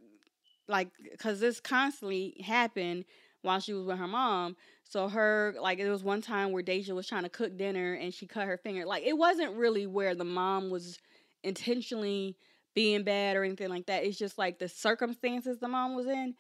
like 0.68 0.90
cuz 1.20 1.40
this 1.40 1.60
constantly 1.60 2.36
happened 2.46 3.06
while 3.42 3.60
she 3.60 3.74
was 3.74 3.86
with 3.86 3.98
her 3.98 4.08
mom. 4.08 4.56
So 4.84 5.08
her 5.10 5.56
like 5.60 5.80
it 5.80 5.90
was 5.90 6.04
one 6.04 6.22
time 6.22 6.52
where 6.52 6.64
Deja 6.64 6.94
was 6.94 7.08
trying 7.08 7.24
to 7.24 7.30
cook 7.30 7.58
dinner 7.58 7.94
and 7.94 8.14
she 8.14 8.28
cut 8.28 8.48
her 8.48 8.58
finger. 8.58 8.86
Like 8.86 9.04
it 9.04 9.18
wasn't 9.18 9.56
really 9.56 9.88
where 9.88 10.16
the 10.16 10.26
mom 10.26 10.70
was 10.70 11.00
intentionally 11.44 12.36
being 12.74 13.04
bad 13.04 13.36
or 13.36 13.44
anything 13.44 13.70
like 13.70 13.88
that. 13.88 14.04
It's 14.04 14.18
just 14.18 14.38
like 14.38 14.60
the 14.60 14.70
circumstances 14.70 15.60
the 15.60 15.68
mom 15.68 15.96
was 15.96 16.08
in 16.08 16.36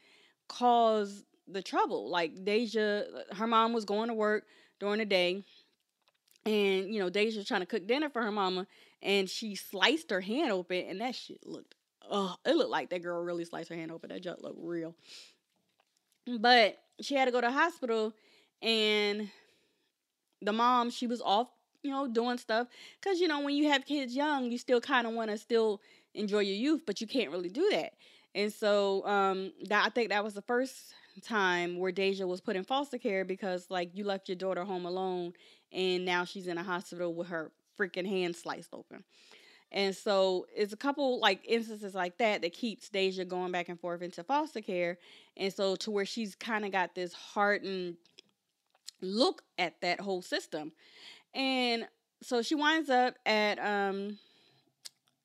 caused 0.48 1.24
the 1.48 1.62
trouble. 1.62 2.10
Like 2.10 2.44
Deja 2.44 3.04
her 3.34 3.48
mom 3.48 3.74
was 3.74 3.86
going 3.86 4.10
to 4.10 4.14
work 4.14 4.46
during 4.80 5.00
the 5.00 5.06
day 5.06 5.44
and 6.46 6.94
you 6.94 7.00
know 7.00 7.10
Deja 7.10 7.38
was 7.38 7.48
trying 7.48 7.62
to 7.62 7.66
cook 7.66 7.88
dinner 7.88 8.10
for 8.10 8.22
her 8.22 8.32
mama 8.32 8.68
and 9.02 9.30
she 9.30 9.56
sliced 9.56 10.12
her 10.12 10.22
hand 10.22 10.52
open, 10.52 10.86
and 10.88 11.02
that 11.02 11.16
shit 11.16 11.46
looked, 11.46 11.76
oh, 12.10 12.36
it 12.46 12.56
looked 12.56 12.70
like 12.70 12.90
that 12.90 13.04
girl 13.04 13.24
really 13.24 13.46
sliced 13.46 13.70
her 13.70 13.76
hand 13.76 13.92
open. 13.92 14.10
That 14.10 14.24
junk 14.24 14.40
looked 14.42 14.60
real. 14.62 14.96
But 16.40 16.78
she 17.02 17.16
had 17.16 17.26
to 17.26 17.32
go 17.32 17.42
to 17.42 17.52
hospital, 17.52 18.14
and 18.62 19.30
the 20.42 20.54
mom, 20.54 20.90
she 20.90 21.08
was 21.08 21.22
off, 21.22 21.48
you 21.84 21.92
know, 21.92 22.08
doing 22.08 22.38
stuff. 22.38 22.68
Because, 23.02 23.20
you 23.20 23.28
know, 23.28 23.42
when 23.42 23.56
you 23.56 23.70
have 23.70 23.86
kids 23.86 24.16
young, 24.16 24.52
you 24.52 24.58
still 24.58 24.82
kind 24.82 25.08
of 25.08 25.14
want 25.14 25.32
to 25.32 25.38
still 25.38 25.82
enjoy 26.14 26.40
your 26.40 26.56
youth, 26.56 26.84
but 26.86 27.02
you 27.02 27.08
can't 27.08 27.32
really 27.32 27.50
do 27.50 27.70
that. 27.72 27.94
And 28.36 28.52
so 28.54 29.06
um, 29.08 29.52
that 29.68 29.86
I 29.86 29.90
think 29.90 30.10
that 30.10 30.24
was 30.24 30.34
the 30.34 30.42
first 30.42 30.94
time 31.24 31.80
where 31.80 31.92
Deja 31.92 32.28
was 32.28 32.42
put 32.42 32.56
in 32.56 32.64
foster 32.64 32.98
care 32.98 33.26
because 33.26 33.68
like 33.72 33.90
you 33.94 34.04
left 34.04 34.30
your 34.30 34.36
daughter 34.36 34.64
home 34.64 34.86
alone 34.86 35.34
and 35.72 36.06
now 36.06 36.24
she's 36.24 36.48
in 36.48 36.58
a 36.58 36.64
hospital 36.64 37.14
with 37.14 37.28
her 37.30 37.52
freaking 37.78 38.08
hand 38.08 38.36
sliced 38.36 38.70
open. 38.74 39.04
And 39.72 39.96
so 39.96 40.46
it's 40.56 40.72
a 40.72 40.78
couple 40.78 41.20
like 41.20 41.42
instances 41.46 41.94
like 41.94 42.18
that 42.20 42.42
that 42.42 42.54
keeps 42.54 42.90
Deja 42.90 43.26
going 43.26 43.52
back 43.52 43.68
and 43.70 43.80
forth 43.80 44.02
into 44.02 44.24
foster 44.24 44.62
care. 44.62 44.98
And 45.36 45.54
so 45.54 45.76
to 45.78 45.92
where 45.92 46.06
she's 46.06 46.36
kind 46.36 46.66
of 46.66 46.72
got 46.72 46.96
this 46.96 47.14
hardened 47.14 47.98
look 49.02 49.42
at 49.58 49.82
that 49.82 50.00
whole 50.00 50.22
system. 50.22 50.72
And 51.34 51.88
so 52.24 52.42
she 52.42 52.56
winds 52.56 52.90
up 52.90 53.16
at 53.26 53.60
um 53.60 54.18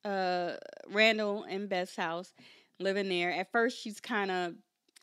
uh 0.03 0.55
Randall 0.89 1.43
and 1.43 1.69
Beth's 1.69 1.95
house, 1.95 2.33
living 2.79 3.07
there. 3.07 3.31
At 3.31 3.51
first 3.51 3.81
she's 3.81 4.01
kind 4.01 4.29
of 4.29 4.53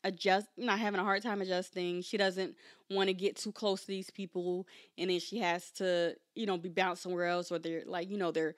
adjust 0.03 0.47
not 0.57 0.79
having 0.79 0.99
a 0.99 1.03
hard 1.03 1.21
time 1.23 1.41
adjusting. 1.41 2.01
She 2.01 2.17
doesn't 2.17 2.55
want 2.89 3.07
to 3.07 3.13
get 3.13 3.35
too 3.35 3.51
close 3.51 3.81
to 3.81 3.87
these 3.87 4.09
people 4.09 4.67
and 4.97 5.09
then 5.09 5.19
she 5.19 5.39
has 5.39 5.71
to, 5.71 6.15
you 6.35 6.45
know, 6.45 6.57
be 6.57 6.69
bounced 6.69 7.03
somewhere 7.03 7.27
else 7.27 7.51
or 7.51 7.59
they're 7.59 7.83
like, 7.85 8.09
you 8.09 8.17
know, 8.17 8.31
they're 8.31 8.55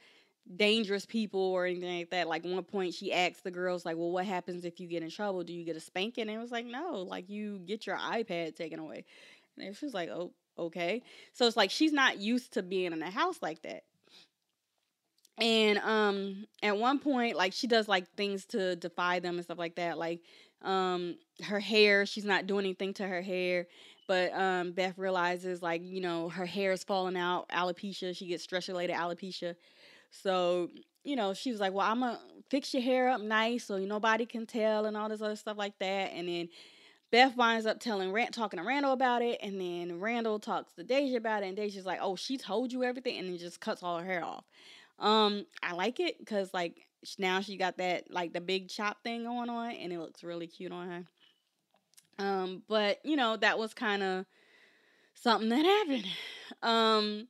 dangerous 0.55 1.05
people 1.05 1.39
or 1.39 1.65
anything 1.65 1.99
like 1.99 2.09
that. 2.09 2.27
Like 2.27 2.43
one 2.43 2.63
point 2.63 2.93
she 2.93 3.13
asked 3.13 3.43
the 3.43 3.51
girls 3.51 3.85
like, 3.85 3.97
"Well, 3.97 4.11
what 4.11 4.25
happens 4.25 4.65
if 4.65 4.79
you 4.79 4.87
get 4.87 5.03
in 5.03 5.09
trouble? 5.09 5.43
Do 5.43 5.53
you 5.53 5.63
get 5.63 5.75
a 5.77 5.79
spanking?" 5.79 6.23
And 6.23 6.31
it 6.31 6.39
was 6.39 6.51
like, 6.51 6.65
"No, 6.65 6.97
like 7.07 7.29
you 7.29 7.59
get 7.59 7.87
your 7.87 7.97
iPad 7.97 8.55
taken 8.55 8.79
away." 8.79 9.05
And 9.57 9.75
she 9.75 9.85
was 9.85 9.93
like, 9.93 10.09
"Oh, 10.09 10.33
okay." 10.57 11.01
So 11.31 11.47
it's 11.47 11.57
like 11.57 11.71
she's 11.71 11.93
not 11.93 12.17
used 12.19 12.53
to 12.53 12.63
being 12.63 12.91
in 12.93 13.01
a 13.01 13.11
house 13.11 13.39
like 13.41 13.61
that. 13.63 13.83
And 15.37 15.79
um 15.79 16.45
at 16.61 16.77
one 16.77 16.99
point 16.99 17.35
like 17.35 17.53
she 17.53 17.65
does 17.67 17.87
like 17.87 18.07
things 18.15 18.45
to 18.47 18.75
defy 18.75 19.19
them 19.19 19.35
and 19.35 19.43
stuff 19.43 19.57
like 19.57 19.75
that. 19.75 19.97
Like 19.97 20.21
um 20.64 21.15
her 21.44 21.60
hair, 21.60 22.06
she's 22.06 22.26
not 22.26 22.48
doing 22.48 22.65
anything 22.65 22.94
to 22.95 23.07
her 23.07 23.22
hair. 23.22 23.68
But 24.07 24.34
um 24.34 24.72
Beth 24.72 24.98
realizes 24.98 25.61
like, 25.61 25.81
you 25.84 26.02
know, 26.02 26.30
her 26.30 26.45
hair 26.45 26.72
is 26.72 26.84
falling 26.84 27.18
out, 27.18 27.49
alopecia, 27.49 28.15
she 28.15 28.27
gets 28.27 28.44
stress 28.44 28.68
related 28.68 28.95
alopecia. 28.95 29.56
So, 30.11 30.69
you 31.03 31.15
know, 31.15 31.34
she 31.34 31.52
was 31.52 31.60
like, 31.60 31.73
Well, 31.73 31.90
I'm 31.90 32.02
gonna 32.02 32.19
fix 32.49 32.73
your 32.73 32.84
hair 32.84 33.10
up 33.10 33.22
nice 33.22 33.65
so 33.65 33.77
nobody 33.77 34.26
can 34.26 34.45
tell 34.45 34.85
and 34.85 34.95
all 34.95 35.10
this 35.10 35.22
other 35.22 35.35
stuff 35.35 35.57
like 35.57 35.77
that. 35.80 36.11
And 36.14 36.27
then 36.27 36.49
Beth 37.14 37.38
winds 37.38 37.68
up 37.68 37.80
telling 37.80 38.11
Rand, 38.11 38.34
talking 38.34 38.57
to 38.57 38.65
Randall 38.65 38.91
about 38.91 39.22
it, 39.22 39.38
and 39.44 39.61
then 39.61 39.99
Randall 39.99 40.40
talks 40.40 40.73
to 40.73 40.84
Deja 40.84 41.18
about 41.18 41.44
it, 41.44 41.45
and 41.45 41.56
Deja's 41.56 41.85
like, 41.85 41.99
"Oh, 42.02 42.15
she 42.15 42.38
told 42.38 42.73
you 42.73 42.84
everything," 42.84 43.19
and 43.19 43.30
then 43.30 43.38
just 43.38 43.60
cuts 43.60 43.84
all 43.84 43.99
her 43.99 44.03
hair 44.06 44.26
off. 44.26 44.45
Um, 44.98 45.45
I 45.61 45.73
like 45.73 45.99
it 45.99 46.18
because 46.18 46.52
like 46.56 46.88
now 47.17 47.41
she 47.41 47.57
got 47.57 47.77
that 47.77 48.11
like 48.11 48.34
the 48.34 48.41
big 48.41 48.69
chop 48.69 49.03
thing 49.03 49.23
going 49.23 49.49
on, 49.49 49.71
and 49.71 49.91
it 49.91 49.99
looks 49.99 50.23
really 50.23 50.47
cute 50.47 50.71
on 50.71 50.88
her. 50.89 51.03
Um, 52.19 52.63
but 52.67 52.99
you 53.03 53.15
know 53.15 53.38
that 53.38 53.57
was 53.57 53.73
kind 53.73 54.03
of 54.03 54.25
something 55.15 55.49
that 55.49 55.65
happened. 55.65 56.05
Um, 56.61 57.27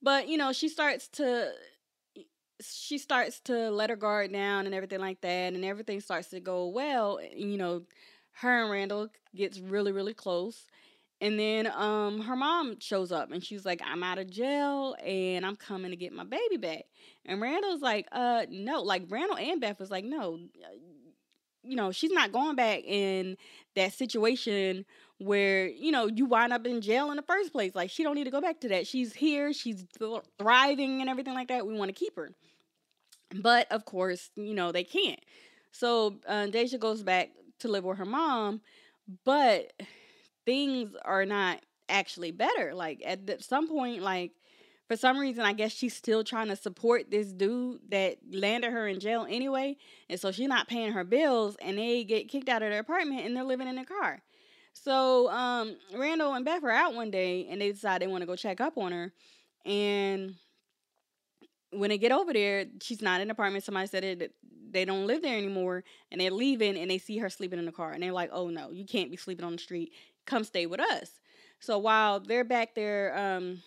but 0.00 0.28
you 0.28 0.38
know 0.38 0.52
she 0.52 0.68
starts 0.68 1.08
to 1.08 1.52
she 2.60 2.96
starts 2.96 3.40
to 3.40 3.70
let 3.70 3.90
her 3.90 3.96
guard 3.96 4.32
down 4.32 4.66
and 4.66 4.74
everything 4.74 5.00
like 5.00 5.20
that, 5.20 5.52
and 5.52 5.64
everything 5.64 6.00
starts 6.00 6.28
to 6.28 6.40
go 6.40 6.68
well. 6.68 7.20
You 7.34 7.58
know 7.58 7.82
her 8.40 8.62
and 8.62 8.70
Randall 8.70 9.08
gets 9.34 9.58
really 9.58 9.92
really 9.92 10.14
close. 10.14 10.66
And 11.20 11.38
then 11.38 11.66
um 11.74 12.20
her 12.22 12.36
mom 12.36 12.78
shows 12.80 13.10
up 13.10 13.32
and 13.32 13.42
she's 13.42 13.64
like, 13.64 13.80
I'm 13.84 14.02
out 14.02 14.18
of 14.18 14.30
jail 14.30 14.94
and 15.04 15.46
I'm 15.46 15.56
coming 15.56 15.90
to 15.90 15.96
get 15.96 16.12
my 16.12 16.24
baby 16.24 16.58
back. 16.58 16.84
And 17.26 17.40
Randall's 17.40 17.82
like, 17.82 18.06
uh 18.12 18.46
no, 18.50 18.82
like 18.82 19.04
Randall 19.08 19.36
and 19.36 19.60
Beth 19.60 19.78
was 19.80 19.90
like, 19.90 20.04
no, 20.04 20.38
you 21.62 21.76
know, 21.76 21.90
she's 21.90 22.12
not 22.12 22.32
going 22.32 22.56
back 22.56 22.84
in 22.84 23.36
that 23.74 23.92
situation 23.92 24.84
where, 25.18 25.66
you 25.66 25.90
know, 25.90 26.06
you 26.06 26.26
wind 26.26 26.52
up 26.52 26.66
in 26.66 26.80
jail 26.80 27.10
in 27.10 27.16
the 27.16 27.22
first 27.22 27.52
place. 27.52 27.74
Like 27.74 27.90
she 27.90 28.02
don't 28.02 28.14
need 28.14 28.24
to 28.24 28.30
go 28.30 28.40
back 28.40 28.60
to 28.60 28.68
that. 28.68 28.86
She's 28.86 29.12
here, 29.12 29.52
she's 29.52 29.84
thriving 30.38 31.00
and 31.00 31.10
everything 31.10 31.34
like 31.34 31.48
that. 31.48 31.66
We 31.66 31.74
want 31.74 31.88
to 31.88 31.94
keep 31.94 32.16
her. 32.16 32.30
But 33.34 33.70
of 33.72 33.84
course, 33.84 34.30
you 34.36 34.54
know, 34.54 34.72
they 34.72 34.84
can't. 34.84 35.20
So 35.72 36.16
uh, 36.26 36.46
Deja 36.46 36.78
goes 36.78 37.02
back 37.02 37.30
to 37.58 37.68
live 37.68 37.84
with 37.84 37.98
her 37.98 38.04
mom, 38.04 38.60
but 39.24 39.72
things 40.44 40.94
are 41.04 41.26
not 41.26 41.60
actually 41.88 42.30
better. 42.30 42.74
Like 42.74 43.02
at 43.04 43.42
some 43.42 43.68
point, 43.68 44.02
like 44.02 44.32
for 44.86 44.96
some 44.96 45.18
reason, 45.18 45.44
I 45.44 45.52
guess 45.52 45.72
she's 45.72 45.94
still 45.94 46.22
trying 46.22 46.48
to 46.48 46.56
support 46.56 47.10
this 47.10 47.32
dude 47.32 47.80
that 47.90 48.18
landed 48.30 48.72
her 48.72 48.86
in 48.86 49.00
jail 49.00 49.26
anyway, 49.28 49.76
and 50.08 50.18
so 50.18 50.30
she's 50.30 50.48
not 50.48 50.68
paying 50.68 50.92
her 50.92 51.04
bills, 51.04 51.56
and 51.60 51.78
they 51.78 52.04
get 52.04 52.28
kicked 52.28 52.48
out 52.48 52.62
of 52.62 52.70
their 52.70 52.80
apartment, 52.80 53.26
and 53.26 53.36
they're 53.36 53.44
living 53.44 53.68
in 53.68 53.78
a 53.78 53.84
car. 53.84 54.22
So 54.72 55.28
um, 55.30 55.76
Randall 55.94 56.34
and 56.34 56.44
Beth 56.44 56.62
are 56.62 56.70
out 56.70 56.94
one 56.94 57.10
day, 57.10 57.46
and 57.50 57.60
they 57.60 57.72
decide 57.72 58.00
they 58.00 58.06
want 58.06 58.22
to 58.22 58.26
go 58.26 58.36
check 58.36 58.60
up 58.60 58.78
on 58.78 58.92
her, 58.92 59.12
and 59.64 60.36
when 61.70 61.90
they 61.90 61.98
get 61.98 62.12
over 62.12 62.32
there, 62.32 62.66
she's 62.80 63.02
not 63.02 63.20
in 63.20 63.28
the 63.28 63.32
apartment. 63.32 63.64
Somebody 63.64 63.88
said 63.88 64.04
it, 64.04 64.32
they 64.70 64.84
don't 64.84 65.06
live 65.06 65.22
there 65.22 65.36
anymore, 65.36 65.82
and 66.12 66.20
they're 66.20 66.30
leaving, 66.30 66.76
and 66.76 66.90
they 66.90 66.98
see 66.98 67.18
her 67.18 67.28
sleeping 67.28 67.58
in 67.58 67.66
the 67.66 67.72
car, 67.72 67.90
and 67.90 68.02
they're 68.02 68.12
like, 68.12 68.30
"Oh 68.32 68.50
no, 68.50 68.70
you 68.70 68.84
can't 68.84 69.10
be 69.10 69.16
sleeping 69.16 69.44
on 69.44 69.52
the 69.52 69.58
street. 69.58 69.92
Come 70.26 70.44
stay 70.44 70.66
with 70.66 70.80
us." 70.80 71.10
So 71.58 71.78
while 71.78 72.20
they're 72.20 72.44
back 72.44 72.74
there 72.74 73.16
um, 73.18 73.62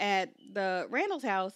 at 0.00 0.30
the 0.54 0.86
Randall's 0.90 1.24
house, 1.24 1.54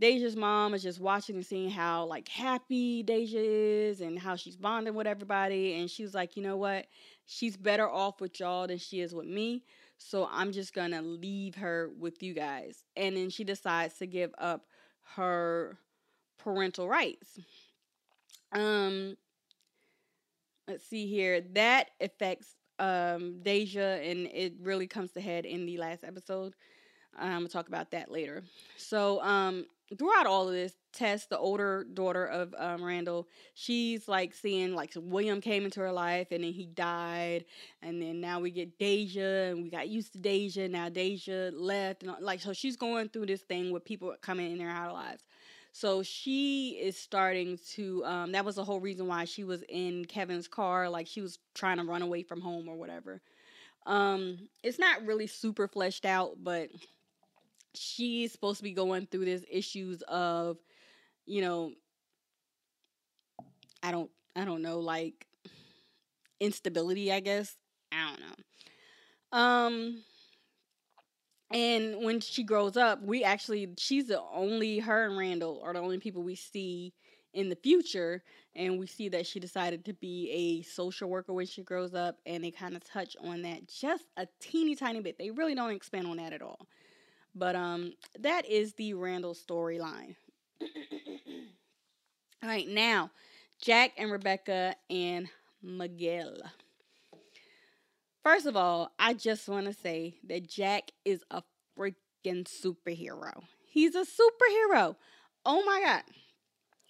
Deja's 0.00 0.36
mom 0.36 0.74
is 0.74 0.82
just 0.82 1.00
watching 1.00 1.36
and 1.36 1.46
seeing 1.46 1.70
how 1.70 2.06
like 2.06 2.28
happy 2.28 3.02
Deja 3.04 3.38
is 3.38 4.00
and 4.00 4.18
how 4.18 4.36
she's 4.36 4.56
bonding 4.56 4.94
with 4.94 5.06
everybody, 5.06 5.74
and 5.74 5.90
she 5.90 6.02
was 6.02 6.14
like, 6.14 6.36
"You 6.36 6.42
know 6.42 6.56
what? 6.56 6.86
She's 7.26 7.56
better 7.56 7.88
off 7.88 8.20
with 8.20 8.40
y'all 8.40 8.66
than 8.66 8.78
she 8.78 9.00
is 9.00 9.14
with 9.14 9.26
me." 9.26 9.64
So 9.98 10.28
I'm 10.30 10.52
just 10.52 10.74
gonna 10.74 11.02
leave 11.02 11.54
her 11.56 11.90
with 11.98 12.22
you 12.22 12.34
guys. 12.34 12.84
And 12.96 13.16
then 13.16 13.30
she 13.30 13.44
decides 13.44 13.94
to 13.98 14.06
give 14.06 14.34
up 14.38 14.66
her 15.16 15.78
parental 16.38 16.88
rights. 16.88 17.38
Um, 18.52 19.16
let's 20.68 20.86
see 20.86 21.06
here. 21.06 21.40
That 21.54 21.90
affects 22.00 22.56
um 22.78 23.40
Deja, 23.42 24.00
and 24.02 24.26
it 24.32 24.54
really 24.60 24.86
comes 24.86 25.12
to 25.12 25.20
head 25.20 25.44
in 25.46 25.66
the 25.66 25.78
last 25.78 26.04
episode. 26.04 26.54
I'm 27.18 27.38
gonna 27.38 27.48
talk 27.48 27.68
about 27.68 27.90
that 27.92 28.10
later. 28.10 28.42
So, 28.76 29.22
um, 29.22 29.66
throughout 29.98 30.26
all 30.26 30.48
of 30.48 30.54
this, 30.54 30.74
Tess, 30.92 31.26
the 31.26 31.38
older 31.38 31.84
daughter 31.92 32.24
of 32.24 32.54
um, 32.56 32.82
Randall, 32.82 33.28
she's 33.54 34.06
like 34.08 34.32
seeing 34.34 34.74
like 34.74 34.92
William 34.96 35.40
came 35.40 35.64
into 35.64 35.80
her 35.80 35.92
life 35.92 36.28
and 36.30 36.44
then 36.44 36.52
he 36.52 36.66
died, 36.66 37.44
and 37.82 38.00
then 38.00 38.20
now 38.20 38.40
we 38.40 38.50
get 38.50 38.78
Deja 38.78 39.50
and 39.50 39.62
we 39.62 39.70
got 39.70 39.88
used 39.88 40.12
to 40.12 40.18
Deja. 40.18 40.68
Now 40.68 40.88
Deja 40.88 41.50
left, 41.52 42.02
and 42.02 42.14
like 42.20 42.40
so 42.40 42.52
she's 42.52 42.76
going 42.76 43.08
through 43.08 43.26
this 43.26 43.42
thing 43.42 43.72
with 43.72 43.84
people 43.84 44.14
coming 44.20 44.52
in 44.52 44.60
her 44.60 44.92
lives. 44.92 45.24
So 45.72 46.04
she 46.04 46.78
is 46.80 46.96
starting 46.96 47.58
to. 47.72 48.04
Um, 48.04 48.32
that 48.32 48.44
was 48.44 48.54
the 48.54 48.64
whole 48.64 48.78
reason 48.78 49.08
why 49.08 49.24
she 49.24 49.42
was 49.42 49.64
in 49.68 50.04
Kevin's 50.04 50.46
car. 50.46 50.88
Like 50.88 51.08
she 51.08 51.20
was 51.20 51.40
trying 51.54 51.78
to 51.78 51.84
run 51.84 52.02
away 52.02 52.22
from 52.22 52.40
home 52.40 52.68
or 52.68 52.76
whatever. 52.76 53.20
Um, 53.86 54.48
it's 54.62 54.78
not 54.78 55.04
really 55.04 55.26
super 55.26 55.68
fleshed 55.68 56.06
out, 56.06 56.36
but 56.42 56.70
she's 57.74 58.32
supposed 58.32 58.58
to 58.58 58.64
be 58.64 58.72
going 58.72 59.06
through 59.06 59.24
this 59.24 59.44
issues 59.50 60.02
of, 60.02 60.58
you 61.26 61.42
know, 61.42 61.72
I 63.82 63.90
don't, 63.90 64.10
I 64.34 64.44
don't 64.44 64.62
know, 64.62 64.80
like 64.80 65.26
instability. 66.40 67.12
I 67.12 67.20
guess 67.20 67.56
I 67.92 68.10
don't 68.10 68.20
know. 68.20 69.38
Um, 69.38 70.02
and 71.52 72.04
when 72.04 72.20
she 72.20 72.42
grows 72.42 72.76
up, 72.76 73.02
we 73.02 73.24
actually, 73.24 73.68
she's 73.78 74.08
the 74.08 74.20
only, 74.32 74.78
her 74.78 75.06
and 75.06 75.18
Randall 75.18 75.60
are 75.64 75.72
the 75.72 75.80
only 75.80 75.98
people 75.98 76.22
we 76.22 76.34
see 76.34 76.94
in 77.32 77.48
the 77.48 77.56
future. 77.56 78.22
And 78.56 78.78
we 78.78 78.86
see 78.86 79.08
that 79.10 79.26
she 79.26 79.40
decided 79.40 79.84
to 79.84 79.92
be 79.94 80.30
a 80.30 80.62
social 80.62 81.08
worker 81.08 81.32
when 81.32 81.46
she 81.46 81.62
grows 81.62 81.94
up. 81.94 82.18
And 82.26 82.42
they 82.42 82.50
kind 82.50 82.76
of 82.76 82.84
touch 82.84 83.16
on 83.22 83.42
that 83.42 83.68
just 83.68 84.04
a 84.16 84.26
teeny 84.40 84.74
tiny 84.76 85.00
bit. 85.00 85.18
They 85.18 85.30
really 85.30 85.54
don't 85.54 85.70
expand 85.70 86.06
on 86.06 86.16
that 86.16 86.32
at 86.32 86.42
all. 86.42 86.66
But 87.34 87.56
um, 87.56 87.94
that 88.18 88.46
is 88.48 88.74
the 88.74 88.94
Randall 88.94 89.34
storyline. 89.34 90.14
all 92.42 92.48
right, 92.48 92.68
now, 92.68 93.10
Jack 93.60 93.92
and 93.96 94.10
Rebecca 94.10 94.76
and 94.88 95.28
Miguel. 95.62 96.36
First 98.22 98.46
of 98.46 98.56
all, 98.56 98.90
I 98.98 99.14
just 99.14 99.48
want 99.48 99.66
to 99.66 99.72
say 99.72 100.14
that 100.28 100.48
Jack 100.48 100.92
is 101.04 101.22
a 101.30 101.42
freaking 101.78 101.94
superhero. 102.44 103.42
He's 103.66 103.94
a 103.94 104.04
superhero. 104.04 104.96
Oh 105.44 105.62
my 105.64 105.82
God. 105.84 106.02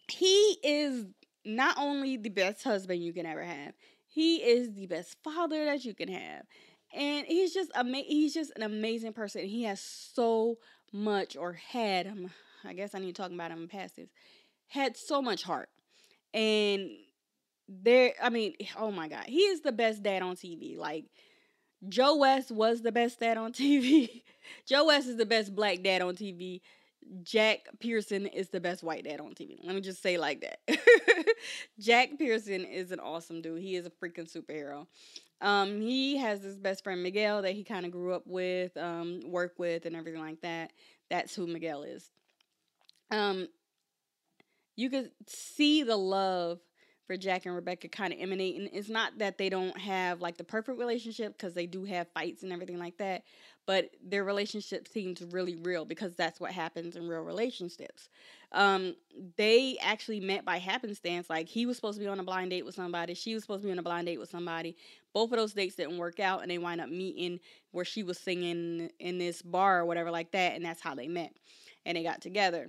He 0.09 0.59
is 0.62 1.07
not 1.45 1.77
only 1.79 2.16
the 2.16 2.29
best 2.29 2.62
husband 2.62 3.03
you 3.03 3.12
can 3.12 3.27
ever 3.27 3.43
have, 3.43 3.75
he 4.07 4.37
is 4.37 4.75
the 4.75 4.87
best 4.87 5.16
father 5.25 5.65
that 5.65 5.85
you 5.85 5.95
can 5.95 6.09
have. 6.09 6.45
And 6.95 7.27
he's 7.27 7.53
just 7.53 7.71
ama- 7.75 7.99
he's 7.99 8.35
just 8.35 8.53
an 8.57 8.62
amazing 8.62 9.12
person. 9.12 9.45
He 9.45 9.65
has 9.65 9.81
so 9.81 10.59
much 10.93 11.37
or 11.37 11.55
had 11.55 12.07
um, 12.07 12.31
I 12.65 12.73
guess 12.73 12.95
I 12.95 12.99
need 12.99 13.15
to 13.15 13.23
talk 13.23 13.33
about 13.33 13.51
him 13.51 13.62
in 13.62 13.69
passive. 13.69 14.09
Had 14.69 14.97
so 14.97 15.21
much 15.21 15.43
heart. 15.43 15.69
And 16.33 16.91
there 17.69 18.12
I 18.23 18.31
mean, 18.31 18.55
oh 18.79 18.91
my 18.91 19.09
god, 19.09 19.25
he 19.27 19.41
is 19.41 19.61
the 19.61 19.73
best 19.73 20.03
dad 20.03 20.23
on 20.23 20.37
TV. 20.37 20.79
Like 20.79 21.07
Joe 21.89 22.16
West 22.16 22.51
was 22.51 22.83
the 22.83 22.93
best 22.93 23.21
dad 23.21 23.37
on 23.37 23.53
TV. 23.55 24.23
Joe 24.66 24.87
West 24.87 25.09
is 25.09 25.16
the 25.16 25.27
best 25.27 25.55
black 25.55 25.83
dad 25.83 26.03
on 26.03 26.15
TV. 26.15 26.61
Jack 27.23 27.69
Pearson 27.81 28.27
is 28.27 28.49
the 28.49 28.61
best 28.61 28.83
white 28.83 29.05
dad 29.05 29.21
on 29.21 29.35
TV. 29.35 29.59
Let 29.62 29.75
me 29.75 29.83
just 29.83 30.03
say 30.03 30.16
like 30.16 30.41
that. 30.41 30.79
Jack 31.79 32.19
Pearson 32.19 32.65
is 32.65 32.93
an 32.93 33.01
awesome 33.01 33.43
dude. 33.43 33.61
He 33.61 33.77
is 33.77 33.87
a 33.87 33.91
freaking 33.91 34.31
superhero. 34.31 34.87
Um, 35.45 35.83
he 35.83 36.16
has 36.16 36.43
his 36.43 36.57
best 36.57 36.83
friend 36.83 37.03
Miguel 37.03 37.43
that 37.43 37.53
he 37.53 37.65
kind 37.65 37.85
of 37.85 37.93
grew 37.93 38.15
up 38.15 38.27
with, 38.27 38.75
um, 38.79 39.21
work 39.27 39.53
with, 39.59 39.85
and 39.85 39.95
everything 39.95 40.21
like 40.23 40.41
that. 40.41 40.73
That's 41.11 41.35
who 41.37 41.47
Miguel 41.47 41.83
is. 41.83 42.11
Um, 43.11 43.49
you 44.75 44.89
could 44.89 45.11
see 45.29 45.83
the 45.83 45.97
love 45.97 46.61
for 47.07 47.16
Jack 47.16 47.45
and 47.45 47.55
Rebecca 47.55 47.89
kind 47.89 48.12
of 48.12 48.19
emanating. 48.21 48.71
It's 48.73 48.89
not 48.89 49.19
that 49.19 49.37
they 49.37 49.51
don't 49.51 49.77
have 49.79 50.21
like 50.23 50.39
the 50.39 50.45
perfect 50.45 50.79
relationship 50.79 51.37
because 51.37 51.53
they 51.53 51.66
do 51.66 51.85
have 51.85 52.09
fights 52.09 52.43
and 52.43 52.53
everything 52.53 52.79
like 52.79 52.97
that, 52.97 53.25
but 53.66 53.91
their 54.03 54.25
relationship 54.25 54.89
seems 54.89 55.23
really 55.23 55.57
real 55.57 55.85
because 55.85 56.15
that's 56.15 56.41
what 56.41 56.53
happens 56.53 56.97
in 56.97 57.07
real 57.07 57.21
relationships. 57.21 58.09
Um, 58.53 58.95
they 59.37 59.77
actually 59.83 60.21
met 60.21 60.45
by 60.45 60.59
happenstance. 60.59 61.29
Like 61.29 61.49
he 61.49 61.66
was 61.66 61.77
supposed 61.77 61.99
to 61.99 62.05
be 62.05 62.09
on 62.09 62.21
a 62.21 62.25
blind 62.25 62.51
date 62.51 62.65
with 62.65 62.75
somebody, 62.75 63.15
she 63.15 63.35
was 63.35 63.43
supposed 63.43 63.62
to 63.62 63.66
be 63.66 63.73
on 63.73 63.79
a 63.79 63.83
blind 63.83 64.07
date 64.07 64.19
with 64.19 64.31
somebody. 64.31 64.77
Both 65.15 65.32
of 65.32 65.39
those 65.39 65.55
dates 65.55 65.77
didn't 65.77 65.99
work 65.99 66.20
out, 66.20 66.43
and 66.43 66.51
they 66.51 66.59
wind 66.59 66.81
up 66.82 66.91
meeting 66.91 67.41
where 67.73 67.85
she 67.86 68.03
was 68.03 68.19
singing 68.19 68.91
in 69.01 69.19
this 69.19 69.43
bar 69.43 69.81
or 69.81 69.86
whatever 69.86 70.11
like 70.11 70.32
that, 70.32 70.55
and 70.57 70.65
that's 70.65 70.82
how 70.82 70.95
they 70.95 71.09
met 71.09 71.32
and 71.86 71.97
they 71.97 72.03
got 72.03 72.20
together. 72.20 72.69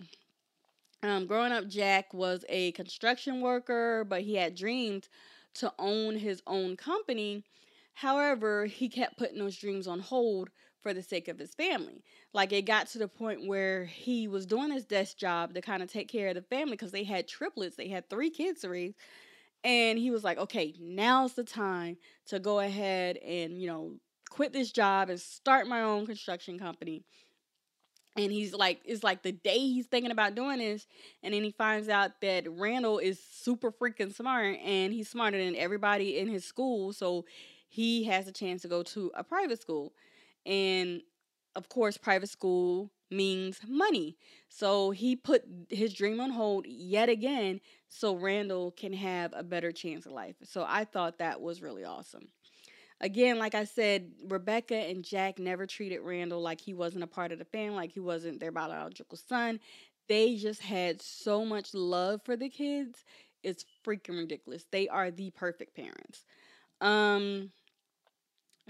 Um, 1.03 1.27
growing 1.27 1.51
up, 1.51 1.67
Jack 1.67 2.13
was 2.13 2.45
a 2.49 2.71
construction 2.71 3.41
worker, 3.41 4.05
but 4.07 4.21
he 4.21 4.35
had 4.35 4.55
dreams 4.55 5.09
to 5.55 5.71
own 5.77 6.17
his 6.17 6.41
own 6.47 6.75
company. 6.75 7.43
However, 7.93 8.65
he 8.65 8.89
kept 8.89 9.17
putting 9.17 9.39
those 9.39 9.57
dreams 9.57 9.87
on 9.87 9.99
hold 9.99 10.49
for 10.81 10.93
the 10.93 11.03
sake 11.03 11.27
of 11.27 11.39
his 11.39 11.53
family. 11.55 12.03
Like 12.33 12.51
it 12.51 12.63
got 12.63 12.87
to 12.87 12.97
the 12.99 13.07
point 13.07 13.47
where 13.47 13.85
he 13.85 14.27
was 14.27 14.45
doing 14.45 14.71
his 14.71 14.85
desk 14.85 15.17
job 15.17 15.53
to 15.53 15.61
kind 15.61 15.81
of 15.83 15.91
take 15.91 16.09
care 16.09 16.29
of 16.29 16.35
the 16.35 16.41
family 16.41 16.73
because 16.73 16.91
they 16.91 17.03
had 17.03 17.27
triplets, 17.27 17.75
they 17.75 17.87
had 17.87 18.09
three 18.09 18.29
kids 18.29 18.61
to 18.61 18.69
raise. 18.69 18.93
And 19.63 19.97
he 19.97 20.11
was 20.11 20.23
like, 20.23 20.37
okay, 20.37 20.75
now's 20.79 21.33
the 21.33 21.43
time 21.43 21.97
to 22.27 22.39
go 22.39 22.59
ahead 22.59 23.17
and, 23.17 23.59
you 23.59 23.67
know, 23.67 23.93
quit 24.29 24.53
this 24.53 24.71
job 24.71 25.09
and 25.09 25.19
start 25.19 25.67
my 25.67 25.81
own 25.81 26.05
construction 26.05 26.59
company. 26.59 27.03
And 28.17 28.31
he's 28.31 28.53
like 28.53 28.79
it's 28.85 29.03
like 29.03 29.23
the 29.23 29.33
day 29.33 29.57
he's 29.57 29.87
thinking 29.87 30.11
about 30.11 30.35
doing 30.35 30.59
this 30.59 30.87
and 31.21 31.33
then 31.33 31.43
he 31.43 31.51
finds 31.51 31.89
out 31.89 32.21
that 32.21 32.49
randall 32.49 32.97
is 32.97 33.19
super 33.21 33.71
freaking 33.73 34.15
smart 34.15 34.57
and 34.63 34.93
he's 34.93 35.09
smarter 35.09 35.37
than 35.37 35.55
everybody 35.55 36.17
in 36.17 36.29
his 36.29 36.45
school 36.45 36.93
so 36.93 37.25
he 37.67 38.05
has 38.05 38.25
a 38.27 38.31
chance 38.31 38.61
to 38.61 38.69
go 38.69 38.83
to 38.83 39.11
a 39.15 39.23
private 39.23 39.61
school. 39.61 39.91
And 40.45 41.01
of 41.57 41.67
course 41.67 41.97
private 41.97 42.29
school 42.29 42.91
means 43.11 43.59
money 43.67 44.17
so 44.49 44.91
he 44.91 45.15
put 45.15 45.43
his 45.69 45.93
dream 45.93 46.19
on 46.19 46.31
hold 46.31 46.65
yet 46.67 47.09
again 47.09 47.59
so 47.87 48.15
randall 48.15 48.71
can 48.71 48.93
have 48.93 49.33
a 49.35 49.43
better 49.43 49.71
chance 49.71 50.05
of 50.05 50.11
life 50.11 50.35
so 50.43 50.65
i 50.67 50.83
thought 50.83 51.19
that 51.19 51.39
was 51.41 51.61
really 51.61 51.83
awesome 51.83 52.27
again, 53.01 53.37
like 53.39 53.55
I 53.55 53.65
said, 53.65 54.11
Rebecca 54.27 54.75
and 54.75 55.03
Jack 55.03 55.39
never 55.39 55.65
treated 55.65 55.99
Randall 56.01 56.41
like 56.41 56.61
he 56.61 56.73
wasn't 56.73 57.03
a 57.03 57.07
part 57.07 57.31
of 57.31 57.39
the 57.39 57.45
family, 57.45 57.75
like 57.75 57.91
he 57.91 57.99
wasn't 57.99 58.39
their 58.39 58.51
biological 58.51 59.17
son. 59.17 59.59
They 60.07 60.35
just 60.35 60.61
had 60.61 61.01
so 61.01 61.45
much 61.45 61.73
love 61.73 62.21
for 62.23 62.35
the 62.35 62.49
kids. 62.49 63.03
It's 63.43 63.65
freaking 63.85 64.17
ridiculous. 64.17 64.65
They 64.71 64.87
are 64.87 65.11
the 65.11 65.31
perfect 65.31 65.75
parents. 65.75 66.25
Um 66.81 67.51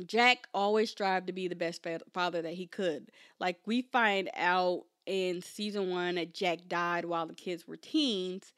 Jack 0.05 0.47
always 0.53 0.89
strived 0.89 1.27
to 1.27 1.33
be 1.33 1.47
the 1.47 1.55
best 1.55 1.85
father 2.13 2.41
that 2.41 2.53
he 2.53 2.67
could. 2.67 3.11
Like 3.39 3.59
we 3.65 3.81
find 3.81 4.29
out 4.35 4.83
in 5.05 5.41
season 5.41 5.89
1 5.91 6.15
that 6.15 6.33
Jack 6.33 6.67
died 6.67 7.05
while 7.05 7.25
the 7.27 7.33
kids 7.33 7.67
were 7.67 7.77
teens 7.77 8.53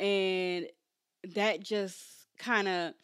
and 0.00 0.66
that 1.34 1.60
just 1.60 2.26
kind 2.38 2.68
of 2.68 2.94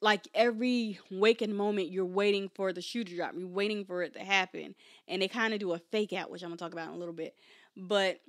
like 0.00 0.28
every 0.34 0.98
waking 1.10 1.54
moment 1.54 1.90
you're 1.90 2.04
waiting 2.04 2.50
for 2.54 2.72
the 2.72 2.80
shoe 2.82 3.04
to 3.04 3.16
drop 3.16 3.32
you're 3.36 3.48
waiting 3.48 3.84
for 3.84 4.02
it 4.02 4.12
to 4.14 4.20
happen 4.20 4.74
and 5.08 5.22
they 5.22 5.28
kind 5.28 5.54
of 5.54 5.60
do 5.60 5.72
a 5.72 5.78
fake 5.78 6.12
out 6.12 6.30
which 6.30 6.42
i'm 6.42 6.50
gonna 6.50 6.56
talk 6.56 6.72
about 6.72 6.88
in 6.88 6.94
a 6.94 6.98
little 6.98 7.14
bit 7.14 7.34
but 7.76 8.20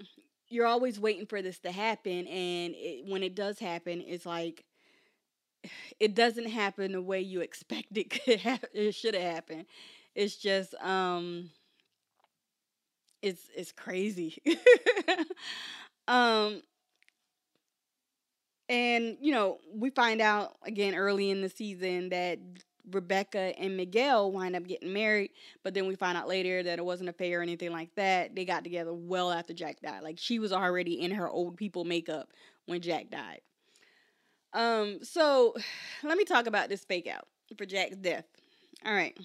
you're 0.49 0.65
always 0.65 0.99
waiting 0.99 1.25
for 1.25 1.41
this 1.41 1.59
to 1.59 1.71
happen 1.71 2.25
and 2.27 2.73
it, 2.75 3.05
when 3.05 3.21
it 3.21 3.35
does 3.35 3.59
happen 3.59 4.01
it's 4.05 4.25
like 4.25 4.63
it 5.99 6.15
doesn't 6.15 6.47
happen 6.49 6.91
the 6.91 7.01
way 7.01 7.21
you 7.21 7.41
expect 7.41 7.97
it 7.97 8.09
could 8.25 8.41
it 8.73 8.93
should 8.93 9.13
have 9.13 9.23
happened 9.33 9.65
it's 10.15 10.35
just 10.35 10.73
um 10.75 11.49
it's 13.21 13.49
it's 13.55 13.71
crazy 13.71 14.37
um 16.07 16.61
and, 18.69 19.17
you 19.21 19.31
know, 19.31 19.59
we 19.73 19.89
find 19.91 20.21
out 20.21 20.57
again 20.63 20.95
early 20.95 21.29
in 21.29 21.41
the 21.41 21.49
season 21.49 22.09
that 22.09 22.39
Rebecca 22.91 23.53
and 23.57 23.77
Miguel 23.77 24.31
wind 24.31 24.55
up 24.55 24.65
getting 24.65 24.93
married, 24.93 25.31
but 25.63 25.73
then 25.73 25.87
we 25.87 25.95
find 25.95 26.17
out 26.17 26.27
later 26.27 26.63
that 26.63 26.79
it 26.79 26.85
wasn't 26.85 27.09
a 27.09 27.11
affair 27.11 27.39
or 27.39 27.43
anything 27.43 27.71
like 27.71 27.93
that. 27.95 28.35
They 28.35 28.45
got 28.45 28.63
together 28.63 28.93
well 28.93 29.31
after 29.31 29.53
Jack 29.53 29.81
died. 29.81 30.03
Like 30.03 30.17
she 30.17 30.39
was 30.39 30.51
already 30.53 31.01
in 31.01 31.11
her 31.11 31.29
old 31.29 31.57
people 31.57 31.85
makeup 31.85 32.29
when 32.65 32.81
Jack 32.81 33.09
died. 33.09 33.41
Um, 34.57 34.99
so 35.03 35.55
let 36.03 36.17
me 36.17 36.25
talk 36.25 36.47
about 36.47 36.67
this 36.67 36.83
fake 36.83 37.07
out 37.07 37.27
for 37.57 37.65
Jack's 37.65 37.95
death. 37.95 38.25
All 38.85 38.93
right. 38.93 39.17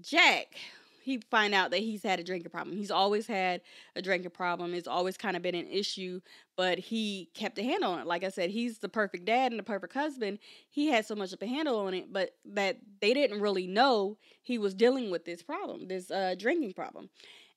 Jack 0.00 0.54
he 1.04 1.18
find 1.30 1.54
out 1.54 1.70
that 1.70 1.80
he's 1.80 2.02
had 2.02 2.18
a 2.18 2.24
drinking 2.24 2.50
problem. 2.50 2.74
He's 2.74 2.90
always 2.90 3.26
had 3.26 3.60
a 3.94 4.00
drinking 4.00 4.30
problem. 4.30 4.72
It's 4.72 4.88
always 4.88 5.18
kind 5.18 5.36
of 5.36 5.42
been 5.42 5.54
an 5.54 5.68
issue, 5.68 6.22
but 6.56 6.78
he 6.78 7.28
kept 7.34 7.58
a 7.58 7.62
handle 7.62 7.92
on 7.92 7.98
it. 8.00 8.06
Like 8.06 8.24
I 8.24 8.30
said, 8.30 8.48
he's 8.48 8.78
the 8.78 8.88
perfect 8.88 9.26
dad 9.26 9.52
and 9.52 9.58
the 9.58 9.64
perfect 9.64 9.92
husband. 9.92 10.38
He 10.70 10.86
had 10.86 11.04
so 11.04 11.14
much 11.14 11.34
of 11.34 11.42
a 11.42 11.46
handle 11.46 11.78
on 11.80 11.92
it, 11.92 12.10
but 12.10 12.30
that 12.46 12.78
they 13.02 13.12
didn't 13.12 13.42
really 13.42 13.66
know 13.66 14.16
he 14.40 14.56
was 14.56 14.72
dealing 14.72 15.10
with 15.10 15.26
this 15.26 15.42
problem, 15.42 15.88
this 15.88 16.10
uh, 16.10 16.36
drinking 16.38 16.72
problem. 16.72 17.10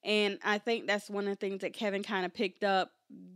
And 0.07 0.39
I 0.43 0.57
think 0.57 0.87
that's 0.87 1.09
one 1.09 1.25
of 1.25 1.31
the 1.31 1.35
things 1.35 1.61
that 1.61 1.73
Kevin 1.73 2.01
kind 2.01 2.25
of 2.25 2.33
picked 2.33 2.63
up 2.63 2.93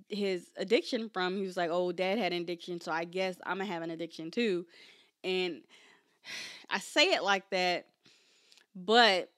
his 0.10 0.50
addiction 0.58 1.10
from. 1.10 1.38
He 1.38 1.46
was 1.46 1.58
like, 1.58 1.70
"Oh, 1.70 1.92
dad 1.92 2.18
had 2.18 2.34
an 2.34 2.42
addiction, 2.42 2.82
so 2.82 2.94
I 2.94 3.04
guess 3.04 3.36
I'm 3.46 3.58
gonna 3.58 3.72
have 3.72 3.84
an 3.84 3.92
addiction 3.92 4.32
too." 4.32 4.66
And 5.24 5.64
I 6.70 6.80
say 6.80 7.14
it 7.14 7.24
like 7.24 7.50
that, 7.52 7.88
but 8.76 9.30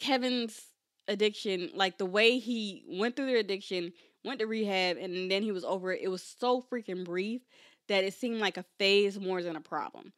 Kevin's 0.00 0.68
addiction, 1.08 1.70
like 1.74 1.98
the 1.98 2.06
way 2.06 2.38
he 2.38 2.84
went 2.88 3.16
through 3.16 3.26
the 3.26 3.38
addiction, 3.38 3.92
went 4.24 4.38
to 4.40 4.46
rehab, 4.46 4.96
and 4.96 5.30
then 5.30 5.42
he 5.42 5.52
was 5.52 5.64
over 5.64 5.92
it, 5.92 6.02
it 6.02 6.08
was 6.08 6.22
so 6.22 6.62
freaking 6.62 7.04
brief 7.04 7.42
that 7.88 8.04
it 8.04 8.14
seemed 8.14 8.38
like 8.38 8.56
a 8.56 8.64
phase 8.78 9.18
more 9.20 9.42
than 9.42 9.56
a 9.56 9.60
problem. 9.60 10.12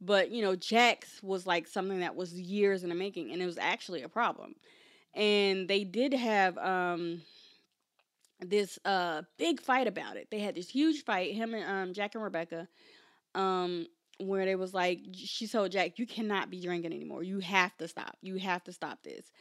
But, 0.00 0.30
you 0.30 0.42
know, 0.42 0.56
Jack's 0.56 1.22
was 1.22 1.46
like 1.46 1.66
something 1.66 2.00
that 2.00 2.16
was 2.16 2.32
years 2.34 2.82
in 2.82 2.88
the 2.88 2.94
making, 2.94 3.32
and 3.32 3.42
it 3.42 3.46
was 3.46 3.58
actually 3.58 4.02
a 4.02 4.08
problem. 4.08 4.54
And 5.14 5.68
they 5.68 5.84
did 5.84 6.12
have 6.14 6.56
um 6.58 7.22
this 8.40 8.78
uh 8.84 9.22
big 9.38 9.60
fight 9.60 9.86
about 9.86 10.16
it. 10.16 10.28
They 10.30 10.40
had 10.40 10.54
this 10.54 10.68
huge 10.68 11.04
fight, 11.04 11.34
him 11.34 11.54
and 11.54 11.64
um 11.64 11.92
Jack 11.94 12.14
and 12.14 12.24
Rebecca. 12.24 12.68
Um 13.34 13.86
where 14.20 14.44
they 14.46 14.56
was 14.56 14.74
like 14.74 15.00
she 15.14 15.48
told 15.48 15.72
Jack, 15.72 15.98
"You 15.98 16.06
cannot 16.06 16.50
be 16.50 16.60
drinking 16.62 16.92
anymore. 16.94 17.22
You 17.22 17.40
have 17.40 17.76
to 17.78 17.88
stop. 17.88 18.16
You 18.22 18.36
have 18.36 18.64
to 18.64 18.72
stop 18.72 19.02
this." 19.04 19.32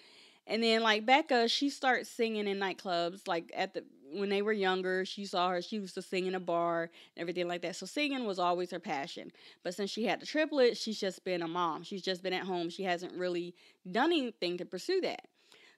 And 0.47 0.63
then 0.63 0.83
like 0.83 1.05
Becca, 1.05 1.49
she 1.49 1.69
starts 1.69 2.09
singing 2.09 2.47
in 2.47 2.59
nightclubs. 2.59 3.27
Like 3.27 3.51
at 3.55 3.73
the 3.73 3.85
when 4.13 4.29
they 4.29 4.41
were 4.41 4.53
younger, 4.53 5.05
she 5.05 5.25
saw 5.25 5.49
her. 5.51 5.61
She 5.61 5.77
used 5.77 5.95
to 5.95 6.01
sing 6.01 6.27
in 6.27 6.35
a 6.35 6.39
bar 6.41 6.83
and 6.83 7.21
everything 7.21 7.47
like 7.47 7.61
that. 7.63 7.75
So 7.77 7.85
singing 7.85 8.25
was 8.25 8.39
always 8.39 8.71
her 8.71 8.79
passion. 8.79 9.31
But 9.63 9.75
since 9.75 9.91
she 9.91 10.05
had 10.05 10.21
the 10.21 10.27
triplets, 10.27 10.81
she's 10.81 10.99
just 10.99 11.25
been 11.25 11.41
a 11.43 11.47
mom. 11.47 11.83
She's 11.83 12.03
just 12.03 12.23
been 12.23 12.33
at 12.33 12.45
home. 12.45 12.69
She 12.69 12.83
hasn't 12.83 13.13
really 13.13 13.55
done 13.91 14.11
anything 14.11 14.57
to 14.59 14.65
pursue 14.65 15.01
that. 15.01 15.27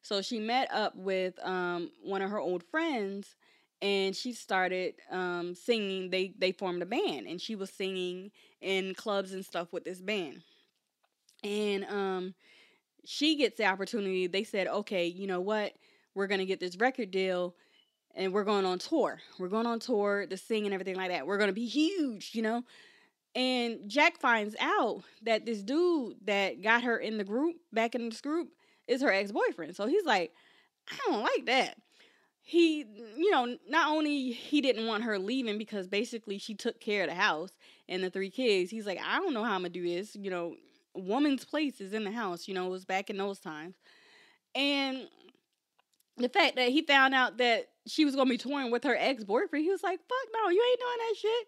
So 0.01 0.21
she 0.21 0.39
met 0.39 0.71
up 0.71 0.95
with 0.95 1.35
um, 1.45 1.91
one 2.03 2.21
of 2.21 2.31
her 2.31 2.39
old 2.39 2.63
friends 2.63 3.35
and 3.81 4.15
she 4.15 4.33
started 4.33 4.95
um, 5.09 5.55
singing. 5.55 6.09
They 6.09 6.33
they 6.37 6.51
formed 6.51 6.81
a 6.81 6.85
band, 6.85 7.27
and 7.27 7.41
she 7.41 7.55
was 7.55 7.69
singing 7.71 8.31
in 8.61 8.93
clubs 8.93 9.33
and 9.33 9.43
stuff 9.43 9.73
with 9.73 9.83
this 9.83 10.01
band. 10.01 10.41
And 11.43 11.85
um, 11.85 12.33
she 13.05 13.35
gets 13.35 13.57
the 13.57 13.65
opportunity. 13.65 14.27
They 14.27 14.43
said, 14.43 14.67
"Okay, 14.67 15.07
you 15.07 15.27
know 15.27 15.41
what? 15.41 15.73
We're 16.13 16.27
gonna 16.27 16.45
get 16.45 16.59
this 16.59 16.77
record 16.77 17.11
deal, 17.11 17.55
and 18.15 18.33
we're 18.33 18.43
going 18.43 18.65
on 18.65 18.79
tour. 18.79 19.19
We're 19.39 19.49
going 19.49 19.65
on 19.65 19.79
tour 19.79 20.27
to 20.27 20.37
sing 20.37 20.65
and 20.65 20.73
everything 20.73 20.95
like 20.95 21.09
that. 21.09 21.25
We're 21.25 21.37
gonna 21.39 21.53
be 21.53 21.67
huge, 21.67 22.31
you 22.33 22.41
know." 22.43 22.63
And 23.33 23.89
Jack 23.89 24.19
finds 24.19 24.55
out 24.59 25.03
that 25.23 25.45
this 25.45 25.63
dude 25.63 26.17
that 26.25 26.61
got 26.61 26.83
her 26.83 26.97
in 26.97 27.17
the 27.17 27.23
group, 27.23 27.55
back 27.71 27.95
in 27.95 28.09
this 28.09 28.21
group, 28.21 28.49
is 28.91 29.01
her 29.01 29.11
ex 29.11 29.31
boyfriend. 29.31 29.75
So 29.75 29.87
he's 29.87 30.05
like, 30.05 30.33
I 30.91 30.97
don't 31.07 31.21
like 31.21 31.45
that. 31.45 31.77
He 32.43 32.85
you 33.17 33.31
know 33.31 33.55
not 33.69 33.89
only 33.89 34.31
he 34.31 34.61
didn't 34.61 34.87
want 34.87 35.03
her 35.03 35.17
leaving 35.17 35.57
because 35.57 35.87
basically 35.87 36.37
she 36.37 36.53
took 36.53 36.79
care 36.79 37.03
of 37.03 37.09
the 37.09 37.15
house 37.15 37.51
and 37.87 38.03
the 38.03 38.09
three 38.09 38.31
kids 38.31 38.71
he's 38.71 38.87
like 38.87 38.99
i 38.99 39.17
don't 39.19 39.33
know 39.33 39.43
how 39.43 39.53
i'm 39.53 39.61
gonna 39.61 39.69
do 39.69 39.87
this. 39.87 40.15
You 40.15 40.31
know 40.31 40.55
woman's 40.95 41.45
place 41.45 41.79
is 41.79 41.93
in 41.93 42.03
the 42.03 42.11
house 42.11 42.47
you 42.47 42.55
know 42.55 42.65
it 42.65 42.71
was 42.71 42.83
back 42.83 43.09
in 43.09 43.17
those 43.17 43.39
times. 43.39 43.75
And 44.55 45.07
the 46.17 46.29
fact 46.29 46.55
that 46.57 46.69
he 46.69 46.81
found 46.81 47.13
out 47.13 47.37
that 47.37 47.67
she 47.87 48.05
was 48.05 48.15
gonna 48.15 48.29
be 48.29 48.37
touring 48.37 48.71
with 48.71 48.83
her 48.83 48.97
ex-boyfriend 48.97 49.63
he 49.63 49.71
was 49.71 49.83
like 49.83 49.99
fuck 49.99 50.33
no 50.33 50.49
you 50.49 50.63
ain't 50.69 50.79
doing 50.79 50.97
that 50.97 51.15
shit 51.17 51.47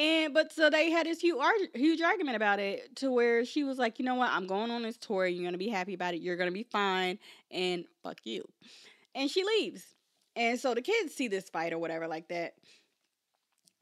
and 0.00 0.34
but 0.34 0.52
so 0.52 0.70
they 0.70 0.90
had 0.90 1.06
this 1.06 1.20
huge 1.20 1.38
huge 1.74 2.02
argument 2.02 2.36
about 2.36 2.60
it 2.60 2.96
to 2.96 3.12
where 3.12 3.44
she 3.44 3.64
was 3.64 3.78
like 3.78 4.00
you 4.00 4.06
know 4.06 4.16
what? 4.16 4.30
I'm 4.32 4.48
going 4.48 4.72
on 4.72 4.82
this 4.82 4.98
tour. 4.98 5.26
You're 5.26 5.44
gonna 5.44 5.58
be 5.58 5.68
happy 5.68 5.94
about 5.94 6.14
it. 6.14 6.22
You're 6.22 6.38
gonna 6.38 6.52
be 6.52 6.64
fine. 6.64 7.18
And 7.52 7.86
fuck 8.02 8.18
you. 8.24 8.44
And 9.14 9.30
she 9.30 9.44
leaves. 9.44 9.84
And 10.36 10.58
so 10.60 10.74
the 10.74 10.82
kids 10.82 11.14
see 11.14 11.28
this 11.28 11.50
fight 11.50 11.72
or 11.74 11.78
whatever 11.78 12.08
like 12.08 12.28
that. 12.28 12.54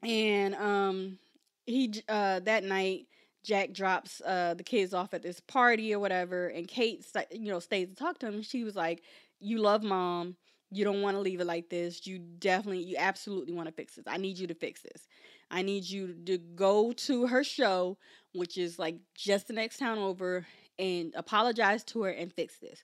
and 0.03 0.55
um 0.55 1.19
he 1.65 1.93
uh 2.09 2.39
that 2.41 2.63
night 2.63 3.07
Jack 3.43 3.73
drops 3.73 4.21
uh 4.25 4.53
the 4.55 4.63
kids 4.63 4.93
off 4.93 5.13
at 5.13 5.23
this 5.23 5.39
party 5.41 5.93
or 5.93 5.99
whatever 5.99 6.47
and 6.47 6.67
Kate 6.67 7.05
you 7.31 7.51
know 7.51 7.59
stays 7.59 7.89
to 7.89 7.95
talk 7.95 8.19
to 8.19 8.27
him. 8.27 8.41
She 8.41 8.63
was 8.63 8.75
like 8.75 9.03
you 9.39 9.59
love 9.59 9.83
mom. 9.83 10.35
You 10.71 10.83
don't 10.83 11.01
want 11.01 11.17
to 11.17 11.21
leave 11.21 11.41
it 11.41 11.47
like 11.47 11.69
this. 11.69 12.05
You 12.07 12.19
definitely 12.19 12.83
you 12.83 12.97
absolutely 12.99 13.53
want 13.53 13.67
to 13.67 13.73
fix 13.73 13.95
this. 13.95 14.05
I 14.07 14.17
need 14.17 14.37
you 14.37 14.47
to 14.47 14.55
fix 14.55 14.81
this 14.81 15.07
I 15.51 15.61
need 15.61 15.85
you 15.85 16.13
to 16.25 16.37
go 16.37 16.91
to 16.91 17.27
her 17.27 17.43
show 17.43 17.97
which 18.33 18.57
is 18.57 18.77
like 18.77 18.97
just 19.15 19.47
the 19.47 19.53
next 19.53 19.77
town 19.77 19.97
over 19.97 20.45
and 20.77 21.13
apologize 21.15 21.83
to 21.83 22.03
her 22.03 22.11
and 22.11 22.31
fix 22.33 22.57
this 22.59 22.83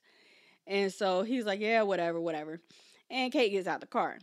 and 0.68 0.92
so 0.92 1.24
he's 1.24 1.46
like 1.46 1.60
yeah 1.60 1.82
whatever 1.82 2.20
whatever 2.20 2.60
and 3.10 3.32
Kate 3.32 3.52
gets 3.52 3.68
out 3.68 3.82
the 3.82 3.88
car 3.88 4.18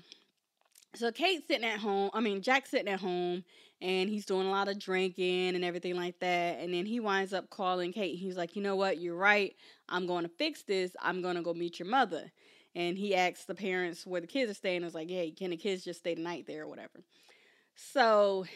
so 0.94 1.10
Kate's 1.10 1.46
sitting 1.46 1.64
at 1.64 1.78
home. 1.78 2.10
I 2.12 2.20
mean, 2.20 2.42
Jack's 2.42 2.70
sitting 2.70 2.92
at 2.92 3.00
home 3.00 3.44
and 3.80 4.10
he's 4.10 4.26
doing 4.26 4.46
a 4.46 4.50
lot 4.50 4.68
of 4.68 4.78
drinking 4.78 5.54
and 5.54 5.64
everything 5.64 5.96
like 5.96 6.18
that. 6.20 6.60
And 6.60 6.72
then 6.72 6.84
he 6.84 7.00
winds 7.00 7.32
up 7.32 7.48
calling 7.50 7.92
Kate. 7.92 8.18
He's 8.18 8.36
like, 8.36 8.54
you 8.56 8.62
know 8.62 8.76
what? 8.76 8.98
You're 8.98 9.16
right. 9.16 9.54
I'm 9.88 10.06
going 10.06 10.24
to 10.24 10.28
fix 10.28 10.62
this. 10.62 10.94
I'm 11.00 11.22
going 11.22 11.36
to 11.36 11.42
go 11.42 11.54
meet 11.54 11.78
your 11.78 11.88
mother. 11.88 12.30
And 12.74 12.96
he 12.96 13.14
asks 13.14 13.44
the 13.44 13.54
parents 13.54 14.06
where 14.06 14.20
the 14.20 14.26
kids 14.26 14.50
are 14.50 14.54
staying. 14.54 14.84
It's 14.84 14.94
like, 14.94 15.10
hey, 15.10 15.30
can 15.30 15.50
the 15.50 15.56
kids 15.56 15.84
just 15.84 16.00
stay 16.00 16.14
the 16.14 16.22
night 16.22 16.46
there 16.46 16.62
or 16.62 16.68
whatever? 16.68 17.02
So 17.74 18.46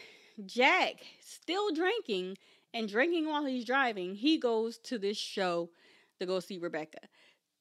Jack, 0.45 0.95
still 1.19 1.71
drinking 1.73 2.37
and 2.73 2.87
drinking 2.87 3.27
while 3.27 3.45
he's 3.45 3.65
driving, 3.65 4.15
he 4.15 4.37
goes 4.37 4.77
to 4.79 4.97
this 4.97 5.17
show 5.17 5.69
to 6.19 6.25
go 6.25 6.39
see 6.39 6.57
Rebecca. 6.57 6.99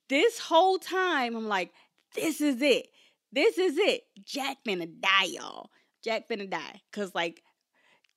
This 0.09 0.39
whole 0.39 0.79
time, 0.79 1.37
I'm 1.37 1.49
like, 1.49 1.73
this 2.15 2.41
is 2.41 2.63
it. 2.63 2.89
This 3.33 3.59
is 3.59 3.77
it. 3.77 4.03
Jack 4.25 4.59
finna 4.67 4.89
die, 5.01 5.25
y'all. 5.25 5.71
Jack 6.03 6.29
finna 6.29 6.49
die. 6.49 6.81
Cause 6.93 7.15
like 7.15 7.43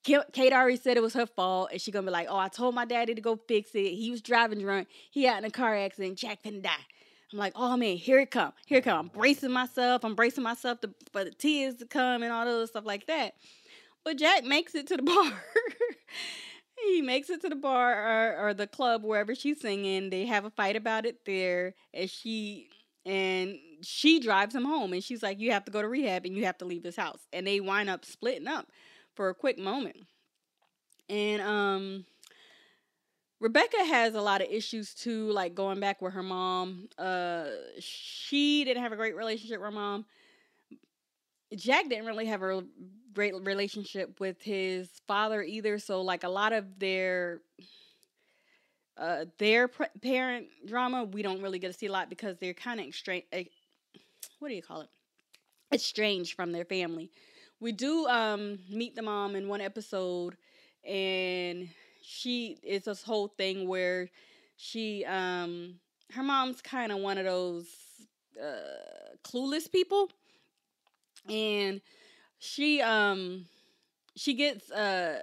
Kate 0.03 0.53
already 0.53 0.77
said 0.77 0.95
it 0.95 1.03
was 1.03 1.13
her 1.13 1.25
fault, 1.25 1.69
and 1.71 1.81
she 1.81 1.91
gonna 1.91 2.07
be 2.07 2.11
like, 2.11 2.27
"Oh, 2.29 2.37
I 2.37 2.47
told 2.47 2.73
my 2.73 2.85
daddy 2.85 3.13
to 3.13 3.21
go 3.21 3.35
fix 3.35 3.71
it. 3.75 3.95
He 3.95 4.11
was 4.11 4.21
driving 4.21 4.59
drunk. 4.59 4.87
He 5.11 5.23
got 5.23 5.39
in 5.39 5.45
a 5.45 5.51
car 5.51 5.75
accident. 5.75 6.17
Jack 6.17 6.41
finna 6.41 6.63
die." 6.63 6.85
I'm 7.31 7.39
like, 7.39 7.53
"Oh 7.55 7.77
man, 7.77 7.97
here 7.97 8.19
it 8.19 8.31
come. 8.31 8.53
Here 8.65 8.79
it 8.79 8.83
come." 8.83 8.99
I'm 8.99 9.07
bracing 9.07 9.51
myself. 9.51 10.03
I'm 10.03 10.15
bracing 10.15 10.43
myself 10.43 10.81
to, 10.81 10.93
for 11.11 11.23
the 11.23 11.31
tears 11.31 11.75
to 11.75 11.85
come 11.85 12.23
and 12.23 12.31
all 12.31 12.45
the 12.45 12.51
other 12.51 12.67
stuff 12.67 12.85
like 12.85 13.07
that. 13.07 13.35
But 14.03 14.17
Jack 14.17 14.43
makes 14.43 14.75
it 14.75 14.87
to 14.87 14.97
the 14.97 15.03
bar. 15.03 15.31
he 16.85 17.01
makes 17.01 17.29
it 17.29 17.41
to 17.41 17.49
the 17.49 17.55
bar 17.55 17.93
or, 17.93 18.47
or 18.47 18.53
the 18.53 18.67
club 18.67 19.03
wherever 19.03 19.35
she's 19.35 19.61
singing. 19.61 20.09
They 20.09 20.25
have 20.25 20.45
a 20.45 20.49
fight 20.49 20.75
about 20.75 21.05
it 21.05 21.25
there, 21.25 21.75
and 21.93 22.09
she 22.09 22.69
and 23.05 23.57
she 23.81 24.19
drives 24.19 24.53
him 24.53 24.65
home 24.65 24.93
and 24.93 25.03
she's 25.03 25.23
like 25.23 25.39
you 25.39 25.51
have 25.51 25.65
to 25.65 25.71
go 25.71 25.81
to 25.81 25.87
rehab 25.87 26.25
and 26.25 26.35
you 26.35 26.45
have 26.45 26.57
to 26.57 26.65
leave 26.65 26.83
this 26.83 26.95
house 26.95 27.21
and 27.31 27.47
they 27.47 27.59
wind 27.59 27.89
up 27.89 28.03
splitting 28.05 28.47
up 28.47 28.67
for 29.15 29.29
a 29.29 29.35
quick 29.35 29.57
moment 29.57 29.95
and 31.07 31.41
um 31.41 32.05
rebecca 33.39 33.83
has 33.85 34.15
a 34.15 34.21
lot 34.21 34.41
of 34.41 34.47
issues 34.49 34.93
too 34.93 35.31
like 35.31 35.55
going 35.55 35.79
back 35.79 36.01
with 36.01 36.13
her 36.13 36.23
mom 36.23 36.87
uh 36.97 37.45
she 37.79 38.63
didn't 38.63 38.83
have 38.83 38.91
a 38.91 38.97
great 38.97 39.15
relationship 39.15 39.59
with 39.59 39.65
her 39.65 39.71
mom. 39.71 40.05
Jack 41.55 41.89
didn't 41.89 42.05
really 42.05 42.27
have 42.27 42.43
a 42.43 42.63
great 43.13 43.33
relationship 43.43 44.19
with 44.19 44.41
his 44.41 44.87
father 45.07 45.41
either 45.41 45.79
so 45.79 46.01
like 46.01 46.23
a 46.23 46.29
lot 46.29 46.53
of 46.53 46.77
their 46.79 47.41
uh, 48.97 49.25
their 49.37 49.67
pr- 49.67 49.83
parent 50.01 50.47
drama 50.65 51.05
we 51.05 51.21
don't 51.21 51.41
really 51.41 51.59
get 51.59 51.71
to 51.71 51.77
see 51.77 51.85
a 51.87 51.91
lot 51.91 52.09
because 52.09 52.37
they're 52.37 52.53
kind 52.53 52.79
of 52.79 52.85
extra- 52.85 53.21
eh, 53.31 53.45
what 54.39 54.49
do 54.49 54.55
you 54.55 54.61
call 54.61 54.81
it? 54.81 54.89
Estranged 55.73 56.35
from 56.35 56.51
their 56.51 56.65
family. 56.65 57.11
We 57.59 57.71
do 57.71 58.07
um 58.07 58.59
meet 58.69 58.95
the 58.95 59.01
mom 59.01 59.35
in 59.35 59.47
one 59.47 59.61
episode 59.61 60.37
and 60.85 61.69
she 62.09 62.57
it's 62.63 62.85
this 62.85 63.03
whole 63.03 63.27
thing 63.27 63.67
where 63.67 64.09
she 64.57 65.05
um 65.05 65.75
her 66.11 66.23
mom's 66.23 66.59
kind 66.59 66.91
of 66.91 66.97
one 66.97 67.19
of 67.19 67.25
those 67.25 67.67
uh 68.41 69.15
clueless 69.23 69.71
people 69.71 70.09
and 71.29 71.81
she 72.39 72.81
um 72.81 73.45
she 74.15 74.33
gets 74.33 74.71
uh 74.71 75.19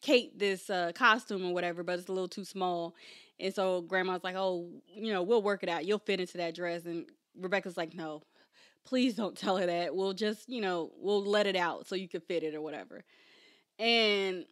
Kate 0.00 0.38
this 0.38 0.70
uh, 0.70 0.92
costume 0.94 1.44
or 1.44 1.52
whatever, 1.52 1.82
but 1.82 1.98
it's 1.98 2.08
a 2.08 2.12
little 2.12 2.28
too 2.28 2.44
small. 2.44 2.94
And 3.40 3.52
so 3.52 3.80
grandma's 3.80 4.22
like, 4.22 4.36
oh, 4.36 4.68
you 4.94 5.12
know, 5.12 5.22
we'll 5.22 5.42
work 5.42 5.64
it 5.64 5.68
out. 5.68 5.84
You'll 5.86 5.98
fit 5.98 6.20
into 6.20 6.38
that 6.38 6.54
dress. 6.54 6.84
And 6.84 7.06
Rebecca's 7.36 7.76
like, 7.76 7.94
no, 7.94 8.22
please 8.84 9.14
don't 9.14 9.36
tell 9.36 9.56
her 9.56 9.66
that. 9.66 9.96
We'll 9.96 10.12
just, 10.12 10.48
you 10.48 10.60
know, 10.60 10.92
we'll 10.98 11.24
let 11.24 11.48
it 11.48 11.56
out 11.56 11.88
so 11.88 11.96
you 11.96 12.08
can 12.08 12.20
fit 12.20 12.44
it 12.44 12.54
or 12.54 12.60
whatever. 12.60 13.02
And, 13.80 14.44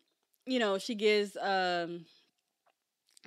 you 0.47 0.59
know, 0.59 0.79
she 0.79 0.95
gives, 0.95 1.37
um, 1.37 2.05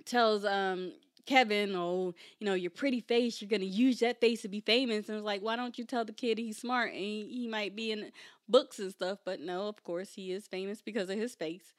tells, 0.05 0.45
um, 0.45 0.93
Kevin, 1.25 1.75
oh, 1.75 2.13
you 2.39 2.45
know, 2.45 2.55
your 2.55 2.71
pretty 2.71 3.01
face, 3.01 3.39
you're 3.41 3.59
to 3.59 3.65
use 3.67 3.99
that 3.99 4.19
face 4.19 4.41
to 4.41 4.47
be 4.47 4.61
famous. 4.61 5.09
And 5.09 5.17
it's 5.19 5.25
like, 5.25 5.41
why 5.41 5.55
don't 5.55 5.77
you 5.77 5.85
tell 5.85 6.03
the 6.03 6.13
kid 6.13 6.37
he's 6.39 6.57
smart 6.57 6.89
and 6.91 6.99
he, 6.99 7.27
he 7.31 7.47
might 7.47 7.75
be 7.75 7.91
in 7.91 8.11
books 8.47 8.79
and 8.79 8.91
stuff? 8.91 9.19
But 9.23 9.39
no, 9.39 9.67
of 9.67 9.83
course, 9.83 10.13
he 10.13 10.31
is 10.31 10.47
famous 10.47 10.81
because 10.81 11.09
of 11.09 11.19
his 11.19 11.35
face. 11.35 11.73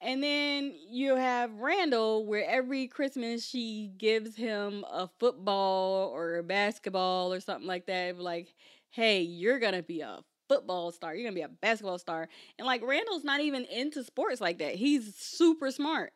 And 0.00 0.22
then 0.22 0.74
you 0.90 1.16
have 1.16 1.52
Randall, 1.60 2.26
where 2.26 2.44
every 2.48 2.88
Christmas 2.88 3.46
she 3.46 3.92
gives 3.98 4.36
him 4.36 4.84
a 4.90 5.08
football 5.20 6.10
or 6.10 6.36
a 6.38 6.44
basketball 6.44 7.32
or 7.32 7.40
something 7.40 7.68
like 7.68 7.86
that. 7.86 8.18
Like, 8.18 8.54
hey, 8.90 9.22
you're 9.22 9.60
gonna 9.60 9.82
be 9.82 10.02
a 10.02 10.20
football 10.48 10.90
star. 10.92 11.14
You're 11.14 11.24
gonna 11.24 11.34
be 11.34 11.42
a 11.42 11.48
basketball 11.48 11.98
star. 11.98 12.28
And 12.58 12.66
like 12.66 12.82
Randall's 12.82 13.24
not 13.24 13.40
even 13.40 13.64
into 13.66 14.04
sports 14.04 14.40
like 14.40 14.58
that. 14.58 14.74
He's 14.74 15.14
super 15.14 15.70
smart. 15.70 16.12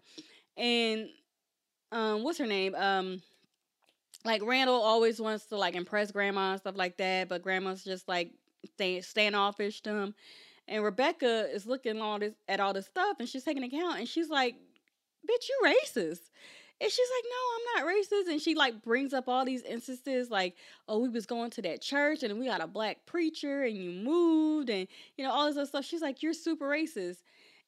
And 0.57 1.09
um, 1.93 2.23
what's 2.23 2.39
her 2.39 2.47
name? 2.47 2.75
Um, 2.75 3.23
like 4.25 4.43
Randall 4.45 4.81
always 4.81 5.21
wants 5.21 5.47
to 5.47 5.57
like 5.57 5.75
impress 5.75 6.11
grandma 6.11 6.53
and 6.53 6.61
stuff 6.61 6.77
like 6.77 6.97
that, 6.99 7.29
but 7.29 7.43
grandma's 7.43 7.83
just 7.83 8.07
like 8.09 8.33
stay, 8.75 9.01
standoffish 9.01 9.81
to 9.83 9.91
him. 9.91 10.15
And 10.69 10.85
Rebecca 10.85 11.49
is 11.53 11.67
looking 11.67 12.01
all 12.01 12.19
this 12.19 12.35
at 12.49 12.61
all 12.61 12.73
this 12.73 12.87
stuff 12.87 13.17
and 13.19 13.29
she's 13.29 13.45
taking 13.45 13.65
account 13.65 13.99
and 13.99 14.09
she's 14.09 14.29
like, 14.29 14.55
bitch, 15.29 15.49
you 15.49 15.75
racist. 15.75 16.31
And 16.81 16.91
she's 16.91 17.09
like, 17.17 17.25
no, 17.31 17.83
I'm 17.83 17.85
not 17.85 17.95
racist. 17.95 18.33
And 18.33 18.41
she 18.41 18.55
like 18.55 18.83
brings 18.83 19.13
up 19.13 19.29
all 19.29 19.45
these 19.45 19.63
instances 19.63 20.31
like, 20.31 20.55
oh, 20.89 20.99
we 20.99 21.09
was 21.09 21.27
going 21.27 21.51
to 21.51 21.63
that 21.63 21.83
church 21.83 22.23
and 22.23 22.39
we 22.39 22.47
got 22.47 22.63
a 22.63 22.67
black 22.67 23.05
preacher 23.07 23.65
and 23.65 23.77
you 23.77 23.91
moved 23.91 24.71
and 24.71 24.89
you 25.17 25.25
know, 25.25 25.31
all 25.31 25.47
this 25.47 25.57
other 25.57 25.67
stuff. 25.67 25.85
She's 25.85 26.01
like, 26.01 26.23
you're 26.23 26.33
super 26.33 26.67
racist. 26.67 27.19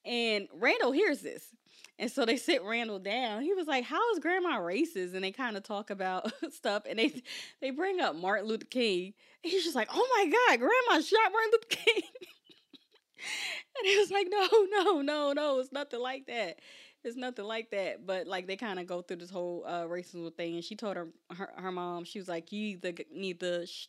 And 0.05 0.48
Randall 0.55 0.93
hears 0.93 1.20
this. 1.20 1.44
And 1.98 2.10
so 2.10 2.24
they 2.24 2.36
sit 2.39 2.62
Randall 2.62 2.98
down. 2.98 3.43
He 3.43 3.52
was 3.52 3.66
like, 3.66 3.84
How 3.84 4.01
is 4.12 4.18
grandma 4.18 4.59
racist? 4.60 5.14
And 5.14 5.22
they 5.22 5.32
kind 5.32 5.56
of 5.56 5.62
talk 5.62 5.90
about 5.90 6.32
stuff 6.51 6.84
and 6.89 6.98
they 6.98 7.22
they 7.60 7.70
bring 7.70 8.01
up 8.01 8.16
Martin 8.16 8.48
Luther 8.48 8.64
King. 8.64 9.12
And 9.44 9.52
he's 9.52 9.64
just 9.64 9.76
like, 9.76 9.89
Oh 9.93 10.09
my 10.16 10.24
God, 10.24 10.59
grandma 10.59 11.02
shot 11.02 11.32
Martin 11.32 11.51
Luther 11.52 11.66
King. 11.68 12.02
and 13.78 13.86
he 13.86 13.98
was 13.98 14.10
like, 14.10 14.26
no, 14.30 14.48
no, 14.70 15.02
no, 15.02 15.32
no, 15.32 15.60
it's 15.60 15.72
nothing 15.72 16.01
like 16.01 16.26
that. 16.26 16.59
It's 17.04 17.16
nothing 17.16 17.44
like 17.44 17.70
that. 17.70 18.06
But 18.06 18.26
like 18.26 18.46
they 18.46 18.56
kind 18.56 18.78
of 18.78 18.86
go 18.86 19.02
through 19.02 19.18
this 19.18 19.30
whole 19.30 19.64
uh, 19.66 19.84
racism 19.84 20.32
thing, 20.34 20.54
and 20.54 20.64
she 20.64 20.76
told 20.76 20.96
her, 20.96 21.08
her 21.36 21.50
her 21.56 21.72
mom, 21.72 22.04
she 22.04 22.18
was 22.18 22.28
like, 22.28 22.52
you 22.52 22.68
either 22.68 22.92
need 23.12 23.40
to 23.40 23.66
sh- 23.66 23.88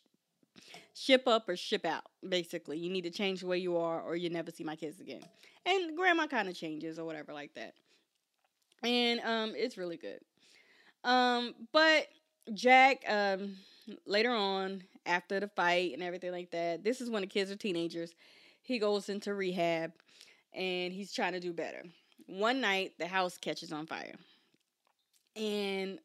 ship 0.94 1.26
up 1.26 1.48
or 1.48 1.56
ship 1.56 1.84
out. 1.84 2.04
Basically, 2.28 2.78
you 2.78 2.90
need 2.90 3.02
to 3.04 3.10
change 3.10 3.40
the 3.40 3.46
way 3.46 3.58
you 3.58 3.76
are, 3.76 4.00
or 4.02 4.16
you 4.16 4.30
never 4.30 4.50
see 4.50 4.64
my 4.64 4.76
kids 4.76 5.00
again. 5.00 5.22
And 5.66 5.96
grandma 5.96 6.26
kind 6.26 6.48
of 6.48 6.54
changes 6.56 6.98
or 6.98 7.04
whatever 7.04 7.32
like 7.32 7.54
that. 7.54 7.74
And 8.82 9.20
um, 9.20 9.54
it's 9.56 9.78
really 9.78 9.96
good. 9.96 10.20
Um, 11.04 11.54
but 11.72 12.08
Jack, 12.52 13.04
um, 13.08 13.56
later 14.06 14.30
on 14.30 14.82
after 15.06 15.40
the 15.40 15.48
fight 15.48 15.92
and 15.94 16.02
everything 16.02 16.32
like 16.32 16.50
that, 16.50 16.84
this 16.84 17.00
is 17.00 17.10
when 17.10 17.22
the 17.22 17.26
kids 17.26 17.50
are 17.50 17.56
teenagers 17.56 18.14
he 18.64 18.78
goes 18.78 19.10
into 19.10 19.34
rehab 19.34 19.92
and 20.54 20.92
he's 20.92 21.12
trying 21.12 21.32
to 21.32 21.40
do 21.40 21.52
better. 21.52 21.82
One 22.26 22.60
night, 22.60 22.92
the 22.98 23.06
house 23.06 23.38
catches 23.38 23.72
on 23.72 23.86
fire. 23.86 24.14
And 25.36 25.98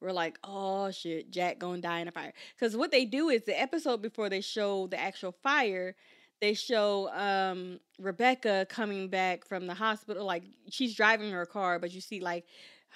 we're 0.00 0.12
like, 0.12 0.38
oh 0.44 0.90
shit, 0.90 1.30
Jack 1.30 1.58
gonna 1.58 1.80
die 1.80 2.00
in 2.00 2.08
a 2.08 2.12
fire. 2.12 2.32
Because 2.54 2.76
what 2.76 2.90
they 2.90 3.04
do 3.04 3.28
is 3.28 3.44
the 3.44 3.58
episode 3.58 4.02
before 4.02 4.28
they 4.28 4.40
show 4.40 4.88
the 4.88 5.00
actual 5.00 5.32
fire, 5.32 5.94
they 6.40 6.54
show 6.54 7.08
um, 7.14 7.78
Rebecca 8.00 8.66
coming 8.68 9.08
back 9.08 9.44
from 9.46 9.66
the 9.66 9.74
hospital. 9.74 10.26
Like 10.26 10.42
she's 10.70 10.94
driving 10.96 11.30
her 11.30 11.46
car, 11.46 11.78
but 11.78 11.92
you 11.92 12.00
see 12.00 12.20
like 12.20 12.44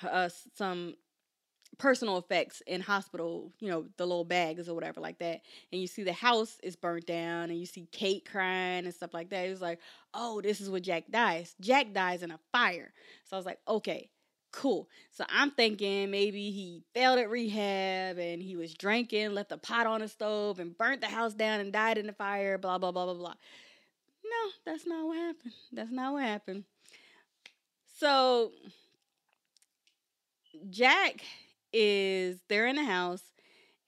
uh, 0.03 0.29
some 0.55 0.97
personal 1.79 2.17
effects 2.19 2.63
in 2.67 2.81
hospital, 2.81 3.53
you 3.61 3.69
know, 3.69 3.85
the 3.97 4.07
little 4.07 4.25
bags 4.25 4.69
or 4.69 4.75
whatever 4.75 5.01
like 5.01 5.19
that. 5.19 5.43
And 5.73 5.81
you 5.81 5.87
see 5.87 6.03
the 6.03 6.13
house 6.13 6.59
is 6.63 6.77
burnt 6.77 7.07
down 7.07 7.51
and 7.51 7.59
you 7.59 7.67
see 7.67 7.87
Kate 7.93 8.27
crying 8.31 8.85
and 8.85 8.95
stuff 8.95 9.13
like 9.13 9.31
that. 9.31 9.47
It 9.47 9.51
was 9.51 9.61
like, 9.61 9.81
oh, 10.15 10.41
this 10.41 10.61
is 10.61 10.71
what 10.71 10.83
Jack 10.83 11.05
dies. 11.11 11.55
Jack 11.61 11.93
dies 11.93 12.23
in 12.23 12.31
a 12.31 12.41
fire. 12.53 12.93
So 13.25 13.37
I 13.37 13.39
was 13.39 13.47
like, 13.47 13.61
okay, 13.69 14.09
cool. 14.53 14.89
So 15.11 15.25
I'm 15.29 15.51
thinking 15.51 16.11
maybe 16.11 16.51
he 16.51 16.83
failed 16.95 17.19
at 17.19 17.29
rehab 17.29 18.19
and 18.19 18.43
he 18.43 18.57
was 18.57 18.73
drinking, 18.73 19.35
left 19.35 19.53
a 19.53 19.59
pot 19.59 19.87
on 19.87 20.01
the 20.01 20.09
stove 20.09 20.59
and 20.59 20.77
burnt 20.77 21.03
the 21.03 21.09
house 21.09 21.35
down 21.35 21.61
and 21.61 21.73
died 21.73 21.99
in 21.99 22.07
the 22.07 22.13
fire, 22.15 22.57
blah, 22.57 22.79
blah, 22.79 22.91
blah, 22.91 23.05
blah, 23.05 23.15
blah. 23.15 23.35
no, 24.25 24.51
that's 24.65 24.87
not 24.87 25.07
what 25.07 25.19
happened. 25.19 25.53
That's 25.73 25.93
not 25.93 26.15
what 26.15 26.23
happened. 26.23 26.65
So 27.99 28.53
Jack 30.71 31.23
is 31.77 32.41
they're 32.49 32.67
in 32.67 32.77
the 32.77 32.85
house 32.85 33.23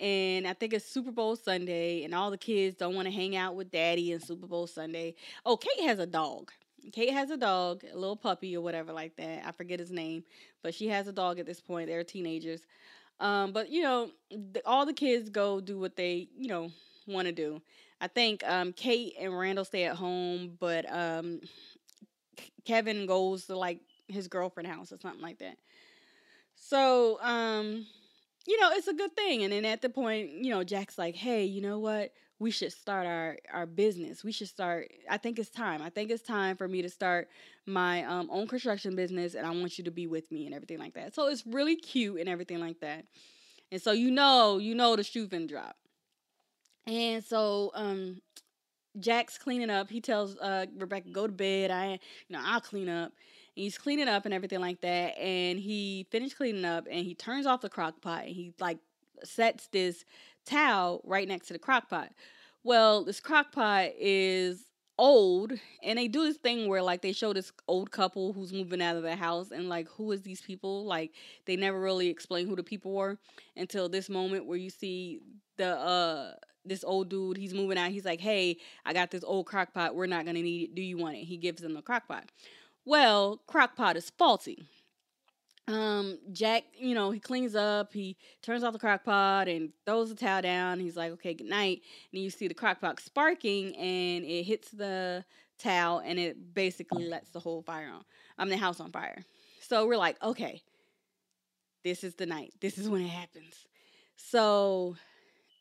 and 0.00 0.46
I 0.46 0.52
think 0.52 0.74
it's 0.74 0.84
Super 0.84 1.10
Bowl 1.10 1.36
Sunday 1.36 2.04
and 2.04 2.14
all 2.14 2.30
the 2.30 2.38
kids 2.38 2.76
don't 2.76 2.94
want 2.94 3.06
to 3.06 3.12
hang 3.12 3.34
out 3.34 3.56
with 3.56 3.70
daddy 3.70 4.12
and 4.12 4.22
Super 4.22 4.46
Bowl 4.46 4.66
Sunday. 4.66 5.14
Oh, 5.46 5.56
Kate 5.56 5.86
has 5.86 5.98
a 5.98 6.06
dog. 6.06 6.52
Kate 6.92 7.12
has 7.12 7.30
a 7.30 7.36
dog, 7.36 7.82
a 7.90 7.98
little 7.98 8.16
puppy 8.16 8.56
or 8.56 8.60
whatever 8.60 8.92
like 8.92 9.16
that. 9.16 9.46
I 9.46 9.52
forget 9.52 9.80
his 9.80 9.90
name, 9.90 10.22
but 10.62 10.74
she 10.74 10.88
has 10.88 11.08
a 11.08 11.12
dog 11.12 11.38
at 11.38 11.46
this 11.46 11.60
point. 11.60 11.88
They're 11.88 12.04
teenagers. 12.04 12.60
Um, 13.20 13.52
but 13.52 13.70
you 13.70 13.82
know, 13.82 14.10
the, 14.30 14.62
all 14.64 14.86
the 14.86 14.92
kids 14.92 15.30
go 15.30 15.60
do 15.60 15.78
what 15.78 15.96
they, 15.96 16.28
you 16.36 16.48
know, 16.48 16.70
want 17.06 17.26
to 17.26 17.32
do. 17.32 17.60
I 18.00 18.06
think 18.06 18.44
um, 18.46 18.72
Kate 18.72 19.14
and 19.18 19.36
Randall 19.36 19.64
stay 19.64 19.84
at 19.84 19.96
home, 19.96 20.56
but 20.60 20.90
um, 20.92 21.40
Kevin 22.64 23.06
goes 23.06 23.46
to 23.46 23.56
like 23.56 23.80
his 24.06 24.28
girlfriend 24.28 24.68
house 24.68 24.92
or 24.92 24.98
something 25.00 25.22
like 25.22 25.38
that. 25.38 25.56
So, 26.58 27.20
um, 27.22 27.86
you 28.46 28.60
know, 28.60 28.70
it's 28.72 28.88
a 28.88 28.94
good 28.94 29.14
thing. 29.14 29.42
And 29.44 29.52
then 29.52 29.64
at 29.64 29.82
the 29.82 29.88
point, 29.88 30.30
you 30.30 30.50
know, 30.50 30.64
Jack's 30.64 30.98
like, 30.98 31.14
hey, 31.16 31.44
you 31.44 31.60
know 31.60 31.78
what? 31.78 32.12
We 32.40 32.50
should 32.50 32.72
start 32.72 33.06
our, 33.06 33.36
our 33.52 33.66
business. 33.66 34.22
We 34.22 34.30
should 34.32 34.48
start. 34.48 34.90
I 35.10 35.16
think 35.16 35.38
it's 35.38 35.50
time. 35.50 35.82
I 35.82 35.90
think 35.90 36.10
it's 36.10 36.22
time 36.22 36.56
for 36.56 36.68
me 36.68 36.82
to 36.82 36.88
start 36.88 37.28
my 37.66 38.04
um, 38.04 38.28
own 38.30 38.46
construction 38.46 38.94
business, 38.94 39.34
and 39.34 39.44
I 39.46 39.50
want 39.50 39.76
you 39.76 39.84
to 39.84 39.90
be 39.90 40.06
with 40.06 40.30
me 40.30 40.46
and 40.46 40.54
everything 40.54 40.78
like 40.78 40.94
that. 40.94 41.14
So 41.14 41.28
it's 41.28 41.44
really 41.46 41.74
cute 41.76 42.20
and 42.20 42.28
everything 42.28 42.60
like 42.60 42.80
that. 42.80 43.04
And 43.72 43.82
so 43.82 43.92
you 43.92 44.10
know, 44.10 44.58
you 44.58 44.74
know 44.74 44.96
the 44.96 45.04
shoe 45.04 45.26
drop. 45.26 45.76
And 46.86 47.24
so 47.24 47.70
um 47.74 48.20
Jack's 48.98 49.38
cleaning 49.38 49.70
up. 49.70 49.90
He 49.90 50.00
tells 50.00 50.36
uh 50.38 50.66
Rebecca, 50.76 51.10
go 51.10 51.26
to 51.26 51.32
bed. 51.32 51.70
I 51.70 51.92
you 52.28 52.36
know, 52.36 52.40
I'll 52.42 52.60
clean 52.60 52.88
up. 52.88 53.12
He's 53.58 53.76
cleaning 53.76 54.08
up 54.08 54.24
and 54.24 54.32
everything 54.32 54.60
like 54.60 54.80
that. 54.82 55.18
And 55.18 55.58
he 55.58 56.06
finished 56.10 56.36
cleaning 56.36 56.64
up 56.64 56.86
and 56.88 57.04
he 57.04 57.14
turns 57.14 57.44
off 57.44 57.60
the 57.60 57.68
crock 57.68 58.00
pot 58.00 58.24
and 58.24 58.34
he 58.34 58.52
like 58.60 58.78
sets 59.24 59.66
this 59.68 60.04
towel 60.46 61.00
right 61.04 61.26
next 61.26 61.48
to 61.48 61.54
the 61.54 61.58
crock 61.58 61.90
pot. 61.90 62.10
Well, 62.62 63.04
this 63.04 63.18
crock 63.18 63.50
pot 63.50 63.90
is 63.98 64.64
old 64.96 65.52
and 65.82 65.98
they 65.98 66.08
do 66.08 66.24
this 66.24 66.36
thing 66.36 66.68
where 66.68 66.82
like 66.82 67.02
they 67.02 67.12
show 67.12 67.32
this 67.32 67.52
old 67.68 67.90
couple 67.90 68.32
who's 68.32 68.52
moving 68.52 68.82
out 68.82 68.96
of 68.96 69.02
the 69.02 69.14
house 69.14 69.50
and 69.52 69.68
like 69.68 69.88
who 69.88 70.10
is 70.10 70.22
these 70.22 70.40
people 70.40 70.84
like 70.84 71.12
they 71.46 71.54
never 71.54 71.80
really 71.80 72.08
explain 72.08 72.48
who 72.48 72.56
the 72.56 72.64
people 72.64 72.92
were 72.92 73.16
until 73.56 73.88
this 73.88 74.08
moment 74.08 74.44
where 74.44 74.58
you 74.58 74.70
see 74.70 75.20
the 75.56 75.78
uh 75.78 76.32
this 76.64 76.82
old 76.82 77.08
dude 77.08 77.36
he's 77.36 77.54
moving 77.54 77.78
out 77.78 77.92
he's 77.92 78.04
like 78.04 78.20
hey 78.20 78.56
i 78.84 78.92
got 78.92 79.12
this 79.12 79.22
old 79.22 79.46
crock 79.46 79.72
pot 79.72 79.94
we're 79.94 80.06
not 80.06 80.26
gonna 80.26 80.42
need 80.42 80.64
it 80.64 80.74
do 80.74 80.82
you 80.82 80.98
want 80.98 81.14
it 81.14 81.22
he 81.22 81.36
gives 81.36 81.62
them 81.62 81.74
the 81.74 81.82
crock 81.82 82.08
pot 82.08 82.24
well, 82.88 83.42
crockpot 83.46 83.96
is 83.96 84.10
faulty. 84.10 84.64
Um, 85.68 86.18
Jack, 86.32 86.64
you 86.74 86.94
know, 86.94 87.10
he 87.10 87.20
cleans 87.20 87.54
up, 87.54 87.92
he 87.92 88.16
turns 88.40 88.64
off 88.64 88.72
the 88.72 88.78
crockpot 88.78 89.54
and 89.54 89.70
throws 89.84 90.08
the 90.08 90.14
towel 90.14 90.40
down. 90.40 90.80
He's 90.80 90.96
like, 90.96 91.12
okay, 91.12 91.34
good 91.34 91.48
night. 91.48 91.82
And 92.12 92.22
you 92.22 92.30
see 92.30 92.48
the 92.48 92.54
crockpot 92.54 92.98
sparking 93.00 93.76
and 93.76 94.24
it 94.24 94.44
hits 94.44 94.70
the 94.70 95.22
towel 95.58 95.98
and 95.98 96.18
it 96.18 96.54
basically 96.54 97.06
lets 97.06 97.28
the 97.28 97.40
whole 97.40 97.60
fire 97.60 97.90
on. 97.94 98.04
I'm 98.38 98.48
the 98.48 98.56
house 98.56 98.80
on 98.80 98.90
fire. 98.90 99.22
So 99.60 99.86
we're 99.86 99.98
like, 99.98 100.16
okay, 100.22 100.62
this 101.84 102.02
is 102.02 102.14
the 102.14 102.24
night. 102.24 102.54
This 102.62 102.78
is 102.78 102.88
when 102.88 103.02
it 103.02 103.08
happens. 103.08 103.66
So 104.16 104.96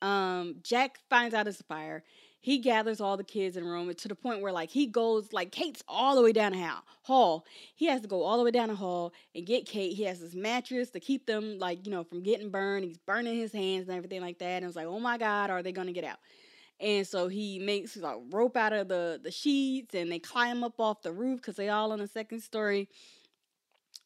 um 0.02 0.56
Jack 0.64 1.00
finds 1.10 1.34
out 1.34 1.48
it's 1.48 1.60
a 1.60 1.64
fire 1.66 2.04
he 2.40 2.60
gathers 2.60 3.02
all 3.02 3.18
the 3.18 3.24
kids 3.24 3.58
in 3.58 3.64
the 3.64 3.70
room 3.70 3.94
to 3.94 4.08
the 4.08 4.16
point 4.16 4.42
where 4.42 4.52
like 4.52 4.70
he 4.70 4.86
goes 4.86 5.34
like 5.34 5.52
Kate's 5.52 5.84
all 5.88 6.16
the 6.16 6.22
way 6.22 6.32
down 6.32 6.52
the 6.54 6.70
hall. 7.04 7.46
He 7.76 7.88
has 7.88 8.02
to 8.02 8.08
go 8.08 8.24
all 8.24 8.38
the 8.38 8.44
way 8.44 8.52
down 8.52 8.70
the 8.70 8.76
hall 8.76 9.14
and 9.36 9.46
get 9.46 9.66
Kate. 9.66 9.94
He 9.94 10.04
has 10.04 10.20
this 10.20 10.36
mattress 10.36 10.92
to 10.92 11.00
keep 11.00 11.26
them 11.26 11.58
like 11.60 11.86
you 11.86 11.92
know 11.92 12.04
from 12.04 12.22
getting 12.22 12.50
burned. 12.50 12.86
He's 12.86 13.00
burning 13.00 13.38
his 13.38 13.52
hands 13.52 13.88
and 13.88 13.98
everything 13.98 14.22
like 14.22 14.40
that. 14.40 14.58
And 14.58 14.66
it's 14.66 14.76
like, 14.76 14.86
oh 14.86 15.00
my 15.00 15.18
god, 15.18 15.50
are 15.50 15.64
they 15.64 15.72
gonna 15.72 15.94
get 15.94 16.04
out? 16.04 16.20
And 16.80 17.08
so 17.08 17.28
he 17.28 17.58
makes 17.60 17.98
like 17.98 18.18
rope 18.30 18.56
out 18.56 18.74
of 18.74 18.88
the 18.88 19.20
the 19.22 19.32
sheets 19.32 19.96
and 19.96 20.12
they 20.12 20.20
climb 20.20 20.64
up 20.64 20.80
off 20.80 21.02
the 21.02 21.12
roof 21.12 21.38
because 21.38 21.56
they 21.56 21.70
all 21.70 21.92
on 21.92 22.00
the 22.00 22.08
second 22.08 22.42
story. 22.42 22.88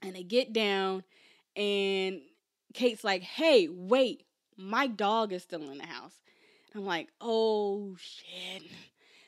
And 0.01 0.15
they 0.15 0.23
get 0.23 0.51
down 0.51 1.03
and 1.55 2.21
Kate's 2.73 3.03
like, 3.03 3.21
hey, 3.21 3.67
wait, 3.69 4.23
my 4.57 4.87
dog 4.87 5.33
is 5.33 5.43
still 5.43 5.69
in 5.69 5.77
the 5.77 5.85
house. 5.85 6.15
I'm 6.75 6.85
like, 6.85 7.09
oh 7.19 7.95
shit. 7.99 8.63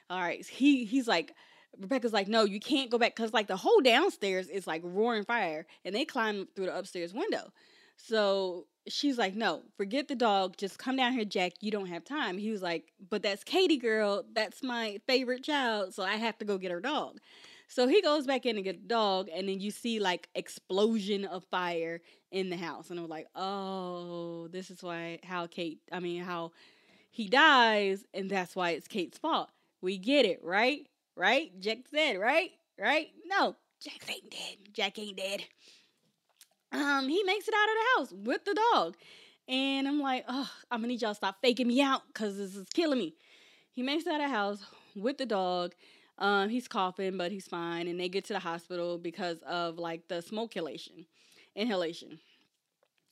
All 0.10 0.20
right. 0.20 0.46
He 0.46 0.86
he's 0.86 1.08
like, 1.08 1.34
Rebecca's 1.80 2.14
like, 2.14 2.28
no, 2.28 2.44
you 2.44 2.60
can't 2.60 2.92
go 2.92 2.98
back 2.98 3.16
because 3.16 3.34
like 3.34 3.48
the 3.48 3.58
whole 3.58 3.82
downstairs 3.82 4.48
is 4.50 4.68
like 4.68 4.82
roaring 4.84 5.26
fire, 5.26 5.66
and 5.84 5.96
they 5.96 6.06
climb 6.06 6.48
through 6.56 6.66
the 6.68 6.78
upstairs 6.78 7.14
window. 7.14 7.52
So 7.98 8.68
she's 8.88 9.18
like, 9.18 9.36
no, 9.36 9.64
forget 9.78 10.08
the 10.08 10.16
dog. 10.16 10.58
Just 10.58 10.78
come 10.78 10.98
down 10.98 11.14
here, 11.14 11.26
Jack. 11.26 11.54
You 11.62 11.72
don't 11.72 11.88
have 11.88 12.04
time. 12.04 12.38
He 12.38 12.52
was 12.52 12.62
like, 12.62 12.92
but 13.10 13.24
that's 13.24 13.44
Katie 13.44 13.78
girl. 13.78 14.24
That's 14.34 14.62
my 14.64 15.00
favorite 15.08 15.44
child. 15.44 15.94
So 15.94 16.04
I 16.04 16.16
have 16.16 16.38
to 16.40 16.46
go 16.46 16.58
get 16.58 16.72
her 16.72 16.82
dog. 16.82 17.20
So 17.68 17.88
he 17.88 18.02
goes 18.02 18.28
back 18.28 18.46
in 18.46 18.56
to 18.58 18.62
get 18.62 18.82
the 18.82 18.88
dog, 18.88 19.30
and 19.34 19.48
then 19.50 19.60
you 19.60 19.72
see 19.72 20.00
like 20.00 20.30
explosion 20.36 21.26
of 21.26 21.44
fire 21.46 22.02
in 22.32 22.50
the 22.50 22.58
house, 22.58 22.90
and 22.90 23.00
I'm 23.00 23.08
like, 23.08 23.28
oh, 23.36 24.48
this 24.52 24.70
is 24.70 24.84
why 24.84 25.20
how 25.24 25.48
Kate. 25.48 25.80
I 25.92 26.00
mean 26.00 26.22
how 26.22 26.52
he 27.14 27.28
dies, 27.28 28.06
and 28.12 28.28
that's 28.28 28.56
why 28.56 28.72
it's 28.72 28.88
Kate's 28.88 29.20
fault. 29.20 29.50
We 29.84 30.00
get 30.00 30.26
it, 30.26 30.40
right? 30.44 30.88
Right? 31.16 31.52
Jack 31.60 31.82
said, 31.94 32.18
right? 32.18 32.50
Right? 32.80 33.10
No, 33.28 33.56
Jack 33.80 34.10
ain't 34.10 34.32
dead. 34.32 34.58
Jack 34.74 34.98
ain't 34.98 35.18
dead. 35.18 35.44
Um, 36.72 37.08
he 37.08 37.24
makes 37.24 37.48
it 37.48 37.54
out 37.54 37.70
of 37.70 37.76
the 37.76 38.16
house 38.16 38.26
with 38.26 38.46
the 38.46 38.60
dog. 38.74 38.96
And 39.48 39.88
I'm 39.88 40.00
like, 40.00 40.26
oh, 40.28 40.50
I'm 40.72 40.80
gonna 40.80 40.88
need 40.88 41.04
y'all 41.04 41.12
to 41.12 41.16
stop 41.16 41.38
faking 41.40 41.68
me 41.68 41.84
out 41.84 42.02
because 42.08 42.36
this 42.36 42.56
is 42.56 42.68
killing 42.74 42.98
me. 42.98 43.14
He 43.74 43.84
makes 43.84 44.08
it 44.08 44.10
out 44.12 44.20
of 44.20 44.32
the 44.32 44.36
house 44.36 44.64
with 44.96 45.20
the 45.20 45.28
dog. 45.28 45.74
Um, 46.18 46.50
he's 46.50 46.68
coughing, 46.68 47.16
but 47.16 47.32
he's 47.32 47.48
fine. 47.48 47.88
And 47.88 48.00
they 48.00 48.10
get 48.10 48.26
to 48.26 48.34
the 48.34 48.40
hospital 48.40 48.98
because 48.98 49.38
of 49.44 49.78
like 49.78 50.08
the 50.08 50.24
smoke 50.24 50.56
inhalation. 50.56 51.06
Inhalation. 51.56 52.20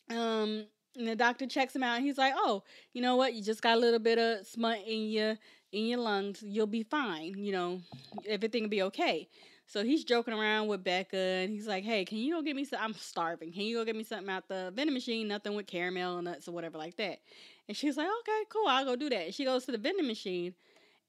Um, 0.09 0.65
and 0.97 1.07
the 1.07 1.15
doctor 1.15 1.47
checks 1.47 1.75
him 1.75 1.83
out 1.83 1.97
and 1.97 2.05
he's 2.05 2.17
like, 2.17 2.33
"Oh, 2.35 2.63
you 2.93 3.01
know 3.01 3.15
what? 3.15 3.33
You 3.33 3.43
just 3.43 3.61
got 3.61 3.77
a 3.77 3.79
little 3.79 3.99
bit 3.99 4.17
of 4.17 4.45
smut 4.45 4.79
in 4.85 5.09
your 5.09 5.37
in 5.71 5.85
your 5.85 5.99
lungs. 5.99 6.43
You'll 6.45 6.67
be 6.67 6.83
fine. 6.83 7.35
You 7.37 7.51
know, 7.51 7.81
everything 8.27 8.63
will 8.63 8.69
be 8.69 8.83
okay." 8.83 9.29
So 9.67 9.85
he's 9.85 10.03
joking 10.03 10.33
around 10.33 10.67
with 10.67 10.83
Becca 10.83 11.17
and 11.17 11.49
he's 11.49 11.67
like, 11.67 11.83
"Hey, 11.83 12.03
can 12.03 12.17
you 12.17 12.35
go 12.35 12.41
get 12.41 12.55
me 12.55 12.65
some? 12.65 12.79
I'm 12.81 12.93
starving. 12.93 13.53
Can 13.53 13.63
you 13.63 13.77
go 13.77 13.85
get 13.85 13.95
me 13.95 14.03
something 14.03 14.29
out 14.29 14.47
the 14.49 14.73
vending 14.75 14.93
machine? 14.93 15.27
Nothing 15.27 15.55
with 15.55 15.67
caramel 15.67 16.17
and 16.17 16.25
nuts 16.25 16.47
or 16.47 16.51
whatever 16.51 16.77
like 16.77 16.97
that." 16.97 17.19
And 17.67 17.77
she's 17.77 17.95
like, 17.97 18.07
"Okay, 18.21 18.43
cool. 18.49 18.67
I'll 18.67 18.85
go 18.85 18.95
do 18.95 19.09
that." 19.09 19.25
And 19.27 19.33
she 19.33 19.45
goes 19.45 19.65
to 19.65 19.71
the 19.71 19.77
vending 19.77 20.07
machine 20.07 20.55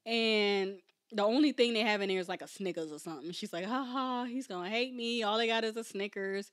and 0.05 0.79
the 1.11 1.23
only 1.23 1.51
thing 1.51 1.73
they 1.73 1.81
have 1.81 2.01
in 2.01 2.09
there 2.09 2.19
is 2.19 2.29
like 2.29 2.41
a 2.41 2.47
Snickers 2.47 2.91
or 2.91 2.99
something. 2.99 3.31
She's 3.31 3.53
like, 3.53 3.65
"Ha 3.65 3.83
ha, 3.83 4.25
he's 4.25 4.47
gonna 4.47 4.69
hate 4.69 4.93
me. 4.93 5.23
All 5.23 5.37
they 5.37 5.47
got 5.47 5.63
is 5.63 5.77
a 5.77 5.83
Snickers." 5.83 6.51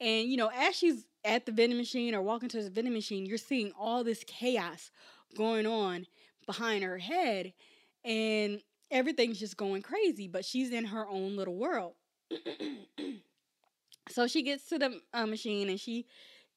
And 0.00 0.28
you 0.30 0.36
know, 0.36 0.50
as 0.54 0.76
she's 0.76 1.06
at 1.26 1.44
the 1.44 1.52
vending 1.52 1.76
machine 1.76 2.14
or 2.14 2.22
walking 2.22 2.48
to 2.50 2.62
the 2.62 2.70
vending 2.70 2.94
machine, 2.94 3.26
you're 3.26 3.36
seeing 3.36 3.72
all 3.78 4.04
this 4.04 4.24
chaos 4.26 4.90
going 5.36 5.66
on 5.66 6.06
behind 6.46 6.84
her 6.84 6.98
head, 6.98 7.52
and 8.04 8.62
everything's 8.90 9.38
just 9.38 9.56
going 9.56 9.82
crazy. 9.82 10.28
But 10.28 10.44
she's 10.44 10.70
in 10.70 10.86
her 10.86 11.06
own 11.06 11.36
little 11.36 11.56
world. 11.56 11.94
so 14.08 14.26
she 14.28 14.42
gets 14.42 14.68
to 14.68 14.78
the 14.78 15.00
uh, 15.12 15.26
machine 15.26 15.68
and 15.68 15.80
she 15.80 16.06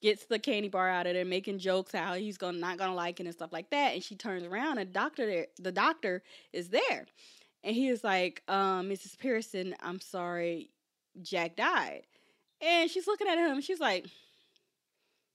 gets 0.00 0.26
the 0.26 0.38
candy 0.38 0.68
bar 0.68 0.88
out 0.88 1.06
of 1.06 1.14
there, 1.14 1.24
making 1.24 1.58
jokes 1.58 1.92
how 1.92 2.14
he's 2.14 2.38
gonna 2.38 2.58
not 2.58 2.78
gonna 2.78 2.94
like 2.94 3.18
it 3.20 3.26
and 3.26 3.34
stuff 3.34 3.52
like 3.52 3.70
that. 3.70 3.94
And 3.94 4.02
she 4.02 4.14
turns 4.14 4.46
around 4.46 4.78
and 4.78 4.92
doctor 4.92 5.26
there, 5.26 5.46
the 5.58 5.72
doctor 5.72 6.22
is 6.52 6.68
there, 6.68 7.06
and 7.64 7.74
he 7.74 7.88
is 7.88 8.04
like, 8.04 8.42
um, 8.46 8.88
"Mrs. 8.88 9.18
Pearson, 9.18 9.74
I'm 9.80 10.00
sorry, 10.00 10.70
Jack 11.20 11.56
died." 11.56 12.02
And 12.62 12.90
she's 12.90 13.06
looking 13.06 13.26
at 13.26 13.38
him. 13.38 13.60
She's 13.62 13.80
like, 13.80 14.06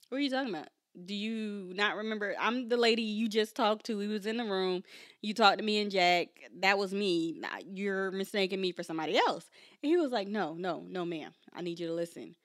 What 0.10 0.20
are 0.20 0.22
you 0.22 0.30
talking 0.30 0.54
about? 0.54 0.68
Do 1.06 1.14
you 1.14 1.74
not 1.76 1.98
remember? 1.98 2.36
I'm 2.40 2.70
the 2.70 2.78
lady 2.78 3.02
you 3.02 3.28
just 3.28 3.56
talked 3.56 3.86
to. 3.88 3.98
We 3.98 4.08
was 4.08 4.26
in 4.26 4.38
the 4.38 4.46
room. 4.46 4.84
You 5.22 5.34
talked 5.34 5.58
to 5.58 5.64
me 5.64 5.82
and 5.82 5.92
Jack. 5.92 6.28
That 6.62 6.78
was 6.78 6.94
me. 6.94 7.42
You're 7.74 8.12
mistaking 8.12 8.62
me 8.62 8.72
for 8.72 8.84
somebody 8.84 9.18
else. 9.18 9.50
And 9.84 9.90
he 9.90 9.98
was 9.98 10.12
like, 10.12 10.28
No, 10.28 10.54
no, 10.54 10.86
no, 10.88 11.04
ma'am. 11.04 11.32
I 11.54 11.62
need 11.62 11.80
you 11.80 11.88
to 11.88 11.94
listen. 11.94 12.36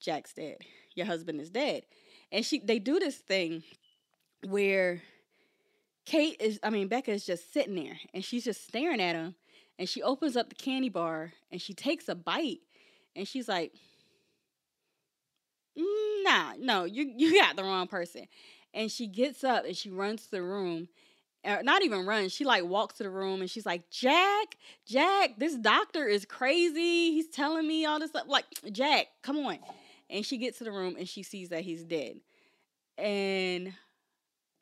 Jack's 0.00 0.34
dead. 0.34 0.58
Your 0.94 1.06
husband 1.06 1.40
is 1.40 1.50
dead. 1.50 1.84
And 2.30 2.44
she 2.44 2.58
they 2.58 2.78
do 2.78 2.98
this 2.98 3.16
thing 3.16 3.62
where 4.46 5.02
Kate 6.04 6.36
is 6.40 6.60
I 6.62 6.70
mean 6.70 6.88
Becca 6.88 7.12
is 7.12 7.24
just 7.24 7.52
sitting 7.52 7.74
there 7.74 7.98
and 8.12 8.24
she's 8.24 8.44
just 8.44 8.66
staring 8.66 9.00
at 9.00 9.16
him 9.16 9.34
and 9.78 9.88
she 9.88 10.02
opens 10.02 10.36
up 10.36 10.50
the 10.50 10.54
candy 10.54 10.90
bar 10.90 11.32
and 11.50 11.60
she 11.60 11.72
takes 11.72 12.08
a 12.08 12.14
bite 12.14 12.60
and 13.16 13.26
she's 13.26 13.48
like 13.48 13.72
nah, 15.76 16.54
no, 16.58 16.84
you 16.84 17.12
you 17.16 17.40
got 17.40 17.56
the 17.56 17.64
wrong 17.64 17.86
person. 17.86 18.26
And 18.72 18.90
she 18.90 19.06
gets 19.06 19.44
up 19.44 19.64
and 19.64 19.76
she 19.76 19.90
runs 19.90 20.24
to 20.24 20.30
the 20.32 20.42
room 20.42 20.88
uh, 21.44 21.58
not 21.62 21.82
even 21.82 22.06
run. 22.06 22.28
She 22.28 22.44
like 22.44 22.64
walks 22.64 22.96
to 22.96 23.02
the 23.02 23.10
room 23.10 23.40
and 23.40 23.50
she's 23.50 23.66
like, 23.66 23.90
Jack, 23.90 24.56
Jack, 24.86 25.38
this 25.38 25.54
doctor 25.54 26.06
is 26.06 26.24
crazy. 26.24 27.12
He's 27.12 27.28
telling 27.28 27.66
me 27.66 27.84
all 27.84 27.98
this 28.00 28.10
stuff. 28.10 28.24
Like, 28.26 28.46
Jack, 28.72 29.08
come 29.22 29.38
on. 29.38 29.58
And 30.08 30.24
she 30.24 30.38
gets 30.38 30.58
to 30.58 30.64
the 30.64 30.72
room 30.72 30.96
and 30.98 31.08
she 31.08 31.22
sees 31.22 31.50
that 31.50 31.62
he's 31.62 31.84
dead. 31.84 32.20
And 32.96 33.74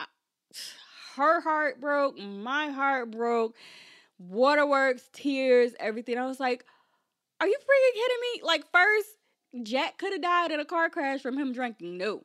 I, 0.00 0.06
her 1.16 1.40
heart 1.40 1.80
broke, 1.80 2.18
my 2.18 2.70
heart 2.70 3.10
broke, 3.10 3.54
waterworks, 4.18 5.08
tears, 5.12 5.72
everything. 5.78 6.18
I 6.18 6.26
was 6.26 6.40
like, 6.40 6.64
are 7.40 7.46
you 7.46 7.56
freaking 7.56 7.94
kidding 7.94 8.18
me? 8.34 8.40
Like, 8.44 8.64
first, 8.72 9.08
Jack 9.62 9.98
could 9.98 10.12
have 10.12 10.22
died 10.22 10.50
in 10.50 10.60
a 10.60 10.64
car 10.64 10.88
crash 10.88 11.20
from 11.20 11.38
him 11.38 11.52
drinking. 11.52 11.98
No. 11.98 12.24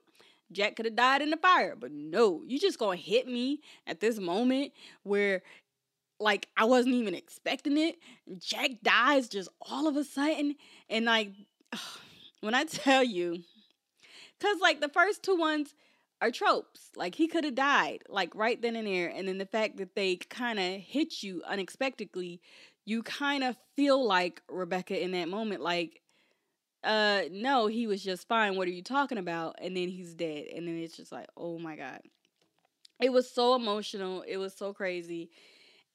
Jack 0.52 0.76
could 0.76 0.86
have 0.86 0.96
died 0.96 1.22
in 1.22 1.30
the 1.30 1.38
fire, 1.38 1.76
but 1.78 1.92
no, 1.92 2.42
you 2.46 2.58
just 2.58 2.80
gonna 2.80 2.96
hit 2.96 3.28
me 3.28 3.60
at 3.86 4.00
this 4.00 4.18
moment 4.18 4.72
where 5.04 5.42
like 6.20 6.48
I 6.56 6.66
wasn't 6.66 6.96
even 6.96 7.14
expecting 7.14 7.78
it. 7.78 7.98
Jack 8.40 8.72
dies 8.82 9.28
just 9.28 9.50
all 9.62 9.88
of 9.88 9.98
a 9.98 10.04
sudden. 10.04 10.56
And 10.90 11.06
like 11.06 11.32
when 12.42 12.54
I 12.54 12.64
tell 12.64 13.04
you, 13.04 13.44
cause 14.40 14.58
like 14.62 14.80
the 14.80 14.90
first 14.90 15.24
two 15.24 15.36
ones 15.36 15.74
are 16.22 16.32
tropes. 16.32 16.92
Like 16.96 17.16
he 17.16 17.28
could 17.28 17.44
have 17.44 17.56
died, 17.56 18.04
like 18.10 18.34
right 18.34 18.62
then 18.62 18.76
and 18.76 18.88
there. 18.88 19.10
And 19.10 19.28
then 19.28 19.38
the 19.38 19.46
fact 19.46 19.78
that 19.78 19.96
they 19.96 20.16
kind 20.16 20.60
of 20.60 20.82
hit 20.82 21.24
you 21.24 21.44
unexpectedly, 21.46 22.42
you 22.86 23.04
kind 23.04 23.44
of 23.44 23.58
feel 23.76 24.04
like 24.04 24.42
Rebecca 24.50 25.02
in 25.02 25.12
that 25.12 25.30
moment, 25.30 25.62
like 25.62 26.02
uh 26.88 27.24
no 27.32 27.68
he 27.68 27.86
was 27.86 28.02
just 28.04 28.28
fine 28.28 28.56
what 28.56 28.68
are 28.68 28.72
you 28.72 28.82
talking 28.82 29.18
about? 29.18 29.56
And 29.62 29.76
then 29.76 29.90
he's 29.90 30.14
dead. 30.14 30.46
And 30.56 30.68
then 30.68 30.78
it's 30.78 30.96
just 30.98 31.12
like 31.12 31.28
oh 31.38 31.60
my 31.60 31.76
god. 31.76 32.02
It 33.00 33.12
was 33.12 33.30
so 33.30 33.56
emotional. 33.56 34.24
It 34.24 34.38
was 34.38 34.54
so 34.56 34.74
crazy. 34.74 35.30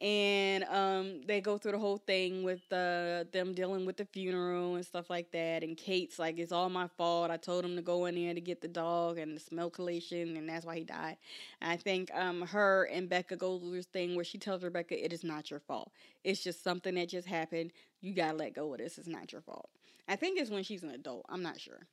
And 0.01 0.65
um 0.65 1.23
they 1.27 1.41
go 1.41 1.59
through 1.59 1.73
the 1.73 1.79
whole 1.79 1.97
thing 1.97 2.43
with 2.43 2.61
uh, 2.73 3.25
them 3.33 3.55
dealing 3.55 3.87
with 3.87 3.97
the 3.97 4.05
funeral 4.05 4.75
and 4.75 4.85
stuff 4.85 5.09
like 5.09 5.31
that. 5.33 5.63
And 5.63 5.77
kate's 5.77 6.19
like 6.19 6.39
it's 6.39 6.53
all 6.53 6.69
my 6.69 6.89
fault. 6.89 7.31
I 7.31 7.39
told 7.39 7.65
him 7.65 7.77
to 7.77 7.83
go 7.83 8.07
in 8.07 8.17
there 8.17 8.35
to 8.35 8.41
get 8.41 8.61
the 8.61 8.69
dog 8.69 9.19
and 9.19 9.35
the 9.37 9.41
smell 9.41 9.71
collation 9.71 10.37
and 10.37 10.49
that's 10.49 10.67
why 10.67 10.77
he 10.77 10.85
died. 10.85 11.17
And 11.61 11.71
i 11.73 11.77
think 11.77 12.11
um 12.15 12.43
her 12.43 12.85
and 12.93 13.09
becca 13.09 13.37
go 13.37 13.59
through 13.59 13.73
this 13.77 13.87
thing 13.87 14.15
where 14.17 14.25
she 14.25 14.39
tells 14.39 14.63
rebecca 14.63 15.03
it 15.03 15.13
is 15.13 15.25
not 15.25 15.51
your 15.51 15.61
fault. 15.61 15.93
It's 16.25 16.43
just 16.43 16.63
something 16.63 16.97
that 16.97 17.09
just 17.09 17.29
happened. 17.29 17.73
You 18.03 18.13
gotta 18.15 18.37
let 18.37 18.55
go 18.55 18.73
of 18.75 18.79
this. 18.79 18.99
It's 18.99 19.09
not 19.09 19.33
your 19.33 19.43
fault 19.43 19.71
I 20.09 20.17
think 20.17 20.39
it's 20.39 20.51
when 20.51 20.65
she's 20.65 20.83
an 20.83 20.91
adult. 20.91 21.27
I'm 21.29 21.43
not 21.43 21.61
sure. 21.61 21.87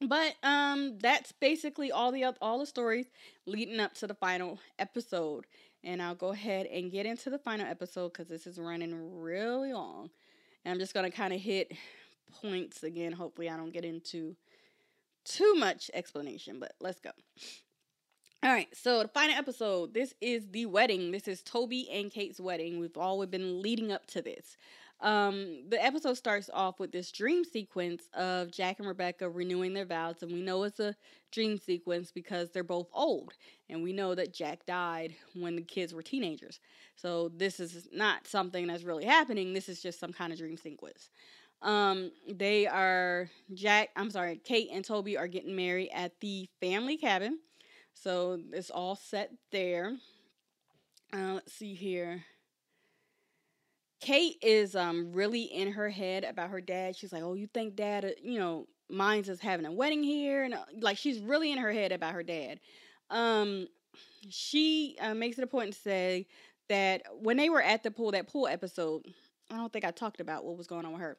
But 0.00 0.34
um 0.42 0.98
that's 0.98 1.32
basically 1.32 1.90
all 1.92 2.12
the 2.12 2.24
all 2.40 2.58
the 2.58 2.66
stories 2.66 3.06
leading 3.46 3.80
up 3.80 3.94
to 3.94 4.06
the 4.06 4.14
final 4.14 4.58
episode. 4.78 5.46
And 5.82 6.02
I'll 6.02 6.14
go 6.14 6.28
ahead 6.28 6.66
and 6.66 6.90
get 6.90 7.06
into 7.06 7.30
the 7.30 7.38
final 7.38 7.66
episode 7.66 8.14
cuz 8.14 8.28
this 8.28 8.46
is 8.46 8.58
running 8.58 9.20
really 9.20 9.72
long. 9.72 10.10
And 10.64 10.72
I'm 10.72 10.78
just 10.78 10.94
going 10.94 11.10
to 11.10 11.14
kind 11.14 11.34
of 11.34 11.40
hit 11.40 11.72
points 12.40 12.82
again. 12.82 13.12
Hopefully 13.12 13.50
I 13.50 13.56
don't 13.56 13.72
get 13.72 13.84
into 13.84 14.34
too 15.24 15.54
much 15.54 15.90
explanation, 15.94 16.58
but 16.58 16.72
let's 16.80 17.00
go. 17.00 17.10
All 18.44 18.52
right, 18.52 18.68
so 18.76 19.00
the 19.00 19.08
final 19.08 19.34
episode. 19.38 19.94
This 19.94 20.12
is 20.20 20.46
the 20.50 20.66
wedding. 20.66 21.12
This 21.12 21.28
is 21.28 21.40
Toby 21.40 21.88
and 21.90 22.10
Kate's 22.10 22.38
wedding. 22.38 22.78
We've 22.78 22.98
all 22.98 23.24
been 23.24 23.62
leading 23.62 23.90
up 23.90 24.06
to 24.08 24.20
this. 24.20 24.58
Um, 25.00 25.62
the 25.70 25.82
episode 25.82 26.18
starts 26.18 26.50
off 26.52 26.78
with 26.78 26.92
this 26.92 27.10
dream 27.10 27.42
sequence 27.42 28.02
of 28.12 28.52
Jack 28.52 28.80
and 28.80 28.86
Rebecca 28.86 29.30
renewing 29.30 29.72
their 29.72 29.86
vows, 29.86 30.16
and 30.20 30.30
we 30.30 30.42
know 30.42 30.62
it's 30.64 30.78
a 30.78 30.94
dream 31.32 31.56
sequence 31.56 32.12
because 32.12 32.50
they're 32.50 32.62
both 32.62 32.88
old, 32.92 33.32
and 33.70 33.82
we 33.82 33.94
know 33.94 34.14
that 34.14 34.34
Jack 34.34 34.66
died 34.66 35.14
when 35.32 35.56
the 35.56 35.62
kids 35.62 35.94
were 35.94 36.02
teenagers. 36.02 36.60
So 36.96 37.30
this 37.34 37.60
is 37.60 37.88
not 37.94 38.26
something 38.26 38.66
that's 38.66 38.84
really 38.84 39.06
happening. 39.06 39.54
This 39.54 39.70
is 39.70 39.80
just 39.80 39.98
some 39.98 40.12
kind 40.12 40.34
of 40.34 40.38
dream 40.38 40.58
sequence. 40.58 41.08
Um, 41.62 42.12
they 42.30 42.66
are 42.66 43.30
Jack. 43.54 43.88
I'm 43.96 44.10
sorry, 44.10 44.38
Kate 44.44 44.68
and 44.70 44.84
Toby 44.84 45.16
are 45.16 45.28
getting 45.28 45.56
married 45.56 45.88
at 45.94 46.20
the 46.20 46.46
family 46.60 46.98
cabin. 46.98 47.38
So 47.94 48.40
it's 48.52 48.70
all 48.70 48.96
set 48.96 49.30
there. 49.50 49.96
Uh, 51.12 51.34
let's 51.34 51.52
see 51.52 51.74
here. 51.74 52.24
Kate 54.00 54.36
is 54.42 54.76
um 54.76 55.12
really 55.12 55.42
in 55.42 55.72
her 55.72 55.88
head 55.88 56.24
about 56.24 56.50
her 56.50 56.60
dad. 56.60 56.96
She's 56.96 57.12
like, 57.12 57.22
"Oh, 57.22 57.34
you 57.34 57.46
think 57.46 57.74
dad, 57.76 58.04
uh, 58.04 58.08
you 58.22 58.38
know, 58.38 58.66
minds 58.90 59.30
us 59.30 59.40
having 59.40 59.64
a 59.66 59.72
wedding 59.72 60.02
here?" 60.02 60.44
And 60.44 60.54
uh, 60.54 60.64
like 60.80 60.98
she's 60.98 61.20
really 61.20 61.52
in 61.52 61.58
her 61.58 61.72
head 61.72 61.92
about 61.92 62.14
her 62.14 62.22
dad. 62.22 62.60
Um 63.10 63.68
she 64.28 64.96
uh, 65.00 65.14
makes 65.14 65.38
it 65.38 65.44
a 65.44 65.46
point 65.46 65.72
to 65.72 65.78
say 65.80 66.26
that 66.68 67.02
when 67.20 67.36
they 67.36 67.50
were 67.50 67.62
at 67.62 67.82
the 67.82 67.90
pool, 67.90 68.10
that 68.12 68.28
pool 68.28 68.48
episode, 68.48 69.02
I 69.50 69.56
don't 69.56 69.72
think 69.72 69.84
I 69.84 69.90
talked 69.90 70.20
about 70.20 70.44
what 70.44 70.56
was 70.56 70.66
going 70.66 70.84
on 70.86 70.92
with 70.92 71.02
her. 71.02 71.16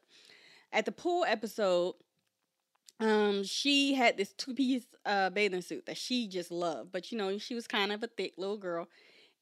At 0.74 0.86
the 0.86 0.92
pool 0.92 1.26
episode, 1.28 1.96
um, 3.00 3.44
she 3.44 3.94
had 3.94 4.18
this 4.18 4.34
two-piece 4.34 4.86
uh 5.06 5.30
bathing 5.30 5.62
suit 5.62 5.86
that 5.86 5.98
she 5.98 6.28
just 6.28 6.52
loved, 6.52 6.92
but 6.92 7.12
you 7.12 7.18
know, 7.18 7.38
she 7.38 7.56
was 7.56 7.68
kind 7.68 7.92
of 7.92 8.04
a 8.04 8.08
thick 8.08 8.34
little 8.38 8.58
girl 8.58 8.88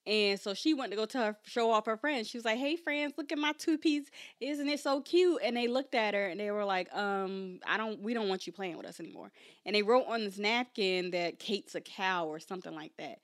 and 0.06 0.40
so 0.40 0.54
she 0.54 0.74
went 0.74 0.92
to 0.92 0.98
go 0.98 1.08
her, 1.20 1.38
show 1.46 1.72
off 1.72 1.86
her 1.86 1.98
friends. 1.98 2.28
She 2.28 2.38
was 2.38 2.46
like, 2.46 2.58
"Hey, 2.60 2.76
friends, 2.76 3.14
look 3.18 3.32
at 3.32 3.38
my 3.38 3.54
two 3.58 3.78
piece. 3.78 4.10
Isn't 4.42 4.68
it 4.70 4.80
so 4.82 5.02
cute?" 5.02 5.40
And 5.44 5.56
they 5.58 5.68
looked 5.68 5.96
at 5.96 6.14
her 6.14 6.28
and 6.28 6.40
they 6.40 6.52
were 6.52 6.66
like, 6.66 6.94
"Um, 6.96 7.60
I 7.66 7.78
don't. 7.78 8.02
We 8.02 8.14
don't 8.14 8.30
want 8.30 8.48
you 8.48 8.54
playing 8.54 8.78
with 8.78 8.86
us 8.86 9.00
anymore." 9.00 9.32
And 9.66 9.76
they 9.76 9.84
wrote 9.84 10.06
on 10.08 10.26
this 10.26 10.38
napkin 10.40 11.12
that 11.12 11.40
Kate's 11.40 11.76
a 11.76 11.82
cow 11.82 12.28
or 12.28 12.40
something 12.40 12.76
like 12.76 12.94
that. 12.98 13.20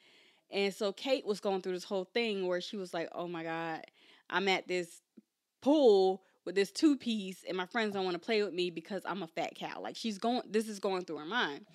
And 0.52 0.74
so 0.74 0.94
Kate 0.94 1.26
was 1.26 1.40
going 1.40 1.62
through 1.62 1.74
this 1.74 1.84
whole 1.84 2.06
thing 2.14 2.48
where 2.48 2.62
she 2.62 2.78
was 2.78 2.94
like, 2.94 3.10
"Oh 3.14 3.28
my 3.28 3.44
god, 3.44 3.82
I'm 4.30 4.48
at 4.48 4.68
this 4.68 5.02
pool 5.62 6.24
with 6.46 6.56
this 6.56 6.72
two 6.72 6.98
piece, 6.98 7.44
and 7.48 7.58
my 7.58 7.66
friends 7.66 7.94
don't 7.94 8.06
want 8.06 8.16
to 8.16 8.26
play 8.26 8.44
with 8.44 8.54
me 8.54 8.70
because 8.70 9.04
I'm 9.06 9.24
a 9.24 9.28
fat 9.28 9.56
cow." 9.56 9.82
Like 9.82 9.96
she's 9.96 10.18
going. 10.18 10.44
This 10.50 10.68
is 10.68 10.80
going 10.80 11.06
through 11.06 11.18
her 11.18 11.26
mind. 11.26 11.66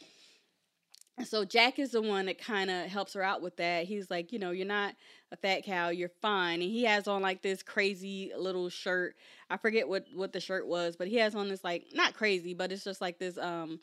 And 1.16 1.26
so 1.26 1.44
Jack 1.44 1.78
is 1.78 1.92
the 1.92 2.02
one 2.02 2.26
that 2.26 2.38
kind 2.38 2.70
of 2.70 2.86
helps 2.86 3.14
her 3.14 3.22
out 3.22 3.40
with 3.40 3.56
that. 3.58 3.84
He's 3.84 4.10
like, 4.10 4.32
you 4.32 4.38
know, 4.40 4.50
you're 4.50 4.66
not 4.66 4.96
a 5.30 5.36
fat 5.36 5.64
cow, 5.64 5.90
you're 5.90 6.10
fine. 6.20 6.60
And 6.60 6.70
he 6.70 6.84
has 6.84 7.06
on 7.06 7.22
like 7.22 7.40
this 7.40 7.62
crazy 7.62 8.32
little 8.36 8.68
shirt. 8.68 9.14
I 9.48 9.56
forget 9.56 9.88
what 9.88 10.06
what 10.12 10.32
the 10.32 10.40
shirt 10.40 10.66
was, 10.66 10.96
but 10.96 11.06
he 11.06 11.16
has 11.16 11.34
on 11.36 11.48
this 11.48 11.62
like 11.62 11.84
not 11.94 12.14
crazy, 12.14 12.52
but 12.52 12.72
it's 12.72 12.82
just 12.82 13.00
like 13.00 13.18
this 13.18 13.38
um 13.38 13.78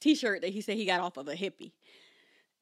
t-shirt 0.00 0.40
that 0.40 0.50
he 0.50 0.60
said 0.60 0.76
he 0.76 0.86
got 0.86 1.00
off 1.00 1.18
of 1.18 1.28
a 1.28 1.34
hippie. 1.34 1.72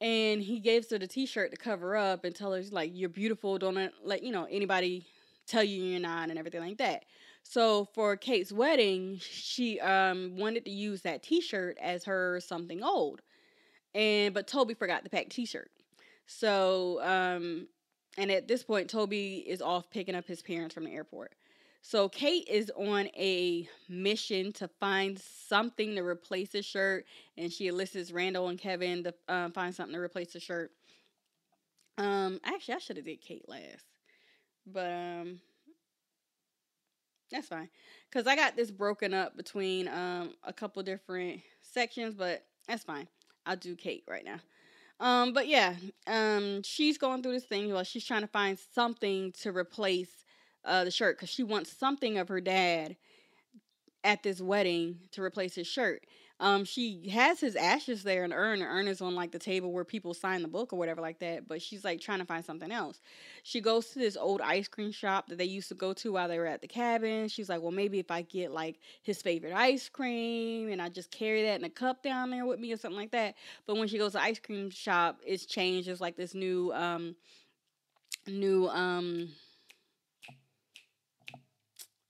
And 0.00 0.42
he 0.42 0.58
gives 0.58 0.90
her 0.90 0.98
the 0.98 1.06
t-shirt 1.06 1.52
to 1.52 1.56
cover 1.56 1.94
up 1.94 2.24
and 2.24 2.34
tell 2.34 2.52
her 2.52 2.62
like 2.72 2.90
you're 2.92 3.08
beautiful, 3.08 3.58
don't 3.58 3.92
let 4.02 4.24
you 4.24 4.32
know 4.32 4.48
anybody 4.50 5.06
tell 5.46 5.62
you 5.62 5.84
you're 5.84 6.00
not 6.00 6.30
and 6.30 6.38
everything 6.38 6.60
like 6.60 6.78
that. 6.78 7.04
So 7.42 7.86
for 7.94 8.16
Kate's 8.16 8.52
wedding, 8.52 9.18
she 9.20 9.80
um 9.80 10.36
wanted 10.36 10.64
to 10.66 10.70
use 10.70 11.02
that 11.02 11.22
t-shirt 11.22 11.78
as 11.80 12.04
her 12.04 12.40
something 12.40 12.82
old 12.82 13.22
and 13.94 14.34
but 14.34 14.46
Toby 14.46 14.74
forgot 14.74 15.04
the 15.04 15.10
pack 15.10 15.28
T-shirt. 15.28 15.70
So 16.26 17.00
um, 17.02 17.68
and 18.16 18.30
at 18.30 18.48
this 18.48 18.62
point, 18.62 18.90
Toby 18.90 19.44
is 19.46 19.62
off 19.62 19.90
picking 19.90 20.14
up 20.14 20.26
his 20.26 20.42
parents 20.42 20.74
from 20.74 20.84
the 20.84 20.92
airport. 20.92 21.34
So 21.82 22.08
Kate 22.08 22.46
is 22.48 22.70
on 22.76 23.06
a 23.16 23.66
mission 23.88 24.52
to 24.54 24.68
find 24.68 25.18
something 25.18 25.94
to 25.96 26.02
replace 26.02 26.50
the 26.50 26.62
shirt, 26.62 27.06
and 27.38 27.50
she 27.50 27.68
enlists 27.68 28.12
Randall 28.12 28.48
and 28.48 28.58
Kevin 28.58 29.02
to 29.04 29.14
uh, 29.28 29.48
find 29.50 29.74
something 29.74 29.94
to 29.94 30.00
replace 30.00 30.34
the 30.34 30.40
shirt. 30.40 30.72
Um, 31.96 32.38
actually, 32.44 32.74
I 32.74 32.78
should 32.78 32.96
have 32.96 33.06
did 33.06 33.22
Kate 33.22 33.48
last, 33.48 33.84
but 34.66 34.90
um, 34.90 35.40
that's 37.30 37.48
fine 37.48 37.68
because 38.10 38.26
I 38.26 38.36
got 38.36 38.56
this 38.56 38.70
broken 38.70 39.14
up 39.14 39.36
between 39.36 39.88
um 39.88 40.34
a 40.44 40.52
couple 40.52 40.82
different 40.82 41.40
sections, 41.60 42.14
but 42.14 42.44
that's 42.68 42.84
fine. 42.84 43.08
I'll 43.46 43.56
do 43.56 43.74
Kate 43.76 44.04
right 44.08 44.24
now. 44.24 44.38
Um, 45.00 45.32
but 45.32 45.48
yeah, 45.48 45.74
um, 46.06 46.62
she's 46.62 46.98
going 46.98 47.22
through 47.22 47.32
this 47.32 47.44
thing. 47.44 47.72
Well, 47.72 47.84
she's 47.84 48.04
trying 48.04 48.20
to 48.20 48.26
find 48.26 48.58
something 48.74 49.32
to 49.40 49.50
replace 49.50 50.10
uh, 50.64 50.84
the 50.84 50.90
shirt 50.90 51.16
because 51.16 51.30
she 51.30 51.42
wants 51.42 51.72
something 51.72 52.18
of 52.18 52.28
her 52.28 52.40
dad 52.40 52.96
at 54.04 54.22
this 54.22 54.40
wedding 54.40 54.98
to 55.12 55.22
replace 55.22 55.54
his 55.54 55.66
shirt. 55.66 56.04
Um, 56.40 56.64
she 56.64 57.10
has 57.10 57.38
his 57.38 57.54
ashes 57.54 58.02
there 58.02 58.24
in 58.24 58.32
urn. 58.32 58.60
The 58.60 58.64
urn 58.64 58.88
is 58.88 59.02
on 59.02 59.14
like 59.14 59.30
the 59.30 59.38
table 59.38 59.72
where 59.72 59.84
people 59.84 60.14
sign 60.14 60.40
the 60.40 60.48
book 60.48 60.72
or 60.72 60.78
whatever 60.78 61.02
like 61.02 61.18
that. 61.18 61.46
But 61.46 61.60
she's 61.60 61.84
like 61.84 62.00
trying 62.00 62.20
to 62.20 62.24
find 62.24 62.42
something 62.42 62.72
else. 62.72 63.00
She 63.42 63.60
goes 63.60 63.88
to 63.90 63.98
this 63.98 64.16
old 64.16 64.40
ice 64.40 64.66
cream 64.66 64.90
shop 64.90 65.28
that 65.28 65.36
they 65.36 65.44
used 65.44 65.68
to 65.68 65.74
go 65.74 65.92
to 65.92 66.12
while 66.12 66.28
they 66.28 66.38
were 66.38 66.46
at 66.46 66.62
the 66.62 66.68
cabin. 66.68 67.28
She's 67.28 67.50
like, 67.50 67.60
well, 67.60 67.70
maybe 67.72 67.98
if 67.98 68.10
I 68.10 68.22
get 68.22 68.52
like 68.52 68.78
his 69.02 69.20
favorite 69.20 69.52
ice 69.52 69.90
cream 69.90 70.70
and 70.70 70.80
I 70.80 70.88
just 70.88 71.10
carry 71.10 71.42
that 71.44 71.58
in 71.60 71.64
a 71.64 71.70
cup 71.70 72.02
down 72.02 72.30
there 72.30 72.46
with 72.46 72.58
me 72.58 72.72
or 72.72 72.78
something 72.78 72.98
like 72.98 73.12
that. 73.12 73.34
But 73.66 73.76
when 73.76 73.88
she 73.88 73.98
goes 73.98 74.12
to 74.12 74.22
ice 74.22 74.38
cream 74.38 74.70
shop, 74.70 75.20
it's 75.26 75.44
changed. 75.44 75.88
It's 75.88 76.00
like 76.00 76.16
this 76.16 76.34
new, 76.34 76.72
um, 76.72 77.16
new, 78.26 78.68
um, 78.68 79.28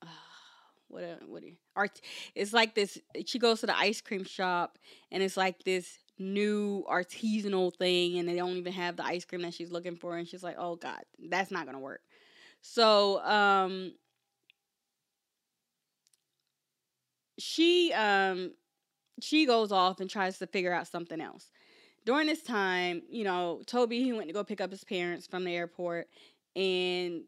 what 0.88 1.28
what 1.28 1.42
art 1.80 2.00
it's 2.34 2.52
like 2.52 2.74
this 2.74 2.98
she 3.26 3.38
goes 3.38 3.60
to 3.60 3.66
the 3.66 3.78
ice 3.78 4.00
cream 4.00 4.24
shop 4.24 4.78
and 5.10 5.22
it's 5.22 5.36
like 5.36 5.62
this 5.64 5.98
new 6.18 6.84
artisanal 6.90 7.74
thing 7.74 8.18
and 8.18 8.28
they 8.28 8.36
don't 8.36 8.56
even 8.56 8.72
have 8.72 8.96
the 8.96 9.04
ice 9.04 9.24
cream 9.24 9.40
that 9.42 9.54
she's 9.54 9.72
looking 9.72 9.96
for 9.96 10.16
and 10.16 10.28
she's 10.28 10.42
like 10.42 10.56
oh 10.58 10.76
god 10.76 11.00
that's 11.30 11.50
not 11.50 11.66
gonna 11.66 11.80
work. 11.80 12.02
So 12.60 13.24
um 13.24 13.94
she 17.38 17.92
um 17.94 18.52
she 19.22 19.46
goes 19.46 19.72
off 19.72 20.00
and 20.00 20.10
tries 20.10 20.38
to 20.38 20.46
figure 20.46 20.72
out 20.72 20.86
something 20.86 21.20
else. 21.20 21.50
During 22.04 22.26
this 22.26 22.42
time 22.42 23.02
you 23.08 23.24
know 23.24 23.62
toby 23.66 24.02
he 24.02 24.12
went 24.12 24.28
to 24.28 24.34
go 24.34 24.44
pick 24.44 24.60
up 24.60 24.70
his 24.70 24.84
parents 24.84 25.26
from 25.26 25.44
the 25.44 25.56
airport 25.56 26.08
and 26.54 27.22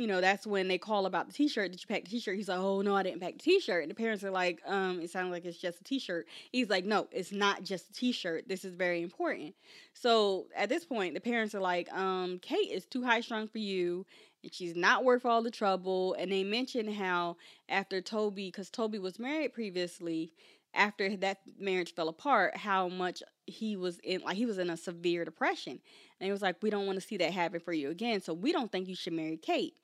you 0.00 0.06
know, 0.06 0.20
that's 0.20 0.46
when 0.46 0.66
they 0.66 0.78
call 0.78 1.04
about 1.04 1.26
the 1.26 1.32
t-shirt. 1.32 1.70
Did 1.72 1.82
you 1.82 1.86
pack 1.86 2.04
the 2.04 2.10
t-shirt? 2.10 2.36
He's 2.36 2.48
like, 2.48 2.58
oh 2.58 2.80
no, 2.80 2.96
I 2.96 3.02
didn't 3.02 3.20
pack 3.20 3.34
the 3.34 3.38
t-shirt. 3.38 3.82
And 3.82 3.90
the 3.90 3.94
parents 3.94 4.24
are 4.24 4.30
like, 4.30 4.60
um, 4.66 5.00
it 5.00 5.10
sounds 5.10 5.30
like 5.30 5.44
it's 5.44 5.58
just 5.58 5.80
a 5.80 5.84
t-shirt. 5.84 6.26
He's 6.50 6.70
like, 6.70 6.86
no, 6.86 7.06
it's 7.12 7.32
not 7.32 7.62
just 7.62 7.90
a 7.90 7.92
t-shirt. 7.92 8.48
This 8.48 8.64
is 8.64 8.74
very 8.74 9.02
important. 9.02 9.54
So 9.92 10.46
at 10.56 10.70
this 10.70 10.86
point, 10.86 11.12
the 11.14 11.20
parents 11.20 11.54
are 11.54 11.60
like, 11.60 11.92
um, 11.92 12.38
Kate 12.40 12.70
is 12.70 12.86
too 12.86 13.04
high 13.04 13.20
strung 13.20 13.46
for 13.46 13.58
you, 13.58 14.06
and 14.42 14.52
she's 14.54 14.74
not 14.74 15.04
worth 15.04 15.26
all 15.26 15.42
the 15.42 15.50
trouble. 15.50 16.14
And 16.14 16.32
they 16.32 16.44
mention 16.44 16.90
how 16.90 17.36
after 17.68 18.00
Toby, 18.00 18.48
because 18.48 18.70
Toby 18.70 18.98
was 18.98 19.18
married 19.18 19.52
previously, 19.52 20.32
after 20.74 21.16
that 21.16 21.38
marriage 21.58 21.94
fell 21.94 22.08
apart, 22.08 22.56
how 22.56 22.88
much 22.88 23.22
he 23.46 23.76
was 23.76 23.98
in 24.04 24.20
like 24.22 24.36
he 24.36 24.46
was 24.46 24.58
in 24.58 24.70
a 24.70 24.76
severe 24.76 25.24
depression. 25.24 25.80
And 26.20 26.26
he 26.26 26.32
was 26.32 26.42
like, 26.42 26.56
We 26.62 26.70
don't 26.70 26.86
want 26.86 27.00
to 27.00 27.06
see 27.06 27.16
that 27.18 27.32
happen 27.32 27.60
for 27.60 27.72
you 27.72 27.90
again. 27.90 28.20
So 28.20 28.32
we 28.32 28.52
don't 28.52 28.70
think 28.70 28.88
you 28.88 28.94
should 28.94 29.12
marry 29.12 29.36
Kate. 29.36 29.74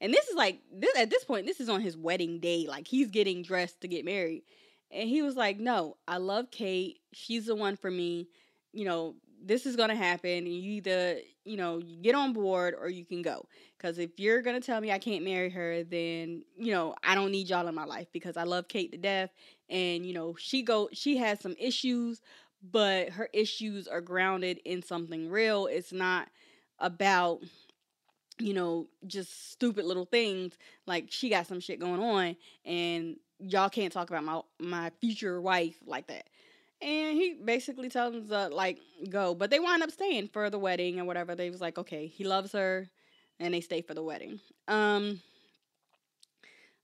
And 0.00 0.12
this 0.12 0.28
is 0.28 0.36
like 0.36 0.60
this 0.72 0.96
at 0.96 1.10
this 1.10 1.24
point, 1.24 1.46
this 1.46 1.60
is 1.60 1.68
on 1.68 1.80
his 1.80 1.96
wedding 1.96 2.38
day. 2.38 2.66
Like 2.68 2.86
he's 2.86 3.10
getting 3.10 3.42
dressed 3.42 3.80
to 3.80 3.88
get 3.88 4.04
married. 4.04 4.42
And 4.90 5.08
he 5.08 5.22
was 5.22 5.36
like, 5.36 5.58
No, 5.58 5.96
I 6.06 6.18
love 6.18 6.50
Kate. 6.50 7.00
She's 7.12 7.46
the 7.46 7.56
one 7.56 7.76
for 7.76 7.90
me. 7.90 8.28
You 8.72 8.84
know, 8.84 9.14
this 9.44 9.66
is 9.66 9.76
gonna 9.76 9.96
happen. 9.96 10.30
And 10.30 10.48
you 10.48 10.72
either, 10.72 11.18
you 11.44 11.56
know, 11.56 11.78
you 11.78 11.96
get 11.96 12.14
on 12.14 12.32
board 12.32 12.74
or 12.78 12.88
you 12.88 13.04
can 13.04 13.22
go. 13.22 13.46
Cause 13.78 13.98
if 13.98 14.18
you're 14.18 14.42
gonna 14.42 14.60
tell 14.60 14.80
me 14.80 14.92
I 14.92 14.98
can't 14.98 15.24
marry 15.24 15.50
her, 15.50 15.84
then, 15.84 16.44
you 16.56 16.72
know, 16.72 16.94
I 17.02 17.14
don't 17.14 17.30
need 17.30 17.48
y'all 17.48 17.68
in 17.68 17.74
my 17.74 17.84
life 17.84 18.08
because 18.12 18.36
I 18.36 18.44
love 18.44 18.68
Kate 18.68 18.92
to 18.92 18.98
death. 18.98 19.30
And, 19.68 20.06
you 20.06 20.14
know, 20.14 20.34
she 20.38 20.62
go 20.62 20.88
she 20.92 21.16
has 21.18 21.40
some 21.40 21.54
issues, 21.58 22.20
but 22.62 23.10
her 23.10 23.28
issues 23.32 23.86
are 23.86 24.00
grounded 24.00 24.60
in 24.64 24.82
something 24.82 25.28
real. 25.28 25.66
It's 25.66 25.92
not 25.92 26.28
about 26.78 27.42
you 28.38 28.54
know, 28.54 28.86
just 29.06 29.50
stupid 29.50 29.84
little 29.84 30.04
things. 30.04 30.54
Like 30.86 31.06
she 31.10 31.28
got 31.28 31.46
some 31.46 31.60
shit 31.60 31.80
going 31.80 32.00
on, 32.00 32.36
and 32.64 33.16
y'all 33.38 33.68
can't 33.68 33.92
talk 33.92 34.10
about 34.10 34.24
my 34.24 34.40
my 34.60 34.90
future 35.00 35.40
wife 35.40 35.76
like 35.86 36.06
that. 36.08 36.26
And 36.80 37.16
he 37.16 37.34
basically 37.44 37.88
tells 37.88 38.14
them 38.14 38.28
to 38.28 38.54
like 38.54 38.78
go, 39.10 39.34
but 39.34 39.50
they 39.50 39.58
wind 39.58 39.82
up 39.82 39.90
staying 39.90 40.28
for 40.28 40.48
the 40.50 40.58
wedding 40.58 40.98
and 40.98 41.06
whatever. 41.06 41.34
They 41.34 41.50
was 41.50 41.60
like, 41.60 41.78
okay, 41.78 42.06
he 42.06 42.24
loves 42.24 42.52
her, 42.52 42.88
and 43.40 43.52
they 43.52 43.60
stay 43.60 43.82
for 43.82 43.94
the 43.94 44.02
wedding. 44.02 44.38
Um, 44.68 45.20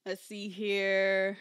let's 0.04 0.22
see 0.22 0.48
here. 0.48 1.38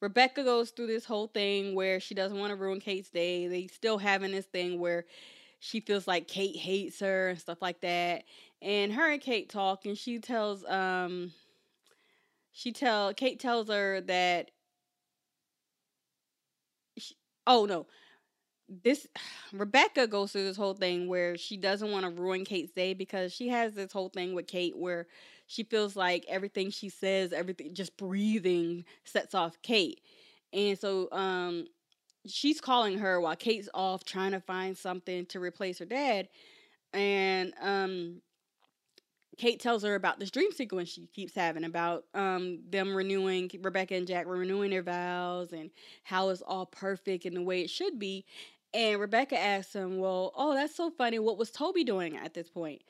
Rebecca 0.00 0.42
goes 0.44 0.70
through 0.70 0.86
this 0.86 1.04
whole 1.04 1.26
thing 1.26 1.74
where 1.74 2.00
she 2.00 2.14
doesn't 2.14 2.38
want 2.38 2.50
to 2.50 2.56
ruin 2.56 2.80
Kate's 2.80 3.10
day. 3.10 3.46
They 3.48 3.66
still 3.66 3.98
having 3.98 4.32
this 4.32 4.46
thing 4.46 4.80
where 4.80 5.04
she 5.58 5.80
feels 5.80 6.08
like 6.08 6.26
Kate 6.26 6.56
hates 6.56 7.00
her 7.00 7.28
and 7.30 7.38
stuff 7.38 7.60
like 7.60 7.80
that 7.82 8.24
and 8.62 8.92
her 8.92 9.10
and 9.10 9.20
Kate 9.20 9.48
talk, 9.48 9.86
and 9.86 9.96
she 9.96 10.18
tells 10.18 10.64
um 10.64 11.32
she 12.52 12.72
tell 12.72 13.14
Kate 13.14 13.40
tells 13.40 13.68
her 13.68 14.00
that 14.02 14.50
she, 16.98 17.14
oh 17.46 17.64
no 17.66 17.86
this 18.68 19.06
Rebecca 19.52 20.06
goes 20.06 20.32
through 20.32 20.44
this 20.44 20.56
whole 20.56 20.74
thing 20.74 21.08
where 21.08 21.36
she 21.36 21.56
doesn't 21.56 21.90
want 21.90 22.04
to 22.04 22.22
ruin 22.22 22.44
Kate's 22.44 22.72
day 22.72 22.94
because 22.94 23.32
she 23.32 23.48
has 23.48 23.74
this 23.74 23.92
whole 23.92 24.08
thing 24.08 24.34
with 24.34 24.46
Kate 24.46 24.76
where 24.76 25.06
she 25.50 25.64
feels 25.64 25.96
like 25.96 26.24
everything 26.28 26.70
she 26.70 26.88
says, 26.88 27.32
everything 27.32 27.74
just 27.74 27.96
breathing 27.96 28.84
sets 29.04 29.34
off 29.34 29.60
Kate. 29.62 30.00
And 30.52 30.78
so 30.78 31.08
um 31.12 31.66
she's 32.26 32.60
calling 32.60 32.98
her 32.98 33.20
while 33.20 33.36
Kate's 33.36 33.68
off 33.74 34.04
trying 34.04 34.32
to 34.32 34.40
find 34.40 34.76
something 34.78 35.26
to 35.26 35.40
replace 35.40 35.78
her 35.80 35.86
dad. 35.86 36.28
And 36.94 37.54
um 37.62 38.22
Kate 39.38 39.60
tells 39.60 39.82
her 39.84 39.94
about 39.94 40.18
this 40.20 40.30
dream 40.30 40.52
sequence 40.52 40.90
she 40.90 41.06
keeps 41.06 41.34
having 41.34 41.64
about 41.64 42.04
um, 42.14 42.60
them 42.68 42.94
renewing, 42.94 43.50
Rebecca 43.62 43.94
and 43.94 44.06
Jack 44.06 44.26
renewing 44.26 44.70
their 44.70 44.82
vows 44.82 45.52
and 45.52 45.70
how 46.02 46.28
it's 46.28 46.42
all 46.42 46.66
perfect 46.66 47.24
and 47.24 47.36
the 47.36 47.42
way 47.42 47.62
it 47.62 47.70
should 47.70 47.98
be. 47.98 48.26
And 48.74 49.00
Rebecca 49.00 49.38
asks 49.38 49.74
him, 49.74 49.98
Well, 49.98 50.32
oh, 50.36 50.54
that's 50.54 50.74
so 50.76 50.90
funny. 50.90 51.18
What 51.18 51.38
was 51.38 51.50
Toby 51.50 51.84
doing 51.84 52.16
at 52.16 52.34
this 52.34 52.50
point? 52.50 52.82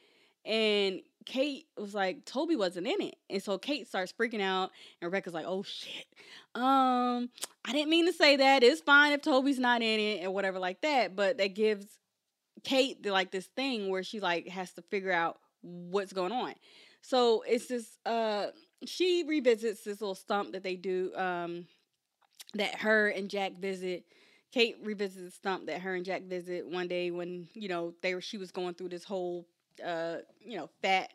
And 0.44 1.02
Kate 1.30 1.66
was 1.78 1.94
like, 1.94 2.24
Toby 2.24 2.56
wasn't 2.56 2.88
in 2.88 3.00
it. 3.00 3.14
And 3.30 3.40
so 3.40 3.56
Kate 3.56 3.86
starts 3.86 4.12
freaking 4.12 4.40
out, 4.40 4.72
and 5.00 5.06
Rebecca's 5.06 5.32
like, 5.32 5.46
Oh 5.46 5.62
shit. 5.62 6.06
Um, 6.56 7.30
I 7.64 7.70
didn't 7.70 7.88
mean 7.88 8.06
to 8.06 8.12
say 8.12 8.34
that. 8.34 8.64
It's 8.64 8.80
fine 8.80 9.12
if 9.12 9.22
Toby's 9.22 9.60
not 9.60 9.80
in 9.80 10.00
it 10.00 10.24
and 10.24 10.34
whatever 10.34 10.58
like 10.58 10.80
that. 10.80 11.14
But 11.14 11.38
that 11.38 11.54
gives 11.54 11.86
Kate 12.64 13.00
the, 13.04 13.12
like 13.12 13.30
this 13.30 13.46
thing 13.46 13.90
where 13.90 14.02
she 14.02 14.18
like 14.18 14.48
has 14.48 14.72
to 14.72 14.82
figure 14.82 15.12
out 15.12 15.38
what's 15.62 16.12
going 16.12 16.32
on. 16.32 16.54
So 17.00 17.44
it's 17.46 17.66
this 17.66 17.96
uh 18.04 18.48
she 18.84 19.22
revisits 19.22 19.84
this 19.84 20.00
little 20.00 20.16
stump 20.16 20.52
that 20.52 20.64
they 20.64 20.74
do 20.74 21.12
um 21.14 21.66
that 22.54 22.74
her 22.80 23.08
and 23.08 23.30
Jack 23.30 23.52
visit. 23.60 24.04
Kate 24.50 24.78
revisits 24.82 25.22
the 25.22 25.30
stump 25.30 25.66
that 25.66 25.80
her 25.82 25.94
and 25.94 26.04
Jack 26.04 26.24
visit 26.24 26.66
one 26.66 26.88
day 26.88 27.12
when, 27.12 27.46
you 27.54 27.68
know, 27.68 27.94
they 28.02 28.16
were 28.16 28.20
she 28.20 28.36
was 28.36 28.50
going 28.50 28.74
through 28.74 28.88
this 28.88 29.04
whole 29.04 29.46
uh, 29.84 30.16
you 30.40 30.56
know, 30.56 30.68
fat 30.82 31.12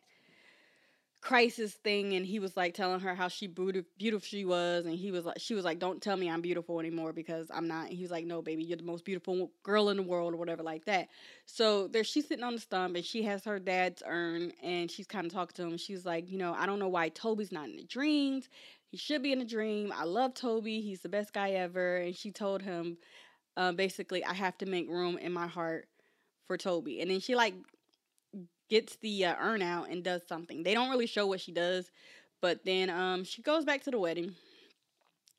crisis 1.25 1.73
thing 1.73 2.13
and 2.13 2.23
he 2.23 2.37
was 2.37 2.55
like 2.55 2.75
telling 2.75 2.99
her 2.99 3.15
how 3.15 3.27
she 3.27 3.47
beautiful 3.47 4.19
she 4.21 4.45
was 4.45 4.85
and 4.85 4.93
he 4.93 5.09
was 5.09 5.25
like 5.25 5.39
she 5.39 5.55
was 5.55 5.65
like 5.65 5.79
don't 5.79 5.99
tell 5.99 6.15
me 6.15 6.29
I'm 6.29 6.39
beautiful 6.39 6.79
anymore 6.79 7.13
because 7.13 7.47
I'm 7.51 7.67
not 7.67 7.87
he 7.87 8.03
was 8.03 8.11
like 8.11 8.25
no 8.25 8.43
baby 8.43 8.63
you're 8.63 8.77
the 8.77 8.83
most 8.83 9.03
beautiful 9.03 9.49
girl 9.63 9.89
in 9.89 9.97
the 9.97 10.03
world 10.03 10.35
or 10.35 10.37
whatever 10.37 10.61
like 10.61 10.85
that. 10.85 11.07
So 11.47 11.87
there 11.87 12.03
she's 12.03 12.27
sitting 12.27 12.43
on 12.43 12.53
the 12.53 12.61
stump 12.61 12.95
and 12.95 13.03
she 13.03 13.23
has 13.23 13.43
her 13.45 13.57
dad's 13.57 14.03
urn 14.05 14.51
and 14.61 14.91
she's 14.91 15.07
kind 15.07 15.25
of 15.25 15.33
talking 15.33 15.55
to 15.55 15.63
him. 15.63 15.77
She's 15.79 16.05
like 16.05 16.29
you 16.29 16.37
know 16.37 16.53
I 16.53 16.67
don't 16.67 16.77
know 16.77 16.89
why 16.89 17.09
Toby's 17.09 17.51
not 17.51 17.69
in 17.69 17.77
the 17.77 17.85
dreams. 17.85 18.47
He 18.91 18.97
should 18.97 19.23
be 19.23 19.31
in 19.31 19.41
a 19.41 19.45
dream. 19.45 19.91
I 19.97 20.03
love 20.03 20.35
Toby. 20.35 20.79
He's 20.79 21.01
the 21.01 21.09
best 21.09 21.33
guy 21.33 21.53
ever 21.53 21.97
and 21.97 22.15
she 22.15 22.29
told 22.29 22.61
him 22.61 22.99
uh, 23.57 23.71
basically 23.71 24.23
I 24.23 24.35
have 24.35 24.59
to 24.59 24.67
make 24.67 24.87
room 24.87 25.17
in 25.17 25.33
my 25.33 25.47
heart 25.47 25.87
for 26.45 26.55
Toby 26.55 27.01
and 27.01 27.09
then 27.09 27.19
she 27.19 27.33
like 27.33 27.55
gets 28.69 28.97
the 28.97 29.25
uh, 29.25 29.35
urn 29.39 29.61
out 29.61 29.89
and 29.89 30.03
does 30.03 30.21
something. 30.27 30.63
They 30.63 30.73
don't 30.73 30.89
really 30.89 31.07
show 31.07 31.27
what 31.27 31.41
she 31.41 31.51
does, 31.51 31.91
but 32.41 32.63
then 32.65 32.89
um 32.89 33.23
she 33.23 33.41
goes 33.41 33.65
back 33.65 33.83
to 33.83 33.91
the 33.91 33.99
wedding. 33.99 34.35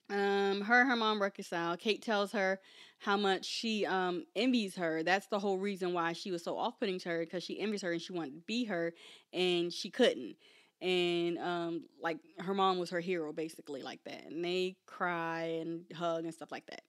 Um, 0.08 0.60
her 0.60 0.80
and 0.82 0.88
her 0.90 0.96
mom 0.96 1.20
reconcile. 1.20 1.76
Kate 1.76 2.00
tells 2.00 2.30
her 2.32 2.60
how 2.98 3.16
much 3.16 3.44
she 3.44 3.84
um 3.86 4.24
envies 4.36 4.76
her. 4.76 5.02
That's 5.02 5.26
the 5.26 5.38
whole 5.38 5.58
reason 5.58 5.92
why 5.92 6.12
she 6.12 6.30
was 6.30 6.44
so 6.44 6.56
off-putting 6.56 7.00
to 7.00 7.08
her 7.08 7.20
because 7.20 7.42
she 7.42 7.58
envies 7.60 7.82
her 7.82 7.92
and 7.92 8.00
she 8.00 8.12
wanted 8.12 8.34
to 8.34 8.40
be 8.46 8.64
her 8.64 8.92
and 9.32 9.72
she 9.72 9.90
couldn't. 9.90 10.36
And 10.80 11.38
um 11.38 11.84
like 12.00 12.18
her 12.38 12.54
mom 12.54 12.78
was 12.78 12.90
her 12.90 13.00
hero 13.00 13.32
basically 13.32 13.82
like 13.82 14.04
that. 14.04 14.26
And 14.26 14.44
they 14.44 14.76
cry 14.86 15.58
and 15.60 15.84
hug 15.92 16.24
and 16.24 16.32
stuff 16.34 16.52
like 16.52 16.66
that. 16.66 16.82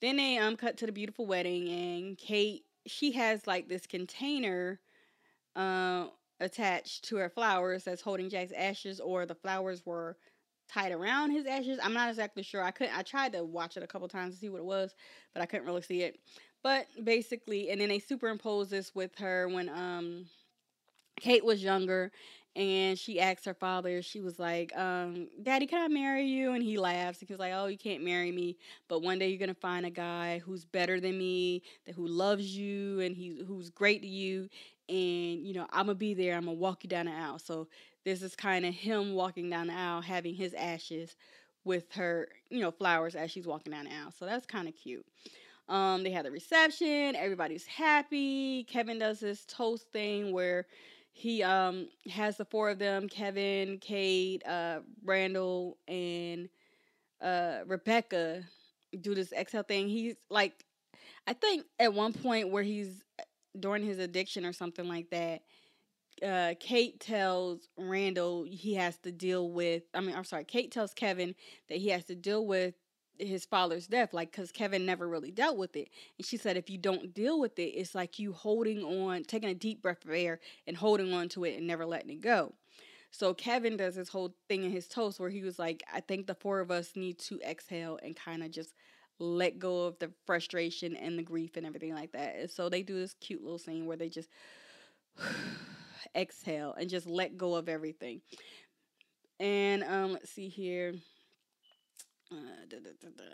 Then 0.00 0.16
they 0.16 0.38
um 0.38 0.56
cut 0.56 0.76
to 0.78 0.86
the 0.86 0.92
beautiful 0.92 1.26
wedding 1.26 1.68
and 1.68 2.18
Kate 2.18 2.64
she 2.86 3.12
has 3.12 3.46
like 3.46 3.68
this 3.68 3.86
container 3.86 4.80
uh, 5.56 6.06
attached 6.40 7.04
to 7.04 7.16
her 7.16 7.28
flowers 7.28 7.84
that's 7.84 8.02
holding 8.02 8.30
Jack's 8.30 8.52
ashes, 8.52 9.00
or 9.00 9.26
the 9.26 9.34
flowers 9.34 9.84
were 9.84 10.16
tied 10.68 10.92
around 10.92 11.30
his 11.30 11.46
ashes. 11.46 11.78
I'm 11.82 11.94
not 11.94 12.08
exactly 12.08 12.42
sure. 12.42 12.62
I 12.62 12.70
couldn't. 12.70 12.96
I 12.96 13.02
tried 13.02 13.32
to 13.32 13.44
watch 13.44 13.76
it 13.76 13.82
a 13.82 13.86
couple 13.86 14.08
times 14.08 14.34
to 14.34 14.40
see 14.40 14.48
what 14.48 14.60
it 14.60 14.64
was, 14.64 14.94
but 15.34 15.42
I 15.42 15.46
couldn't 15.46 15.66
really 15.66 15.82
see 15.82 16.02
it. 16.02 16.18
But 16.62 16.86
basically, 17.04 17.70
and 17.70 17.80
then 17.80 17.88
they 17.88 17.98
superimpose 17.98 18.70
this 18.70 18.94
with 18.94 19.16
her 19.18 19.48
when 19.48 19.68
um 19.68 20.26
Kate 21.20 21.44
was 21.44 21.62
younger 21.62 22.12
and 22.56 22.98
she 22.98 23.20
asked 23.20 23.44
her 23.44 23.54
father, 23.54 24.02
she 24.02 24.20
was 24.20 24.38
like, 24.38 24.76
um, 24.76 25.28
Daddy, 25.42 25.66
can 25.66 25.82
I 25.82 25.88
marry 25.88 26.24
you? 26.26 26.52
And 26.52 26.62
he 26.62 26.78
laughs. 26.78 27.20
He 27.20 27.26
was 27.28 27.38
like, 27.38 27.52
Oh, 27.54 27.66
you 27.66 27.78
can't 27.78 28.02
marry 28.04 28.32
me, 28.32 28.56
but 28.88 29.02
one 29.02 29.18
day 29.18 29.28
you're 29.28 29.38
gonna 29.38 29.54
find 29.54 29.86
a 29.86 29.90
guy 29.90 30.40
who's 30.40 30.64
better 30.64 31.00
than 31.00 31.16
me, 31.18 31.62
that 31.86 31.94
who 31.94 32.06
loves 32.06 32.56
you 32.56 33.00
and 33.00 33.16
he 33.16 33.42
who's 33.46 33.70
great 33.70 34.02
to 34.02 34.08
you, 34.08 34.48
and 34.88 35.46
you 35.46 35.54
know 35.54 35.66
i'm 35.72 35.86
gonna 35.86 35.94
be 35.94 36.14
there 36.14 36.34
i'm 36.36 36.44
gonna 36.44 36.52
walk 36.56 36.82
you 36.82 36.90
down 36.90 37.06
the 37.06 37.12
aisle 37.12 37.38
so 37.38 37.68
this 38.04 38.22
is 38.22 38.34
kind 38.34 38.66
of 38.66 38.74
him 38.74 39.14
walking 39.14 39.48
down 39.48 39.68
the 39.68 39.72
aisle 39.72 40.00
having 40.00 40.34
his 40.34 40.52
ashes 40.54 41.14
with 41.64 41.92
her 41.92 42.28
you 42.50 42.60
know 42.60 42.70
flowers 42.70 43.14
as 43.14 43.30
she's 43.30 43.46
walking 43.46 43.72
down 43.72 43.84
the 43.84 43.90
aisle 43.90 44.12
so 44.18 44.24
that's 44.26 44.46
kind 44.46 44.66
of 44.68 44.74
cute 44.74 45.06
um 45.68 46.02
they 46.02 46.10
had 46.10 46.24
the 46.24 46.30
reception 46.30 47.14
everybody's 47.16 47.66
happy 47.66 48.64
kevin 48.64 48.98
does 48.98 49.20
this 49.20 49.44
toast 49.46 49.86
thing 49.92 50.32
where 50.32 50.66
he 51.12 51.42
um 51.42 51.88
has 52.10 52.36
the 52.36 52.44
four 52.44 52.70
of 52.70 52.78
them 52.78 53.08
kevin 53.08 53.78
kate 53.78 54.46
uh 54.46 54.80
randall 55.04 55.76
and 55.88 56.48
uh 57.22 57.58
rebecca 57.66 58.42
do 59.00 59.14
this 59.14 59.32
exhale 59.32 59.62
thing 59.62 59.88
he's 59.88 60.16
like 60.30 60.64
I 61.26 61.32
think 61.32 61.66
at 61.78 61.94
one 61.94 62.12
point 62.12 62.50
where 62.50 62.62
he's 62.62 63.02
during 63.58 63.84
his 63.84 63.98
addiction 63.98 64.44
or 64.44 64.52
something 64.52 64.88
like 64.88 65.10
that, 65.10 65.42
uh, 66.26 66.54
Kate 66.60 67.00
tells 67.00 67.68
Randall 67.76 68.44
he 68.44 68.74
has 68.74 68.98
to 68.98 69.12
deal 69.12 69.50
with. 69.50 69.84
I 69.94 70.00
mean, 70.00 70.14
I'm 70.14 70.24
sorry. 70.24 70.44
Kate 70.44 70.70
tells 70.70 70.92
Kevin 70.94 71.34
that 71.68 71.78
he 71.78 71.88
has 71.88 72.04
to 72.06 72.14
deal 72.14 72.46
with 72.46 72.74
his 73.20 73.44
father's 73.44 73.86
death, 73.86 74.12
like 74.12 74.30
because 74.30 74.52
Kevin 74.52 74.86
never 74.86 75.08
really 75.08 75.30
dealt 75.30 75.56
with 75.56 75.76
it. 75.76 75.88
And 76.18 76.26
she 76.26 76.36
said, 76.36 76.56
if 76.56 76.70
you 76.70 76.78
don't 76.78 77.14
deal 77.14 77.38
with 77.38 77.58
it, 77.58 77.70
it's 77.70 77.94
like 77.94 78.18
you 78.18 78.32
holding 78.32 78.82
on, 78.82 79.24
taking 79.24 79.48
a 79.48 79.54
deep 79.54 79.82
breath 79.82 80.04
of 80.04 80.10
air 80.10 80.40
and 80.66 80.76
holding 80.76 81.12
on 81.12 81.28
to 81.30 81.44
it 81.44 81.56
and 81.56 81.66
never 81.66 81.86
letting 81.86 82.10
it 82.10 82.20
go. 82.20 82.54
So 83.10 83.34
Kevin 83.34 83.76
does 83.76 83.96
this 83.96 84.08
whole 84.08 84.34
thing 84.48 84.64
in 84.64 84.70
his 84.70 84.86
toast 84.86 85.18
where 85.18 85.30
he 85.30 85.42
was 85.42 85.58
like, 85.58 85.82
I 85.92 86.00
think 86.00 86.26
the 86.26 86.34
four 86.34 86.60
of 86.60 86.70
us 86.70 86.92
need 86.94 87.18
to 87.20 87.40
exhale 87.40 87.98
and 88.02 88.14
kind 88.14 88.42
of 88.42 88.50
just 88.50 88.74
let 89.18 89.58
go 89.58 89.86
of 89.86 89.98
the 89.98 90.10
frustration 90.26 90.96
and 90.96 91.18
the 91.18 91.22
grief 91.22 91.56
and 91.56 91.66
everything 91.66 91.94
like 91.94 92.12
that. 92.12 92.36
And 92.36 92.50
so 92.50 92.68
they 92.68 92.82
do 92.82 92.94
this 92.94 93.14
cute 93.20 93.42
little 93.42 93.58
scene 93.58 93.86
where 93.86 93.96
they 93.96 94.08
just 94.08 94.30
exhale 96.16 96.74
and 96.78 96.88
just 96.88 97.06
let 97.06 97.36
go 97.36 97.54
of 97.56 97.68
everything. 97.68 98.22
And 99.40 99.82
um, 99.84 100.12
let's 100.12 100.30
see 100.30 100.48
here. 100.48 100.94
Uh, 102.32 102.36
da, 102.68 102.76
da, 102.78 102.90
da, 103.02 103.24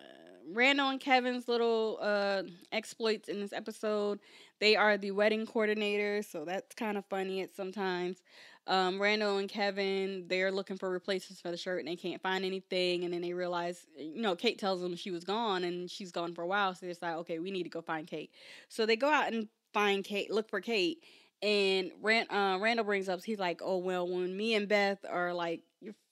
Randall 0.52 0.88
and 0.88 1.00
Kevin's 1.00 1.48
little 1.48 1.98
uh, 2.00 2.44
exploits 2.72 3.28
in 3.28 3.40
this 3.40 3.52
episode. 3.52 4.20
They 4.58 4.74
are 4.74 4.96
the 4.96 5.10
wedding 5.10 5.46
coordinators, 5.46 6.30
so 6.30 6.44
that's 6.46 6.74
kind 6.74 6.96
of 6.96 7.04
funny 7.06 7.42
at 7.42 7.54
sometimes. 7.54 8.22
Um, 8.66 9.00
Randall 9.00 9.36
and 9.38 9.48
Kevin, 9.48 10.24
they're 10.28 10.50
looking 10.50 10.78
for 10.78 10.88
replacements 10.90 11.40
for 11.42 11.50
the 11.50 11.56
shirt 11.56 11.80
and 11.80 11.88
they 11.88 11.96
can't 11.96 12.22
find 12.22 12.44
anything. 12.44 13.04
And 13.04 13.12
then 13.12 13.20
they 13.20 13.32
realize, 13.32 13.86
you 13.98 14.22
know, 14.22 14.34
Kate 14.34 14.58
tells 14.58 14.80
them 14.80 14.96
she 14.96 15.10
was 15.10 15.24
gone 15.24 15.62
and 15.62 15.90
she's 15.90 16.10
gone 16.10 16.34
for 16.34 16.42
a 16.42 16.46
while. 16.46 16.74
So 16.74 16.86
they 16.86 16.92
decide, 16.92 17.16
okay, 17.18 17.38
we 17.38 17.50
need 17.50 17.64
to 17.64 17.68
go 17.68 17.80
find 17.82 18.06
Kate. 18.06 18.30
So 18.68 18.86
they 18.86 18.96
go 18.96 19.08
out 19.10 19.32
and 19.32 19.48
find 19.72 20.02
Kate, 20.04 20.30
look 20.32 20.48
for 20.48 20.60
Kate. 20.60 20.98
And 21.42 21.92
Rand, 22.00 22.28
uh, 22.30 22.58
Randall 22.60 22.86
brings 22.86 23.08
up, 23.08 23.22
he's 23.22 23.38
like, 23.38 23.60
oh, 23.62 23.78
well, 23.78 24.08
when 24.08 24.36
me 24.36 24.54
and 24.54 24.66
Beth 24.66 25.04
are 25.08 25.32
like, 25.34 25.60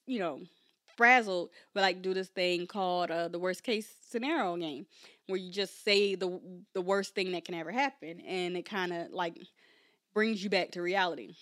you 0.07 0.19
know, 0.19 0.41
frazzled, 0.95 1.49
we 1.73 1.81
like 1.81 2.01
do 2.01 2.13
this 2.13 2.29
thing 2.29 2.67
called 2.67 3.11
uh, 3.11 3.27
the 3.27 3.39
worst 3.39 3.63
case 3.63 3.87
scenario 4.09 4.55
game, 4.57 4.85
where 5.27 5.39
you 5.39 5.51
just 5.51 5.83
say 5.83 6.15
the 6.15 6.39
the 6.73 6.81
worst 6.81 7.15
thing 7.15 7.31
that 7.31 7.45
can 7.45 7.55
ever 7.55 7.71
happen, 7.71 8.19
and 8.21 8.55
it 8.57 8.63
kind 8.63 8.93
of 8.93 9.11
like 9.11 9.37
brings 10.13 10.43
you 10.43 10.49
back 10.49 10.71
to 10.71 10.81
reality. 10.81 11.35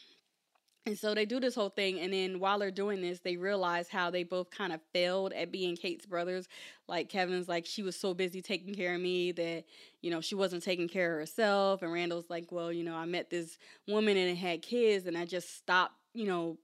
And 0.86 1.00
so 1.00 1.14
they 1.14 1.26
do 1.26 1.40
this 1.40 1.56
whole 1.56 1.70
thing, 1.70 2.02
and 2.02 2.12
then 2.12 2.42
while 2.42 2.60
they're 2.60 2.70
doing 2.70 3.02
this, 3.02 3.22
they 3.22 3.38
realize 3.38 3.88
how 3.88 4.10
they 4.10 4.24
both 4.24 4.52
kind 4.52 4.74
of 4.74 4.82
failed 4.92 5.32
at 5.32 5.50
being 5.50 5.78
Kate's 5.78 6.06
brothers. 6.06 6.50
Like 6.90 7.08
Kevin's 7.08 7.48
like, 7.48 7.66
she 7.66 7.84
was 7.84 7.96
so 7.96 8.14
busy 8.14 8.42
taking 8.42 8.76
care 8.76 8.96
of 8.96 9.00
me 9.00 9.32
that, 9.32 9.64
you 10.02 10.12
know, 10.12 10.20
she 10.20 10.36
wasn't 10.36 10.62
taking 10.62 10.90
care 10.90 11.14
of 11.14 11.20
herself. 11.20 11.84
And 11.84 11.94
Randall's 11.94 12.30
like, 12.30 12.52
well, 12.52 12.70
you 12.70 12.84
know, 12.84 12.96
I 12.96 13.06
met 13.06 13.30
this 13.30 13.58
woman 13.88 14.18
and 14.18 14.38
had 14.38 14.62
kids, 14.62 15.08
and 15.08 15.18
I 15.18 15.24
just 15.24 15.56
stopped, 15.56 15.94
you 16.14 16.26
know, 16.26 16.58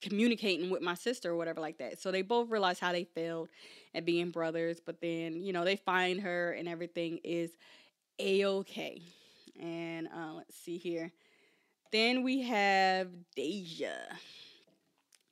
communicating 0.00 0.70
with 0.70 0.82
my 0.82 0.94
sister 0.94 1.30
or 1.30 1.36
whatever 1.36 1.60
like 1.60 1.78
that. 1.78 2.00
So 2.00 2.10
they 2.10 2.22
both 2.22 2.50
realize 2.50 2.78
how 2.78 2.92
they 2.92 3.04
failed 3.04 3.48
at 3.94 4.04
being 4.04 4.30
brothers, 4.30 4.80
but 4.84 5.00
then, 5.00 5.42
you 5.42 5.52
know, 5.52 5.64
they 5.64 5.76
find 5.76 6.20
her 6.20 6.52
and 6.52 6.68
everything 6.68 7.18
is 7.24 7.50
a 8.18 8.44
okay. 8.44 9.02
And 9.60 10.08
uh, 10.08 10.34
let's 10.36 10.56
see 10.56 10.78
here. 10.78 11.12
Then 11.92 12.22
we 12.22 12.42
have 12.42 13.08
Deja. 13.36 13.94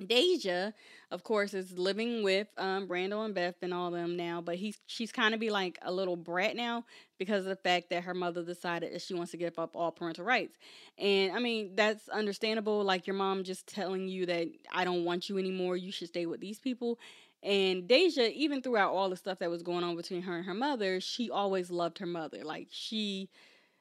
Deja, 0.04 0.72
of 1.10 1.24
course, 1.24 1.54
is 1.54 1.76
living 1.76 2.22
with 2.22 2.46
um, 2.56 2.86
Randall 2.86 3.22
and 3.22 3.34
Beth 3.34 3.56
and 3.62 3.74
all 3.74 3.90
them 3.90 4.16
now, 4.16 4.40
but 4.40 4.54
he's 4.54 4.78
she's 4.86 5.10
kind 5.10 5.34
of 5.34 5.40
be 5.40 5.50
like 5.50 5.76
a 5.82 5.90
little 5.90 6.16
brat 6.16 6.54
now 6.54 6.84
because 7.18 7.44
of 7.44 7.50
the 7.50 7.56
fact 7.56 7.90
that 7.90 8.04
her 8.04 8.14
mother 8.14 8.42
decided 8.42 8.92
that 8.92 9.02
she 9.02 9.14
wants 9.14 9.32
to 9.32 9.36
give 9.36 9.58
up 9.58 9.76
all 9.76 9.90
parental 9.90 10.24
rights. 10.24 10.56
And 10.98 11.32
I 11.32 11.38
mean, 11.40 11.72
that's 11.74 12.08
understandable. 12.08 12.82
Like 12.84 13.06
your 13.06 13.16
mom 13.16 13.44
just 13.44 13.66
telling 13.66 14.08
you 14.08 14.26
that 14.26 14.48
I 14.72 14.84
don't 14.84 15.04
want 15.04 15.28
you 15.28 15.38
anymore. 15.38 15.76
You 15.76 15.92
should 15.92 16.08
stay 16.08 16.26
with 16.26 16.40
these 16.40 16.58
people. 16.58 16.98
And 17.42 17.86
Deja, 17.86 18.30
even 18.34 18.62
throughout 18.62 18.92
all 18.92 19.08
the 19.10 19.16
stuff 19.16 19.38
that 19.38 19.50
was 19.50 19.62
going 19.62 19.84
on 19.84 19.96
between 19.96 20.22
her 20.22 20.36
and 20.36 20.46
her 20.46 20.54
mother, 20.54 21.00
she 21.00 21.30
always 21.30 21.70
loved 21.70 21.98
her 21.98 22.06
mother. 22.06 22.44
Like 22.44 22.68
she 22.70 23.28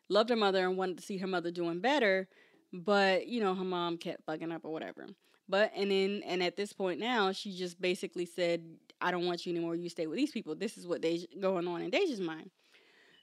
loved 0.09 0.29
her 0.29 0.35
mother 0.35 0.65
and 0.65 0.77
wanted 0.77 0.97
to 0.97 1.03
see 1.03 1.17
her 1.17 1.27
mother 1.27 1.51
doing 1.51 1.79
better 1.79 2.27
but 2.73 3.27
you 3.27 3.39
know 3.39 3.55
her 3.55 3.63
mom 3.63 3.97
kept 3.97 4.25
bugging 4.25 4.53
up 4.53 4.63
or 4.63 4.71
whatever 4.71 5.07
but 5.47 5.71
and 5.75 5.91
then 5.91 6.21
and 6.25 6.43
at 6.43 6.55
this 6.57 6.73
point 6.73 6.99
now 6.99 7.31
she 7.31 7.55
just 7.55 7.81
basically 7.81 8.25
said 8.25 8.61
i 9.01 9.11
don't 9.11 9.25
want 9.25 9.45
you 9.45 9.53
anymore 9.53 9.75
you 9.75 9.89
stay 9.89 10.07
with 10.07 10.17
these 10.17 10.31
people 10.31 10.55
this 10.55 10.77
is 10.77 10.85
what 10.85 11.01
they 11.01 11.25
going 11.39 11.67
on 11.67 11.81
in 11.81 11.89
deja's 11.89 12.19
mind 12.19 12.49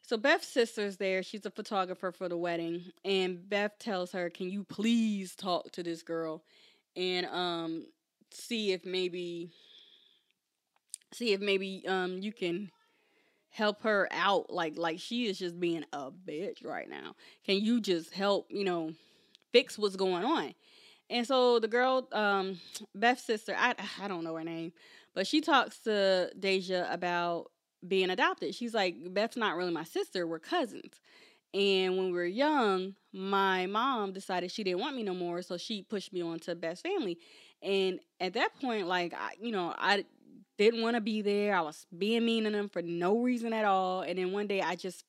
so 0.07 0.17
beth's 0.17 0.49
sister's 0.49 0.97
there. 0.97 1.23
She's 1.23 1.47
a 1.47 1.51
photographer 1.51 2.13
for 2.13 2.29
the 2.29 2.37
wedding 2.37 2.93
and 3.05 3.49
beth 3.49 3.79
tells 3.79 4.13
her 4.13 4.31
can 4.31 4.51
you 4.51 4.65
please 4.65 5.35
talk 5.35 5.71
to 5.73 5.83
this 5.83 6.03
girl 6.03 6.43
and 6.97 7.27
um 7.27 7.87
see 8.31 8.73
if 8.73 8.85
maybe 8.85 9.51
see 11.13 11.33
if 11.33 11.41
maybe 11.41 11.85
um 11.89 12.19
you 12.19 12.33
can 12.33 12.71
help 13.51 13.83
her 13.83 14.09
out? 14.11 14.51
Like 14.51 14.77
like 14.77 15.01
she 15.01 15.27
is 15.27 15.39
just 15.39 15.59
being 15.59 15.85
a 15.93 16.11
bitch 16.11 16.65
right 16.65 16.89
now. 16.89 17.15
Can 17.45 17.57
you 17.57 17.81
just 17.81 18.13
help 18.13 18.47
you 18.51 18.65
know 18.65 18.93
fix 19.55 19.79
what's 19.79 19.95
going 19.97 20.25
on. 20.25 20.53
And 21.09 21.25
so 21.27 21.61
the 21.61 21.69
girl, 21.69 22.09
um, 22.13 22.61
Beth's 22.95 23.23
sister, 23.23 23.55
I 23.57 23.75
I 24.03 24.09
don't 24.09 24.25
know 24.25 24.35
her 24.35 24.45
name, 24.45 24.73
but 25.15 25.27
she 25.27 25.41
talks 25.41 25.79
to 25.81 26.31
Deja 26.39 26.89
about 26.91 27.53
being 27.87 28.11
adopted. 28.11 28.55
She's 28.55 28.75
like, 28.75 28.97
Beth's 29.13 29.37
not 29.37 29.57
really 29.57 29.73
my 29.73 29.85
sister, 29.85 30.27
we're 30.27 30.39
cousins. 30.39 31.01
And 31.53 31.97
when 31.97 32.07
we 32.07 32.13
were 32.13 32.25
young, 32.25 32.95
my 33.13 33.67
mom 33.67 34.13
decided 34.13 34.51
she 34.51 34.65
didn't 34.65 34.81
want 34.81 34.97
me 34.97 35.05
no 35.05 35.15
more, 35.15 35.41
so 35.43 35.57
she 35.57 35.83
pushed 35.83 36.13
me 36.13 36.21
on 36.21 36.41
to 36.41 36.57
Beth's 36.57 36.81
family. 36.81 37.19
And 37.63 38.01
at 38.19 38.35
that 38.35 38.51
point, 38.61 38.89
like 38.89 39.15
I, 39.15 39.35
you 39.41 39.53
know, 39.53 39.73
I 39.79 40.05
didn't 40.59 40.83
want 40.83 40.97
to 40.97 41.01
be 41.01 41.23
there. 41.23 41.55
I 41.57 41.61
was 41.61 41.87
being 41.97 42.25
mean 42.25 42.45
to 42.45 42.51
them 42.51 42.69
for 42.69 42.83
no 42.83 43.19
reason 43.21 43.53
at 43.53 43.65
all. 43.65 44.03
And 44.03 44.19
then 44.19 44.33
one 44.33 44.49
day 44.49 44.61
I 44.61 44.75
just 44.75 45.05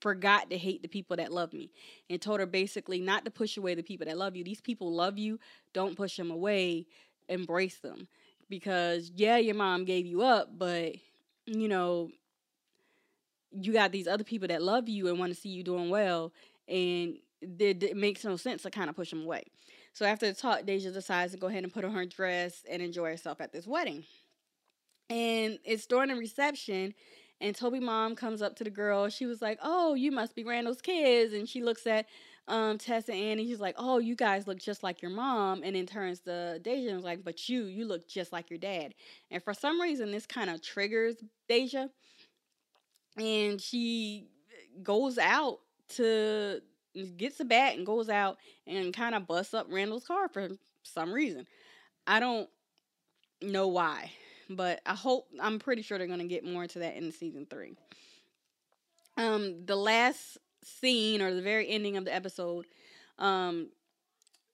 forgot 0.00 0.50
to 0.50 0.58
hate 0.58 0.82
the 0.82 0.88
people 0.88 1.16
that 1.16 1.32
love 1.32 1.52
me 1.52 1.70
and 2.10 2.20
told 2.20 2.40
her 2.40 2.46
basically 2.46 3.00
not 3.00 3.24
to 3.24 3.30
push 3.30 3.56
away 3.56 3.74
the 3.74 3.82
people 3.82 4.06
that 4.06 4.18
love 4.18 4.34
you. 4.36 4.44
These 4.44 4.60
people 4.60 4.92
love 4.92 5.18
you. 5.18 5.38
Don't 5.72 5.96
push 5.96 6.16
them 6.16 6.30
away. 6.30 6.86
Embrace 7.28 7.78
them. 7.78 8.08
Because, 8.48 9.10
yeah, 9.14 9.38
your 9.38 9.54
mom 9.54 9.84
gave 9.84 10.04
you 10.04 10.22
up, 10.22 10.58
but, 10.58 10.96
you 11.46 11.68
know, 11.68 12.10
you 13.50 13.72
got 13.72 13.92
these 13.92 14.08
other 14.08 14.24
people 14.24 14.48
that 14.48 14.62
love 14.62 14.88
you 14.88 15.08
and 15.08 15.18
want 15.18 15.34
to 15.34 15.38
see 15.40 15.48
you 15.48 15.62
doing 15.62 15.90
well. 15.90 16.32
And 16.68 17.16
it, 17.42 17.96
makes 17.96 18.24
no 18.24 18.36
sense 18.36 18.62
to 18.62 18.70
kind 18.70 18.88
of 18.88 18.96
push 18.96 19.10
them 19.10 19.24
away. 19.24 19.44
So 19.92 20.06
after 20.06 20.26
the 20.26 20.34
talk, 20.34 20.64
Deja 20.64 20.90
decides 20.90 21.32
to 21.32 21.38
go 21.38 21.48
ahead 21.48 21.64
and 21.64 21.72
put 21.72 21.84
on 21.84 21.92
her 21.92 22.06
dress 22.06 22.64
and 22.70 22.80
enjoy 22.80 23.10
herself 23.10 23.40
at 23.40 23.52
this 23.52 23.66
wedding. 23.66 24.04
And 25.10 25.58
it's 25.64 25.86
during 25.86 26.08
the 26.08 26.14
reception, 26.14 26.94
and 27.40 27.54
Toby 27.54 27.80
mom 27.80 28.14
comes 28.14 28.40
up 28.40 28.56
to 28.56 28.64
the 28.64 28.70
girl. 28.70 29.10
She 29.10 29.26
was 29.26 29.42
like, 29.42 29.58
"Oh, 29.62 29.92
you 29.94 30.10
must 30.10 30.34
be 30.34 30.44
Randall's 30.44 30.80
kids." 30.80 31.34
And 31.34 31.46
she 31.46 31.62
looks 31.62 31.86
at 31.86 32.06
um, 32.48 32.78
Tess 32.78 33.08
and 33.08 33.18
Annie. 33.18 33.46
She's 33.46 33.60
like, 33.60 33.76
"Oh, 33.78 33.98
you 33.98 34.14
guys 34.14 34.46
look 34.46 34.58
just 34.58 34.82
like 34.82 35.02
your 35.02 35.10
mom." 35.10 35.62
And 35.62 35.76
then 35.76 35.86
turns 35.86 36.20
to 36.20 36.58
Deja 36.58 36.88
and 36.88 36.96
was 36.96 37.04
like, 37.04 37.24
"But 37.24 37.48
you, 37.48 37.64
you 37.64 37.84
look 37.84 38.08
just 38.08 38.32
like 38.32 38.50
your 38.50 38.58
dad." 38.58 38.94
And 39.30 39.42
for 39.42 39.54
some 39.54 39.80
reason, 39.80 40.10
this 40.10 40.26
kind 40.26 40.50
of 40.50 40.60
triggers 40.60 41.16
Deja, 41.48 41.88
and 43.16 43.60
she 43.60 44.28
goes 44.82 45.18
out 45.18 45.58
to 45.96 46.60
gets 47.16 47.40
a 47.40 47.44
bat 47.44 47.76
and 47.76 47.86
goes 47.86 48.08
out 48.08 48.36
and 48.66 48.92
kind 48.92 49.14
of 49.14 49.26
busts 49.26 49.54
up 49.54 49.66
Randall's 49.70 50.04
car 50.04 50.28
for 50.28 50.48
some 50.82 51.12
reason. 51.12 51.46
I 52.06 52.20
don't 52.20 52.50
know 53.40 53.68
why 53.68 54.10
but 54.56 54.80
I 54.86 54.94
hope 54.94 55.28
I'm 55.40 55.58
pretty 55.58 55.82
sure 55.82 55.98
they're 55.98 56.06
gonna 56.06 56.24
get 56.24 56.44
more 56.44 56.62
into 56.62 56.80
that 56.80 56.96
in 56.96 57.12
season 57.12 57.46
three. 57.48 57.74
Um, 59.16 59.64
the 59.66 59.76
last 59.76 60.38
scene 60.62 61.22
or 61.22 61.34
the 61.34 61.42
very 61.42 61.68
ending 61.68 61.96
of 61.96 62.04
the 62.04 62.14
episode, 62.14 62.66
um, 63.18 63.68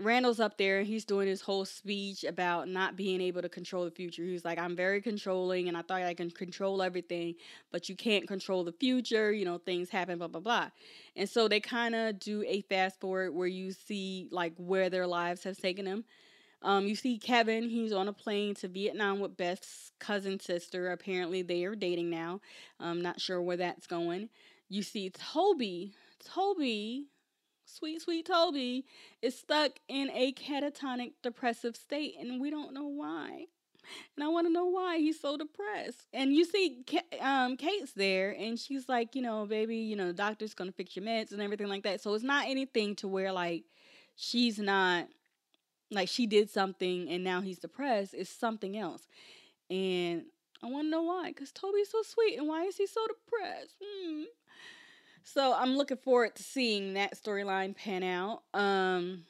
Randall's 0.00 0.38
up 0.38 0.58
there. 0.58 0.78
and 0.78 0.86
He's 0.86 1.04
doing 1.04 1.26
his 1.26 1.40
whole 1.40 1.64
speech 1.64 2.22
about 2.22 2.68
not 2.68 2.96
being 2.96 3.20
able 3.20 3.42
to 3.42 3.48
control 3.48 3.84
the 3.84 3.90
future. 3.90 4.22
He's 4.22 4.44
like, 4.44 4.58
I'm 4.58 4.76
very 4.76 5.00
controlling 5.00 5.66
and 5.66 5.76
I 5.76 5.82
thought 5.82 6.02
I 6.02 6.14
can 6.14 6.30
control 6.30 6.82
everything, 6.82 7.34
but 7.72 7.88
you 7.88 7.96
can't 7.96 8.28
control 8.28 8.62
the 8.62 8.72
future. 8.72 9.32
You 9.32 9.44
know, 9.44 9.58
things 9.58 9.90
happen, 9.90 10.18
blah, 10.18 10.28
blah, 10.28 10.40
blah. 10.40 10.68
And 11.16 11.28
so 11.28 11.48
they 11.48 11.58
kind 11.58 11.96
of 11.96 12.20
do 12.20 12.44
a 12.46 12.60
fast 12.62 13.00
forward 13.00 13.34
where 13.34 13.48
you 13.48 13.72
see 13.72 14.28
like 14.30 14.52
where 14.56 14.88
their 14.88 15.06
lives 15.06 15.42
have 15.42 15.58
taken 15.58 15.84
them. 15.84 16.04
Um, 16.62 16.86
you 16.86 16.96
see 16.96 17.18
Kevin, 17.18 17.68
he's 17.68 17.92
on 17.92 18.08
a 18.08 18.12
plane 18.12 18.54
to 18.56 18.68
Vietnam 18.68 19.20
with 19.20 19.36
Beth's 19.36 19.92
cousin 20.00 20.40
sister. 20.40 20.90
Apparently, 20.90 21.42
they 21.42 21.64
are 21.64 21.76
dating 21.76 22.10
now. 22.10 22.40
I'm 22.80 23.00
not 23.00 23.20
sure 23.20 23.40
where 23.40 23.56
that's 23.56 23.86
going. 23.86 24.28
You 24.68 24.82
see 24.82 25.10
Toby, 25.10 25.94
Toby, 26.24 27.06
sweet, 27.64 28.02
sweet 28.02 28.26
Toby, 28.26 28.84
is 29.22 29.38
stuck 29.38 29.72
in 29.88 30.10
a 30.10 30.32
catatonic 30.32 31.12
depressive 31.22 31.76
state, 31.76 32.16
and 32.20 32.40
we 32.40 32.50
don't 32.50 32.74
know 32.74 32.86
why. 32.86 33.46
and 34.16 34.24
I 34.24 34.28
want 34.28 34.46
to 34.46 34.52
know 34.52 34.66
why 34.66 34.98
he's 34.98 35.20
so 35.20 35.36
depressed. 35.36 36.06
And 36.12 36.34
you 36.34 36.44
see, 36.44 36.84
um, 37.20 37.56
Kate's 37.56 37.92
there, 37.92 38.30
and 38.38 38.58
she's 38.58 38.88
like, 38.88 39.14
you 39.14 39.22
know, 39.22 39.46
baby, 39.46 39.76
you 39.78 39.96
know, 39.96 40.08
the 40.08 40.12
doctor's 40.12 40.54
gonna 40.54 40.72
fix 40.72 40.96
your 40.96 41.04
meds 41.04 41.32
and 41.32 41.40
everything 41.42 41.68
like 41.68 41.84
that. 41.84 42.00
So 42.00 42.14
it's 42.14 42.24
not 42.24 42.46
anything 42.46 42.96
to 42.96 43.08
where 43.08 43.32
like 43.32 43.64
she's 44.16 44.58
not 44.58 45.08
like 45.90 46.08
she 46.08 46.26
did 46.26 46.50
something 46.50 47.08
and 47.08 47.24
now 47.24 47.40
he's 47.40 47.58
depressed. 47.58 48.14
It's 48.14 48.30
something 48.30 48.76
else, 48.76 49.06
and 49.70 50.24
I 50.62 50.66
want 50.68 50.86
to 50.86 50.90
know 50.90 51.02
why. 51.02 51.32
Cause 51.32 51.52
Toby's 51.52 51.90
so 51.90 52.02
sweet, 52.02 52.38
and 52.38 52.48
why 52.48 52.64
is 52.64 52.76
he 52.76 52.86
so 52.86 53.00
depressed? 53.06 53.74
Hmm. 53.82 54.22
So 55.34 55.52
I'm 55.52 55.76
looking 55.76 55.98
forward 55.98 56.34
to 56.36 56.42
seeing 56.42 56.94
that 56.94 57.22
storyline 57.22 57.76
pan 57.76 58.02
out. 58.02 58.44
Um, 58.54 59.24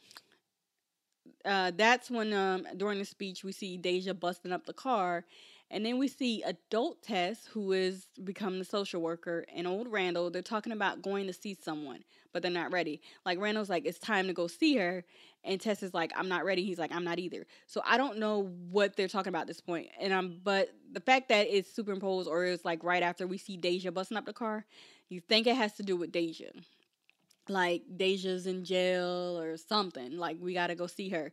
uh, 1.44 1.72
that's 1.74 2.08
when 2.08 2.32
um, 2.32 2.68
during 2.76 3.00
the 3.00 3.04
speech 3.04 3.42
we 3.42 3.50
see 3.50 3.76
Deja 3.76 4.14
busting 4.14 4.52
up 4.52 4.64
the 4.64 4.72
car, 4.72 5.24
and 5.72 5.84
then 5.84 5.98
we 5.98 6.06
see 6.06 6.42
adult 6.44 7.02
Tess, 7.02 7.46
who 7.46 7.72
is 7.72 8.06
becoming 8.22 8.60
the 8.60 8.64
social 8.64 9.02
worker, 9.02 9.44
and 9.52 9.66
old 9.66 9.88
Randall. 9.90 10.30
They're 10.30 10.40
talking 10.40 10.72
about 10.72 11.02
going 11.02 11.26
to 11.26 11.32
see 11.32 11.56
someone, 11.60 12.04
but 12.32 12.42
they're 12.42 12.50
not 12.52 12.72
ready. 12.72 13.00
Like 13.26 13.40
Randall's 13.40 13.68
like, 13.68 13.84
it's 13.84 13.98
time 13.98 14.28
to 14.28 14.32
go 14.32 14.46
see 14.46 14.76
her, 14.76 15.04
and 15.42 15.60
Tess 15.60 15.82
is 15.82 15.94
like, 15.94 16.12
I'm 16.14 16.28
not 16.28 16.44
ready. 16.44 16.64
He's 16.64 16.78
like, 16.78 16.92
I'm 16.92 17.04
not 17.04 17.18
either. 17.18 17.44
So 17.66 17.82
I 17.84 17.96
don't 17.96 18.18
know 18.18 18.52
what 18.70 18.96
they're 18.96 19.08
talking 19.08 19.30
about 19.30 19.42
at 19.42 19.46
this 19.48 19.60
point. 19.60 19.88
And 20.00 20.14
I'm, 20.14 20.40
but 20.44 20.72
the 20.92 21.00
fact 21.00 21.28
that 21.30 21.48
it's 21.50 21.74
superimposed 21.74 22.28
or 22.28 22.44
it's 22.44 22.64
like 22.64 22.84
right 22.84 23.02
after 23.02 23.26
we 23.26 23.36
see 23.36 23.56
Deja 23.56 23.90
busting 23.90 24.16
up 24.16 24.26
the 24.26 24.32
car, 24.32 24.64
you 25.09 25.20
think 25.20 25.47
it 25.47 25.56
has 25.56 25.74
to 25.74 25.82
do 25.82 25.97
with 25.97 26.12
Deja 26.12 26.51
like 27.48 27.82
Deja's 27.97 28.47
in 28.47 28.64
jail 28.64 29.39
or 29.39 29.56
something. 29.56 30.16
Like 30.16 30.36
we 30.40 30.55
got 30.55 30.68
to 30.68 30.74
go 30.74 30.86
see 30.86 31.09
her. 31.10 31.32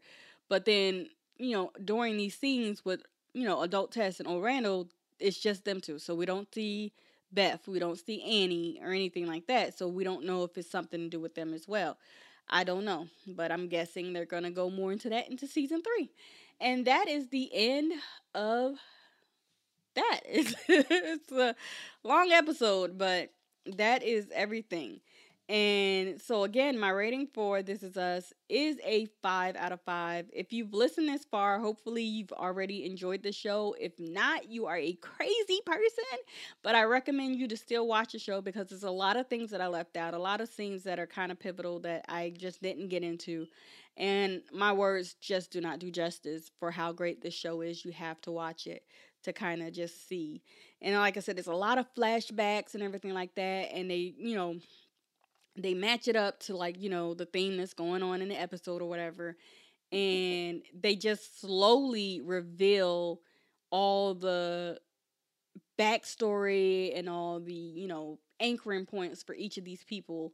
But 0.49 0.65
then, 0.65 1.07
you 1.38 1.52
know, 1.52 1.72
during 1.84 2.18
these 2.18 2.38
scenes 2.38 2.85
with, 2.85 3.02
you 3.34 3.43
know, 3.43 3.61
adult 3.61 3.91
Tess 3.91 4.19
and 4.19 4.27
old 4.27 4.43
Randall, 4.43 4.89
it's 5.19 5.39
just 5.39 5.65
them 5.65 5.81
two. 5.81 5.99
So 5.99 6.15
we 6.15 6.26
don't 6.26 6.53
see 6.53 6.93
Beth, 7.31 7.68
we 7.68 7.80
don't 7.80 7.99
see 7.99 8.22
Annie 8.43 8.80
or 8.81 8.91
anything 8.91 9.27
like 9.27 9.47
that. 9.47 9.77
So 9.77 9.88
we 9.88 10.03
don't 10.03 10.26
know 10.26 10.43
if 10.43 10.57
it's 10.57 10.69
something 10.69 11.02
to 11.02 11.10
do 11.10 11.19
with 11.19 11.35
them 11.35 11.53
as 11.53 11.68
well. 11.68 11.97
I 12.47 12.64
don't 12.64 12.85
know, 12.85 13.07
but 13.27 13.52
I'm 13.52 13.68
guessing 13.68 14.14
they're 14.14 14.26
going 14.26 14.43
to 14.43 14.52
go 14.52 14.69
more 14.69 14.91
into 14.91 15.10
that 15.10 15.30
into 15.30 15.47
season 15.47 15.81
3. 15.81 16.11
And 16.61 16.85
that 16.85 17.10
is 17.10 17.30
the 17.30 17.49
end 17.52 17.93
of 18.34 18.76
that. 19.95 20.19
It's, 20.26 20.53
it's 20.68 21.31
a 21.31 21.56
long 22.03 22.31
episode, 22.31 22.97
but 22.97 23.31
that 23.65 24.03
is 24.03 24.27
everything. 24.33 24.99
And 25.47 26.19
so 26.19 26.43
again, 26.43 26.79
my 26.79 26.89
rating 26.89 27.27
for 27.31 27.61
This 27.61 27.83
Is 27.83 27.97
Us 27.97 28.33
is 28.49 28.77
a 28.83 29.05
five 29.21 29.55
out 29.55 29.71
of 29.71 29.79
five. 29.81 30.25
If 30.33 30.51
you've 30.51 30.73
listened 30.73 31.07
this 31.07 31.23
far, 31.23 31.59
hopefully 31.59 32.01
you've 32.01 32.31
already 32.31 32.83
enjoyed 32.83 33.21
the 33.21 33.31
show. 33.31 33.75
If 33.79 33.91
not, 33.99 34.49
you 34.49 34.65
are 34.65 34.77
a 34.77 34.93
crazy 34.93 35.61
person. 35.63 36.03
But 36.63 36.73
I 36.73 36.85
recommend 36.85 37.35
you 37.35 37.47
to 37.47 37.57
still 37.57 37.85
watch 37.85 38.13
the 38.13 38.19
show 38.19 38.41
because 38.41 38.69
there's 38.69 38.83
a 38.83 38.89
lot 38.89 39.17
of 39.17 39.27
things 39.27 39.51
that 39.51 39.61
I 39.61 39.67
left 39.67 39.97
out, 39.97 40.15
a 40.15 40.19
lot 40.19 40.41
of 40.41 40.49
scenes 40.49 40.81
that 40.83 40.97
are 40.99 41.07
kind 41.07 41.31
of 41.31 41.39
pivotal 41.39 41.79
that 41.81 42.05
I 42.09 42.33
just 42.35 42.63
didn't 42.63 42.87
get 42.87 43.03
into. 43.03 43.45
And 43.97 44.41
my 44.51 44.73
words 44.73 45.13
just 45.21 45.51
do 45.51 45.61
not 45.61 45.77
do 45.77 45.91
justice 45.91 46.49
for 46.59 46.71
how 46.71 46.91
great 46.91 47.21
this 47.21 47.35
show 47.35 47.61
is. 47.61 47.85
You 47.85 47.91
have 47.91 48.19
to 48.21 48.31
watch 48.31 48.65
it 48.65 48.83
to 49.26 49.34
kind 49.34 49.61
of 49.61 49.73
just 49.73 50.07
see. 50.07 50.41
And 50.81 50.95
like 50.95 51.18
I 51.18 51.19
said, 51.19 51.38
there's 51.38 51.47
a 51.47 51.53
lot 51.53 51.77
of 51.77 51.85
flashbacks 51.95 52.73
and 52.73 52.84
everything 52.84 53.14
like 53.14 53.35
that. 53.35 53.73
And 53.73 53.91
they, 53.91 54.15
you 54.18 54.35
know, 54.35 54.57
they 55.57 55.73
match 55.73 56.07
it 56.07 56.15
up 56.15 56.39
to 56.41 56.56
like 56.56 56.80
you 56.81 56.89
know 56.89 57.14
the 57.14 57.26
theme 57.26 57.57
that's 57.57 57.73
going 57.73 58.03
on 58.03 58.22
in 58.22 58.30
the 58.30 58.39
episode 58.39 58.81
or 58.81 58.89
whatever 58.89 59.35
and 59.91 60.64
they 60.77 60.95
just 60.95 61.39
slowly 61.39 62.22
reveal 62.23 63.22
all 63.72 64.14
the 64.14 64.80
backstory 65.80 66.97
and 66.97 67.10
all 67.10 67.39
the 67.39 67.53
you 67.53 67.88
know 67.88 68.18
anchoring 68.39 68.85
points 68.85 69.23
for 69.23 69.35
each 69.35 69.57
of 69.57 69.64
these 69.65 69.84
people 69.84 70.34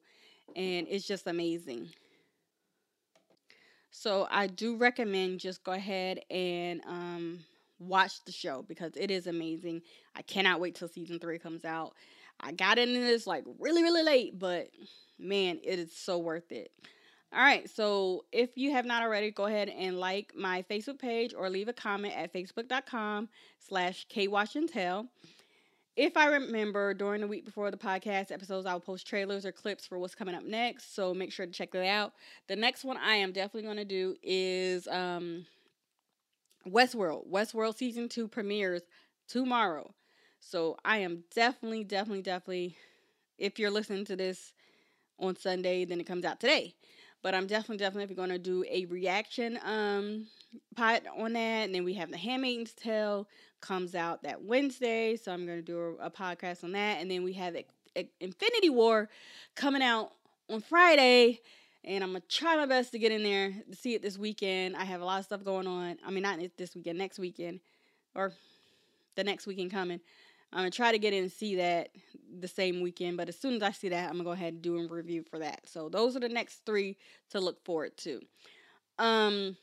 and 0.55 0.87
it's 0.89 1.07
just 1.07 1.27
amazing 1.27 1.89
so 3.91 4.27
i 4.31 4.47
do 4.47 4.75
recommend 4.75 5.39
just 5.39 5.63
go 5.63 5.71
ahead 5.71 6.19
and 6.29 6.81
um, 6.87 7.39
watch 7.81 8.23
the 8.25 8.31
show 8.31 8.63
because 8.67 8.93
it 8.95 9.11
is 9.11 9.27
amazing 9.27 9.81
i 10.15 10.21
cannot 10.21 10.59
wait 10.59 10.75
till 10.75 10.87
season 10.87 11.19
three 11.19 11.39
comes 11.39 11.65
out 11.65 11.93
i 12.39 12.51
got 12.51 12.77
into 12.77 12.99
this 12.99 13.27
like 13.27 13.43
really 13.59 13.83
really 13.83 14.03
late 14.03 14.37
but 14.37 14.69
man, 15.21 15.59
it 15.63 15.79
is 15.79 15.95
so 15.95 16.17
worth 16.17 16.51
it. 16.51 16.71
All 17.33 17.39
right, 17.39 17.69
so 17.69 18.25
if 18.33 18.57
you 18.57 18.71
have 18.71 18.85
not 18.85 19.03
already, 19.03 19.31
go 19.31 19.45
ahead 19.45 19.69
and 19.69 19.97
like 19.97 20.33
my 20.35 20.65
Facebook 20.69 20.99
page 20.99 21.33
or 21.33 21.49
leave 21.49 21.69
a 21.69 21.73
comment 21.73 22.13
at 22.17 22.33
facebook.com 22.33 23.29
slash 23.57 24.05
kwatchandtell. 24.13 25.07
If 25.95 26.17
I 26.17 26.27
remember 26.27 26.93
during 26.93 27.21
the 27.21 27.27
week 27.27 27.45
before 27.45 27.71
the 27.71 27.77
podcast 27.77 28.31
episodes, 28.31 28.65
I'll 28.65 28.79
post 28.81 29.07
trailers 29.07 29.45
or 29.45 29.51
clips 29.51 29.85
for 29.85 29.97
what's 29.97 30.15
coming 30.15 30.35
up 30.35 30.43
next. 30.43 30.93
So 30.93 31.13
make 31.13 31.31
sure 31.31 31.45
to 31.45 31.51
check 31.51 31.71
that 31.71 31.85
out. 31.85 32.13
The 32.47 32.55
next 32.55 32.83
one 32.83 32.97
I 32.97 33.15
am 33.15 33.31
definitely 33.31 33.63
going 33.63 33.77
to 33.77 33.85
do 33.85 34.15
is 34.23 34.87
um, 34.87 35.45
Westworld. 36.67 37.29
Westworld 37.29 37.77
season 37.77 38.09
two 38.09 38.27
premieres 38.27 38.81
tomorrow. 39.27 39.93
So 40.39 40.77
I 40.83 40.97
am 40.99 41.23
definitely, 41.33 41.83
definitely, 41.83 42.23
definitely, 42.23 42.77
if 43.37 43.59
you're 43.59 43.71
listening 43.71 44.05
to 44.05 44.15
this 44.15 44.53
on 45.19 45.35
Sunday, 45.35 45.85
then 45.85 45.99
it 45.99 46.05
comes 46.07 46.25
out 46.25 46.39
today. 46.39 46.75
But 47.21 47.35
I'm 47.35 47.45
definitely, 47.45 47.77
definitely 47.77 48.15
going 48.15 48.29
to 48.29 48.39
do 48.39 48.65
a 48.69 48.85
reaction 48.85 49.59
um 49.63 50.27
pot 50.75 51.03
on 51.17 51.33
that. 51.33 51.65
And 51.65 51.75
then 51.75 51.83
we 51.83 51.93
have 51.93 52.11
the 52.11 52.17
Handmaid's 52.17 52.73
Tale 52.73 53.27
comes 53.61 53.95
out 53.95 54.23
that 54.23 54.43
Wednesday. 54.43 55.15
So 55.15 55.31
I'm 55.31 55.45
going 55.45 55.59
to 55.59 55.63
do 55.63 55.97
a, 55.99 56.07
a, 56.07 56.11
podcast 56.11 56.63
on 56.63 56.71
that. 56.73 56.99
And 56.99 57.09
then 57.09 57.23
we 57.23 57.33
have 57.33 57.55
Infinity 58.19 58.69
War 58.69 59.09
coming 59.55 59.83
out 59.83 60.11
on 60.49 60.61
Friday. 60.61 61.41
And 61.83 62.03
I'm 62.03 62.13
to 62.13 62.21
try 62.21 62.55
my 62.55 62.67
best 62.67 62.91
to 62.91 62.99
get 62.99 63.11
in 63.11 63.23
there 63.23 63.51
to 63.69 63.75
see 63.75 63.95
it 63.95 64.01
this 64.01 64.17
weekend. 64.17 64.75
I 64.75 64.83
have 64.83 65.01
a 65.01 65.05
lot 65.05 65.19
of 65.19 65.25
stuff 65.25 65.43
going 65.43 65.67
on. 65.67 65.97
I 66.05 66.11
mean, 66.11 66.21
not 66.23 66.39
this 66.57 66.75
weekend, 66.75 66.97
next 66.97 67.17
weekend. 67.17 67.59
Or 68.13 68.33
the 69.15 69.23
next 69.23 69.47
weekend 69.47 69.71
coming. 69.71 69.99
I'm 70.53 70.59
gonna 70.59 70.71
try 70.71 70.91
to 70.91 70.99
get 70.99 71.13
in 71.13 71.23
and 71.23 71.31
see 71.31 71.55
that 71.55 71.89
the 72.39 72.47
same 72.47 72.81
weekend, 72.81 73.15
but 73.17 73.29
as 73.29 73.39
soon 73.39 73.55
as 73.55 73.63
I 73.63 73.71
see 73.71 73.89
that, 73.89 74.09
I'm 74.09 74.13
gonna 74.13 74.25
go 74.25 74.31
ahead 74.31 74.53
and 74.53 74.61
do 74.61 74.77
a 74.77 74.87
review 74.87 75.23
for 75.23 75.39
that. 75.39 75.61
So 75.65 75.87
those 75.87 76.15
are 76.15 76.19
the 76.19 76.29
next 76.29 76.65
three 76.65 76.97
to 77.29 77.39
look 77.39 77.63
forward 77.63 77.95
to. 77.97 78.19
Um, 78.99 79.55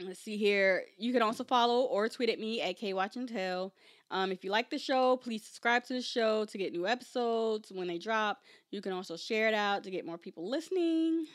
let's 0.00 0.20
see 0.20 0.36
here. 0.36 0.84
You 0.98 1.12
can 1.12 1.22
also 1.22 1.44
follow 1.44 1.82
or 1.82 2.08
tweet 2.08 2.30
at 2.30 2.38
me 2.38 2.60
at 2.60 2.78
kwatchandtell. 2.78 3.72
Um, 4.10 4.32
if 4.32 4.42
you 4.44 4.50
like 4.50 4.70
the 4.70 4.78
show, 4.78 5.16
please 5.16 5.44
subscribe 5.44 5.84
to 5.84 5.94
the 5.94 6.02
show 6.02 6.44
to 6.46 6.58
get 6.58 6.72
new 6.72 6.86
episodes 6.86 7.70
when 7.72 7.86
they 7.86 7.98
drop. 7.98 8.40
You 8.70 8.80
can 8.80 8.92
also 8.92 9.16
share 9.16 9.48
it 9.48 9.54
out 9.54 9.84
to 9.84 9.90
get 9.90 10.04
more 10.04 10.18
people 10.18 10.48
listening. 10.48 11.26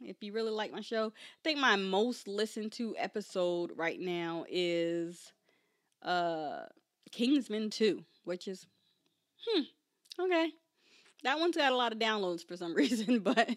If 0.00 0.22
you 0.22 0.32
really 0.32 0.50
like 0.50 0.72
my 0.72 0.80
show, 0.80 1.06
I 1.06 1.40
think 1.42 1.58
my 1.58 1.76
most 1.76 2.28
listened 2.28 2.72
to 2.72 2.94
episode 2.98 3.72
right 3.76 3.98
now 3.98 4.44
is 4.48 5.32
uh 6.02 6.66
Kingsman 7.10 7.70
2, 7.70 8.04
which 8.24 8.46
is, 8.46 8.66
hmm, 9.46 9.62
okay. 10.20 10.50
That 11.28 11.40
one's 11.40 11.58
got 11.58 11.72
a 11.72 11.76
lot 11.76 11.92
of 11.92 11.98
downloads 11.98 12.42
for 12.42 12.56
some 12.56 12.74
reason, 12.82 13.18
but 13.18 13.50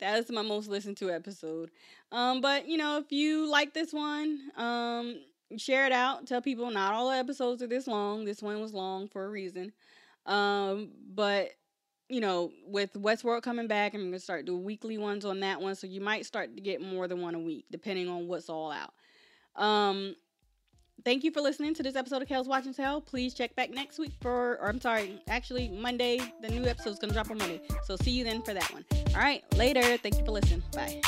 that 0.00 0.18
is 0.18 0.28
my 0.32 0.42
most 0.42 0.68
listened 0.68 0.96
to 0.96 1.12
episode. 1.12 1.70
Um, 2.10 2.40
but 2.40 2.66
you 2.66 2.76
know, 2.76 2.98
if 2.98 3.12
you 3.12 3.48
like 3.48 3.72
this 3.74 3.92
one, 3.92 4.40
um, 4.56 5.20
share 5.56 5.86
it 5.86 5.92
out. 5.92 6.26
Tell 6.26 6.42
people 6.42 6.68
not 6.72 6.94
all 6.94 7.10
the 7.10 7.16
episodes 7.16 7.62
are 7.62 7.68
this 7.68 7.86
long. 7.86 8.24
This 8.24 8.42
one 8.42 8.60
was 8.60 8.74
long 8.74 9.06
for 9.06 9.24
a 9.24 9.30
reason. 9.30 9.72
Um, 10.26 10.90
but 11.14 11.50
you 12.08 12.20
know, 12.20 12.50
with 12.66 12.92
Westworld 12.94 13.42
coming 13.42 13.68
back, 13.68 13.94
I'm 13.94 14.02
gonna 14.02 14.18
start 14.18 14.44
doing 14.44 14.64
weekly 14.64 14.98
ones 14.98 15.24
on 15.24 15.38
that 15.40 15.60
one, 15.60 15.76
so 15.76 15.86
you 15.86 16.00
might 16.00 16.26
start 16.26 16.56
to 16.56 16.60
get 16.60 16.82
more 16.82 17.06
than 17.06 17.22
one 17.22 17.36
a 17.36 17.38
week, 17.38 17.66
depending 17.70 18.08
on 18.08 18.26
what's 18.26 18.48
all 18.48 18.72
out. 18.72 18.94
Um, 19.54 20.16
thank 21.04 21.24
you 21.24 21.30
for 21.30 21.40
listening 21.40 21.74
to 21.74 21.82
this 21.82 21.96
episode 21.96 22.22
of 22.22 22.28
Kale's 22.28 22.48
Watch 22.48 22.66
and 22.66 22.74
Tell. 22.74 23.00
Please 23.00 23.34
check 23.34 23.54
back 23.56 23.70
next 23.70 23.98
week 23.98 24.12
for, 24.20 24.58
or 24.60 24.68
I'm 24.68 24.80
sorry, 24.80 25.22
actually 25.28 25.68
Monday. 25.68 26.20
The 26.40 26.48
new 26.48 26.64
episode 26.64 26.90
is 26.90 26.98
gonna 26.98 27.12
drop 27.12 27.30
on 27.30 27.38
Monday. 27.38 27.60
So 27.84 27.96
see 27.96 28.10
you 28.10 28.24
then 28.24 28.42
for 28.42 28.54
that 28.54 28.72
one. 28.72 28.84
All 29.14 29.20
right, 29.20 29.42
later. 29.56 29.96
Thank 29.96 30.18
you 30.18 30.24
for 30.24 30.32
listening. 30.32 30.62
Bye. 30.72 31.00